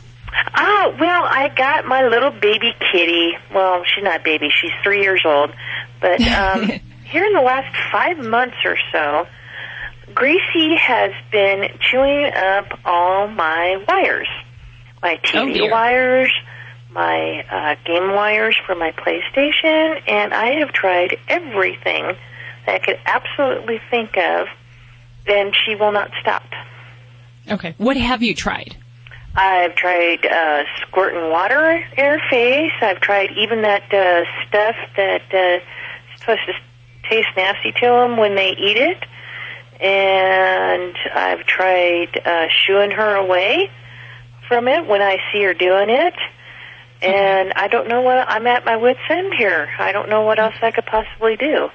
Oh, 0.55 0.95
well, 0.99 1.23
I 1.25 1.49
got 1.55 1.85
my 1.85 2.07
little 2.07 2.31
baby 2.31 2.73
kitty. 2.91 3.33
Well, 3.53 3.83
she's 3.83 4.03
not 4.05 4.23
baby, 4.23 4.49
she's 4.49 4.71
three 4.83 5.01
years 5.01 5.21
old. 5.25 5.51
But 6.01 6.21
um, 6.27 6.67
here 7.05 7.23
in 7.25 7.33
the 7.33 7.41
last 7.41 7.75
five 7.91 8.17
months 8.17 8.57
or 8.65 8.77
so, 8.91 9.27
Gracie 10.13 10.75
has 10.75 11.11
been 11.31 11.69
chewing 11.79 12.25
up 12.33 12.79
all 12.85 13.27
my 13.27 13.83
wires. 13.87 14.27
My 15.01 15.19
Oh, 15.23 15.27
TV 15.27 15.53
dear. 15.53 15.71
wires, 15.71 16.31
my 16.91 17.43
uh, 17.49 17.75
game 17.85 18.13
wires 18.13 18.55
for 18.65 18.75
my 18.75 18.91
PlayStation, 18.91 20.01
and 20.07 20.33
I 20.33 20.59
have 20.59 20.73
tried 20.73 21.17
everything 21.27 22.03
that 22.65 22.75
I 22.75 22.79
could 22.79 22.99
absolutely 23.05 23.79
think 23.89 24.17
of, 24.17 24.47
and 25.27 25.55
she 25.65 25.75
will 25.75 25.91
not 25.91 26.11
stop. 26.21 26.43
okay. 27.49 27.73
What 27.77 27.97
have 27.97 28.21
you 28.21 28.35
tried? 28.35 28.75
I've 29.33 29.75
tried 29.75 30.25
uh, 30.25 30.63
squirting 30.81 31.29
water 31.31 31.71
in 31.71 32.03
her 32.03 32.19
face. 32.29 32.71
I've 32.81 32.99
tried 32.99 33.29
even 33.37 33.61
that 33.61 33.83
uh, 33.93 34.25
stuff 34.47 34.75
that 34.97 35.21
uh, 35.33 35.63
supposed 36.21 36.41
to 36.47 36.53
taste 37.09 37.29
nasty 37.35 37.71
to 37.73 37.85
them 37.85 38.17
when 38.17 38.35
they 38.35 38.49
eat 38.49 38.77
it. 38.77 39.03
And 39.81 40.95
I've 41.13 41.45
tried 41.45 42.21
uh, 42.23 42.47
shooing 42.65 42.91
her 42.91 43.15
away 43.15 43.69
from 44.47 44.67
it 44.67 44.85
when 44.85 45.01
I 45.01 45.17
see 45.31 45.43
her 45.43 45.53
doing 45.53 45.89
it. 45.89 46.13
And 47.01 47.53
I 47.53 47.67
don't 47.67 47.87
know 47.87 48.01
what 48.01 48.29
I'm 48.29 48.45
at 48.45 48.63
my 48.63 48.77
wits' 48.77 48.99
end 49.09 49.33
here. 49.35 49.69
I 49.79 49.91
don't 49.91 50.07
know 50.07 50.21
what 50.21 50.39
else 50.39 50.53
I 50.61 50.69
could 50.69 50.85
possibly 50.85 51.35
do 51.35 51.69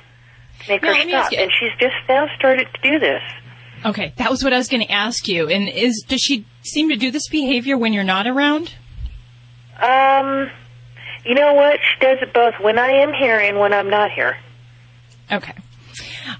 to 0.60 0.68
make 0.68 0.82
Now, 0.82 0.94
her 0.94 1.08
stop. 1.08 1.32
And 1.32 1.50
she's 1.58 1.72
just 1.80 1.96
now 2.08 2.28
started 2.36 2.68
to 2.74 2.90
do 2.90 2.98
this. 3.00 3.22
Okay, 3.84 4.12
that 4.16 4.30
was 4.30 4.42
what 4.42 4.52
I 4.52 4.58
was 4.58 4.68
going 4.68 4.86
to 4.86 4.92
ask 4.92 5.28
you. 5.28 5.48
And 5.48 5.68
is 5.68 6.04
does 6.08 6.20
she 6.20 6.46
seem 6.62 6.88
to 6.90 6.96
do 6.96 7.10
this 7.10 7.28
behavior 7.28 7.76
when 7.76 7.92
you're 7.92 8.04
not 8.04 8.26
around? 8.26 8.74
Um, 9.80 10.50
you 11.26 11.34
know 11.34 11.54
what? 11.54 11.80
She 11.80 12.00
does 12.00 12.18
it 12.22 12.32
both 12.32 12.54
when 12.60 12.78
I 12.78 12.88
am 12.88 13.12
here 13.12 13.38
and 13.38 13.58
when 13.58 13.72
I'm 13.72 13.90
not 13.90 14.10
here. 14.12 14.36
Okay. 15.30 15.54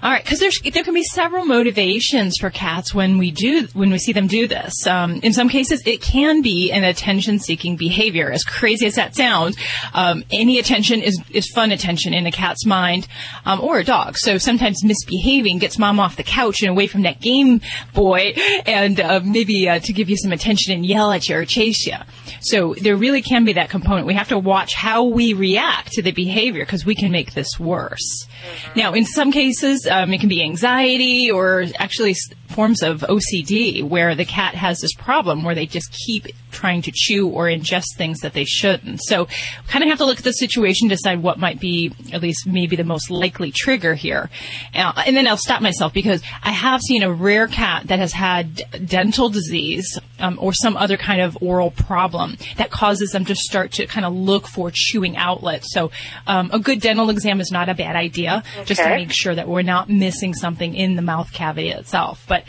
All 0.01 0.11
right, 0.11 0.23
because 0.23 0.39
there's 0.39 0.59
there 0.61 0.83
can 0.83 0.93
be 0.93 1.03
several 1.03 1.45
motivations 1.45 2.37
for 2.39 2.49
cats 2.49 2.93
when 2.93 3.17
we 3.17 3.31
do 3.31 3.67
when 3.73 3.89
we 3.89 3.97
see 3.97 4.13
them 4.13 4.27
do 4.27 4.47
this. 4.47 4.85
Um, 4.85 5.15
in 5.23 5.33
some 5.33 5.49
cases, 5.49 5.81
it 5.85 6.01
can 6.01 6.41
be 6.41 6.71
an 6.71 6.83
attention-seeking 6.83 7.77
behavior. 7.77 8.31
As 8.31 8.43
crazy 8.43 8.85
as 8.85 8.95
that 8.95 9.15
sounds, 9.15 9.57
um, 9.93 10.23
any 10.31 10.59
attention 10.59 11.01
is 11.01 11.21
is 11.31 11.49
fun 11.49 11.71
attention 11.71 12.13
in 12.13 12.25
a 12.27 12.31
cat's 12.31 12.65
mind, 12.65 13.07
um, 13.45 13.61
or 13.61 13.79
a 13.79 13.83
dog. 13.83 14.17
So 14.17 14.37
sometimes 14.37 14.83
misbehaving 14.83 15.59
gets 15.59 15.79
mom 15.79 15.99
off 15.99 16.17
the 16.17 16.23
couch 16.23 16.61
and 16.61 16.69
away 16.69 16.87
from 16.87 17.03
that 17.03 17.21
Game 17.21 17.61
Boy, 17.93 18.33
and 18.65 18.99
uh, 18.99 19.21
maybe 19.23 19.69
uh, 19.69 19.79
to 19.79 19.93
give 19.93 20.09
you 20.09 20.17
some 20.17 20.31
attention 20.31 20.73
and 20.73 20.85
yell 20.85 21.11
at 21.11 21.29
you 21.29 21.37
or 21.37 21.45
chase 21.45 21.85
you. 21.87 21.95
So 22.41 22.75
there 22.75 22.95
really 22.95 23.21
can 23.21 23.45
be 23.45 23.53
that 23.53 23.69
component. 23.69 24.07
We 24.07 24.13
have 24.13 24.29
to 24.29 24.39
watch 24.39 24.73
how 24.73 25.03
we 25.03 25.33
react 25.33 25.91
to 25.93 26.01
the 26.01 26.11
behavior 26.11 26.65
because 26.65 26.85
we 26.85 26.95
can 26.95 27.11
make 27.11 27.33
this 27.33 27.59
worse. 27.59 28.27
Now, 28.75 28.93
in 28.93 29.05
some 29.05 29.31
cases, 29.31 29.76
um, 29.85 30.13
it 30.13 30.19
can 30.19 30.29
be 30.29 30.41
anxiety 30.41 31.29
or 31.29 31.65
actually 31.77 32.15
forms 32.47 32.81
of 32.81 33.01
OCD 33.01 33.83
where 33.83 34.15
the 34.15 34.25
cat 34.25 34.55
has 34.55 34.79
this 34.79 34.93
problem 34.93 35.43
where 35.43 35.53
they 35.53 35.65
just 35.65 35.95
keep 36.05 36.27
trying 36.57 36.81
to 36.81 36.91
chew 36.93 37.27
or 37.27 37.45
ingest 37.45 37.95
things 37.95 38.19
that 38.21 38.33
they 38.33 38.43
shouldn't. 38.43 38.99
So, 39.03 39.27
kind 39.67 39.83
of 39.83 39.89
have 39.89 39.99
to 39.99 40.05
look 40.05 40.17
at 40.17 40.23
the 40.23 40.31
situation, 40.31 40.87
decide 40.87 41.21
what 41.21 41.37
might 41.37 41.59
be 41.59 41.93
at 42.11 42.21
least 42.21 42.47
maybe 42.47 42.75
the 42.75 42.83
most 42.83 43.11
likely 43.11 43.51
trigger 43.51 43.93
here. 43.93 44.29
Uh, 44.73 45.03
and 45.05 45.15
then 45.15 45.27
I'll 45.27 45.37
stop 45.37 45.61
myself 45.61 45.93
because 45.93 46.21
I 46.41 46.51
have 46.51 46.81
seen 46.81 47.03
a 47.03 47.11
rare 47.11 47.47
cat 47.47 47.87
that 47.87 47.99
has 47.99 48.13
had 48.13 48.63
dental 48.85 49.29
disease 49.29 49.99
um, 50.19 50.39
or 50.41 50.51
some 50.53 50.75
other 50.75 50.97
kind 50.97 51.21
of 51.21 51.37
oral 51.41 51.69
problem 51.69 52.37
that 52.57 52.71
causes 52.71 53.11
them 53.11 53.23
to 53.25 53.35
start 53.35 53.71
to 53.73 53.85
kind 53.85 54.05
of 54.05 54.13
look 54.13 54.47
for 54.47 54.71
chewing 54.73 55.15
outlets. 55.15 55.71
So, 55.71 55.91
um, 56.25 56.49
a 56.51 56.59
good 56.59 56.81
dental 56.81 57.09
exam 57.11 57.39
is 57.39 57.51
not 57.51 57.69
a 57.69 57.75
bad 57.75 57.95
idea, 57.95 58.43
just 58.65 58.81
to 58.81 58.89
make 58.89 59.11
sure 59.11 59.35
that 59.35 59.47
we're 59.47 59.61
not 59.61 59.89
missing 59.89 60.33
something 60.33 60.73
in 60.73 60.95
the 60.95 61.03
mouth 61.03 61.31
cavity 61.31 61.69
itself. 61.69 62.25
But 62.27 62.43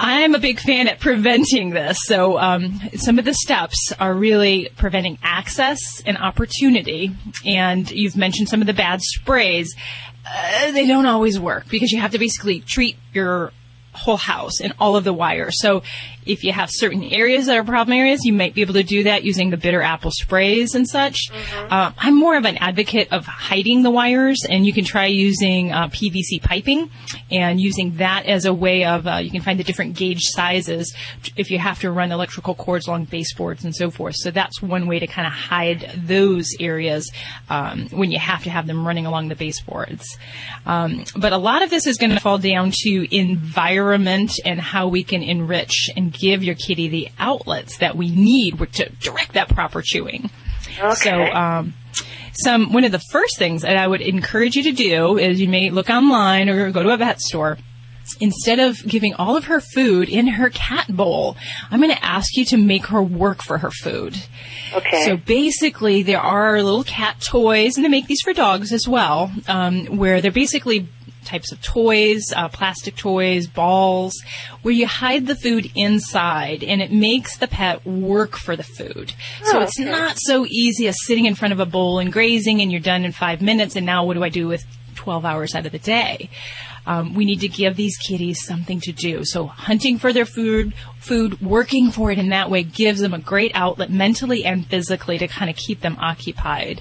I'm 0.00 0.34
a 0.34 0.38
big 0.38 0.60
fan 0.60 0.86
at 0.88 1.00
preventing 1.00 1.70
this. 1.70 1.98
So 2.02 2.38
um, 2.38 2.80
some 2.94 3.18
of 3.18 3.24
the 3.24 3.34
steps 3.34 3.92
are 3.98 4.14
really 4.14 4.70
preventing 4.76 5.18
access 5.22 5.78
and 6.06 6.16
opportunity. 6.16 7.14
And 7.44 7.90
you've 7.90 8.16
mentioned 8.16 8.48
some 8.48 8.60
of 8.60 8.66
the 8.66 8.74
bad 8.74 9.00
sprays. 9.02 9.74
Uh, 10.24 10.70
they 10.72 10.86
don't 10.86 11.06
always 11.06 11.40
work 11.40 11.68
because 11.68 11.90
you 11.90 12.00
have 12.00 12.12
to 12.12 12.18
basically 12.18 12.60
treat 12.60 12.96
your 13.12 13.52
whole 13.98 14.16
house 14.16 14.60
and 14.60 14.72
all 14.78 14.96
of 14.96 15.04
the 15.04 15.12
wires. 15.12 15.54
So 15.60 15.82
if 16.24 16.44
you 16.44 16.52
have 16.52 16.68
certain 16.70 17.02
areas 17.02 17.46
that 17.46 17.56
are 17.56 17.64
problem 17.64 17.96
areas, 17.96 18.24
you 18.24 18.32
might 18.32 18.54
be 18.54 18.60
able 18.60 18.74
to 18.74 18.82
do 18.82 19.04
that 19.04 19.24
using 19.24 19.50
the 19.50 19.56
bitter 19.56 19.82
apple 19.82 20.10
sprays 20.10 20.74
and 20.74 20.86
such. 20.86 21.30
Uh, 21.70 21.92
I'm 21.98 22.16
more 22.16 22.36
of 22.36 22.44
an 22.44 22.58
advocate 22.58 23.12
of 23.12 23.24
hiding 23.26 23.82
the 23.82 23.90
wires, 23.90 24.44
and 24.48 24.66
you 24.66 24.72
can 24.72 24.84
try 24.84 25.06
using 25.06 25.72
uh, 25.72 25.88
PVC 25.88 26.42
piping 26.42 26.90
and 27.30 27.60
using 27.60 27.96
that 27.96 28.26
as 28.26 28.44
a 28.44 28.52
way 28.52 28.84
of 28.84 29.06
uh, 29.06 29.16
you 29.16 29.30
can 29.30 29.40
find 29.40 29.58
the 29.58 29.64
different 29.64 29.96
gauge 29.96 30.22
sizes 30.22 30.94
if 31.36 31.50
you 31.50 31.58
have 31.58 31.80
to 31.80 31.90
run 31.90 32.12
electrical 32.12 32.54
cords 32.54 32.86
along 32.86 33.06
baseboards 33.06 33.64
and 33.64 33.74
so 33.74 33.90
forth. 33.90 34.14
So 34.16 34.30
that's 34.30 34.60
one 34.62 34.86
way 34.86 34.98
to 34.98 35.06
kind 35.06 35.26
of 35.26 35.32
hide 35.32 35.92
those 35.96 36.54
areas 36.60 37.10
um, 37.48 37.88
when 37.88 38.10
you 38.10 38.18
have 38.18 38.44
to 38.44 38.50
have 38.50 38.66
them 38.66 38.86
running 38.86 39.06
along 39.06 39.28
the 39.28 39.34
baseboards. 39.34 40.04
Um, 40.66 41.04
but 41.16 41.32
a 41.32 41.38
lot 41.38 41.62
of 41.62 41.70
this 41.70 41.86
is 41.86 41.96
going 41.96 42.12
to 42.12 42.20
fall 42.20 42.38
down 42.38 42.72
to 42.84 43.16
environment 43.16 43.87
and 43.92 44.60
how 44.60 44.88
we 44.88 45.04
can 45.04 45.22
enrich 45.22 45.90
and 45.96 46.12
give 46.12 46.42
your 46.42 46.54
kitty 46.54 46.88
the 46.88 47.08
outlets 47.18 47.78
that 47.78 47.96
we 47.96 48.10
need 48.10 48.58
to 48.74 48.88
direct 49.00 49.34
that 49.34 49.48
proper 49.48 49.82
chewing. 49.82 50.30
Okay. 50.80 50.94
So, 50.94 51.22
um, 51.24 51.74
some 52.34 52.72
one 52.72 52.84
of 52.84 52.92
the 52.92 53.02
first 53.10 53.36
things 53.38 53.62
that 53.62 53.76
I 53.76 53.86
would 53.86 54.00
encourage 54.00 54.54
you 54.54 54.62
to 54.64 54.72
do 54.72 55.18
is 55.18 55.40
you 55.40 55.48
may 55.48 55.70
look 55.70 55.90
online 55.90 56.48
or 56.48 56.70
go 56.70 56.82
to 56.82 56.90
a 56.90 56.96
vet 56.96 57.20
store 57.20 57.58
instead 58.20 58.58
of 58.58 58.82
giving 58.86 59.14
all 59.14 59.36
of 59.36 59.44
her 59.44 59.60
food 59.60 60.08
in 60.08 60.26
her 60.26 60.50
cat 60.50 60.88
bowl, 60.88 61.36
I'm 61.70 61.80
going 61.80 61.94
to 61.94 62.04
ask 62.04 62.36
you 62.36 62.44
to 62.46 62.56
make 62.56 62.86
her 62.86 63.02
work 63.02 63.42
for 63.42 63.58
her 63.58 63.70
food. 63.70 64.16
Okay. 64.72 65.04
So 65.04 65.16
basically, 65.16 66.02
there 66.02 66.20
are 66.20 66.62
little 66.62 66.84
cat 66.84 67.20
toys, 67.20 67.76
and 67.76 67.84
they 67.84 67.88
make 67.88 68.06
these 68.06 68.20
for 68.22 68.32
dogs 68.32 68.72
as 68.72 68.88
well, 68.88 69.30
um, 69.46 69.96
where 69.96 70.20
they're 70.20 70.30
basically 70.30 70.88
types 71.28 71.52
of 71.52 71.60
toys, 71.62 72.24
uh, 72.34 72.48
plastic 72.48 72.96
toys, 72.96 73.46
balls, 73.46 74.14
where 74.62 74.74
you 74.74 74.86
hide 74.86 75.26
the 75.26 75.34
food 75.36 75.70
inside 75.74 76.64
and 76.64 76.80
it 76.82 76.90
makes 76.90 77.36
the 77.38 77.46
pet 77.48 77.84
work 77.86 78.36
for 78.36 78.56
the 78.56 78.62
food. 78.62 79.12
so 79.44 79.58
Oh, 79.58 79.62
it's 79.62 79.78
okay. 79.78 79.90
not 79.90 80.16
so 80.18 80.46
easy 80.48 80.88
as 80.88 80.96
sitting 81.06 81.26
in 81.26 81.34
front 81.34 81.52
of 81.52 81.60
a 81.60 81.66
bowl 81.66 81.98
and 81.98 82.12
grazing 82.12 82.60
and 82.60 82.72
you're 82.72 82.80
done 82.80 83.04
in 83.04 83.12
five 83.12 83.40
minutes 83.42 83.76
and 83.76 83.84
now 83.86 84.04
what 84.04 84.14
do 84.14 84.24
I 84.24 84.28
do 84.30 84.48
with 84.48 84.64
12 84.96 85.24
hours 85.24 85.54
out 85.54 85.64
of 85.66 85.72
the 85.72 85.78
day? 85.78 86.28
Um, 86.88 87.12
we 87.12 87.26
need 87.26 87.40
to 87.40 87.48
give 87.48 87.76
these 87.76 87.98
kitties 87.98 88.46
something 88.46 88.80
to 88.80 88.92
do. 88.92 89.22
So 89.22 89.46
hunting 89.46 89.98
for 89.98 90.10
their 90.10 90.24
food, 90.24 90.72
food, 90.98 91.38
working 91.42 91.90
for 91.90 92.10
it 92.10 92.18
in 92.18 92.30
that 92.30 92.48
way 92.48 92.62
gives 92.62 93.00
them 93.00 93.12
a 93.12 93.18
great 93.18 93.52
outlet 93.54 93.90
mentally 93.90 94.42
and 94.46 94.66
physically 94.66 95.18
to 95.18 95.28
kind 95.28 95.50
of 95.50 95.56
keep 95.56 95.82
them 95.82 95.98
occupied. 96.00 96.80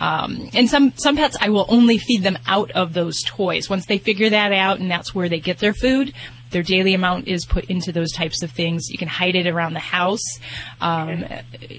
Um, 0.00 0.50
and 0.52 0.68
some 0.68 0.92
some 0.96 1.16
pets, 1.16 1.38
I 1.40 1.48
will 1.48 1.64
only 1.70 1.96
feed 1.96 2.22
them 2.22 2.36
out 2.46 2.70
of 2.72 2.92
those 2.92 3.22
toys. 3.24 3.70
Once 3.70 3.86
they 3.86 3.96
figure 3.96 4.28
that 4.28 4.52
out, 4.52 4.80
and 4.80 4.90
that's 4.90 5.14
where 5.14 5.30
they 5.30 5.40
get 5.40 5.60
their 5.60 5.72
food. 5.72 6.12
Their 6.50 6.62
daily 6.62 6.94
amount 6.94 7.28
is 7.28 7.44
put 7.44 7.64
into 7.66 7.92
those 7.92 8.12
types 8.12 8.42
of 8.42 8.50
things. 8.50 8.88
You 8.88 8.98
can 8.98 9.08
hide 9.08 9.34
it 9.34 9.46
around 9.46 9.74
the 9.74 9.80
house, 9.80 10.24
um, 10.80 11.24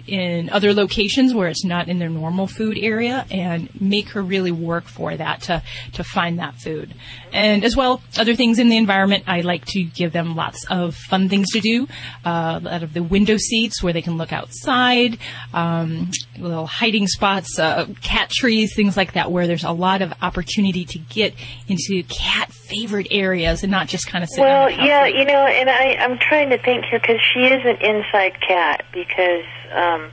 in 0.07 0.49
other 0.49 0.73
locations 0.73 1.33
where 1.33 1.47
it's 1.47 1.65
not 1.65 1.87
in 1.87 1.99
their 1.99 2.09
normal 2.09 2.47
food 2.47 2.77
area, 2.79 3.25
and 3.31 3.69
make 3.79 4.09
her 4.09 4.21
really 4.21 4.51
work 4.51 4.85
for 4.85 5.15
that 5.15 5.41
to 5.43 5.63
to 5.93 6.03
find 6.03 6.39
that 6.39 6.55
food. 6.55 6.93
And 7.31 7.63
as 7.63 7.75
well, 7.75 8.01
other 8.17 8.35
things 8.35 8.59
in 8.59 8.69
the 8.69 8.77
environment. 8.77 9.23
I 9.27 9.41
like 9.41 9.65
to 9.67 9.83
give 9.83 10.13
them 10.13 10.35
lots 10.35 10.65
of 10.69 10.95
fun 10.95 11.29
things 11.29 11.51
to 11.51 11.59
do. 11.59 11.87
Uh, 12.25 12.59
out 12.69 12.83
of 12.83 12.93
the 12.93 13.03
window 13.03 13.37
seats 13.37 13.81
where 13.83 13.93
they 13.93 14.01
can 14.01 14.17
look 14.17 14.33
outside, 14.33 15.17
um, 15.53 16.11
little 16.37 16.67
hiding 16.67 17.07
spots, 17.07 17.57
uh, 17.59 17.85
cat 18.01 18.29
trees, 18.29 18.75
things 18.75 18.97
like 18.97 19.13
that, 19.13 19.31
where 19.31 19.47
there's 19.47 19.63
a 19.63 19.71
lot 19.71 20.01
of 20.01 20.13
opportunity 20.21 20.85
to 20.85 20.99
get 20.99 21.33
into 21.67 22.03
cat 22.07 22.51
favorite 22.69 23.07
areas 23.11 23.63
and 23.63 23.71
not 23.71 23.87
just 23.87 24.07
kind 24.07 24.23
of 24.23 24.29
sit. 24.29 24.41
Well, 24.41 24.69
yeah, 24.69 25.05
you 25.05 25.25
know, 25.25 25.45
and 25.45 25.69
I, 25.69 25.95
I'm 25.99 26.17
trying 26.17 26.49
to 26.51 26.57
think 26.57 26.85
here 26.85 26.99
because 26.99 27.19
she 27.33 27.41
is 27.41 27.65
an 27.65 27.77
inside 27.81 28.39
cat 28.39 28.85
because, 28.93 29.45
um, 29.73 30.11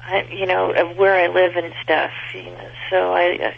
I, 0.00 0.26
you 0.30 0.46
know, 0.46 0.72
of 0.72 0.96
where 0.96 1.14
I 1.14 1.28
live 1.28 1.56
and 1.56 1.72
stuff. 1.82 2.10
You 2.34 2.44
know, 2.44 2.70
so 2.90 3.12
I, 3.12 3.38
uh, 3.42 3.52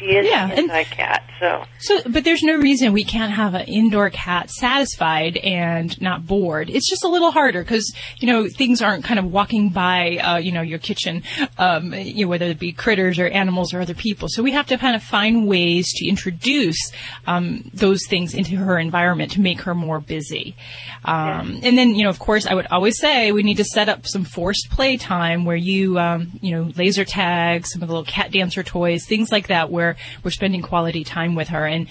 she 0.00 0.06
is 0.06 0.26
Yeah, 0.26 0.46
an 0.46 0.50
and- 0.50 0.58
inside 0.60 0.90
cat. 0.90 1.22
So 1.38 1.64
So, 1.78 2.00
but 2.06 2.24
there's 2.24 2.42
no 2.42 2.56
reason 2.56 2.92
we 2.92 3.04
can't 3.04 3.32
have 3.32 3.54
an 3.54 3.66
indoor 3.66 4.10
cat 4.10 4.50
satisfied 4.50 5.36
and 5.38 5.98
not 6.00 6.26
bored. 6.26 6.68
It's 6.68 6.88
just 6.90 7.02
a 7.04 7.08
little 7.08 7.30
harder 7.30 7.62
because 7.62 7.94
you 8.18 8.26
know 8.26 8.48
things 8.48 8.82
aren't 8.82 9.04
kind 9.04 9.18
of 9.18 9.26
walking 9.26 9.70
by, 9.70 10.18
uh, 10.18 10.36
you 10.38 10.52
know, 10.52 10.60
your 10.60 10.78
kitchen, 10.78 11.22
um, 11.58 11.94
you 11.94 12.24
know, 12.26 12.28
whether 12.28 12.46
it 12.46 12.58
be 12.58 12.72
critters 12.72 13.18
or 13.18 13.26
animals 13.28 13.72
or 13.72 13.80
other 13.80 13.94
people. 13.94 14.28
So 14.28 14.42
we 14.42 14.52
have 14.52 14.66
to 14.66 14.76
kind 14.76 14.94
of 14.96 15.02
find 15.02 15.46
ways 15.46 15.86
to 15.94 16.06
introduce 16.08 16.78
um, 17.26 17.70
those 17.72 18.00
things 18.08 18.34
into 18.34 18.56
her 18.56 18.78
environment 18.78 19.32
to 19.32 19.40
make 19.40 19.62
her 19.62 19.74
more 19.74 20.00
busy. 20.00 20.56
Um, 21.04 21.60
And 21.62 21.78
then, 21.78 21.94
you 21.94 22.04
know, 22.04 22.10
of 22.10 22.18
course, 22.18 22.46
I 22.46 22.54
would 22.54 22.66
always 22.70 22.98
say 22.98 23.32
we 23.32 23.42
need 23.42 23.56
to 23.58 23.64
set 23.64 23.88
up 23.88 24.06
some 24.06 24.24
forced 24.24 24.68
play 24.70 24.96
time 24.96 25.44
where 25.44 25.56
you, 25.56 25.98
um, 25.98 26.32
you 26.42 26.50
know, 26.54 26.70
laser 26.76 27.04
tag, 27.04 27.66
some 27.66 27.80
of 27.82 27.88
the 27.88 27.94
little 27.94 28.04
cat 28.10 28.30
dancer 28.32 28.62
toys, 28.62 29.06
things 29.06 29.32
like 29.32 29.48
that, 29.48 29.70
where 29.70 29.89
we're 30.24 30.30
spending 30.30 30.62
quality 30.62 31.04
time 31.04 31.34
with 31.34 31.48
her 31.48 31.66
and 31.66 31.88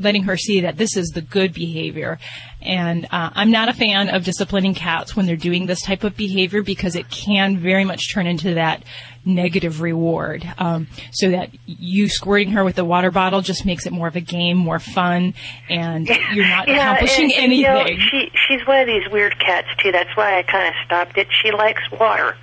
letting 0.00 0.24
her 0.24 0.36
see 0.36 0.60
that 0.60 0.76
this 0.76 0.96
is 0.96 1.08
the 1.10 1.20
good 1.20 1.52
behavior. 1.52 2.18
And 2.62 3.06
uh, 3.06 3.30
I'm 3.34 3.50
not 3.50 3.68
a 3.68 3.72
fan 3.72 4.08
of 4.08 4.24
disciplining 4.24 4.74
cats 4.74 5.16
when 5.16 5.26
they're 5.26 5.36
doing 5.36 5.66
this 5.66 5.82
type 5.82 6.04
of 6.04 6.16
behavior 6.16 6.62
because 6.62 6.96
it 6.96 7.08
can 7.10 7.58
very 7.58 7.84
much 7.84 8.12
turn 8.12 8.26
into 8.26 8.54
that 8.54 8.82
negative 9.24 9.80
reward. 9.80 10.50
Um, 10.58 10.88
so 11.12 11.30
that 11.30 11.50
you 11.66 12.08
squirting 12.08 12.52
her 12.52 12.64
with 12.64 12.76
the 12.76 12.84
water 12.84 13.10
bottle 13.10 13.40
just 13.40 13.64
makes 13.66 13.86
it 13.86 13.92
more 13.92 14.08
of 14.08 14.16
a 14.16 14.20
game, 14.20 14.56
more 14.56 14.78
fun, 14.78 15.34
and 15.68 16.08
you're 16.32 16.46
not 16.46 16.68
yeah, 16.68 16.92
accomplishing 16.92 17.32
and, 17.34 17.44
and, 17.44 17.52
you 17.52 17.62
know, 17.62 17.86
she 17.86 18.30
she's 18.48 18.66
one 18.66 18.80
of 18.80 18.86
these 18.86 19.10
weird 19.10 19.38
cats 19.38 19.68
too. 19.82 19.92
That's 19.92 20.14
why 20.16 20.38
I 20.38 20.42
kind 20.42 20.68
of 20.68 20.74
stopped 20.86 21.18
it. 21.18 21.28
She 21.42 21.50
likes 21.52 21.82
water, 21.98 22.36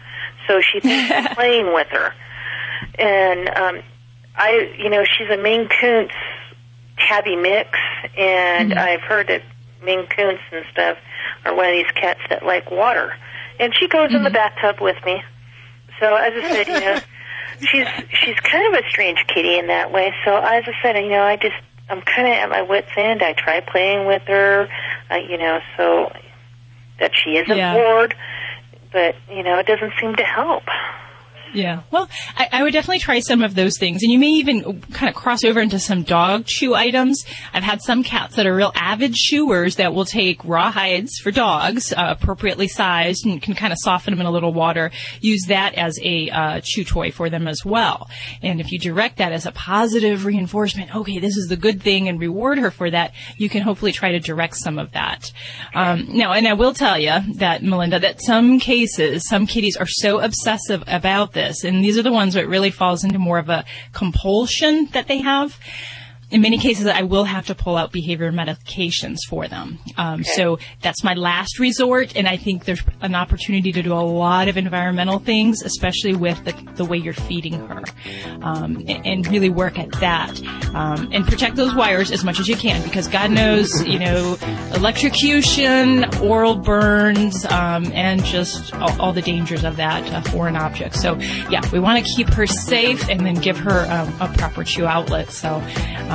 so 0.47 0.61
she 0.61 0.79
thinks 0.79 1.11
I'm 1.11 1.25
playing 1.35 1.73
with 1.73 1.87
her, 1.87 2.13
and 2.99 3.49
um, 3.49 3.83
I, 4.37 4.73
you 4.77 4.89
know, 4.89 5.03
she's 5.03 5.29
a 5.29 5.37
Maine 5.37 5.67
Coons 5.67 6.11
tabby 6.97 7.35
mix, 7.35 7.69
and 8.17 8.73
Mm-hmm. 8.73 8.73
I've 8.73 9.01
heard 9.01 9.27
that 9.27 9.41
Maine 9.83 10.07
Coons 10.07 10.39
and 10.51 10.65
stuff 10.71 10.97
are 11.45 11.55
one 11.55 11.65
of 11.67 11.71
these 11.73 11.91
cats 11.95 12.19
that 12.29 12.45
like 12.45 12.69
water, 12.71 13.13
and 13.59 13.73
she 13.75 13.87
goes 13.87 14.13
in 14.13 14.23
the 14.23 14.29
Mm-hmm. 14.29 14.33
bathtub 14.33 14.77
with 14.81 14.97
me. 15.05 15.21
So 15.99 16.15
as 16.15 16.33
I 16.35 16.43
said, 16.51 16.67
you 16.67 16.79
know, 16.79 16.99
she's 17.61 17.87
she's 18.09 18.35
kind 18.39 18.73
of 18.75 18.83
a 18.83 18.89
strange 18.89 19.19
kitty 19.27 19.57
in 19.57 19.67
that 19.67 19.91
way. 19.91 20.13
So 20.25 20.35
as 20.35 20.63
I 20.67 20.73
said, 20.81 20.95
you 20.97 21.09
know, 21.09 21.23
I 21.23 21.35
just 21.37 21.55
I'm 21.89 22.01
kind 22.01 22.27
of 22.27 22.33
at 22.33 22.49
my 22.49 22.61
wits 22.61 22.89
end. 22.97 23.23
I 23.23 23.33
try 23.33 23.61
playing 23.61 24.07
with 24.07 24.23
her, 24.27 24.67
uh, 25.09 25.15
you 25.15 25.37
know, 25.37 25.59
so 25.77 26.11
that 26.99 27.11
she 27.15 27.31
isn't 27.37 27.55
Yeah. 27.57 27.73
bored, 27.73 28.15
but 28.91 29.15
you 29.31 29.43
know, 29.43 29.57
it 29.59 29.65
doesn't 29.67 29.93
seem 29.99 30.15
to 30.15 30.23
help. 30.23 30.63
Yeah. 31.57 31.81
Well, 31.89 32.07
I, 32.35 32.49
I 32.51 32.63
would 32.63 32.71
definitely 32.71 32.99
try 32.99 33.19
some 33.19 33.41
of 33.41 33.55
those 33.55 33.79
things. 33.79 34.03
And 34.03 34.11
you 34.11 34.19
may 34.19 34.27
even 34.27 34.79
kind 34.93 35.09
of 35.09 35.15
cross 35.15 35.43
over 35.43 35.59
into 35.59 35.79
some 35.79 36.03
dog 36.03 36.45
chew 36.45 36.75
items. 36.75 37.25
I've 37.51 37.63
had 37.63 37.81
some 37.81 38.03
cats 38.03 38.35
that 38.35 38.45
are 38.45 38.55
real 38.55 38.71
avid 38.75 39.15
chewers 39.15 39.77
that 39.77 39.91
will 39.91 40.05
take 40.05 40.45
raw 40.45 40.69
hides 40.71 41.17
for 41.17 41.31
dogs, 41.31 41.91
uh, 41.93 42.15
appropriately 42.19 42.67
sized, 42.67 43.25
and 43.25 43.41
can 43.41 43.55
kind 43.55 43.73
of 43.73 43.79
soften 43.81 44.13
them 44.13 44.21
in 44.21 44.27
a 44.27 44.31
little 44.31 44.53
water. 44.53 44.91
Use 45.19 45.45
that 45.47 45.73
as 45.73 45.97
a 46.03 46.29
uh, 46.29 46.61
chew 46.63 46.83
toy 46.83 47.09
for 47.09 47.27
them 47.27 47.47
as 47.47 47.65
well. 47.65 48.07
And 48.43 48.61
if 48.61 48.71
you 48.71 48.77
direct 48.77 49.17
that 49.17 49.31
as 49.31 49.47
a 49.47 49.51
positive 49.51 50.25
reinforcement, 50.25 50.95
okay, 50.95 51.17
this 51.17 51.37
is 51.37 51.47
the 51.47 51.57
good 51.57 51.81
thing, 51.81 52.07
and 52.07 52.19
reward 52.19 52.59
her 52.59 52.69
for 52.69 52.91
that, 52.91 53.13
you 53.37 53.49
can 53.49 53.63
hopefully 53.63 53.93
try 53.93 54.11
to 54.11 54.19
direct 54.19 54.57
some 54.57 54.77
of 54.77 54.91
that. 54.91 55.31
Um, 55.73 56.05
now, 56.09 56.33
and 56.33 56.47
I 56.47 56.53
will 56.53 56.75
tell 56.75 56.99
you 56.99 57.19
that, 57.37 57.63
Melinda, 57.63 57.99
that 57.99 58.21
some 58.21 58.59
cases, 58.59 59.27
some 59.27 59.47
kitties 59.47 59.75
are 59.75 59.87
so 59.87 60.19
obsessive 60.19 60.83
about 60.85 61.33
this, 61.33 61.46
and 61.63 61.83
these 61.83 61.97
are 61.97 62.03
the 62.03 62.11
ones 62.11 62.35
where 62.35 62.43
it 62.43 62.49
really 62.49 62.71
falls 62.71 63.03
into 63.03 63.19
more 63.19 63.39
of 63.39 63.49
a 63.49 63.65
compulsion 63.93 64.87
that 64.93 65.07
they 65.07 65.19
have. 65.19 65.59
In 66.29 66.41
many 66.41 66.57
cases, 66.57 66.87
I 66.87 67.03
will 67.03 67.23
have 67.23 67.45
to 67.47 67.55
pull 67.55 67.77
out 67.77 67.93
behavior 67.93 68.31
medications 68.33 69.17
for 69.29 69.47
them. 69.47 69.79
Um, 69.97 70.23
So 70.23 70.59
that's 70.81 71.03
my 71.03 71.13
last 71.13 71.57
resort, 71.57 72.15
and 72.17 72.27
I 72.27 72.35
think 72.35 72.65
there's 72.65 72.81
an 73.01 73.15
opportunity 73.15 73.71
to 73.71 73.81
do 73.81 73.93
a 73.93 74.03
lot 74.03 74.49
of 74.49 74.57
environmental 74.57 75.19
things, 75.19 75.63
especially 75.63 76.15
with 76.15 76.43
the, 76.43 76.53
the 76.75 76.83
way 76.83 76.97
you're 76.97 77.13
feeding 77.13 77.53
her, 77.53 77.83
um, 78.41 78.77
and, 78.87 79.05
and 79.05 79.27
really 79.27 79.49
work 79.49 79.79
at 79.79 79.91
that. 79.93 80.41
Um, 80.75 81.09
and 81.13 81.25
protect 81.25 81.55
those 81.55 81.73
wires 81.73 82.11
as 82.11 82.23
much 82.25 82.39
as 82.41 82.47
you 82.47 82.57
can, 82.57 82.83
because 82.83 83.07
God 83.07 83.31
knows, 83.31 83.69
you 83.87 83.97
know, 83.97 84.37
electrocution, 84.75 86.03
oral 86.19 86.55
burns, 86.55 87.45
um, 87.45 87.89
and 87.93 88.23
just 88.25 88.73
all, 88.75 89.01
all 89.01 89.13
the 89.13 89.21
dangers 89.21 89.63
of 89.63 89.77
that 89.77 90.03
uh, 90.11 90.21
foreign 90.29 90.57
object. 90.57 90.95
So, 90.95 91.15
yeah, 91.49 91.61
we 91.71 91.79
want 91.79 92.05
to 92.05 92.11
keep 92.15 92.27
her 92.29 92.45
safe 92.45 93.07
and 93.09 93.21
then 93.25 93.35
give 93.35 93.57
her 93.57 93.89
um, 93.89 94.13
a 94.19 94.31
proper 94.37 94.63
chew 94.65 94.85
outlet. 94.85 95.31
So, 95.31 95.63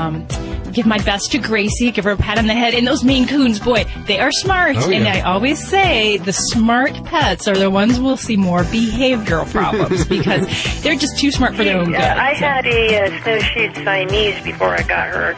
um, 0.03 0.27
give 0.73 0.87
my 0.87 0.99
best 0.99 1.33
to 1.33 1.39
Gracie, 1.39 1.91
give 1.91 2.05
her 2.05 2.13
a 2.13 2.17
pat 2.17 2.39
on 2.39 2.47
the 2.47 2.55
head. 2.55 2.75
And 2.75 2.87
those 2.87 3.05
Maine 3.05 3.27
Coons, 3.29 3.59
boy, 3.61 3.85
they 4.07 4.19
are 4.19 4.33
smart. 4.33 4.77
Oh, 4.79 4.91
And. 4.91 5.07
I 5.07 5.21
always 5.21 5.63
say 5.67 6.17
the 6.19 6.33
smart 6.33 6.93
pets 7.05 7.47
are 7.49 7.57
the 7.57 7.71
ones 7.71 8.01
we'll 8.01 8.17
see 8.17 8.37
more 8.37 8.63
behavioral 8.65 9.51
problems 9.51 10.05
because 10.09 10.47
they're 10.83 10.97
just 10.97 11.19
too 11.19 11.31
smart 11.31 11.55
for 11.55 11.65
their 11.65 11.79
own 11.79 11.87
good. 11.87 11.95
Yeah, 11.95 12.17
I 12.23 12.35
So- 12.35 12.41
had 12.47 12.67
a 12.67 13.05
uh, 13.05 13.23
snowshoe 13.23 13.75
Siamese 13.85 14.43
before 14.45 14.69
I 14.75 14.83
got 14.83 15.09
her, 15.09 15.33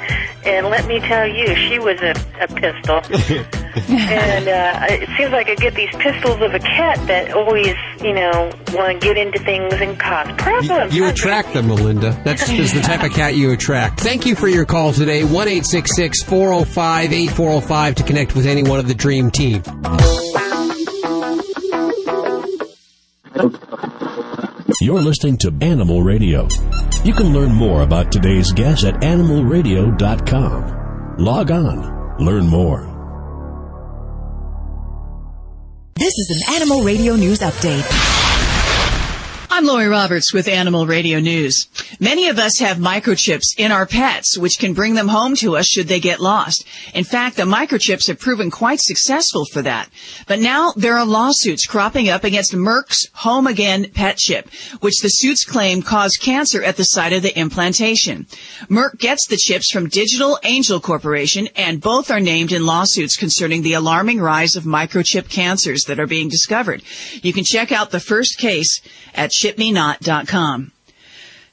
and 0.45 0.67
let 0.69 0.87
me 0.87 1.01
tell 1.01 1.27
you, 1.27 1.55
she 1.57 1.79
was 1.79 2.01
a, 2.01 2.15
a 2.41 2.49
pistol. 2.49 3.01
and 3.77 4.49
uh, 4.49 4.87
it 4.89 5.09
seems 5.17 5.33
like 5.33 5.49
I 5.49 5.55
get 5.55 5.75
these 5.75 5.95
pistols 5.97 6.41
of 6.41 6.55
a 6.55 6.59
cat 6.59 7.07
that 7.07 7.33
always, 7.33 7.75
you 8.03 8.15
know, 8.15 8.51
want 8.73 9.01
to 9.01 9.07
get 9.07 9.17
into 9.17 9.39
things 9.41 9.75
and 9.75 9.99
cause 9.99 10.31
problems. 10.37 10.95
You 10.95 11.09
attract 11.09 11.53
them, 11.53 11.69
Melinda. 11.69 12.19
That's 12.25 12.49
is 12.49 12.73
the 12.73 12.81
type 12.81 13.03
of 13.03 13.13
cat 13.13 13.35
you 13.35 13.53
attract. 13.53 14.01
Thank 14.01 14.27
you 14.27 14.37
for 14.37 14.49
your 14.49 14.65
call 14.65 14.93
today. 14.93 15.25
1 15.25 15.33
405 15.33 17.13
8405 17.13 17.95
to 17.97 18.03
connect 18.03 18.35
with 18.35 18.47
any 18.47 18.63
one 18.63 18.79
of 18.79 18.89
the 18.89 18.95
Dream 18.95 19.31
Team. 19.31 19.63
You're 24.81 25.03
listening 25.03 25.37
to 25.39 25.53
Animal 25.61 26.03
Radio. 26.03 26.49
You 27.05 27.15
can 27.15 27.33
learn 27.33 27.53
more 27.53 27.83
about 27.83 28.13
today's 28.13 28.53
guest 28.53 28.85
at 28.85 28.95
animalradio.com. 29.03 31.17
Log 31.19 31.51
on, 31.51 32.17
learn 32.19 32.47
more. 32.47 32.94
This 36.05 36.19
is 36.19 36.29
an 36.37 36.57
Animal 36.57 36.83
Radio 36.83 37.17
News 37.17 37.39
Update. 37.39 38.24
I'm 39.57 39.67
Lori 39.67 39.87
Roberts 39.87 40.35
with 40.35 40.49
Animal 40.49 40.85
Radio 40.85 41.21
News. 41.21 41.69
Many 42.01 42.27
of 42.27 42.41
us 42.41 42.59
have 42.59 42.79
microchips 42.79 43.55
in 43.57 43.71
our 43.71 43.87
pets, 43.87 44.37
which 44.37 44.59
can 44.59 44.75
bring 44.75 44.95
them 44.95 45.07
home 45.07 45.37
to 45.37 45.57
us 45.57 45.67
should 45.69 45.87
they 45.87 46.01
get 46.01 46.19
lost. 46.19 46.67
In 46.93 47.05
fact, 47.05 47.37
the 47.37 47.45
microchips 47.45 48.09
have 48.09 48.19
proven 48.19 48.51
quite 48.51 48.81
successful 48.83 49.45
for 49.45 49.63
that. 49.63 49.91
But 50.27 50.41
now 50.41 50.73
there 50.75 50.99
are 50.99 51.07
lawsuits 51.07 51.67
cropping 51.67 52.09
up 52.09 52.25
against 52.25 52.53
Merck's 52.53 53.07
Home 53.13 53.47
Again 53.47 53.93
pet 53.95 54.19
chip, 54.19 54.51
which 54.81 54.99
the 55.01 55.09
suits 55.09 55.45
claim 55.45 55.83
caused 55.83 56.19
cancer 56.21 56.61
at 56.61 56.77
the 56.77 56.83
site 56.83 57.13
of 57.13 57.23
the 57.23 57.39
implantation. 57.39 58.27
Merck 58.69 58.99
gets 58.99 59.29
the 59.29 59.37
chips 59.37 59.71
from 59.71 59.89
Digital 59.89 60.37
Angel 60.43 60.81
Corporation, 60.81 61.47
and 61.55 61.81
both 61.81 62.11
are 62.11 62.19
named 62.19 62.51
in 62.51 62.67
lawsuits 62.67 63.17
concerning 63.17 63.63
the 63.63 63.75
alarming 63.75 64.21
rise 64.21 64.57
of 64.57 64.65
microchip 64.65 65.29
cancers 65.29 65.85
that 65.85 66.01
are 66.01 66.09
being 66.09 66.29
discovered. 66.29 66.83
You 67.23 67.33
can 67.33 67.45
check 67.45 67.71
out 67.71 67.93
the 67.93 68.01
first 68.01 68.37
case 68.37 68.81
at 69.15 69.31
chipmenot.com. 69.45 70.73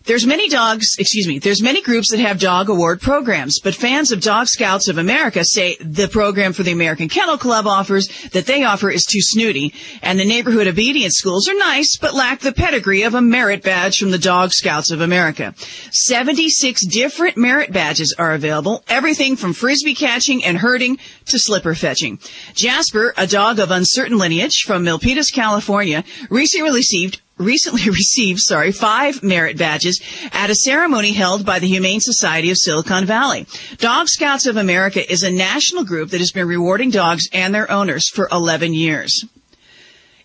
There's 0.05 0.25
many 0.25 0.49
dogs, 0.49 0.95
excuse 0.97 1.27
me, 1.27 1.37
there's 1.37 1.61
many 1.61 1.79
groups 1.83 2.09
that 2.09 2.19
have 2.19 2.39
dog 2.39 2.69
award 2.69 3.01
programs, 3.01 3.59
but 3.63 3.75
fans 3.75 4.11
of 4.11 4.19
Dog 4.19 4.47
Scouts 4.47 4.87
of 4.87 4.97
America 4.97 5.45
say 5.45 5.77
the 5.79 6.07
program 6.07 6.53
for 6.53 6.63
the 6.63 6.71
American 6.71 7.07
Kennel 7.07 7.37
Club 7.37 7.67
offers 7.67 8.07
that 8.33 8.47
they 8.47 8.63
offer 8.63 8.89
is 8.89 9.05
too 9.05 9.21
snooty, 9.21 9.75
and 10.01 10.19
the 10.19 10.25
neighborhood 10.25 10.65
obedience 10.65 11.13
schools 11.17 11.47
are 11.47 11.53
nice, 11.53 11.97
but 12.01 12.15
lack 12.15 12.39
the 12.39 12.51
pedigree 12.51 13.03
of 13.03 13.13
a 13.13 13.21
merit 13.21 13.61
badge 13.61 13.99
from 13.99 14.09
the 14.09 14.17
Dog 14.17 14.53
Scouts 14.53 14.89
of 14.89 15.01
America. 15.01 15.53
76 15.91 16.83
different 16.87 17.37
merit 17.37 17.71
badges 17.71 18.15
are 18.17 18.33
available, 18.33 18.83
everything 18.87 19.35
from 19.35 19.53
frisbee 19.53 19.93
catching 19.93 20.43
and 20.43 20.57
herding 20.57 20.97
to 21.25 21.37
slipper 21.37 21.75
fetching. 21.75 22.17
Jasper, 22.55 23.13
a 23.17 23.27
dog 23.27 23.59
of 23.59 23.69
uncertain 23.69 24.17
lineage 24.17 24.63
from 24.65 24.83
Milpitas, 24.83 25.31
California, 25.31 26.03
recently 26.31 26.71
received 26.71 27.21
recently 27.41 27.85
received, 27.89 28.39
sorry, 28.39 28.71
five 28.71 29.23
merit 29.23 29.57
badges 29.57 30.01
at 30.31 30.49
a 30.49 30.55
ceremony 30.55 31.13
held 31.13 31.45
by 31.45 31.59
the 31.59 31.67
Humane 31.67 31.99
Society 31.99 32.51
of 32.51 32.57
Silicon 32.57 33.05
Valley. 33.05 33.45
Dog 33.77 34.07
Scouts 34.07 34.45
of 34.45 34.57
America 34.57 35.09
is 35.11 35.23
a 35.23 35.31
national 35.31 35.83
group 35.83 36.09
that 36.11 36.19
has 36.19 36.31
been 36.31 36.47
rewarding 36.47 36.89
dogs 36.89 37.27
and 37.33 37.53
their 37.53 37.69
owners 37.69 38.09
for 38.09 38.27
11 38.31 38.73
years. 38.73 39.25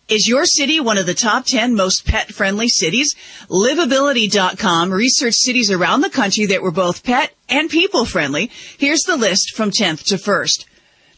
Is 0.08 0.28
your 0.28 0.44
city 0.44 0.78
one 0.78 0.98
of 0.98 1.06
the 1.06 1.14
top 1.14 1.46
10 1.46 1.74
most 1.74 2.06
pet 2.06 2.32
friendly 2.32 2.68
cities? 2.68 3.16
Livability.com 3.50 4.92
researched 4.92 5.38
cities 5.38 5.68
around 5.68 6.02
the 6.02 6.10
country 6.10 6.46
that 6.46 6.62
were 6.62 6.70
both 6.70 7.02
pet 7.02 7.32
and 7.48 7.68
people 7.68 8.04
friendly. 8.04 8.48
Here's 8.78 9.02
the 9.02 9.16
list 9.16 9.56
from 9.56 9.72
10th 9.72 10.04
to 10.04 10.14
1st. 10.14 10.64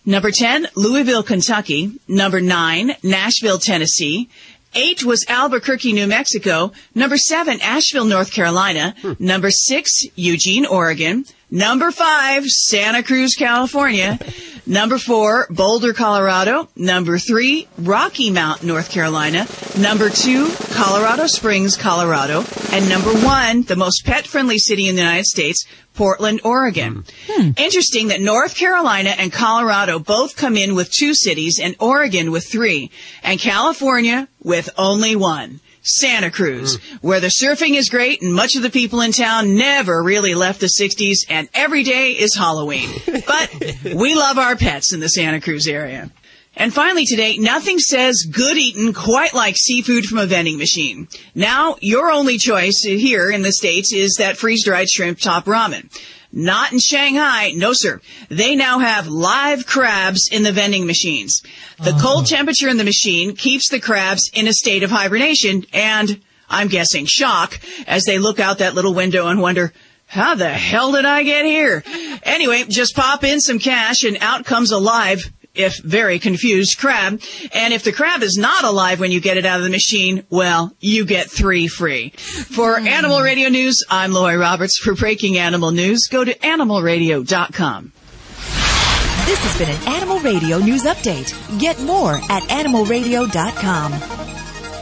Number 0.07 0.31
10, 0.31 0.69
Louisville, 0.75 1.23
Kentucky. 1.23 2.01
Number 2.09 2.41
9, 2.41 2.93
Nashville, 3.03 3.59
Tennessee. 3.59 4.31
Eight 4.75 5.05
was 5.05 5.25
Albuquerque, 5.29 5.93
New 5.93 6.07
Mexico. 6.07 6.73
Number 6.95 7.17
seven, 7.17 7.61
Asheville, 7.61 8.05
North 8.05 8.33
Carolina. 8.33 8.95
Hmm. 9.01 9.13
Number 9.19 9.51
six, 9.51 9.91
Eugene, 10.15 10.67
Oregon. 10.67 11.25
Number 11.51 11.91
five, 11.91 12.45
Santa 12.45 13.03
Cruz, 13.03 13.35
California. 13.35 14.19
Number 14.69 14.99
four, 14.99 15.47
Boulder, 15.49 15.95
Colorado. 15.95 16.69
Number 16.77 17.17
three, 17.19 17.67
Rocky 17.79 18.31
Mount, 18.31 18.63
North 18.63 18.91
Carolina. 18.91 19.47
Number 19.79 20.11
two, 20.11 20.53
Colorado 20.73 21.27
Springs, 21.27 21.75
Colorado. 21.75 22.45
And 22.71 22.87
number 22.87 23.15
one, 23.15 23.63
the 23.63 23.77
most 23.77 24.05
pet 24.05 24.27
friendly 24.27 24.59
city 24.59 24.87
in 24.87 24.95
the 24.95 25.01
United 25.01 25.25
States, 25.25 25.65
Portland, 25.95 26.43
Oregon. 26.45 27.05
Hmm. 27.27 27.53
Interesting 27.57 28.09
that 28.09 28.21
North 28.21 28.57
Carolina 28.57 29.15
and 29.17 29.33
Colorado 29.33 29.99
both 29.99 30.37
come 30.37 30.59
in 30.59 30.75
with 30.75 30.91
two 30.91 31.15
cities 31.15 31.59
and 31.59 31.75
Oregon 31.81 32.31
with 32.31 32.47
three, 32.47 32.91
and 33.23 33.41
California 33.41 34.29
with 34.43 34.69
only 34.77 35.17
one. 35.17 35.61
Santa 35.89 36.31
Cruz, 36.31 36.77
mm. 36.77 36.95
where 37.03 37.21
the 37.21 37.29
surfing 37.29 37.75
is 37.75 37.89
great 37.89 38.23
and 38.23 38.33
much 38.33 38.57
of 38.57 38.63
the 38.63 38.71
people 38.71 39.01
in 39.01 39.13
town 39.13 39.57
never 39.57 40.03
really 40.03 40.35
left 40.35 40.61
the 40.61 40.67
60s 40.67 41.27
and 41.29 41.49
every 41.55 41.83
day 41.83 42.13
is 42.13 42.35
Halloween. 42.37 42.91
But 43.07 43.77
we 43.97 44.15
love 44.15 44.39
our 44.39 44.57
pets 44.57 44.93
in 44.93 45.01
the 45.01 45.09
Santa 45.09 45.41
Cruz 45.41 45.67
area. 45.67 46.11
And 46.57 46.75
finally 46.75 47.07
today, 47.07 47.39
nothing 47.39 47.79
says 47.79 48.27
good 48.29 48.57
eating 48.57 48.93
quite 48.93 49.33
like 49.33 49.57
seafood 49.57 50.05
from 50.05 50.19
a 50.19 50.27
vending 50.27 50.59
machine. 50.59 51.07
Now, 51.35 51.77
your 51.81 52.11
only 52.11 52.37
choice 52.37 52.83
here 52.83 53.31
in 53.31 53.43
the 53.43 53.53
States 53.53 53.93
is 53.93 54.17
that 54.19 54.37
freeze-dried 54.37 54.89
shrimp 54.89 55.21
top 55.21 55.45
ramen. 55.45 55.89
Not 56.31 56.73
in 56.73 56.79
Shanghai. 56.79 57.53
No, 57.55 57.71
sir. 57.73 58.01
They 58.29 58.55
now 58.55 58.81
have 58.81 59.09
live 59.09 59.67
crabs 59.67 60.29
in 60.31 60.43
the 60.43 60.53
vending 60.53 60.87
machines. 60.87 61.43
The 61.79 61.95
oh. 61.95 61.99
cold 62.01 62.27
temperature 62.27 62.69
in 62.69 62.77
the 62.77 62.85
machine 62.85 63.35
keeps 63.35 63.71
the 63.71 63.81
crabs 63.81 64.31
in 64.35 64.47
a 64.47 64.53
state 64.53 64.83
of 64.83 64.91
hibernation 64.91 65.65
and, 65.73 66.21
I'm 66.49 66.69
guessing, 66.69 67.07
shock 67.07 67.59
as 67.87 68.05
they 68.05 68.19
look 68.19 68.39
out 68.39 68.59
that 68.59 68.75
little 68.75 68.95
window 68.95 69.29
and 69.29 69.41
wonder, 69.41 69.73
how 70.07 70.35
the 70.35 70.49
hell 70.49 70.93
did 70.93 71.05
I 71.05 71.23
get 71.23 71.45
here? 71.45 71.83
Anyway, 72.23 72.65
just 72.69 72.97
pop 72.97 73.25
in 73.25 73.41
some 73.41 73.59
cash 73.59 74.05
and 74.05 74.17
out 74.21 74.45
comes 74.45 74.71
a 74.71 74.79
live, 74.79 75.31
if 75.59 75.79
very 75.83 76.19
confused, 76.19 76.79
crab. 76.79 77.21
And 77.53 77.75
if 77.75 77.85
the 77.85 77.93
crab 77.93 78.23
is 78.23 78.37
not 78.37 78.65
alive 78.65 79.01
when 79.01 79.11
you 79.11 79.21
get 79.21 79.37
it 79.37 79.45
out 79.45 79.59
of 79.59 79.65
the 79.65 79.71
machine, 79.71 80.25
well, 80.31 80.73
you 80.81 81.05
get 81.05 81.31
three 81.31 81.69
free. 81.69 82.11
For 82.11 82.79
hmm. 82.79 82.87
Animal 82.87 83.21
Radio 83.21 83.49
News, 83.49 83.85
I'm 83.91 84.13
Lori 84.13 84.37
Roberts. 84.37 84.79
For 84.79 84.95
Breaking 84.95 85.39
Animal 85.39 85.71
News, 85.73 86.07
go 86.11 86.25
to 86.25 86.35
animalradio.com. 86.35 87.93
This 89.27 89.39
has 89.41 89.59
been 89.59 89.69
an 89.69 89.95
Animal 89.95 90.21
Radio 90.21 90.59
News 90.59 90.85
Update. 90.85 91.35
Get 91.61 91.79
more 91.83 92.15
at 92.31 92.43
animalradio.com. 92.45 94.38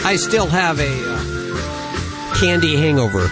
I 0.04 0.16
still 0.18 0.48
have 0.48 0.80
a 0.80 1.14
uh, 1.14 1.15
candy 2.40 2.76
hangover 2.76 3.28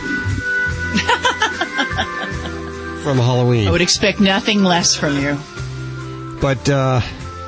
from 3.04 3.18
Halloween. 3.18 3.68
I 3.68 3.72
would 3.72 3.82
expect 3.82 4.20
nothing 4.20 4.64
less 4.64 4.96
from 4.96 5.18
you. 5.20 5.38
But 6.42 6.70
uh, 6.70 7.02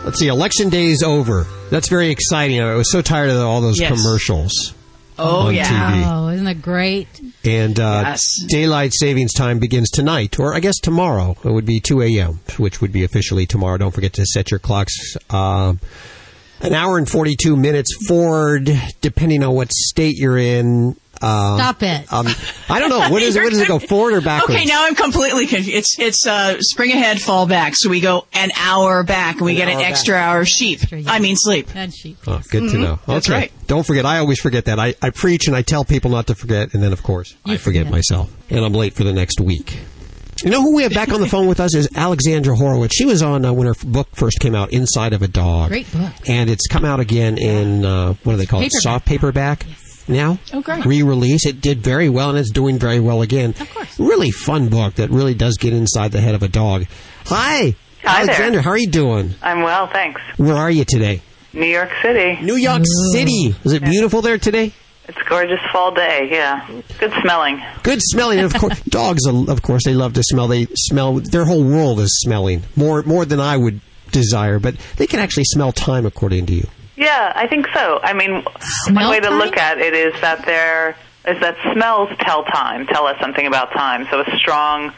let's 0.04 0.20
see, 0.20 0.28
election 0.28 0.70
day 0.70 0.86
is 0.86 1.04
over. 1.04 1.46
That's 1.70 1.88
very 1.90 2.10
exciting. 2.10 2.62
I 2.62 2.76
was 2.76 2.92
so 2.92 3.02
tired 3.02 3.30
of 3.30 3.38
all 3.42 3.62
those 3.62 3.80
Yes. 3.80 3.92
commercials 3.92 4.74
Oh, 5.18 5.48
on 5.48 5.56
yeah. 5.56 5.66
TV. 5.92 6.04
Oh, 6.06 6.28
isn't 6.30 6.44
that 6.46 6.62
great? 6.62 7.08
And 7.46 7.80
uh, 7.80 8.18
daylight 8.50 8.92
savings 8.94 9.34
time 9.34 9.60
begins 9.60 9.90
tonight, 9.90 10.40
or 10.40 10.54
I 10.54 10.60
guess 10.60 10.78
tomorrow. 10.78 11.38
It 11.44 11.52
would 11.52 11.66
be 11.66 11.80
2 11.80 12.02
a.m., 12.02 12.42
which 12.58 12.82
would 12.82 12.92
be 12.92 13.06
officially 13.06 13.46
tomorrow. 13.46 13.78
Don't 13.78 13.92
forget 13.94 14.12
to 14.14 14.26
set 14.26 14.52
your 14.52 14.60
clocks. 14.60 14.94
Um, 15.30 15.80
an 16.62 16.74
hour 16.74 16.98
and 16.98 17.08
42 17.10 17.56
minutes 17.56 17.96
forward, 18.08 18.70
depending 19.00 19.42
on 19.44 19.54
what 19.56 19.72
state 19.72 20.18
you're 20.18 20.38
in. 20.38 20.98
Um, 21.22 21.58
Stop 21.58 21.82
it. 21.84 22.12
Um, 22.14 22.28
I 22.70 22.80
don't 22.80 22.90
know. 22.90 23.10
What 23.10 23.22
is 23.22 23.36
it? 23.36 23.44
What 23.44 23.50
does 23.52 23.62
it 23.62 23.68
go 23.68 23.80
forward 23.88 24.14
or 24.14 24.22
backwards? 24.22 24.56
Okay, 24.60 24.66
now 24.66 24.86
I'm 24.86 24.96
completely 24.96 25.48
confused. 25.48 25.76
It's 25.78 26.00
it's 26.00 26.28
uh, 26.28 26.58
spring 26.62 26.92
ahead, 26.92 27.22
fall 27.22 27.48
back. 27.48 27.74
So 27.76 27.90
we 27.90 28.02
go 28.02 28.26
an 28.34 28.52
hour 28.60 29.04
back, 29.04 29.38
and 29.38 29.46
we 29.46 29.52
An 29.54 29.58
get 29.58 29.68
an 29.70 29.74
hour 29.76 29.82
back. 29.82 29.92
extra 29.92 30.16
hour 30.16 30.42
of 30.42 30.48
sheep. 30.48 30.82
I 31.08 31.20
mean 31.20 31.36
sleep. 31.38 31.70
And 31.76 31.94
sheep. 31.94 32.18
Oh, 32.28 32.42
good 32.50 32.70
to 32.72 32.78
Mhm. 32.78 32.82
know. 32.82 33.00
That's 33.08 33.30
right. 33.30 33.52
Don't 33.68 33.86
forget. 33.86 34.06
I 34.06 34.20
always 34.20 34.40
forget 34.40 34.66
that. 34.66 34.80
I, 34.80 34.94
I 35.02 35.10
preach 35.10 35.48
and 35.48 35.56
I 35.56 35.62
tell 35.62 35.84
people 35.86 36.12
not 36.12 36.28
to 36.28 36.36
forget, 36.36 36.74
and 36.74 36.84
then, 36.84 36.94
of 36.94 37.02
course, 37.02 37.36
I 37.46 37.58
forget 37.58 37.90
myself. 37.90 38.32
And 38.50 38.64
I'm 38.64 38.74
late 38.74 38.94
for 38.94 39.04
the 39.04 39.14
next 39.14 39.40
week. 39.40 39.80
You 40.44 40.52
know 40.52 40.62
who 40.62 40.76
we 40.76 40.84
have 40.84 40.94
back 40.94 41.10
on 41.10 41.22
the 41.22 41.28
phone 41.28 41.48
with 41.48 41.62
us 41.62 41.74
is 41.74 41.88
Alexandra 41.96 42.56
Horowitz. 42.58 42.94
She 42.96 43.06
was 43.06 43.24
on 43.24 43.46
uh, 43.46 43.54
when 43.54 43.68
her 43.68 43.74
book 43.86 44.10
first 44.14 44.40
came 44.42 44.54
out, 44.54 44.74
Inside 44.74 45.14
of 45.14 45.22
a 45.22 45.30
Dog. 45.30 45.70
Great 45.70 45.90
book. 45.94 46.12
And 46.28 46.50
it's 46.50 46.68
come 46.68 46.84
out 46.84 47.00
again 47.00 47.38
in, 47.38 47.86
uh, 47.86 48.16
what 48.24 48.34
do 48.34 48.38
they 48.38 48.46
call 48.46 48.62
it? 48.62 48.72
Soft 48.74 49.06
paperback 49.06 49.66
now. 50.08 50.40
Oh, 50.54 50.62
great. 50.62 50.86
Re-release. 50.86 51.46
It 51.46 51.62
did 51.62 51.80
very 51.80 52.10
well, 52.10 52.30
and 52.30 52.38
it's 52.38 52.52
doing 52.52 52.80
very 52.80 53.00
well 53.00 53.22
again. 53.22 53.52
Of 53.60 53.74
course. 53.74 54.00
Really 54.00 54.32
fun 54.32 54.70
book 54.70 54.96
that 54.96 55.10
really 55.10 55.34
does 55.34 55.58
get 55.58 55.74
inside 55.74 56.12
the 56.12 56.22
head 56.22 56.36
of 56.36 56.44
a 56.44 56.48
dog. 56.48 56.86
Hi. 57.26 57.76
Hi 58.04 58.26
there. 58.26 58.62
How 58.62 58.72
are 58.72 58.78
you 58.78 58.90
doing? 58.90 59.34
I'm 59.42 59.62
well, 59.62 59.88
thanks. 59.88 60.22
Where 60.38 60.56
are 60.56 60.70
you 60.70 60.86
today? 60.86 61.22
New 61.54 61.66
York 61.66 61.90
City. 62.02 62.40
New 62.42 62.56
York 62.56 62.84
City. 63.14 63.56
Is 63.64 63.74
it 63.74 63.84
beautiful 63.84 64.22
there 64.22 64.38
today? 64.38 64.74
It's 65.08 65.18
gorgeous 65.30 65.60
fall 65.72 65.94
day, 65.94 66.28
yeah. 66.32 66.68
Good 67.00 67.14
smelling. 67.22 67.62
Good 67.84 68.02
smelling. 68.02 68.40
And 68.40 68.48
of 68.54 68.60
course, 68.60 68.82
dogs, 68.90 69.28
uh, 69.28 69.46
of 69.52 69.62
course, 69.62 69.84
they 69.86 69.94
love 69.94 70.14
to 70.14 70.24
smell. 70.24 70.48
They 70.48 70.66
smell. 70.76 71.14
Their 71.20 71.46
whole 71.46 71.64
world 71.64 72.00
is 72.00 72.20
smelling 72.22 72.64
more 72.76 73.04
more 73.04 73.24
than 73.26 73.40
I 73.40 73.56
would 73.56 73.82
desire. 74.12 74.58
But 74.60 74.78
they 74.98 75.06
can 75.06 75.20
actually 75.20 75.44
smell 75.46 75.72
time, 75.72 76.06
according 76.06 76.48
to 76.48 76.54
you. 76.54 76.68
Yeah, 76.96 77.32
I 77.36 77.48
think 77.48 77.68
so. 77.74 78.00
I 78.02 78.14
mean, 78.14 78.44
Smell 78.86 79.04
one 79.04 79.12
way 79.12 79.20
to 79.20 79.28
time? 79.28 79.38
look 79.40 79.58
at 79.58 79.78
it 79.80 79.94
is 79.94 80.14
that 80.22 80.46
they're 80.46 80.96
is 81.28 81.40
that 81.42 81.58
smells 81.74 82.10
tell 82.20 82.44
time, 82.44 82.86
tell 82.86 83.08
us 83.08 83.20
something 83.20 83.48
about 83.48 83.72
time. 83.74 84.06
So 84.12 84.22
a 84.22 84.38
strong 84.38 84.94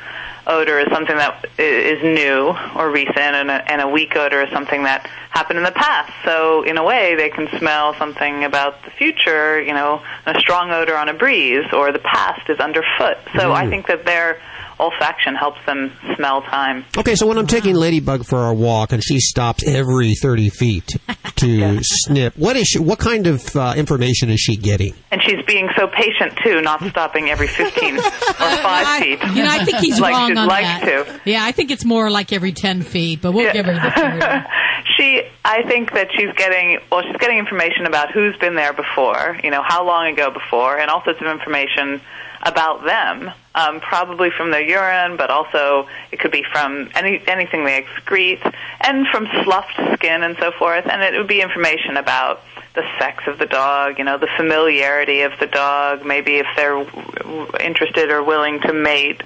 odor 0.46 0.78
is 0.80 0.88
something 0.92 1.16
that 1.16 1.46
is 1.58 2.04
new 2.04 2.54
or 2.76 2.92
recent, 2.92 3.18
and 3.18 3.50
a, 3.50 3.72
and 3.72 3.82
a 3.82 3.88
weak 3.88 4.14
odor 4.16 4.42
is 4.44 4.50
something 4.52 4.84
that 4.84 5.08
happened 5.30 5.58
in 5.58 5.64
the 5.64 5.72
past. 5.72 6.12
So 6.26 6.64
in 6.64 6.78
a 6.78 6.84
way, 6.84 7.16
they 7.16 7.30
can 7.30 7.48
smell 7.58 7.94
something 7.96 8.44
about 8.44 8.84
the 8.84 8.92
future. 8.92 9.62
You 9.62 9.74
know, 9.74 10.02
a 10.26 10.38
strong 10.40 10.72
odor 10.72 10.98
on 10.98 11.08
a 11.08 11.14
breeze, 11.14 11.66
or 11.72 11.94
the 11.94 12.00
past 12.00 12.50
is 12.50 12.60
underfoot. 12.60 13.18
So 13.38 13.54
I 13.54 13.66
Mm. 13.66 13.70
think 13.70 13.88
that 13.88 14.06
their 14.06 14.40
olfaction 14.80 15.36
helps 15.38 15.60
them 15.66 15.92
smell 16.18 16.42
time. 16.44 16.86
Okay, 16.98 17.16
so 17.16 17.26
when 17.26 17.38
I'm 17.38 17.48
taking 17.48 17.74
Ladybug 17.76 18.26
for 18.26 18.48
a 18.48 18.54
walk 18.54 18.92
and 18.92 19.02
she 19.04 19.20
stops 19.20 19.64
every 19.66 20.14
30 20.14 20.50
feet 20.50 20.98
to 21.38 21.80
snip, 21.82 22.38
what 22.38 22.56
is 22.56 22.68
she, 22.68 22.80
what 22.80 23.00
kind 23.00 23.28
of 23.28 23.56
uh, 23.56 23.74
information 23.78 24.30
is 24.30 24.40
she 24.40 24.56
getting? 24.56 24.94
And 25.12 25.22
she's 25.22 25.44
being 25.46 25.70
so 25.78 25.88
patient 25.88 26.38
too, 26.44 26.62
not 26.62 26.84
stopping 26.90 27.30
every 27.30 27.48
15 27.48 27.98
or 27.98 28.02
5 28.02 29.00
feet. 29.02 29.20
You 29.34 29.44
know, 29.44 29.50
I 29.52 29.64
think 29.66 29.78
he's 29.78 30.00
like 30.00 30.14
wrong 30.14 30.30
she'd 30.30 30.38
on 30.38 30.48
like 30.48 30.64
that. 30.64 31.06
to. 31.06 31.22
Yeah, 31.30 31.44
I 31.44 31.52
think 31.52 31.72
it's 31.72 31.86
more 31.86 32.10
like 32.10 32.32
every 32.34 32.52
10 32.52 32.82
feet, 32.84 33.22
but 33.22 33.32
we'll 33.34 33.52
give 33.54 33.66
her 33.66 33.74
the 33.74 33.80
30. 33.96 34.48
She, 34.98 35.24
I 35.46 35.64
think 35.64 35.94
that 35.94 36.10
she's 36.12 36.34
getting, 36.34 36.80
well, 36.92 37.04
she's 37.04 37.18
getting 37.18 37.38
information 37.38 37.86
about 37.86 38.12
who's 38.12 38.36
been 38.38 38.56
there 38.56 38.74
before, 38.74 39.40
you 39.44 39.52
know, 39.52 39.62
how 39.64 39.86
long 39.86 40.08
ago 40.08 40.32
before, 40.32 40.78
and 40.78 40.90
all 40.90 41.04
sorts 41.04 41.22
of 41.22 41.28
information 41.28 42.02
about 42.42 42.84
them, 42.84 43.32
um, 43.56 43.80
probably 43.80 44.30
from 44.30 44.52
their 44.52 44.62
urine, 44.62 45.18
but 45.18 45.30
also 45.30 45.88
it 46.12 46.20
could 46.20 46.32
be 46.32 46.44
from 46.52 46.90
any 46.94 47.22
anything 47.28 47.66
they 47.66 47.82
excrete, 47.82 48.42
and 48.82 49.08
from 49.08 49.28
sloughed 49.44 49.74
skin 49.94 50.24
and 50.24 50.38
so 50.40 50.52
forth. 50.52 50.86
And 50.88 51.02
it 51.02 51.18
would 51.18 51.28
be 51.28 51.42
information 51.42 51.98
about 51.98 52.42
the 52.78 52.84
sex 53.00 53.24
of 53.28 53.40
the 53.40 53.48
dog, 53.48 53.98
you 53.98 54.04
know, 54.04 54.20
the 54.20 54.30
familiarity 54.38 55.22
of 55.22 55.32
the 55.40 55.48
dog, 55.48 56.06
maybe 56.06 56.38
if 56.38 56.46
they're 56.56 56.78
interested 57.60 58.12
or 58.12 58.24
willing 58.24 58.62
to 58.62 58.72
mate, 58.72 59.22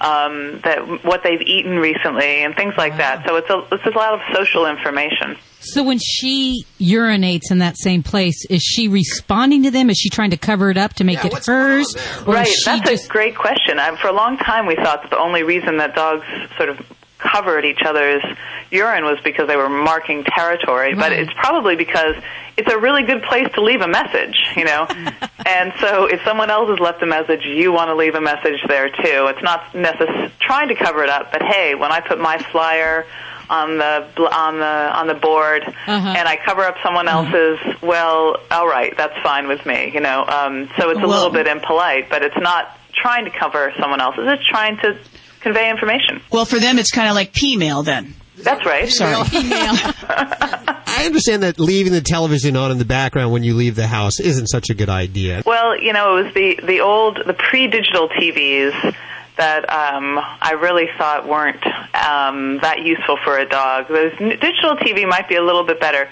um, 0.00 0.60
that 0.64 1.04
what 1.04 1.22
they've 1.22 1.40
eaten 1.40 1.78
recently, 1.78 2.42
and 2.42 2.56
things 2.56 2.74
like 2.76 2.96
that. 2.98 3.24
So 3.26 3.36
it's 3.36 3.48
a 3.48 3.66
it's 3.72 3.86
a 3.86 3.96
lot 3.96 4.14
of 4.14 4.20
social 4.34 4.66
information. 4.66 5.38
So 5.60 5.84
when 5.84 5.98
she 5.98 6.64
urinates 6.80 7.50
in 7.50 7.58
that 7.58 7.76
same 7.78 8.02
place, 8.02 8.44
is 8.50 8.62
she 8.62 8.88
responding 8.88 9.62
to 9.62 9.70
them? 9.70 9.88
Is 9.88 9.98
she 9.98 10.10
trying 10.10 10.30
to 10.30 10.36
cover 10.36 10.70
it 10.70 10.76
up 10.76 10.94
to 10.94 11.04
make 11.04 11.24
it 11.24 11.46
hers? 11.46 11.86
Or 12.26 12.34
Right, 12.34 12.52
that's 12.64 12.88
just 12.88 13.06
a 13.06 13.08
great 13.08 13.36
question. 13.36 13.78
I, 13.78 13.96
for 13.96 14.08
a 14.08 14.12
long 14.12 14.36
time, 14.36 14.66
we 14.66 14.74
thought 14.74 15.02
that 15.02 15.10
the 15.10 15.18
only 15.18 15.44
reason 15.44 15.78
that 15.78 15.94
dogs 15.94 16.26
sort 16.56 16.68
of 16.68 16.78
covered 17.18 17.64
each 17.64 17.82
other's 17.84 18.22
urine 18.70 19.04
was 19.04 19.18
because 19.22 19.46
they 19.48 19.56
were 19.56 19.68
marking 19.68 20.24
territory. 20.24 20.94
But 20.94 21.12
it's 21.12 21.32
probably 21.34 21.76
because 21.76 22.16
it's 22.56 22.70
a 22.72 22.78
really 22.78 23.02
good 23.04 23.22
place 23.22 23.48
to 23.54 23.62
leave 23.62 23.80
a 23.80 23.88
message, 23.88 24.36
you 24.56 24.64
know. 24.64 24.86
and 25.46 25.72
so, 25.80 26.06
if 26.06 26.22
someone 26.24 26.50
else 26.50 26.68
has 26.70 26.78
left 26.80 27.02
a 27.02 27.06
message, 27.06 27.44
you 27.44 27.72
want 27.72 27.88
to 27.88 27.94
leave 27.94 28.14
a 28.14 28.20
message 28.20 28.60
there 28.68 28.88
too. 28.88 29.28
It's 29.28 29.42
not 29.42 29.72
necess- 29.72 30.30
trying 30.40 30.68
to 30.68 30.74
cover 30.74 31.02
it 31.04 31.08
up, 31.10 31.32
but 31.32 31.42
hey, 31.42 31.74
when 31.74 31.92
I 31.92 32.00
put 32.00 32.18
my 32.20 32.38
flyer 32.38 33.06
on 33.48 33.78
the 33.78 34.08
bl- 34.16 34.26
on 34.26 34.58
the 34.58 34.64
on 34.66 35.06
the 35.06 35.14
board 35.14 35.62
and 35.86 36.28
I 36.28 36.36
cover 36.44 36.62
up 36.62 36.76
someone 36.82 37.06
else's, 37.06 37.60
well, 37.80 38.38
all 38.50 38.66
right, 38.66 38.96
that's 38.96 39.16
fine 39.22 39.46
with 39.46 39.64
me, 39.64 39.92
you 39.94 40.00
know. 40.00 40.24
Um, 40.26 40.68
so 40.76 40.90
it's 40.90 40.98
a 40.98 41.06
Well- 41.06 41.10
little 41.10 41.30
bit 41.30 41.46
impolite, 41.46 42.10
but 42.10 42.22
it's 42.22 42.36
not 42.38 42.76
trying 42.92 43.24
to 43.26 43.30
cover 43.30 43.72
someone 43.78 44.00
else's. 44.00 44.24
It's 44.26 44.46
trying 44.48 44.78
to 44.78 44.98
convey 45.46 45.70
information. 45.70 46.20
Well, 46.32 46.44
for 46.44 46.58
them, 46.58 46.78
it's 46.78 46.90
kind 46.90 47.08
of 47.08 47.14
like 47.14 47.32
P 47.32 47.56
mail 47.56 47.84
then. 47.84 48.14
That's 48.38 48.66
right. 48.66 48.88
Sorry. 48.88 49.14
I 49.32 51.04
understand 51.06 51.42
that 51.44 51.60
leaving 51.60 51.92
the 51.92 52.00
television 52.00 52.56
on 52.56 52.72
in 52.72 52.78
the 52.78 52.84
background 52.84 53.32
when 53.32 53.44
you 53.44 53.54
leave 53.54 53.76
the 53.76 53.86
house 53.86 54.18
isn't 54.18 54.48
such 54.48 54.70
a 54.70 54.74
good 54.74 54.88
idea. 54.88 55.42
Well, 55.46 55.80
you 55.80 55.92
know, 55.92 56.18
it 56.18 56.24
was 56.24 56.34
the 56.34 56.60
the 56.64 56.80
old 56.80 57.20
the 57.24 57.34
pre-digital 57.34 58.08
TVs 58.08 58.94
that 59.36 59.70
um, 59.70 60.18
I 60.18 60.52
really 60.60 60.88
thought 60.98 61.28
weren't 61.28 61.64
um, 61.94 62.58
that 62.62 62.80
useful 62.82 63.18
for 63.22 63.38
a 63.38 63.46
dog. 63.46 63.88
Those 63.88 64.16
digital 64.18 64.76
TV 64.76 65.06
might 65.06 65.28
be 65.28 65.36
a 65.36 65.42
little 65.42 65.64
bit 65.64 65.78
better. 65.78 66.08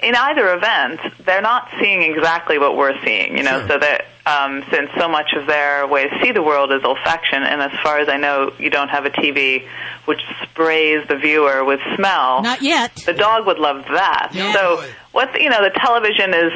In 0.00 0.14
either 0.14 0.52
event, 0.52 1.00
they're 1.24 1.40
not 1.42 1.68
seeing 1.80 2.02
exactly 2.02 2.58
what 2.58 2.76
we're 2.76 3.00
seeing. 3.04 3.38
You 3.38 3.44
know, 3.44 3.66
so 3.66 3.78
that 3.78 4.06
um, 4.26 4.64
since 4.70 4.90
so 4.98 5.08
much 5.08 5.32
of 5.34 5.46
their 5.46 5.86
way 5.86 6.08
to 6.08 6.18
see 6.22 6.32
the 6.32 6.42
world 6.42 6.72
is 6.72 6.82
olfaction, 6.82 7.42
and 7.46 7.62
as 7.62 7.72
far 7.82 7.98
as 7.98 8.08
I 8.08 8.16
know, 8.16 8.52
you 8.58 8.70
don't 8.70 8.88
have 8.88 9.06
a 9.06 9.10
TV 9.10 9.66
which 10.04 10.20
sprays 10.42 11.06
the 11.08 11.16
viewer 11.16 11.64
with 11.64 11.80
smell. 11.94 12.42
Not 12.42 12.60
yet. 12.60 12.94
The 12.96 13.12
dog 13.12 13.46
would 13.46 13.58
love 13.58 13.84
that. 13.88 14.30
So 14.52 14.84
what 15.12 15.40
you 15.40 15.48
know, 15.48 15.62
the 15.62 15.70
television 15.78 16.34
is 16.34 16.52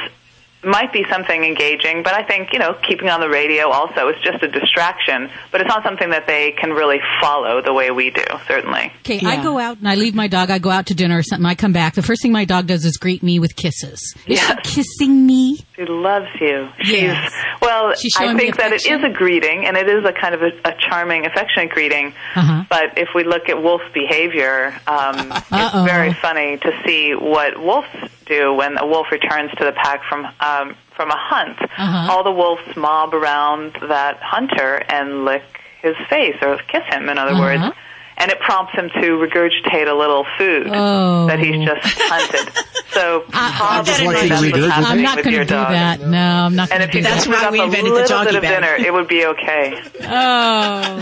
might 0.62 0.92
be 0.92 1.04
something 1.08 1.44
engaging, 1.44 2.02
but 2.02 2.12
I 2.12 2.22
think, 2.22 2.52
you 2.52 2.58
know, 2.58 2.74
keeping 2.86 3.08
on 3.08 3.20
the 3.20 3.28
radio 3.28 3.70
also 3.70 4.08
is 4.08 4.16
just 4.22 4.42
a 4.42 4.48
distraction, 4.48 5.30
but 5.50 5.60
it's 5.60 5.68
not 5.68 5.82
something 5.82 6.10
that 6.10 6.26
they 6.26 6.52
can 6.52 6.70
really 6.70 6.98
follow 7.20 7.62
the 7.62 7.72
way 7.72 7.90
we 7.90 8.10
do, 8.10 8.24
certainly. 8.46 8.92
Okay, 9.00 9.20
I 9.24 9.42
go 9.42 9.58
out 9.58 9.78
and 9.78 9.88
I 9.88 9.94
leave 9.94 10.14
my 10.14 10.28
dog. 10.28 10.50
I 10.50 10.58
go 10.58 10.70
out 10.70 10.86
to 10.86 10.94
dinner 10.94 11.18
or 11.18 11.22
something. 11.22 11.46
I 11.46 11.54
come 11.54 11.72
back. 11.72 11.94
The 11.94 12.02
first 12.02 12.22
thing 12.22 12.32
my 12.32 12.44
dog 12.44 12.66
does 12.66 12.84
is 12.84 12.96
greet 12.96 13.22
me 13.22 13.38
with 13.38 13.56
kisses. 13.56 14.14
Is 14.26 14.38
she 14.40 14.54
kissing 14.62 15.26
me? 15.26 15.58
She 15.76 15.84
loves 15.86 16.28
you. 16.40 16.68
She's 16.82 17.02
Yes. 17.02 17.32
well. 17.62 17.94
She's 17.94 18.14
I 18.18 18.36
think 18.36 18.56
that 18.58 18.72
it 18.72 18.86
is 18.86 19.02
a 19.02 19.10
greeting, 19.10 19.64
and 19.66 19.76
it 19.76 19.88
is 19.88 20.04
a 20.04 20.12
kind 20.12 20.34
of 20.34 20.42
a, 20.42 20.50
a 20.68 20.74
charming, 20.78 21.24
affectionate 21.24 21.70
greeting. 21.70 22.12
Uh-huh. 22.34 22.64
But 22.68 22.98
if 22.98 23.08
we 23.14 23.24
look 23.24 23.48
at 23.48 23.62
wolf 23.62 23.80
behavior, 23.94 24.74
um, 24.86 25.32
it's 25.52 25.90
very 25.90 26.12
funny 26.12 26.58
to 26.58 26.82
see 26.84 27.14
what 27.14 27.58
wolves 27.58 27.88
do 28.30 28.54
when 28.54 28.78
a 28.78 28.86
wolf 28.86 29.08
returns 29.10 29.50
to 29.58 29.64
the 29.64 29.72
pack 29.72 30.00
from 30.08 30.24
um, 30.40 30.74
from 30.96 31.10
a 31.10 31.16
hunt. 31.32 31.58
Uh-huh. 31.60 32.12
All 32.12 32.22
the 32.24 32.32
wolves 32.32 32.62
mob 32.76 33.12
around 33.14 33.72
that 33.88 34.16
hunter 34.22 34.70
and 34.88 35.24
lick 35.24 35.42
his 35.82 35.96
face 36.08 36.36
or 36.42 36.56
kiss 36.72 36.84
him. 36.94 37.08
In 37.08 37.18
other 37.18 37.32
Uh-huh. 37.32 37.40
words. 37.58 37.76
And 38.20 38.30
it 38.30 38.38
prompts 38.40 38.74
him 38.74 38.90
to 39.00 39.00
regurgitate 39.00 39.88
a 39.88 39.94
little 39.94 40.26
food 40.36 40.66
Oh. 40.70 41.26
that 41.26 41.38
he's 41.40 41.64
just 41.66 41.80
hunted. 42.04 42.52
So 42.90 43.20
probably 43.30 43.84
just 43.90 44.04
want 44.04 44.16
that's 44.28 44.30
what's 44.30 44.66
happening 44.66 44.84
I'm 44.86 45.02
not 45.02 45.16
going 45.24 45.36
to 45.36 45.44
do 45.44 45.44
dog. 45.46 45.70
that. 45.72 46.00
No, 46.00 46.18
I'm 46.18 46.54
not 46.54 46.68
going 46.68 46.82
And 46.82 46.82
to 46.82 46.88
if 46.88 46.92
do 46.92 46.98
you 46.98 47.04
that. 47.04 47.14
just 47.14 47.26
put 47.28 47.36
up 47.36 47.52
a 47.52 47.56
little 47.56 48.24
bit 48.24 48.34
of 48.36 48.42
dinner, 48.42 48.74
it 48.74 48.92
would 48.92 49.08
be 49.08 49.24
okay. 49.24 49.80
Oh. 50.02 51.00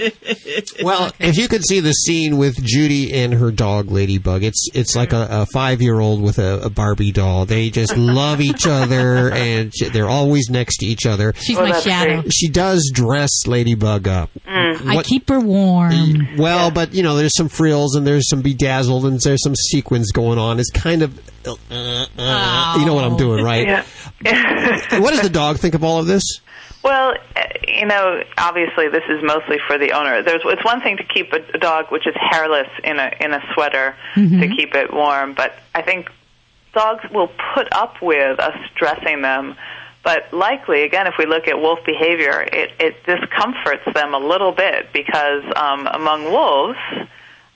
Well, 0.82 1.10
if 1.18 1.36
you 1.36 1.48
could 1.48 1.64
see 1.64 1.80
the 1.80 1.92
scene 1.92 2.36
with 2.36 2.62
Judy 2.64 3.12
and 3.12 3.34
her 3.34 3.50
dog 3.50 3.90
Ladybug, 3.90 4.42
it's 4.42 4.68
it's 4.74 4.96
like 4.96 5.12
a, 5.12 5.26
a 5.30 5.46
five 5.52 5.80
year 5.82 5.98
old 6.00 6.22
with 6.22 6.38
a, 6.38 6.60
a 6.62 6.70
Barbie 6.70 7.12
doll. 7.12 7.44
They 7.46 7.70
just 7.70 7.96
love 7.96 8.40
each 8.40 8.66
other, 8.66 9.30
and 9.30 9.72
sh- 9.74 9.90
they're 9.92 10.08
always 10.08 10.48
next 10.50 10.78
to 10.78 10.86
each 10.86 11.06
other. 11.06 11.32
She's 11.36 11.56
my 11.58 11.78
shadow. 11.80 12.22
great. 12.22 12.32
She 12.32 12.48
does 12.48 12.90
dress 12.94 13.30
Ladybug 13.46 14.08
up. 14.08 14.30
Mm. 14.46 14.86
I 14.86 14.94
What- 14.96 15.06
keep 15.06 15.28
her 15.28 15.40
warm. 15.40 15.69
Well, 16.38 16.70
but 16.70 16.94
you 16.94 17.02
know, 17.02 17.16
there's 17.16 17.36
some 17.36 17.48
frills 17.48 17.94
and 17.96 18.06
there's 18.06 18.28
some 18.28 18.42
bedazzled 18.42 19.04
and 19.06 19.20
there's 19.20 19.42
some 19.42 19.54
sequins 19.54 20.12
going 20.12 20.38
on. 20.38 20.58
It's 20.60 20.70
kind 20.70 21.02
of, 21.02 21.18
uh, 21.46 21.54
uh, 22.18 22.76
you 22.78 22.86
know 22.86 22.94
what 22.94 23.04
I'm 23.04 23.16
doing, 23.16 23.42
right? 23.44 23.84
what 24.22 25.10
does 25.10 25.22
the 25.22 25.30
dog 25.30 25.58
think 25.58 25.74
of 25.74 25.84
all 25.84 25.98
of 25.98 26.06
this? 26.06 26.22
Well, 26.82 27.14
uh, 27.36 27.42
you 27.68 27.84
know, 27.86 28.22
obviously 28.38 28.88
this 28.88 29.02
is 29.08 29.22
mostly 29.22 29.58
for 29.66 29.76
the 29.78 29.92
owner. 29.92 30.22
There's 30.22 30.40
it's 30.44 30.64
one 30.64 30.80
thing 30.80 30.96
to 30.96 31.04
keep 31.04 31.32
a, 31.32 31.40
a 31.54 31.58
dog 31.58 31.86
which 31.90 32.06
is 32.06 32.14
hairless 32.18 32.68
in 32.84 32.98
a 32.98 33.12
in 33.20 33.32
a 33.32 33.40
sweater 33.54 33.94
Mm-hmm. 34.14 34.40
to 34.40 34.48
keep 34.48 34.74
it 34.74 34.92
warm, 34.92 35.34
but 35.34 35.54
I 35.74 35.82
think 35.82 36.08
dogs 36.74 37.04
will 37.12 37.30
put 37.54 37.68
up 37.72 38.00
with 38.02 38.38
us 38.40 38.56
dressing 38.76 39.22
them. 39.22 39.56
But 40.02 40.32
likely, 40.32 40.82
again, 40.82 41.06
if 41.06 41.14
we 41.18 41.26
look 41.26 41.46
at 41.46 41.60
wolf 41.60 41.80
behavior, 41.84 42.40
it, 42.40 42.70
it 42.80 43.04
discomforts 43.04 43.82
them 43.94 44.14
a 44.14 44.18
little 44.18 44.52
bit 44.52 44.92
because 44.92 45.42
um, 45.54 45.86
among 45.86 46.24
wolves, 46.24 46.78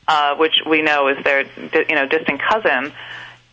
uh, 0.07 0.37
which 0.37 0.61
we 0.69 0.83
know 0.83 1.09
is 1.09 1.17
their 1.25 1.43
you 1.89 1.95
know 1.95 2.07
distant 2.07 2.41
cousin, 2.43 2.93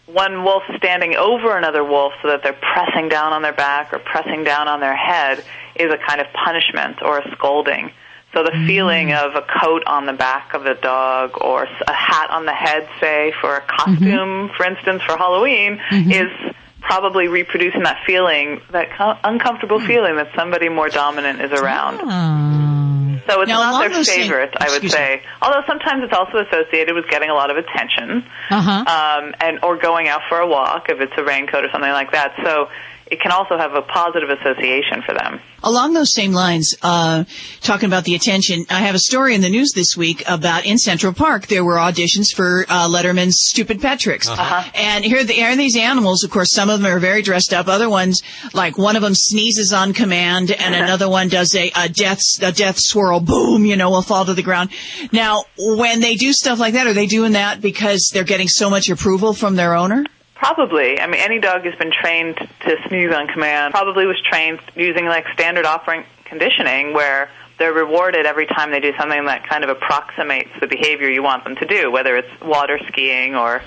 one 0.08 0.44
wolf 0.44 0.64
standing 0.76 1.16
over 1.16 1.56
another 1.58 1.84
wolf 1.86 2.12
so 2.22 2.28
that 2.28 2.44
they're 2.44 2.52
pressing 2.74 3.08
down 3.08 3.32
on 3.32 3.42
their 3.42 3.54
back 3.54 3.94
or 3.94 4.00
pressing 4.00 4.44
down 4.44 4.68
on 4.68 4.82
their 4.82 4.96
head 4.96 5.42
is 5.76 5.90
a 5.92 5.98
kind 5.98 6.20
of 6.20 6.28
punishment 6.34 7.02
or 7.02 7.20
a 7.20 7.32
scolding. 7.32 7.92
So 8.34 8.44
the 8.44 8.52
feeling 8.68 9.14
of 9.14 9.36
a 9.36 9.42
coat 9.62 9.84
on 9.88 10.06
the 10.06 10.14
back 10.14 10.54
of 10.54 10.64
the 10.64 10.74
dog 10.74 11.32
or 11.42 11.66
s- 11.66 11.84
a 11.88 11.94
hat 11.94 12.30
on 12.30 12.46
the 12.46 12.54
head, 12.54 12.88
say, 13.00 13.34
for 13.42 13.56
a 13.56 13.62
costume, 13.62 14.50
for 14.56 14.66
instance, 14.66 15.02
for 15.04 15.18
Halloween, 15.18 15.80
is 15.92 16.32
probably 16.82 17.28
reproducing 17.28 17.84
that 17.84 18.00
feeling, 18.06 18.62
that 18.72 18.90
co- 18.98 19.18
uncomfortable 19.24 19.80
feeling 19.80 20.16
that 20.18 20.28
somebody 20.36 20.68
more 20.70 20.90
dominant 20.90 21.42
is 21.42 21.52
around. 21.52 22.00
So 23.28 23.42
it's 23.42 23.50
Now, 23.50 23.72
not 23.72 23.80
their 23.82 23.90
those 23.90 24.08
same- 24.08 24.24
favorite, 24.24 24.54
I 24.60 24.66
would 24.66 24.84
excuse 24.84 24.94
me. 24.94 24.98
say. 24.98 25.22
Although 25.42 25.62
sometimes 25.68 26.04
it's 26.04 26.14
also 26.18 26.40
associated 26.40 26.96
with 26.96 27.08
getting 27.08 27.30
a 27.30 27.34
lot 27.36 27.52
of 27.52 27.58
attention, 27.58 28.26
Uh-huh. 28.50 28.72
um, 28.72 29.36
and 29.40 29.60
or 29.64 29.78
going 29.78 30.08
out 30.10 30.22
for 30.28 30.40
a 30.40 30.48
walk 30.48 30.90
if 30.90 31.00
it's 31.00 31.14
a 31.18 31.24
raincoat 31.24 31.64
or 31.64 31.70
something 31.72 31.92
like 31.92 32.12
that. 32.14 32.34
So 32.44 32.70
it 33.12 33.20
can 33.20 33.32
also 33.32 33.58
have 33.58 33.74
a 33.76 33.82
positive 33.82 34.30
association 34.30 35.02
for 35.06 35.14
them. 35.14 35.40
Along 35.64 35.94
those 35.94 36.12
same 36.14 36.32
lines, 36.32 36.74
uh, 36.82 37.26
talking 37.62 37.86
about 37.86 38.04
the 38.06 38.16
attention, 38.16 38.66
I 38.70 38.80
have 38.80 38.96
a 38.96 39.00
story 39.00 39.36
in 39.36 39.42
the 39.42 39.50
news 39.50 39.72
this 39.76 39.96
week 39.96 40.24
about 40.28 40.66
in 40.66 40.78
Central 40.80 41.14
Park 41.14 41.48
there 41.48 41.64
were 41.64 41.76
auditions 41.76 42.28
for 42.36 42.66
uh, 42.68 42.88
Letterman's 42.88 43.36
Stupid 43.38 43.80
Pet 43.82 44.00
Tricks, 44.00 44.28
Uh-huh. 44.28 44.64
and 44.74 45.06
here, 45.06 45.24
the, 45.24 45.34
here 45.34 45.50
are 45.50 45.56
these 45.56 45.78
animals. 45.78 46.24
Of 46.24 46.32
course, 46.32 46.54
some 46.56 46.70
of 46.70 46.82
them 46.82 46.92
are 46.92 47.00
very 47.00 47.22
dressed 47.22 47.54
up. 47.54 47.68
Other 47.68 47.90
ones, 47.90 48.22
like 48.54 48.78
one 48.78 48.96
of 48.96 49.02
them 49.04 49.14
sneezes 49.14 49.72
on 49.74 49.94
command, 49.94 50.50
and 50.52 50.74
another 50.74 51.08
one 51.10 51.28
does 51.28 51.54
a, 51.56 51.70
a 51.76 51.90
death 51.90 52.20
a 52.42 52.52
death 52.52 52.78
swirl. 52.80 53.20
Boom, 53.20 53.66
you 53.66 53.76
know, 53.76 53.92
will 53.92 54.02
fall 54.02 54.26
to 54.26 54.34
the 54.34 54.42
ground. 54.44 54.72
Now, 55.12 55.44
when 55.60 56.00
they 56.00 56.16
do 56.16 56.32
stuff 56.34 56.60
like 56.60 56.74
that, 56.74 56.88
are 56.88 56.94
they 56.94 57.08
doing 57.08 57.34
that 57.34 57.62
because 57.62 58.10
they're 58.14 58.24
getting 58.24 58.48
so 58.48 58.70
much 58.70 58.90
approval 58.90 59.34
from 59.34 59.56
their 59.58 59.76
owner? 59.76 60.06
Probably. 60.42 61.00
I 61.00 61.06
mean, 61.06 61.22
any 61.22 61.40
dog 61.40 61.62
who's 61.62 61.76
been 61.76 61.92
trained 61.92 62.36
to 62.36 62.76
sneeze 62.88 63.14
on 63.14 63.28
command. 63.28 63.76
Probably 63.76 64.08
was 64.08 64.20
trained 64.24 64.60
using 64.76 65.06
like 65.06 65.28
standard 65.36 65.66
operant 65.66 66.08
conditioning 66.26 66.94
where 66.94 67.30
they're 67.60 67.72
rewarded 67.72 68.26
every 68.26 68.48
time 68.48 68.72
they 68.72 68.80
do 68.80 68.92
something 68.98 69.24
that 69.26 69.48
kind 69.48 69.64
of 69.64 69.70
approximates 69.70 70.50
the 70.60 70.66
behavior 70.66 71.08
you 71.08 71.22
want 71.22 71.44
them 71.44 71.58
to 71.58 71.68
do, 71.68 71.92
whether 71.92 72.18
it's 72.18 72.42
water 72.42 72.80
skiing 72.88 73.36
or 73.36 73.62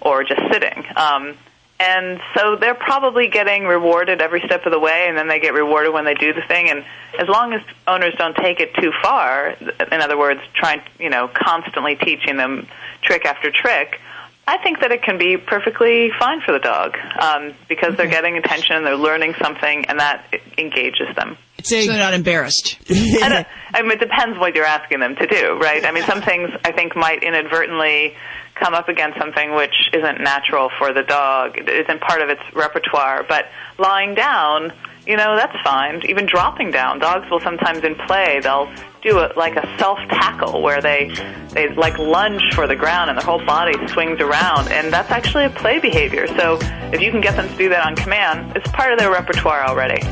or 0.00 0.24
just 0.24 0.40
sitting. 0.50 0.84
Um, 0.96 1.36
and 1.78 2.20
so 2.34 2.56
they're 2.56 2.74
probably 2.74 3.28
getting 3.28 3.64
rewarded 3.64 4.20
every 4.20 4.40
step 4.40 4.66
of 4.66 4.72
the 4.72 4.80
way, 4.80 5.06
and 5.06 5.16
then 5.16 5.28
they 5.28 5.38
get 5.38 5.54
rewarded 5.54 5.92
when 5.92 6.04
they 6.04 6.14
do 6.14 6.32
the 6.32 6.42
thing. 6.42 6.70
And 6.70 6.84
as 7.20 7.28
long 7.28 7.52
as 7.52 7.60
owners 7.86 8.14
don't 8.18 8.34
take 8.34 8.58
it 8.58 8.74
too 8.74 8.92
far, 9.00 9.50
in 9.50 10.00
other 10.00 10.18
words, 10.18 10.40
trying 10.54 10.82
you 10.98 11.08
know 11.08 11.28
constantly 11.28 11.94
teaching 11.94 12.36
them 12.36 12.66
trick 13.02 13.24
after 13.24 13.52
trick, 13.52 14.00
I 14.48 14.58
think 14.58 14.80
that 14.80 14.92
it 14.92 15.02
can 15.02 15.18
be 15.18 15.36
perfectly 15.36 16.10
fine 16.20 16.40
for 16.40 16.52
the 16.52 16.60
dog 16.60 16.96
um, 17.20 17.54
because 17.68 17.96
they're 17.96 18.06
getting 18.06 18.36
attention, 18.36 18.84
they're 18.84 18.96
learning 18.96 19.34
something, 19.42 19.86
and 19.86 19.98
that 19.98 20.24
engages 20.56 21.08
them. 21.16 21.36
so 21.62 21.74
they're 21.84 21.98
not 21.98 22.14
embarrassed. 22.14 22.78
I, 22.88 23.28
don't, 23.28 23.46
I 23.74 23.82
mean, 23.82 23.90
it 23.92 24.00
depends 24.00 24.38
what 24.38 24.54
you're 24.54 24.64
asking 24.64 25.00
them 25.00 25.16
to 25.16 25.26
do, 25.26 25.58
right? 25.60 25.84
I 25.84 25.90
mean, 25.90 26.04
some 26.04 26.22
things 26.22 26.50
I 26.64 26.70
think 26.70 26.94
might 26.94 27.24
inadvertently 27.24 28.14
come 28.54 28.72
up 28.72 28.88
against 28.88 29.18
something 29.18 29.54
which 29.54 29.74
isn't 29.92 30.20
natural 30.20 30.70
for 30.78 30.92
the 30.92 31.02
dog, 31.02 31.58
it 31.58 31.68
isn't 31.68 32.00
part 32.00 32.22
of 32.22 32.28
its 32.28 32.42
repertoire. 32.54 33.24
But 33.28 33.46
lying 33.78 34.14
down, 34.14 34.72
you 35.06 35.16
know, 35.16 35.36
that's 35.36 35.56
fine. 35.64 36.02
Even 36.08 36.26
dropping 36.26 36.70
down, 36.70 37.00
dogs 37.00 37.28
will 37.30 37.40
sometimes 37.40 37.82
in 37.84 37.94
play 37.94 38.40
they'll 38.40 38.72
do 39.06 39.20
it 39.20 39.36
like 39.36 39.56
a 39.56 39.78
self 39.78 39.98
tackle 40.10 40.62
where 40.62 40.82
they 40.82 41.10
they 41.52 41.72
like 41.74 41.96
lunge 41.98 42.42
for 42.54 42.66
the 42.66 42.76
ground 42.76 43.08
and 43.08 43.18
their 43.18 43.24
whole 43.24 43.44
body 43.46 43.74
swings 43.88 44.20
around, 44.20 44.68
and 44.68 44.92
that's 44.92 45.10
actually 45.10 45.44
a 45.44 45.50
play 45.50 45.78
behavior. 45.78 46.26
So 46.26 46.58
if 46.92 47.00
you 47.00 47.10
can 47.10 47.20
get 47.20 47.36
them 47.36 47.48
to 47.48 47.56
do 47.56 47.68
that 47.70 47.86
on 47.86 47.96
command, 47.96 48.56
it's 48.56 48.70
part 48.72 48.92
of 48.92 48.98
their 48.98 49.10
repertoire 49.10 49.64
already. 49.64 50.02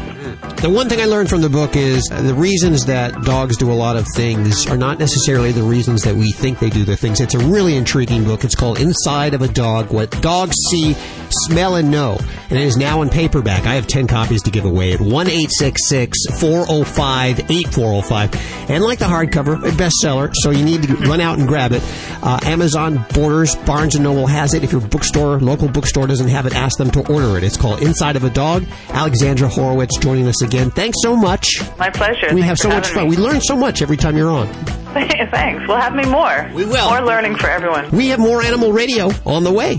The 0.64 0.70
one 0.70 0.88
thing 0.88 1.00
I 1.00 1.04
learned 1.04 1.28
from 1.28 1.42
the 1.42 1.50
book 1.50 1.76
is 1.76 2.04
the 2.04 2.34
reasons 2.34 2.86
that 2.86 3.12
dogs 3.22 3.58
do 3.58 3.70
a 3.70 3.74
lot 3.74 3.98
of 3.98 4.06
things 4.14 4.66
are 4.66 4.78
not 4.78 4.98
necessarily 4.98 5.52
the 5.52 5.62
reasons 5.62 6.00
that 6.04 6.14
we 6.14 6.32
think 6.32 6.58
they 6.58 6.70
do 6.70 6.84
the 6.84 6.96
things. 6.96 7.20
It's 7.20 7.34
a 7.34 7.38
really 7.38 7.76
intriguing 7.76 8.24
book. 8.24 8.44
It's 8.44 8.54
called 8.54 8.80
Inside 8.80 9.34
of 9.34 9.42
a 9.42 9.48
Dog 9.48 9.92
What 9.92 10.10
Dogs 10.22 10.56
See, 10.70 10.94
Smell, 11.28 11.74
and 11.74 11.90
Know. 11.90 12.16
And 12.48 12.58
it 12.58 12.64
is 12.64 12.78
now 12.78 13.02
in 13.02 13.10
paperback. 13.10 13.66
I 13.66 13.74
have 13.74 13.86
10 13.86 14.06
copies 14.06 14.40
to 14.44 14.50
give 14.50 14.64
away 14.64 14.94
at 14.94 15.02
1 15.02 15.26
405 15.26 17.50
8405. 17.50 18.70
And 18.70 18.82
like 18.84 18.98
the 18.98 19.06
hardcover, 19.06 19.56
a 19.66 19.70
bestseller, 19.70 20.32
so 20.34 20.50
you 20.50 20.64
need 20.64 20.82
to 20.84 20.94
run 20.96 21.20
out 21.20 21.38
and 21.38 21.48
grab 21.48 21.72
it. 21.72 21.82
Uh, 22.22 22.38
Amazon, 22.44 23.04
Borders, 23.14 23.56
Barnes 23.56 23.98
& 23.98 24.00
Noble 24.00 24.26
has 24.26 24.54
it. 24.54 24.62
If 24.64 24.72
your 24.72 24.80
bookstore, 24.80 25.38
local 25.40 25.68
bookstore 25.68 26.06
doesn't 26.06 26.28
have 26.28 26.46
it, 26.46 26.54
ask 26.54 26.78
them 26.78 26.90
to 26.92 27.00
order 27.12 27.36
it. 27.36 27.44
It's 27.44 27.56
called 27.56 27.82
Inside 27.82 28.16
of 28.16 28.24
a 28.24 28.30
Dog. 28.30 28.64
Alexandra 28.90 29.48
Horowitz 29.48 29.98
joining 29.98 30.26
us 30.28 30.42
again. 30.42 30.70
Thanks 30.70 30.98
so 31.02 31.16
much. 31.16 31.46
My 31.78 31.90
pleasure. 31.90 32.34
We 32.34 32.42
Thanks 32.42 32.46
have 32.46 32.58
so 32.58 32.68
much 32.68 32.88
fun. 32.88 33.04
me. 33.04 33.10
We 33.10 33.16
learn 33.16 33.40
so 33.40 33.56
much 33.56 33.82
every 33.82 33.96
time 33.96 34.16
you're 34.16 34.30
on. 34.30 34.46
Thanks. 34.94 35.66
We'll 35.66 35.78
have 35.78 35.94
me 35.94 36.04
more. 36.06 36.48
We 36.54 36.64
will. 36.64 36.88
More 36.90 37.02
learning 37.02 37.36
for 37.36 37.48
everyone. 37.48 37.90
We 37.90 38.08
have 38.08 38.20
more 38.20 38.42
animal 38.42 38.72
radio 38.72 39.10
on 39.26 39.44
the 39.44 39.52
way. 39.52 39.76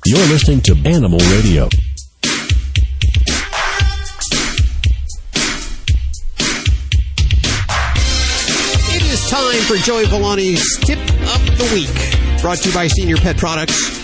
You're 0.06 0.18
listening 0.28 0.62
to 0.62 0.76
Animal 0.86 1.20
Radio. 1.20 1.70
It 8.94 9.04
is 9.04 9.30
time 9.30 9.62
for 9.68 9.76
Joey 9.78 10.06
Villani's 10.06 10.78
Tip 10.80 10.98
of 10.98 11.58
the 11.58 11.70
Week, 11.76 12.42
brought 12.42 12.58
to 12.60 12.70
you 12.70 12.76
by 12.76 12.88
Senior 12.88 13.18
Pet 13.18 13.38
Products. 13.38 14.00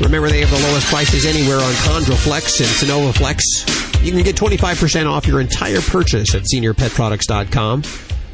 Remember, 0.00 0.30
they 0.30 0.40
have 0.40 0.50
the 0.50 0.66
lowest 0.68 0.86
prices 0.86 1.26
anywhere 1.26 1.58
on 1.58 1.72
Chondroflex 1.84 2.60
and 2.60 2.68
Synovaflex. 2.70 4.02
You 4.02 4.12
can 4.12 4.22
get 4.22 4.34
25% 4.34 5.10
off 5.10 5.26
your 5.26 5.42
entire 5.42 5.82
purchase 5.82 6.34
at 6.34 6.44
seniorpetproducts.com. 6.44 7.82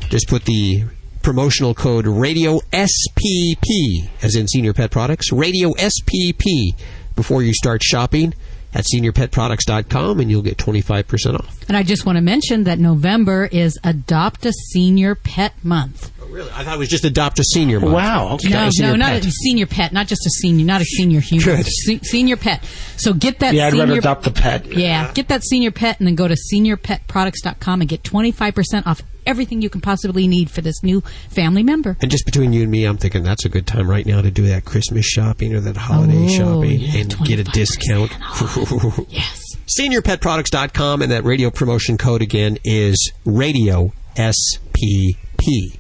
Just 0.08 0.28
put 0.28 0.44
the 0.44 0.84
promotional 1.26 1.74
code 1.74 2.06
Radio 2.06 2.60
SPP, 2.72 4.08
as 4.22 4.36
in 4.36 4.46
Senior 4.46 4.72
Pet 4.72 4.92
Products, 4.92 5.32
Radio 5.32 5.72
SPP, 5.72 6.72
before 7.16 7.42
you 7.42 7.52
start 7.52 7.82
shopping 7.82 8.32
at 8.72 8.84
seniorpetproducts.com, 8.84 10.20
and 10.20 10.30
you'll 10.30 10.40
get 10.40 10.56
25% 10.56 11.34
off. 11.34 11.64
And 11.66 11.76
I 11.76 11.82
just 11.82 12.06
want 12.06 12.14
to 12.14 12.22
mention 12.22 12.62
that 12.62 12.78
November 12.78 13.46
is 13.50 13.76
Adopt 13.82 14.46
a 14.46 14.52
Senior 14.52 15.16
Pet 15.16 15.52
Month. 15.64 16.12
Really? 16.36 16.50
I 16.52 16.64
thought 16.64 16.74
it 16.74 16.78
was 16.78 16.90
just 16.90 17.06
adopt 17.06 17.38
a 17.38 17.44
senior. 17.44 17.80
Mom. 17.80 17.92
Wow. 17.92 18.34
Okay. 18.34 18.50
No, 18.50 18.68
senior 18.68 18.90
no, 18.90 18.96
not 18.96 19.12
pet. 19.12 19.24
a 19.24 19.30
senior 19.30 19.66
pet, 19.66 19.90
not 19.94 20.06
just 20.06 20.26
a 20.26 20.30
senior, 20.30 20.66
not 20.66 20.82
a 20.82 20.84
senior 20.84 21.20
human. 21.20 21.46
Good. 21.46 21.66
Se- 21.66 22.00
senior 22.02 22.36
pet. 22.36 22.62
So 22.98 23.14
get 23.14 23.38
that. 23.38 23.54
Yeah, 23.54 23.68
I'd 23.68 23.70
senior, 23.70 23.86
rather 23.86 23.98
adopt 24.00 24.24
the 24.24 24.32
pet. 24.32 24.66
Yeah, 24.66 25.10
get 25.14 25.28
that 25.28 25.42
senior 25.44 25.70
pet, 25.70 25.98
and 25.98 26.06
then 26.06 26.14
go 26.14 26.28
to 26.28 26.34
seniorpetproducts.com 26.52 27.80
and 27.80 27.88
get 27.88 28.04
twenty 28.04 28.32
five 28.32 28.54
percent 28.54 28.86
off 28.86 29.00
everything 29.24 29.62
you 29.62 29.70
can 29.70 29.80
possibly 29.80 30.28
need 30.28 30.50
for 30.50 30.60
this 30.60 30.82
new 30.82 31.00
family 31.30 31.62
member. 31.62 31.96
And 32.02 32.10
just 32.10 32.26
between 32.26 32.52
you 32.52 32.60
and 32.62 32.70
me, 32.70 32.84
I'm 32.84 32.98
thinking 32.98 33.22
that's 33.22 33.46
a 33.46 33.48
good 33.48 33.66
time 33.66 33.88
right 33.88 34.04
now 34.04 34.20
to 34.20 34.30
do 34.30 34.46
that 34.48 34.66
Christmas 34.66 35.06
shopping 35.06 35.54
or 35.54 35.60
that 35.60 35.78
holiday 35.78 36.26
Oh, 36.26 36.28
shopping 36.28 36.80
yeah, 36.80 37.00
and 37.00 37.18
get 37.24 37.38
a 37.38 37.44
discount. 37.44 38.12
yes. 39.08 39.42
SeniorPetProducts.com 39.80 41.00
and 41.00 41.10
that 41.12 41.24
radio 41.24 41.50
promotion 41.50 41.96
code 41.96 42.20
again 42.20 42.58
is 42.62 43.10
Radio 43.24 43.92
SPP. 44.16 45.78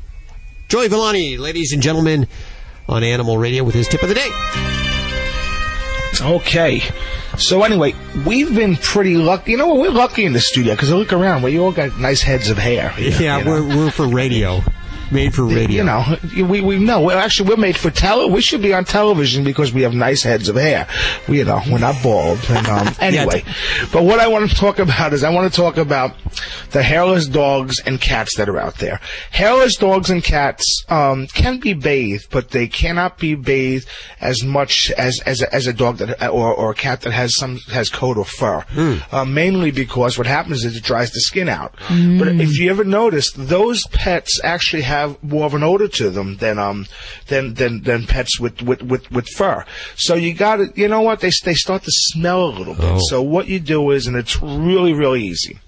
Joey 0.68 0.88
Villani, 0.88 1.38
ladies 1.38 1.72
and 1.72 1.80
gentlemen, 1.80 2.26
on 2.88 3.04
Animal 3.04 3.38
Radio 3.38 3.62
with 3.62 3.74
his 3.74 3.86
tip 3.86 4.02
of 4.02 4.08
the 4.08 4.16
day. 4.16 4.30
Okay. 6.20 6.82
So 7.38 7.62
anyway, 7.62 7.94
we've 8.26 8.52
been 8.52 8.74
pretty 8.74 9.16
lucky. 9.16 9.52
You 9.52 9.58
know 9.58 9.68
what? 9.68 9.78
We're 9.78 9.90
lucky 9.90 10.24
in 10.24 10.32
the 10.32 10.40
studio 10.40 10.74
because 10.74 10.90
I 10.90 10.96
look 10.96 11.12
around. 11.12 11.42
We 11.42 11.56
all 11.58 11.70
got 11.70 11.96
nice 12.00 12.20
heads 12.20 12.50
of 12.50 12.58
hair. 12.58 12.92
Yeah, 12.98 13.38
you 13.38 13.44
know? 13.44 13.50
we're, 13.50 13.76
we're 13.76 13.90
for 13.92 14.08
radio. 14.08 14.60
Made 15.10 15.34
for 15.34 15.44
radio. 15.44 15.68
You 15.68 15.84
know, 15.84 16.16
we 16.48 16.60
we 16.60 16.78
know. 16.78 17.00
Well, 17.00 17.18
actually, 17.18 17.50
we're 17.50 17.56
made 17.56 17.76
for 17.76 17.90
tele. 17.90 18.28
We 18.28 18.40
should 18.40 18.60
be 18.60 18.74
on 18.74 18.84
television 18.84 19.44
because 19.44 19.72
we 19.72 19.82
have 19.82 19.94
nice 19.94 20.22
heads 20.22 20.48
of 20.48 20.56
hair. 20.56 20.88
We, 21.28 21.38
you 21.38 21.44
know, 21.44 21.62
we're 21.70 21.78
not 21.78 22.02
bald. 22.02 22.40
And, 22.48 22.66
um, 22.66 22.88
anyway, 23.00 23.44
but 23.92 24.02
what 24.02 24.18
I 24.18 24.26
want 24.26 24.50
to 24.50 24.56
talk 24.56 24.80
about 24.80 25.12
is 25.12 25.22
I 25.22 25.30
want 25.30 25.52
to 25.52 25.56
talk 25.56 25.76
about 25.76 26.16
the 26.72 26.82
hairless 26.82 27.28
dogs 27.28 27.80
and 27.86 28.00
cats 28.00 28.36
that 28.36 28.48
are 28.48 28.58
out 28.58 28.78
there. 28.78 29.00
Hairless 29.30 29.76
dogs 29.76 30.10
and 30.10 30.24
cats 30.24 30.84
um, 30.88 31.28
can 31.28 31.60
be 31.60 31.72
bathed, 31.72 32.28
but 32.30 32.50
they 32.50 32.66
cannot 32.66 33.18
be 33.18 33.36
bathed 33.36 33.88
as 34.20 34.42
much 34.42 34.90
as 34.98 35.20
as 35.24 35.40
a, 35.40 35.54
as 35.54 35.68
a 35.68 35.72
dog 35.72 35.98
that 35.98 36.28
or, 36.30 36.52
or 36.52 36.70
a 36.70 36.74
cat 36.74 37.02
that 37.02 37.12
has 37.12 37.32
some 37.36 37.58
has 37.70 37.88
coat 37.90 38.16
or 38.16 38.24
fur. 38.24 38.64
Uh, 39.12 39.24
mainly 39.24 39.70
because 39.70 40.18
what 40.18 40.26
happens 40.26 40.64
is 40.64 40.76
it 40.76 40.82
dries 40.82 41.12
the 41.12 41.20
skin 41.20 41.48
out. 41.48 41.74
But 42.18 42.28
if 42.40 42.58
you 42.58 42.70
ever 42.70 42.82
notice, 42.82 43.30
those 43.32 43.86
pets 43.92 44.40
actually 44.42 44.82
have 44.82 44.95
more 45.22 45.44
of 45.46 45.54
an 45.54 45.62
odor 45.62 45.88
to 45.88 46.10
them 46.10 46.36
than 46.36 46.58
um 46.58 46.86
than 47.28 47.54
than, 47.54 47.82
than 47.82 48.06
pets 48.06 48.38
with, 48.40 48.62
with, 48.62 48.82
with, 48.82 49.10
with 49.10 49.28
fur. 49.28 49.64
So 49.96 50.14
you 50.14 50.34
got 50.34 50.56
to 50.56 50.66
you 50.74 50.88
know 50.88 51.00
what 51.02 51.20
they 51.20 51.30
they 51.44 51.54
start 51.54 51.82
to 51.84 51.90
smell 51.92 52.44
a 52.44 52.52
little 52.58 52.74
bit. 52.74 53.00
So 53.10 53.22
what 53.22 53.48
you 53.48 53.60
do 53.60 53.90
is, 53.90 54.06
and 54.06 54.16
it's 54.16 54.40
really 54.42 54.92
really 54.92 55.22
easy. 55.24 55.58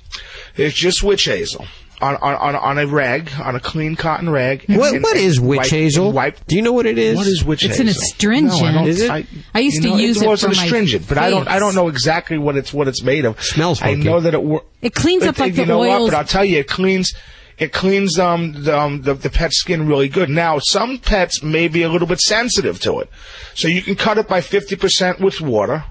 It's 0.57 0.77
just 0.77 1.03
witch 1.03 1.25
hazel. 1.25 1.67
On, 2.01 2.15
on, 2.15 2.35
on, 2.37 2.55
on 2.55 2.79
a 2.79 2.87
rag, 2.87 3.29
on 3.43 3.57
a 3.57 3.61
clean 3.61 3.97
cotton 3.97 4.31
rag. 4.31 4.65
and- 4.69 4.79
What, 4.79 4.95
and- 4.95 5.03
what 5.03 5.17
is 5.17 5.41
witch 5.41 5.59
wipe- 5.59 5.69
hazel? 5.71 6.13
Wipe. 6.13 6.47
Do 6.47 6.55
you 6.55 6.63
know 6.63 6.71
what 6.73 6.87
it 6.87 6.97
is? 6.97 7.17
What 7.17 7.27
is 7.27 7.45
witch 7.45 7.65
It's 7.65 7.77
hazel? 7.77 7.83
an 7.83 7.89
astringent. 7.89 8.75
No, 8.75 8.81
I 8.83 8.85
Is 8.87 9.01
it? 9.01 9.11
I, 9.11 9.27
I 9.53 9.59
used 9.59 9.83
to 9.83 9.89
know, 9.89 9.97
use 9.97 10.17
it, 10.17 10.23
it 10.23 10.27
well, 10.27 10.35
it's 10.35 10.43
for 10.45 10.51
an 10.51 10.57
my 10.57 10.63
astringent, 10.65 11.09
but 11.09 11.19
I 11.19 11.29
don't. 11.29 11.49
I 11.49 11.59
don't 11.59 11.75
know 11.75 11.89
exactly 11.89 12.39
what 12.39 12.57
it's 12.57 12.73
what 12.73 12.87
it's 12.87 13.03
made 13.03 13.25
of. 13.25 13.43
Smells 13.43 13.81
Funky. 13.81 14.09
I 14.09 14.13
know 14.13 14.21
that 14.21 14.33
it. 14.35 14.41
wor- 14.45 14.63
It 14.81 14.95
cleans 14.95 15.25
up 15.25 15.35
but, 15.39 15.41
like 15.47 15.51
you 15.57 15.65
the 15.65 15.67
know 15.67 15.79
what? 15.79 15.89
oils. 15.91 16.11
But 16.11 16.17
I'll 16.19 16.25
tell 16.25 16.45
you, 16.45 16.61
it 16.61 16.69
cleans. 16.69 17.15
It 17.59 17.73
cleans 17.73 18.19
um 18.19 18.65
the, 18.65 18.79
um 18.79 19.03
the 19.03 19.15
the 19.15 19.31
pet 19.31 19.53
skin 19.53 19.87
really 19.87 20.09
good. 20.09 20.29
Now 20.29 20.59
some 20.59 20.99
pets 20.99 21.43
may 21.43 21.69
be 21.69 21.83
a 21.83 21.89
little 21.89 22.09
bit 22.09 22.21
sensitive 22.21 22.81
to 22.81 23.01
it, 23.01 23.11
so 23.55 23.69
you 23.69 23.83
can 23.83 23.97
cut 23.97 24.19
it 24.19 24.29
by 24.29 24.41
fifty 24.41 24.77
percent 24.77 25.21
with 25.21 25.41
water. 25.41 25.85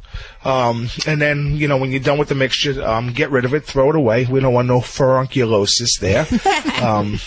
Um, 0.44 0.89
and 1.06 1.22
then, 1.22 1.57
you 1.57 1.68
know, 1.68 1.77
when 1.77 1.91
you're 1.91 1.99
done 1.99 2.18
with 2.18 2.30
the 2.30 2.35
mixture, 2.35 2.81
um, 2.81 3.11
get 3.11 3.31
rid 3.31 3.44
of 3.44 3.53
it, 3.53 3.65
throw 3.65 3.89
it 3.89 3.95
away. 3.95 4.26
We 4.26 4.39
don't 4.39 4.53
want 4.53 4.68
no 4.68 4.80
furunculosis 4.80 5.98
there. 5.99 6.26
um, 6.81 7.19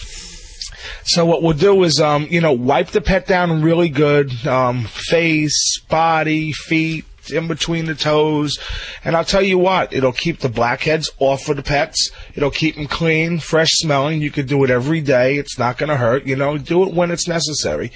so 1.04 1.26
what 1.26 1.42
we'll 1.42 1.52
do 1.52 1.82
is, 1.82 2.00
um, 2.00 2.26
you 2.30 2.40
know, 2.40 2.52
wipe 2.52 2.88
the 2.88 3.00
pet 3.00 3.26
down 3.26 3.62
really 3.62 3.88
good, 3.88 4.46
um, 4.46 4.84
face, 4.84 5.80
body, 5.88 6.52
feet, 6.52 7.04
in 7.32 7.48
between 7.48 7.86
the 7.86 7.94
toes, 7.94 8.58
and 9.04 9.16
I'll 9.16 9.24
tell 9.24 9.42
you 9.42 9.58
what, 9.58 9.92
it'll 9.92 10.12
keep 10.12 10.40
the 10.40 10.48
blackheads 10.48 11.10
off 11.18 11.48
of 11.48 11.56
the 11.56 11.62
pets. 11.62 12.10
It'll 12.34 12.50
keep 12.50 12.76
them 12.76 12.86
clean, 12.86 13.38
fresh 13.38 13.70
smelling. 13.72 14.20
You 14.20 14.30
could 14.30 14.46
do 14.46 14.64
it 14.64 14.70
every 14.70 15.00
day. 15.00 15.36
It's 15.36 15.58
not 15.58 15.78
going 15.78 15.90
to 15.90 15.96
hurt. 15.96 16.26
You 16.26 16.36
know, 16.36 16.58
do 16.58 16.82
it 16.84 16.94
when 16.94 17.10
it's 17.10 17.28
necessary, 17.28 17.92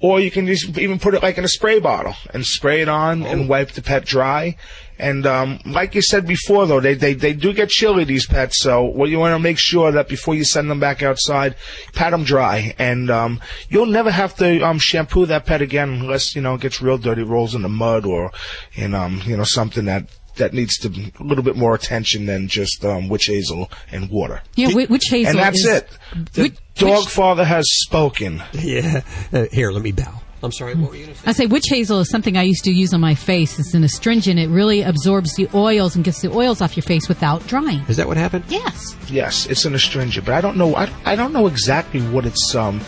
or 0.00 0.20
you 0.20 0.30
can 0.30 0.46
just 0.46 0.78
even 0.78 0.98
put 0.98 1.14
it 1.14 1.22
like 1.22 1.38
in 1.38 1.44
a 1.44 1.48
spray 1.48 1.78
bottle 1.80 2.14
and 2.32 2.44
spray 2.44 2.80
it 2.80 2.88
on 2.88 3.22
oh. 3.22 3.26
and 3.26 3.48
wipe 3.48 3.72
the 3.72 3.82
pet 3.82 4.04
dry. 4.04 4.56
And 4.98 5.26
um, 5.26 5.60
like 5.66 5.94
you 5.94 6.02
said 6.02 6.26
before, 6.26 6.66
though, 6.66 6.80
they, 6.80 6.94
they 6.94 7.14
they 7.14 7.32
do 7.34 7.52
get 7.52 7.68
chilly 7.68 8.04
these 8.04 8.26
pets. 8.26 8.62
So 8.62 8.84
what 8.84 9.10
you 9.10 9.18
want 9.18 9.34
to 9.34 9.38
make 9.38 9.58
sure 9.58 9.92
that 9.92 10.08
before 10.08 10.34
you 10.34 10.44
send 10.44 10.70
them 10.70 10.80
back 10.80 11.02
outside, 11.02 11.54
pat 11.94 12.12
them 12.12 12.24
dry, 12.24 12.74
and 12.78 13.10
um, 13.10 13.40
you'll 13.68 13.86
never 13.86 14.10
have 14.10 14.34
to 14.36 14.60
um, 14.60 14.78
shampoo 14.78 15.26
that 15.26 15.44
pet 15.46 15.60
again 15.60 15.90
unless 15.90 16.34
you 16.34 16.40
know 16.42 16.54
it 16.54 16.62
gets 16.62 16.80
real 16.80 16.98
dirty, 16.98 17.22
rolls 17.22 17.54
in 17.54 17.62
the 17.62 17.68
mud, 17.68 18.06
or 18.06 18.32
in 18.74 18.94
um, 18.94 19.20
you 19.26 19.36
know 19.36 19.44
something 19.44 19.84
that 19.84 20.08
that 20.36 20.52
needs 20.52 20.78
to 20.78 20.88
a 20.88 21.22
little 21.24 21.44
bit 21.44 21.56
more 21.56 21.74
attention 21.74 22.26
than 22.26 22.48
just 22.48 22.84
um, 22.84 23.08
witch 23.08 23.26
hazel 23.26 23.70
and 23.90 24.10
water. 24.10 24.42
Yeah, 24.54 24.68
whi- 24.70 24.86
witch 24.88 25.08
hazel. 25.10 25.30
and 25.30 25.38
that's 25.38 25.60
is- 25.60 25.66
it. 25.66 25.88
The 26.32 26.52
dog 26.74 27.08
father 27.08 27.44
has 27.44 27.64
spoken. 27.68 28.42
Yeah. 28.52 29.02
Uh, 29.32 29.46
here, 29.52 29.70
let 29.70 29.82
me 29.82 29.92
bow. 29.92 30.22
I'm 30.46 30.52
sorry. 30.52 30.74
What 30.74 30.90
were 30.90 30.96
you 30.96 31.04
going 31.04 31.14
to 31.16 31.22
say? 31.22 31.28
I 31.28 31.32
say 31.32 31.46
witch 31.46 31.66
hazel 31.68 32.00
is 32.00 32.10
something 32.10 32.36
I 32.36 32.42
used 32.42 32.64
to 32.64 32.72
use 32.72 32.94
on 32.94 33.00
my 33.00 33.14
face. 33.14 33.58
It's 33.58 33.74
an 33.74 33.84
astringent. 33.84 34.38
It 34.38 34.48
really 34.48 34.82
absorbs 34.82 35.34
the 35.34 35.48
oils 35.54 35.94
and 35.96 36.04
gets 36.04 36.22
the 36.22 36.32
oils 36.32 36.62
off 36.62 36.76
your 36.76 36.82
face 36.84 37.08
without 37.08 37.46
drying. 37.46 37.80
Is 37.88 37.96
that 37.98 38.06
what 38.06 38.16
happened? 38.16 38.44
Yes. 38.48 38.96
Yes, 39.10 39.46
it's 39.46 39.64
an 39.64 39.74
astringent, 39.74 40.24
but 40.24 40.34
I 40.34 40.40
don't 40.40 40.56
know. 40.56 40.74
I, 40.74 40.90
I 41.04 41.16
don't 41.16 41.32
know 41.32 41.46
exactly 41.46 42.00
what 42.00 42.24
it's 42.24 42.54
um 42.54 42.80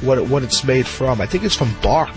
what 0.00 0.18
it, 0.18 0.26
what 0.28 0.42
it's 0.42 0.64
made 0.64 0.86
from. 0.86 1.20
I 1.20 1.26
think 1.26 1.44
it's 1.44 1.56
from 1.56 1.74
bark, 1.82 2.14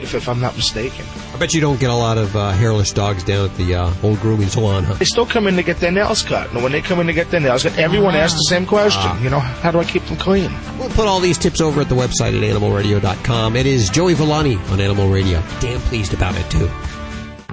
if 0.00 0.14
if 0.14 0.28
I'm 0.28 0.40
not 0.40 0.56
mistaken. 0.56 1.04
I 1.34 1.38
bet 1.38 1.54
you 1.54 1.60
don't 1.60 1.78
get 1.80 1.90
a 1.90 1.94
lot 1.94 2.18
of 2.18 2.34
uh, 2.36 2.50
hairless 2.50 2.92
dogs 2.92 3.24
down 3.24 3.46
at 3.50 3.56
the 3.56 3.74
uh, 3.74 3.92
old 4.02 4.20
grooming 4.20 4.48
salon, 4.48 4.84
huh? 4.84 4.94
They 4.94 5.04
still 5.04 5.26
come 5.26 5.46
in 5.46 5.56
to 5.56 5.62
get 5.62 5.78
their 5.78 5.92
nails 5.92 6.22
cut, 6.22 6.50
and 6.52 6.62
when 6.62 6.72
they 6.72 6.80
come 6.82 7.00
in 7.00 7.06
to 7.06 7.12
get 7.12 7.30
their 7.30 7.40
nails 7.40 7.62
cut, 7.64 7.78
everyone 7.78 8.14
Ah. 8.14 8.18
asks 8.18 8.34
the 8.38 8.46
same 8.48 8.66
question. 8.66 9.10
You 9.22 9.30
know, 9.30 9.40
how 9.40 9.70
do 9.70 9.78
I 9.78 9.84
keep 9.84 10.04
them 10.06 10.16
clean? 10.16 10.50
We'll 10.78 10.88
put 10.90 11.06
all 11.06 11.20
these 11.20 11.38
tips 11.38 11.60
over 11.60 11.80
at 11.80 11.88
the 11.88 11.94
website 11.94 12.36
at 12.36 12.42
animalradio.com. 12.42 13.56
It 13.56 13.66
is 13.66 13.90
Joey 13.90 14.14
Villani 14.14 14.56
on 14.70 14.80
Animal 14.80 15.08
Radio. 15.08 15.42
Damn 15.60 15.80
pleased 15.80 16.14
about 16.14 16.36
it, 16.36 16.48
too. 16.50 16.70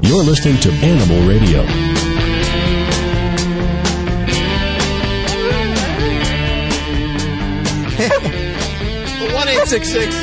You're 0.02 0.24
listening 0.24 0.60
to 0.62 0.72
Animal 0.72 1.28
Radio. 1.28 1.64
One 9.34 9.48
eight 9.48 9.66
six 9.68 9.90
six 9.90 10.14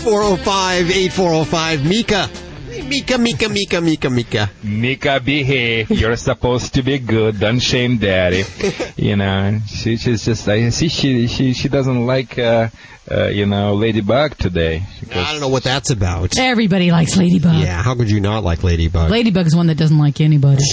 four 0.00 0.22
zero 0.24 0.36
five 0.36 0.90
eight 0.90 1.12
four 1.12 1.30
zero 1.30 1.44
five. 1.44 1.84
Mika. 1.86 2.28
Mika, 2.82 3.18
Mika, 3.18 3.48
Mika, 3.48 3.80
Mika, 3.80 4.10
Mika. 4.10 4.50
Mika, 4.62 5.20
behave. 5.20 5.90
You're 5.90 6.16
supposed 6.16 6.74
to 6.74 6.82
be 6.82 6.98
good. 6.98 7.38
Don't 7.40 7.60
shame 7.60 7.98
daddy. 7.98 8.44
you 8.96 9.16
know, 9.16 9.58
she, 9.66 9.96
she's 9.96 10.24
just, 10.24 10.48
I 10.48 10.68
see 10.70 10.88
she, 10.88 11.26
she, 11.26 11.52
she 11.54 11.68
doesn't 11.68 12.06
like, 12.06 12.38
uh, 12.38 12.68
uh, 13.10 13.26
you 13.28 13.46
know, 13.46 13.74
Ladybug 13.74 14.36
today. 14.36 14.82
I 15.14 15.32
don't 15.32 15.40
know 15.40 15.48
what 15.48 15.62
that's 15.64 15.90
about. 15.90 16.36
Everybody 16.38 16.90
likes 16.90 17.16
Ladybug. 17.16 17.56
Yeah, 17.56 17.82
how 17.82 17.94
could 17.94 18.10
you 18.10 18.20
not 18.20 18.44
like 18.44 18.62
Ladybug? 18.62 19.10
Ladybug's 19.10 19.56
one 19.56 19.68
that 19.68 19.76
doesn't 19.76 19.98
like 19.98 20.20
anybody. 20.20 20.62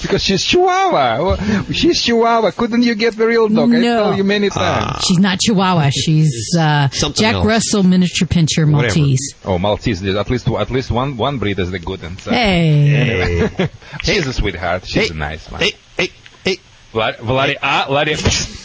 Because 0.00 0.22
she's 0.22 0.44
Chihuahua. 0.44 1.36
She's 1.72 2.02
Chihuahua. 2.02 2.52
Couldn't 2.52 2.82
you 2.82 2.94
get 2.94 3.16
the 3.16 3.26
real 3.26 3.48
dog? 3.48 3.72
I 3.74 3.78
No. 3.78 4.04
told 4.04 4.16
you 4.16 4.24
many 4.24 4.48
times. 4.48 5.02
She's 5.06 5.18
not 5.18 5.38
Chihuahua. 5.40 5.90
She's 5.92 6.56
uh, 6.58 6.88
Jack 7.14 7.34
else. 7.34 7.46
Russell 7.46 7.82
miniature 7.82 8.26
pinscher 8.28 8.66
Maltese. 8.66 9.34
Oh, 9.44 9.58
Maltese. 9.58 10.04
At 10.04 10.30
least, 10.30 10.48
at 10.48 10.70
least 10.70 10.90
one, 10.90 10.97
one 10.98 11.16
one 11.16 11.38
breed 11.38 11.58
is 11.60 11.70
the 11.70 11.78
good 11.78 12.02
one. 12.02 12.18
So. 12.18 12.30
Hey. 12.32 12.94
Anyway, 12.94 13.70
she's 14.02 14.26
a 14.26 14.32
sweetheart. 14.32 14.84
She's 14.86 15.10
a 15.10 15.14
nice 15.14 15.48
one. 15.50 15.60
Hey, 15.60 15.72
hey, 15.96 16.10
hey. 16.44 16.56
Vlad, 16.92 17.16
Vladi, 17.16 17.56
ah, 17.62 17.86
Vladi. 17.88 18.14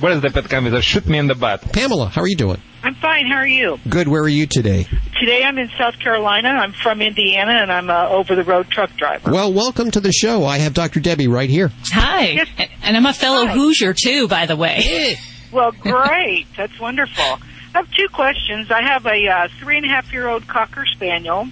What 0.00 0.10
is 0.12 0.20
the 0.22 0.30
pet 0.30 0.48
coming? 0.48 0.72
there? 0.72 0.82
Shoot 0.82 1.06
me 1.06 1.18
in 1.18 1.28
the 1.28 1.36
butt. 1.36 1.72
Pamela, 1.72 2.08
how 2.08 2.22
are 2.22 2.26
you 2.26 2.36
doing? 2.36 2.60
I'm 2.82 2.96
fine. 2.96 3.26
How 3.26 3.36
are 3.36 3.46
you? 3.46 3.78
Good. 3.88 4.08
Where 4.08 4.22
are 4.22 4.28
you 4.28 4.46
today? 4.46 4.86
Today 5.20 5.44
I'm 5.44 5.56
in 5.56 5.70
South 5.78 5.98
Carolina. 6.00 6.48
I'm 6.48 6.72
from 6.72 7.00
Indiana, 7.00 7.52
and 7.62 7.70
I'm 7.70 7.88
a 7.88 8.08
over-the-road 8.10 8.68
truck 8.70 8.90
driver. 8.96 9.30
Well, 9.30 9.52
welcome 9.52 9.90
to 9.92 10.00
the 10.00 10.12
show. 10.12 10.44
I 10.44 10.58
have 10.58 10.74
Dr. 10.74 11.00
Debbie 11.00 11.28
right 11.28 11.48
here. 11.48 11.70
Hi. 11.92 12.44
And 12.82 12.96
I'm 12.96 13.06
a 13.06 13.12
fellow 13.12 13.46
Hoosier, 13.46 13.94
too, 13.94 14.26
by 14.26 14.46
the 14.46 14.56
way. 14.56 15.16
Well, 15.52 15.70
great. 15.70 16.46
That's 16.56 16.78
wonderful. 16.80 17.38
I 17.74 17.78
have 17.78 17.90
two 17.90 18.08
questions. 18.12 18.70
I 18.70 18.82
have 18.82 19.06
a 19.06 19.28
uh, 19.28 19.48
three 19.60 19.76
and 19.78 19.86
a 19.86 19.88
half 19.88 20.12
year 20.12 20.28
old 20.28 20.46
cocker 20.46 20.84
spaniel, 20.86 21.48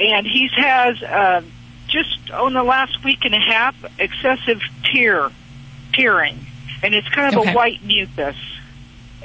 and 0.00 0.26
he's 0.26 0.50
has 0.56 1.02
uh, 1.02 1.42
just 1.88 2.30
on 2.32 2.54
the 2.54 2.62
last 2.62 3.04
week 3.04 3.24
and 3.24 3.34
a 3.34 3.38
half 3.38 3.74
excessive 3.98 4.60
tear, 4.84 5.30
tearing, 5.92 6.38
and 6.82 6.94
it's 6.94 7.08
kind 7.10 7.34
of 7.34 7.40
Okay. 7.40 7.52
a 7.52 7.54
white 7.54 7.82
mucus, 7.84 8.36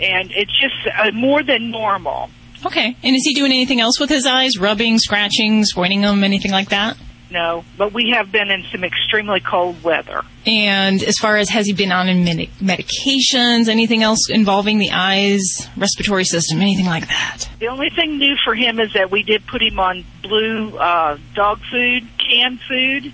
and 0.02 0.32
it's 0.32 0.52
just 0.60 0.76
uh, 0.98 1.12
more 1.14 1.42
than 1.44 1.72
normal. 1.72 2.30
Okay. 2.66 2.96
And 3.04 3.16
is 3.16 3.22
he 3.26 3.34
doing 3.36 3.52
anything 3.52 3.80
else 3.80 4.00
with 4.00 4.10
his 4.10 4.26
eyes? 4.26 4.58
Rubbing, 4.58 4.98
scratching, 4.98 5.64
squinting 5.66 6.02
them, 6.02 6.24
anything 6.24 6.52
like 6.52 6.70
that? 6.70 6.98
No. 7.32 7.64
But 7.78 7.94
we 7.94 8.12
have 8.16 8.32
been 8.32 8.50
in 8.52 8.64
some 8.72 8.84
extremely 8.84 9.40
cold 9.40 9.84
weather. 9.84 10.22
And 10.46 11.02
as 11.04 11.16
far 11.18 11.38
as 11.38 11.50
has 11.50 11.66
he 11.66 11.74
been 11.74 11.92
on 11.92 12.08
medi- 12.24 12.50
medications, 12.62 13.68
anything 13.68 14.04
else 14.04 14.30
involving 14.30 14.78
the 14.78 14.92
eyes, 14.92 15.42
respiratory 15.78 16.24
system, 16.26 16.62
anything 16.62 16.86
like 16.86 17.08
that? 17.08 17.48
The 17.60 17.68
only 17.68 17.90
thing 17.90 18.18
new 18.18 18.36
for 18.44 18.54
him 18.56 18.80
is 18.80 18.94
that 18.94 19.12
we 19.12 19.24
did 19.24 19.46
put 19.48 19.62
him 19.62 19.80
on 19.80 20.06
blue 20.22 20.78
uh, 20.78 21.18
dog 21.34 21.60
food, 21.72 22.08
canned 22.18 22.60
food, 22.68 23.12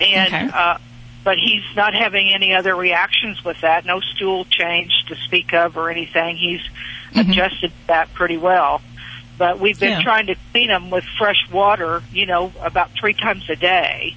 and 0.00 0.34
Okay. 0.34 0.50
uh, 0.52 0.78
but 1.24 1.36
he's 1.38 1.62
not 1.76 1.94
having 1.94 2.32
any 2.34 2.52
other 2.52 2.74
reactions 2.74 3.44
with 3.44 3.60
that. 3.60 3.84
No 3.86 4.00
stool 4.00 4.44
change 4.46 4.90
to 5.06 5.14
speak 5.24 5.54
of 5.54 5.76
or 5.76 5.88
anything. 5.88 6.36
He's 6.36 6.60
adjusted 7.14 7.70
that 7.86 8.12
pretty 8.14 8.36
well. 8.38 8.80
But 9.38 9.58
we've 9.60 9.78
been 9.78 9.92
Yeah. 9.92 10.02
trying 10.02 10.26
to 10.26 10.36
clean 10.52 10.68
them 10.68 10.90
with 10.90 11.04
fresh 11.18 11.48
water, 11.50 12.02
you 12.12 12.26
know, 12.26 12.52
about 12.60 12.90
three 12.98 13.14
times 13.14 13.48
a 13.48 13.56
day. 13.56 14.14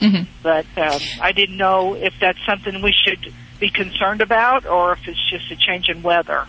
Mm-hmm. 0.00 0.30
But 0.42 0.66
um, 0.76 1.00
I 1.20 1.32
didn't 1.32 1.56
know 1.56 1.94
if 1.94 2.14
that's 2.20 2.38
something 2.46 2.82
we 2.82 2.92
should 2.92 3.32
be 3.58 3.70
concerned 3.70 4.20
about 4.20 4.66
or 4.66 4.92
if 4.92 5.08
it's 5.08 5.30
just 5.30 5.50
a 5.50 5.56
change 5.56 5.88
in 5.88 6.02
weather. 6.02 6.46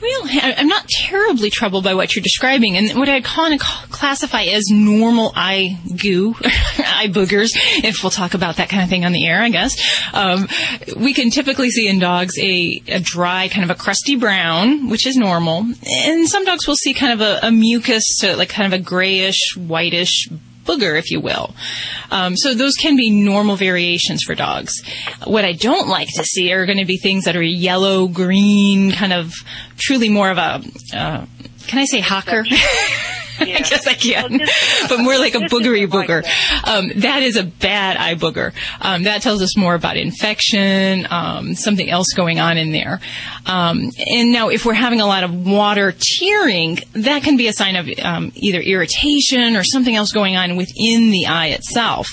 Well, 0.00 0.22
I'm 0.42 0.68
not 0.68 0.88
terribly 0.88 1.50
troubled 1.50 1.84
by 1.84 1.94
what 1.94 2.14
you're 2.14 2.22
describing, 2.22 2.76
and 2.76 2.98
what 2.98 3.08
I 3.08 3.20
kind 3.20 3.52
of 3.52 3.60
classify 3.60 4.44
as 4.44 4.64
normal 4.70 5.32
eye 5.36 5.78
goo, 5.94 6.34
eye 6.42 7.08
boogers, 7.08 7.50
if 7.84 8.02
we'll 8.02 8.10
talk 8.10 8.32
about 8.32 8.56
that 8.56 8.70
kind 8.70 8.82
of 8.82 8.88
thing 8.88 9.04
on 9.04 9.12
the 9.12 9.26
air, 9.26 9.42
I 9.42 9.50
guess. 9.50 9.76
Um, 10.14 10.48
we 10.96 11.12
can 11.12 11.30
typically 11.30 11.70
see 11.70 11.86
in 11.86 11.98
dogs 11.98 12.38
a, 12.38 12.82
a 12.88 13.00
dry, 13.00 13.48
kind 13.48 13.70
of 13.70 13.76
a 13.76 13.78
crusty 13.78 14.16
brown, 14.16 14.88
which 14.88 15.06
is 15.06 15.16
normal, 15.16 15.66
and 15.86 16.28
some 16.28 16.46
dogs 16.46 16.66
will 16.66 16.76
see 16.76 16.94
kind 16.94 17.12
of 17.12 17.20
a, 17.20 17.46
a 17.48 17.50
mucus, 17.50 18.04
so 18.06 18.36
like 18.36 18.48
kind 18.48 18.72
of 18.72 18.80
a 18.80 18.82
grayish, 18.82 19.54
whitish 19.56 20.28
booger, 20.64 20.98
if 20.98 21.10
you 21.10 21.20
will. 21.20 21.54
Um, 22.10 22.36
so 22.36 22.54
those 22.54 22.74
can 22.74 22.96
be 22.96 23.10
normal 23.10 23.56
variations 23.56 24.22
for 24.24 24.34
dogs. 24.34 24.72
What 25.24 25.44
I 25.44 25.52
don't 25.52 25.88
like 25.88 26.08
to 26.16 26.24
see 26.24 26.52
are 26.52 26.66
going 26.66 26.78
to 26.78 26.84
be 26.84 26.98
things 26.98 27.24
that 27.24 27.36
are 27.36 27.42
yellow, 27.42 28.08
green, 28.08 28.92
kind 28.92 29.12
of 29.12 29.32
truly 29.76 30.08
more 30.08 30.30
of 30.30 30.38
a, 30.38 30.62
uh, 30.94 31.26
can 31.66 31.78
I 31.78 31.84
say 31.84 32.00
hawker? 32.00 32.44
I 33.40 33.60
guess 33.60 33.86
I 33.86 33.94
can, 33.94 34.40
but 34.88 35.00
more 35.00 35.18
like 35.18 35.34
a 35.34 35.40
boogery 35.40 35.86
booger. 35.86 36.24
Um, 36.66 36.90
that 37.00 37.22
is 37.22 37.36
a 37.36 37.44
bad 37.44 37.96
eye 37.96 38.14
booger. 38.14 38.52
Um, 38.80 39.04
that 39.04 39.22
tells 39.22 39.42
us 39.42 39.56
more 39.56 39.74
about 39.74 39.96
infection, 39.96 41.06
um, 41.10 41.54
something 41.54 41.88
else 41.88 42.12
going 42.14 42.40
on 42.40 42.58
in 42.58 42.72
there. 42.72 43.00
Um, 43.46 43.90
and 44.14 44.32
now, 44.32 44.48
if 44.48 44.64
we're 44.64 44.74
having 44.74 45.00
a 45.00 45.06
lot 45.06 45.24
of 45.24 45.46
water 45.46 45.92
tearing, 45.92 46.78
that 46.92 47.22
can 47.22 47.36
be 47.36 47.48
a 47.48 47.52
sign 47.52 47.76
of 47.76 47.88
um, 48.02 48.32
either 48.34 48.60
irritation 48.60 49.56
or 49.56 49.64
something 49.64 49.94
else 49.94 50.12
going 50.12 50.36
on 50.36 50.56
within 50.56 51.10
the 51.10 51.26
eye 51.26 51.48
itself. 51.48 52.08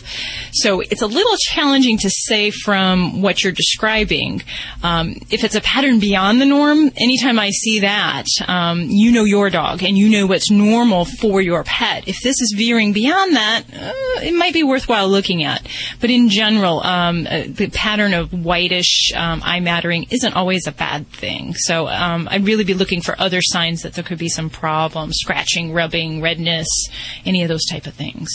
So 0.54 0.80
it's 0.82 1.02
a 1.02 1.08
little 1.08 1.36
challenging 1.50 1.98
to 2.00 2.10
say 2.10 2.52
from 2.52 3.22
what 3.22 3.44
you're 3.44 3.54
describing. 3.54 4.42
Um, 4.84 5.16
if 5.30 5.44
it's 5.44 5.56
a 5.56 5.62
pattern 5.62 6.00
beyond 6.00 6.42
the 6.42 6.46
norm, 6.46 6.92
anytime 6.98 7.40
I 7.40 7.52
see 7.52 7.82
that, 7.82 8.26
um, 8.48 8.86
you 8.90 9.12
know 9.12 9.24
your 9.24 9.50
dog 9.50 9.84
and 9.84 9.98
you 9.98 10.10
know 10.10 10.26
what's 10.28 10.50
normal 10.50 11.06
for 11.20 11.42
your 11.42 11.64
pet. 11.64 12.08
If 12.08 12.22
this 12.22 12.42
is 12.42 12.54
veering 12.56 12.94
beyond 12.94 13.36
that, 13.36 13.64
uh, 13.74 14.22
it 14.22 14.34
might 14.34 14.54
be 14.54 14.64
worthwhile 14.64 15.10
looking 15.10 15.44
at. 15.44 15.68
But 16.00 16.10
in 16.10 16.30
general, 16.30 16.82
um, 16.84 17.28
uh, 17.30 17.44
the 17.48 17.70
pattern 17.70 18.14
of 18.14 18.32
whitish 18.32 19.12
um, 19.16 19.42
eye 19.44 19.60
mattering 19.60 20.06
isn't 20.10 20.34
always 20.34 20.68
a 20.68 20.72
bad 20.72 21.08
thing. 21.10 21.54
So 21.56 21.88
um, 21.88 22.28
I'd 22.32 22.46
really 22.46 22.64
be 22.64 22.74
looking 22.74 23.02
for 23.02 23.20
other 23.20 23.40
signs 23.42 23.82
that 23.82 23.94
there 23.94 24.04
could 24.04 24.20
be 24.20 24.30
some 24.30 24.50
problem: 24.50 25.12
scratching, 25.14 25.74
rubbing, 25.74 26.22
redness, 26.22 26.68
any 27.26 27.44
of 27.44 27.50
those 27.50 27.66
type 27.66 27.88
of 27.88 27.94
things. 27.94 28.30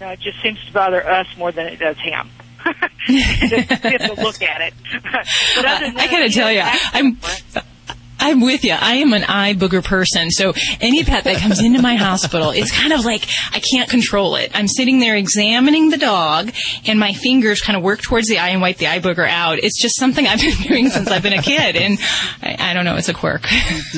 No, 0.00 0.08
it 0.10 0.20
just 0.20 0.40
seems 0.42 0.58
to 0.66 0.72
bother 0.72 1.06
us 1.06 1.26
more 1.38 1.52
than 1.52 1.66
it 1.66 1.78
does 1.78 1.96
him. 1.98 2.28
we 3.08 3.20
have 3.20 4.14
to 4.14 4.22
look 4.22 4.42
at 4.42 4.60
it. 4.60 4.74
but 5.02 5.64
other 5.64 5.86
than 5.86 5.96
I 5.98 6.06
gotta 6.10 6.30
tell 6.30 6.52
you, 6.52 6.62
I'm. 6.62 7.18
I'm 8.24 8.40
with 8.40 8.64
you. 8.64 8.72
I 8.72 8.94
am 8.96 9.12
an 9.12 9.24
eye 9.24 9.52
booger 9.52 9.84
person. 9.84 10.30
So 10.30 10.54
any 10.80 11.04
pet 11.04 11.24
that 11.24 11.36
comes 11.36 11.62
into 11.62 11.82
my 11.82 11.96
hospital, 11.96 12.50
it's 12.50 12.72
kind 12.72 12.92
of 12.94 13.04
like 13.04 13.26
I 13.52 13.60
can't 13.60 13.90
control 13.90 14.36
it. 14.36 14.50
I'm 14.54 14.66
sitting 14.66 14.98
there 14.98 15.14
examining 15.14 15.90
the 15.90 15.98
dog 15.98 16.50
and 16.86 16.98
my 16.98 17.12
fingers 17.12 17.60
kind 17.60 17.76
of 17.76 17.82
work 17.82 18.00
towards 18.00 18.28
the 18.28 18.38
eye 18.38 18.48
and 18.48 18.62
wipe 18.62 18.78
the 18.78 18.86
eye 18.86 19.00
booger 19.00 19.28
out. 19.28 19.58
It's 19.58 19.80
just 19.80 19.98
something 19.98 20.26
I've 20.26 20.40
been 20.40 20.56
doing 20.62 20.88
since 20.88 21.10
I've 21.10 21.22
been 21.22 21.34
a 21.34 21.42
kid. 21.42 21.76
And 21.76 21.98
I, 22.42 22.70
I 22.70 22.74
don't 22.74 22.86
know, 22.86 22.96
it's 22.96 23.10
a 23.10 23.14
quirk. 23.14 23.46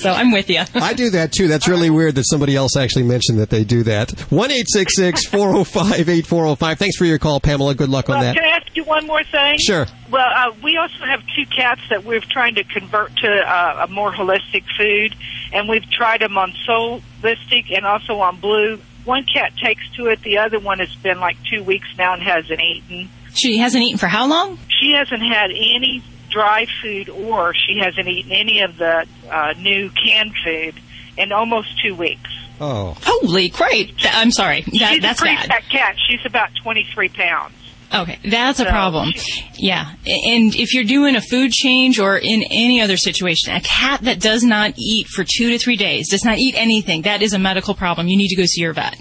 so 0.00 0.12
I'm 0.12 0.32
with 0.32 0.48
you. 0.48 0.62
I 0.74 0.94
do 0.94 1.10
that 1.10 1.32
too. 1.32 1.48
That's 1.48 1.68
really 1.68 1.90
weird 1.90 2.14
that 2.14 2.24
somebody 2.24 2.56
else 2.56 2.74
actually 2.74 3.04
mentioned 3.04 3.38
that 3.38 3.50
they 3.50 3.64
do 3.64 3.82
that. 3.82 4.12
1 4.30 4.50
405 4.50 6.08
8405. 6.08 6.78
Thanks 6.78 6.96
for 6.96 7.04
your 7.04 7.18
call, 7.18 7.38
Pamela. 7.40 7.74
Good 7.74 7.90
luck 7.90 8.08
on 8.08 8.16
Well, 8.16 8.24
that. 8.24 8.36
Can 8.36 8.44
I 8.44 8.56
ask 8.56 8.74
you 8.74 8.84
one 8.84 9.06
more 9.06 9.22
thing? 9.24 9.58
Sure. 9.60 9.86
Well, 10.10 10.26
uh, 10.34 10.54
we 10.62 10.76
also 10.76 11.04
have 11.04 11.20
two 11.36 11.44
cats 11.54 11.82
that 11.90 12.04
we're 12.04 12.20
trying 12.20 12.54
to 12.54 12.64
convert 12.64 13.14
to 13.18 13.28
uh, 13.28 13.86
a 13.88 13.92
more 13.92 14.10
holistic 14.10 14.64
food, 14.76 15.14
and 15.52 15.68
we've 15.68 15.88
tried 15.90 16.22
them 16.22 16.38
on 16.38 16.52
Solistic 16.66 17.74
and 17.76 17.84
also 17.84 18.14
on 18.20 18.40
Blue. 18.40 18.80
One 19.04 19.24
cat 19.24 19.52
takes 19.62 19.82
to 19.96 20.06
it. 20.06 20.22
The 20.22 20.38
other 20.38 20.58
one 20.60 20.78
has 20.78 20.94
been 20.96 21.20
like 21.20 21.36
two 21.50 21.62
weeks 21.62 21.88
now 21.98 22.14
and 22.14 22.22
hasn't 22.22 22.60
eaten. 22.60 23.08
She 23.34 23.58
hasn't 23.58 23.84
eaten 23.84 23.98
for 23.98 24.06
how 24.08 24.26
long? 24.26 24.58
She 24.68 24.92
hasn't 24.92 25.22
had 25.22 25.50
any 25.50 26.02
dry 26.30 26.66
food, 26.82 27.08
or 27.08 27.54
she 27.54 27.78
hasn't 27.78 28.06
eaten 28.08 28.32
any 28.32 28.60
of 28.60 28.76
the 28.76 29.06
uh, 29.30 29.52
new 29.58 29.90
canned 29.90 30.34
food 30.44 30.74
in 31.16 31.32
almost 31.32 31.68
two 31.82 31.94
weeks. 31.94 32.30
Oh. 32.60 32.96
Holy 33.02 33.48
great. 33.50 33.94
I'm 34.04 34.30
sorry. 34.30 34.62
That, 34.62 34.94
She's 34.94 35.02
that's 35.02 35.20
a 35.20 35.22
pretty 35.22 35.36
bad. 35.36 35.48
fat 35.48 35.62
cat. 35.70 35.96
She's 36.08 36.24
about 36.26 36.50
23 36.62 37.08
pounds. 37.10 37.54
Okay, 37.92 38.18
that's 38.24 38.60
a 38.60 38.64
So- 38.64 38.70
problem. 38.70 39.14
Yeah, 39.56 39.92
and 40.06 40.54
if 40.54 40.74
you're 40.74 40.84
doing 40.84 41.16
a 41.16 41.20
food 41.22 41.52
change 41.52 41.98
or 41.98 42.18
in 42.18 42.44
any 42.50 42.80
other 42.80 42.96
situation, 42.96 43.54
a 43.54 43.60
cat 43.60 44.00
that 44.02 44.20
does 44.20 44.44
not 44.44 44.74
eat 44.76 45.06
for 45.08 45.24
two 45.24 45.50
to 45.50 45.58
three 45.58 45.76
days, 45.76 46.08
does 46.10 46.24
not 46.24 46.38
eat 46.38 46.54
anything, 46.56 47.02
that 47.02 47.22
is 47.22 47.32
a 47.32 47.38
medical 47.38 47.74
problem. 47.74 48.08
You 48.08 48.16
need 48.18 48.28
to 48.28 48.36
go 48.36 48.44
see 48.44 48.60
your 48.60 48.74
vet. 48.74 49.00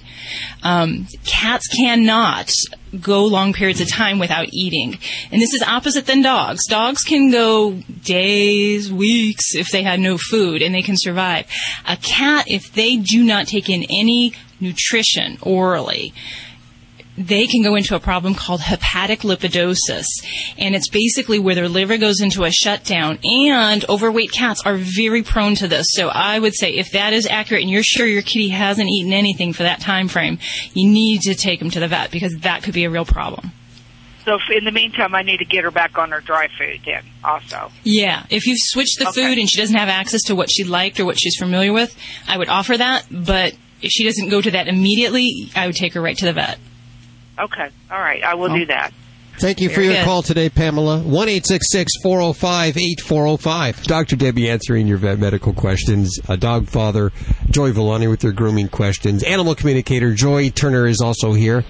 Um, 0.64 1.08
cats 1.26 1.68
cannot 1.68 2.50
go 3.02 3.26
long 3.26 3.54
periods 3.54 3.82
of 3.82 3.90
time 3.90 4.18
without 4.20 4.48
eating. 4.54 4.98
And 5.32 5.42
this 5.42 5.54
is 5.54 5.62
opposite 5.62 6.06
than 6.06 6.22
dogs. 6.22 6.66
Dogs 6.68 7.04
can 7.04 7.30
go 7.30 7.74
days, 8.04 8.92
weeks 8.92 9.54
if 9.54 9.70
they 9.72 9.84
had 9.84 10.00
no 10.00 10.18
food 10.18 10.62
and 10.62 10.74
they 10.74 10.82
can 10.82 10.96
survive. 10.98 11.46
A 11.86 11.98
cat, 11.98 12.46
if 12.48 12.72
they 12.74 12.96
do 12.96 13.24
not 13.24 13.48
take 13.48 13.70
in 13.70 13.84
any 13.84 14.34
nutrition 14.60 15.38
orally, 15.42 16.14
they 17.18 17.48
can 17.48 17.64
go 17.64 17.76
into 17.76 17.96
a 17.96 18.00
problem 18.00 18.36
called 18.36 18.62
hepatic 18.62 19.22
lipidosis. 19.22 20.06
And 20.58 20.76
it's 20.76 20.90
basically 20.90 21.40
where 21.40 21.56
their 21.56 21.68
liver 21.68 21.98
goes 21.98 22.22
into 22.22 22.44
a 22.44 22.52
shutdown. 22.52 23.20
And 23.24 23.84
overweight 23.90 24.32
cats 24.32 24.62
are 24.66 24.76
very 24.78 25.24
prone 25.24 25.56
to 25.56 25.68
this. 25.68 25.88
So 25.90 26.10
I 26.10 26.40
would 26.40 26.56
say 26.56 26.74
if 26.76 26.92
that 26.92 27.14
is 27.14 27.26
accurate 27.26 27.64
and 27.64 27.72
you're 27.72 27.84
sure 27.84 28.06
your 28.06 28.22
kitty 28.22 28.50
hasn't 28.50 28.90
eaten 28.90 29.14
anything 29.14 29.54
for 29.54 29.64
that 29.64 29.82
time 29.82 30.08
frame, 30.08 30.38
you 30.74 30.90
need 30.90 31.22
to 31.22 31.36
take 31.36 31.60
them 31.60 31.72
to 31.72 31.80
the 31.80 31.88
vet 31.88 32.12
because 32.12 32.38
that 32.40 32.64
could 32.64 32.74
be 32.74 32.86
a 32.86 32.90
real 32.90 33.06
problem. 33.06 33.52
So 34.26 34.38
in 34.54 34.66
the 34.66 34.72
meantime, 34.72 35.16
I 35.16 35.24
need 35.24 35.38
to 35.38 35.46
get 35.46 35.64
her 35.64 35.72
back 35.72 35.98
on 35.98 36.12
her 36.12 36.20
dry 36.20 36.50
food 36.60 36.82
then 36.86 37.02
also. 37.24 37.72
Yeah, 37.84 38.26
if 38.30 38.46
you've 38.46 38.58
switched 38.60 39.00
the 39.00 39.06
food 39.06 39.38
and 39.38 39.50
she 39.50 39.58
doesn't 39.58 39.78
have 39.78 39.88
access 39.88 40.24
to 40.24 40.36
what 40.36 40.52
she 40.52 40.66
liked 40.66 41.00
or 41.00 41.06
what 41.06 41.18
she's 41.18 41.38
familiar 41.38 41.72
with, 41.72 41.98
I 42.28 42.38
would 42.38 42.50
offer 42.50 42.76
that. 42.76 43.06
But 43.10 43.56
if 43.82 43.90
she 43.90 44.04
doesn't 44.04 44.28
go 44.28 44.42
to 44.42 44.52
that 44.52 44.68
immediately, 44.68 45.50
I 45.56 45.66
would 45.68 45.78
take 45.78 45.94
her 45.94 46.02
right 46.02 46.18
to 46.18 46.26
the 46.26 46.34
vet. 46.34 46.60
Okay. 47.40 47.70
All 47.92 48.00
right. 48.00 48.24
I 48.24 48.36
will 48.36 48.54
do 48.54 48.66
that. 48.66 48.94
Thank 49.40 49.62
you 49.62 49.70
for 49.70 49.82
your 49.82 49.94
good. 49.94 50.06
call 50.06 50.24
today, 50.24 50.50
Pamela. 50.50 51.00
1 51.00 51.28
405 51.28 52.78
8405. 52.78 53.84
Dr. 53.84 54.16
Debbie 54.16 54.50
answering 54.50 54.88
your 54.88 54.98
vet 54.98 55.20
medical 55.20 55.54
questions. 55.54 56.20
A 56.28 56.36
dog 56.36 56.68
father, 56.68 57.12
Joey 57.52 57.72
Villani 57.72 58.08
with 58.08 58.24
your 58.24 58.34
grooming 58.34 58.68
questions. 58.68 59.22
Animal 59.22 59.54
communicator, 59.54 60.16
Joy 60.16 60.50
Turner 60.50 60.88
is 60.88 61.02
also 61.02 61.34
here, 61.34 61.64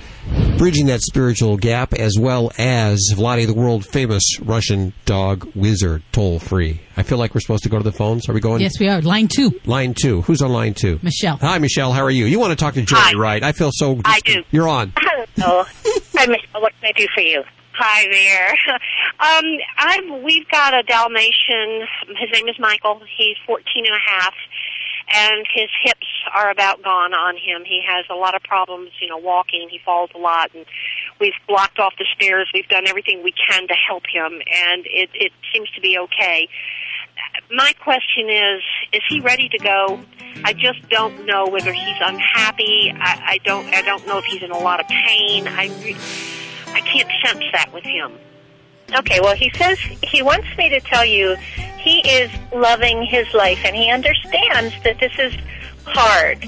bridging 0.58 0.86
that 0.86 1.02
spiritual 1.02 1.58
gap, 1.58 1.94
as 1.94 2.18
well 2.18 2.54
as 2.58 3.02
Vladi, 3.14 3.46
the 3.46 3.54
world 3.54 3.86
famous 3.86 4.40
Russian 4.40 4.94
dog 5.04 5.52
wizard, 5.54 6.04
toll 6.14 6.40
free. 6.40 6.80
I 6.98 7.04
feel 7.04 7.20
like 7.20 7.36
we're 7.36 7.42
supposed 7.42 7.64
to 7.64 7.70
go 7.70 7.78
to 7.78 7.84
the 7.84 7.92
phones. 7.92 8.28
Are 8.28 8.34
we 8.34 8.40
going? 8.40 8.60
Yes, 8.62 8.80
we 8.80 8.90
are. 8.90 9.02
Line 9.02 9.28
two. 9.28 9.52
Line 9.66 9.94
two. 9.94 10.24
Who's 10.24 10.42
on 10.42 10.52
line 10.52 10.74
two? 10.74 11.00
Michelle. 11.04 11.38
Hi, 11.38 11.60
Michelle. 11.60 11.94
How 11.94 12.04
are 12.04 12.10
you? 12.12 12.26
You 12.26 12.40
want 12.40 12.52
to 12.52 12.56
talk 12.56 12.74
to 12.74 12.82
Joy, 12.82 13.12
right? 13.16 13.44
I 13.44 13.52
feel 13.52 13.70
so. 13.72 14.02
I 14.04 14.20
do. 14.22 14.44
You're 14.50 14.68
on. 14.68 14.94
Hello. 15.36 15.64
Hi, 16.16 16.26
Michelle. 16.26 16.62
What 16.62 16.74
can 16.82 16.90
I 16.90 16.92
do 16.98 17.08
for 17.14 17.22
you? 17.22 17.44
Hi 17.74 18.08
there. 18.12 18.58
Um, 19.20 19.46
I'm, 19.78 20.22
we've 20.24 20.48
got 20.50 20.76
a 20.76 20.84
Dalmatian. 20.84 21.88
His 22.20 22.30
name 22.32 22.48
is 22.48 22.56
Michael. 22.60 23.02
He's 23.18 23.36
14 23.48 23.64
and 23.78 23.96
a 23.96 24.12
half, 24.22 24.34
and 25.12 25.44
his 25.56 25.70
hips 25.84 26.06
are 26.36 26.52
about 26.52 26.84
gone 26.84 27.16
on 27.16 27.34
him. 27.34 27.66
He 27.66 27.82
has 27.88 28.06
a 28.12 28.14
lot 28.14 28.36
of 28.36 28.44
problems, 28.44 28.92
you 29.02 29.10
know, 29.10 29.18
walking. 29.18 29.70
He 29.72 29.80
falls 29.84 30.12
a 30.14 30.20
lot, 30.20 30.54
and 30.54 30.68
we've 31.20 31.34
blocked 31.48 31.80
off 31.80 31.94
the 31.98 32.06
stairs. 32.16 32.48
We've 32.54 32.68
done 32.68 32.86
everything 32.88 33.24
we 33.24 33.34
can 33.34 33.68
to 33.68 33.74
help 33.74 34.04
him, 34.06 34.34
and 34.34 34.86
it, 34.86 35.10
it 35.16 35.32
seems 35.52 35.68
to 35.72 35.82
be 35.82 35.98
okay. 35.98 36.48
My 37.52 37.74
question 37.82 38.30
is, 38.30 38.62
is 38.94 39.02
he 39.10 39.22
ready 39.22 39.50
to 39.50 39.58
go? 39.60 40.00
I 40.44 40.54
just 40.54 40.88
don't 40.90 41.26
know 41.26 41.48
whether 41.48 41.72
he's 41.72 41.98
unhappy. 42.02 42.92
I, 42.94 43.22
I 43.26 43.38
don't. 43.44 43.66
I 43.68 43.82
don't 43.82 44.06
know 44.08 44.18
if 44.18 44.26
he's 44.26 44.44
in 44.44 44.52
a 44.52 44.58
lot 44.58 44.80
of 44.80 44.88
pain. 44.88 45.48
I, 45.48 45.68
re- 45.84 45.98
I 46.74 46.82
can't 46.82 47.10
sense 47.26 47.44
that 47.54 47.72
with 47.74 47.84
him. 47.84 48.14
Okay, 48.98 49.20
well, 49.20 49.36
he 49.36 49.52
says 49.56 49.78
he 50.04 50.22
wants 50.22 50.48
me 50.58 50.70
to 50.70 50.80
tell 50.80 51.06
you 51.06 51.36
he 51.80 52.00
is 52.10 52.32
loving 52.54 53.06
his 53.06 53.32
life 53.34 53.60
and 53.66 53.76
he 53.76 53.92
understands 53.92 54.74
that 54.84 54.98
this 55.00 55.12
is 55.20 55.34
hard, 55.86 56.48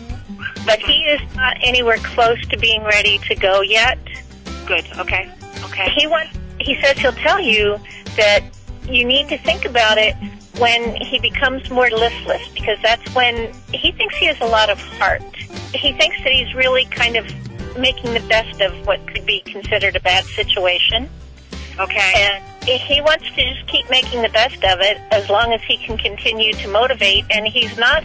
but 0.66 0.80
he 0.80 1.04
is 1.04 1.22
not 1.36 1.58
anywhere 1.62 1.98
close 1.98 2.40
to 2.48 2.58
being 2.58 2.84
ready 2.84 3.18
to 3.28 3.36
go 3.36 3.62
yet. 3.62 3.98
Good. 4.66 4.86
Okay. 4.98 5.30
Okay. 5.66 5.90
He 5.98 6.08
wants. 6.08 6.38
He 6.60 6.80
says 6.82 6.98
he'll 6.98 7.12
tell 7.14 7.40
you 7.40 7.78
that 8.18 8.42
you 8.88 9.06
need 9.06 9.30
to 9.30 9.38
think 9.38 9.66
about 9.66 9.98
it 9.98 10.16
when 10.60 10.96
he 10.98 11.20
becomes 11.20 11.70
more 11.70 11.90
listless 11.90 12.48
because 12.50 12.78
that's 12.82 13.14
when 13.16 13.54
he 13.74 13.92
thinks 13.92 14.16
he 14.18 14.26
has 14.26 14.40
a 14.42 14.46
lot 14.46 14.70
of 14.70 14.80
heart. 14.80 15.24
He 15.74 15.94
thinks 15.94 16.18
that 16.24 16.32
he's 16.32 16.54
really 16.54 16.86
kind 16.86 17.16
of 17.16 17.26
making 17.78 18.14
the 18.14 18.26
best 18.28 18.62
of 18.62 18.86
what 18.86 19.06
could 19.08 19.26
be 19.26 19.42
considered 19.42 19.96
a 19.96 20.00
bad 20.00 20.26
situation. 20.26 21.10
Okay. 21.80 22.14
And 22.16 22.44
he 22.66 23.02
wants 23.02 23.26
to 23.36 23.54
just 23.54 23.68
keep 23.68 23.90
making 23.90 24.22
the 24.22 24.30
best 24.30 24.64
of 24.66 24.80
it 24.82 24.98
as 25.12 25.30
long 25.30 25.54
as 25.54 25.62
he 25.64 25.78
can 25.78 25.98
continue 25.98 26.54
to 26.54 26.68
motivate. 26.68 27.26
And 27.32 27.48
he's 27.48 27.78
not 27.78 28.04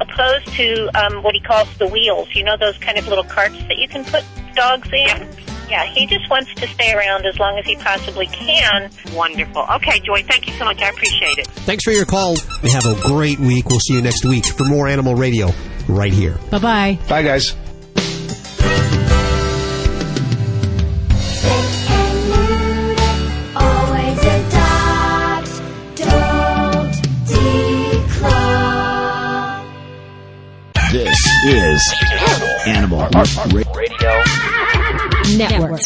opposed 0.00 0.46
to 0.48 0.88
um, 0.94 1.22
what 1.22 1.34
he 1.34 1.40
calls 1.40 1.74
the 1.78 1.86
wheels. 1.86 2.28
You 2.34 2.44
know 2.44 2.56
those 2.56 2.76
kind 2.78 2.98
of 2.98 3.08
little 3.08 3.24
carts 3.24 3.58
that 3.68 3.78
you 3.78 3.88
can 3.88 4.04
put 4.04 4.24
dogs 4.54 4.88
in. 4.88 5.06
Yeah. 5.06 5.43
Yeah, 5.68 5.84
he 5.86 6.06
just 6.06 6.28
wants 6.30 6.52
to 6.54 6.66
stay 6.68 6.92
around 6.92 7.26
as 7.26 7.38
long 7.38 7.58
as 7.58 7.64
he 7.66 7.76
possibly 7.76 8.26
can. 8.26 8.90
Wonderful. 9.12 9.66
Okay, 9.76 9.98
Joy. 10.00 10.22
Thank 10.22 10.46
you 10.46 10.52
so 10.54 10.64
much. 10.64 10.80
I 10.82 10.88
appreciate 10.90 11.38
it. 11.38 11.46
Thanks 11.46 11.84
for 11.84 11.90
your 11.90 12.04
call 12.06 12.36
and 12.62 12.70
have 12.70 12.84
a 12.86 13.00
great 13.02 13.38
week. 13.38 13.68
We'll 13.68 13.80
see 13.80 13.94
you 13.94 14.02
next 14.02 14.24
week 14.24 14.46
for 14.46 14.64
more 14.64 14.86
Animal 14.88 15.14
Radio 15.14 15.50
right 15.88 16.12
here. 16.12 16.38
Bye 16.50 16.58
bye. 16.58 16.98
Bye, 17.08 17.22
guys. 17.22 17.54
Always 23.56 24.18
adopt, 24.18 25.50
don't 25.96 26.94
declaw. 27.26 28.44
This 30.92 31.18
is 31.46 31.94
Animal 32.66 33.08
Radio 33.74 34.22
Network. 35.32 35.80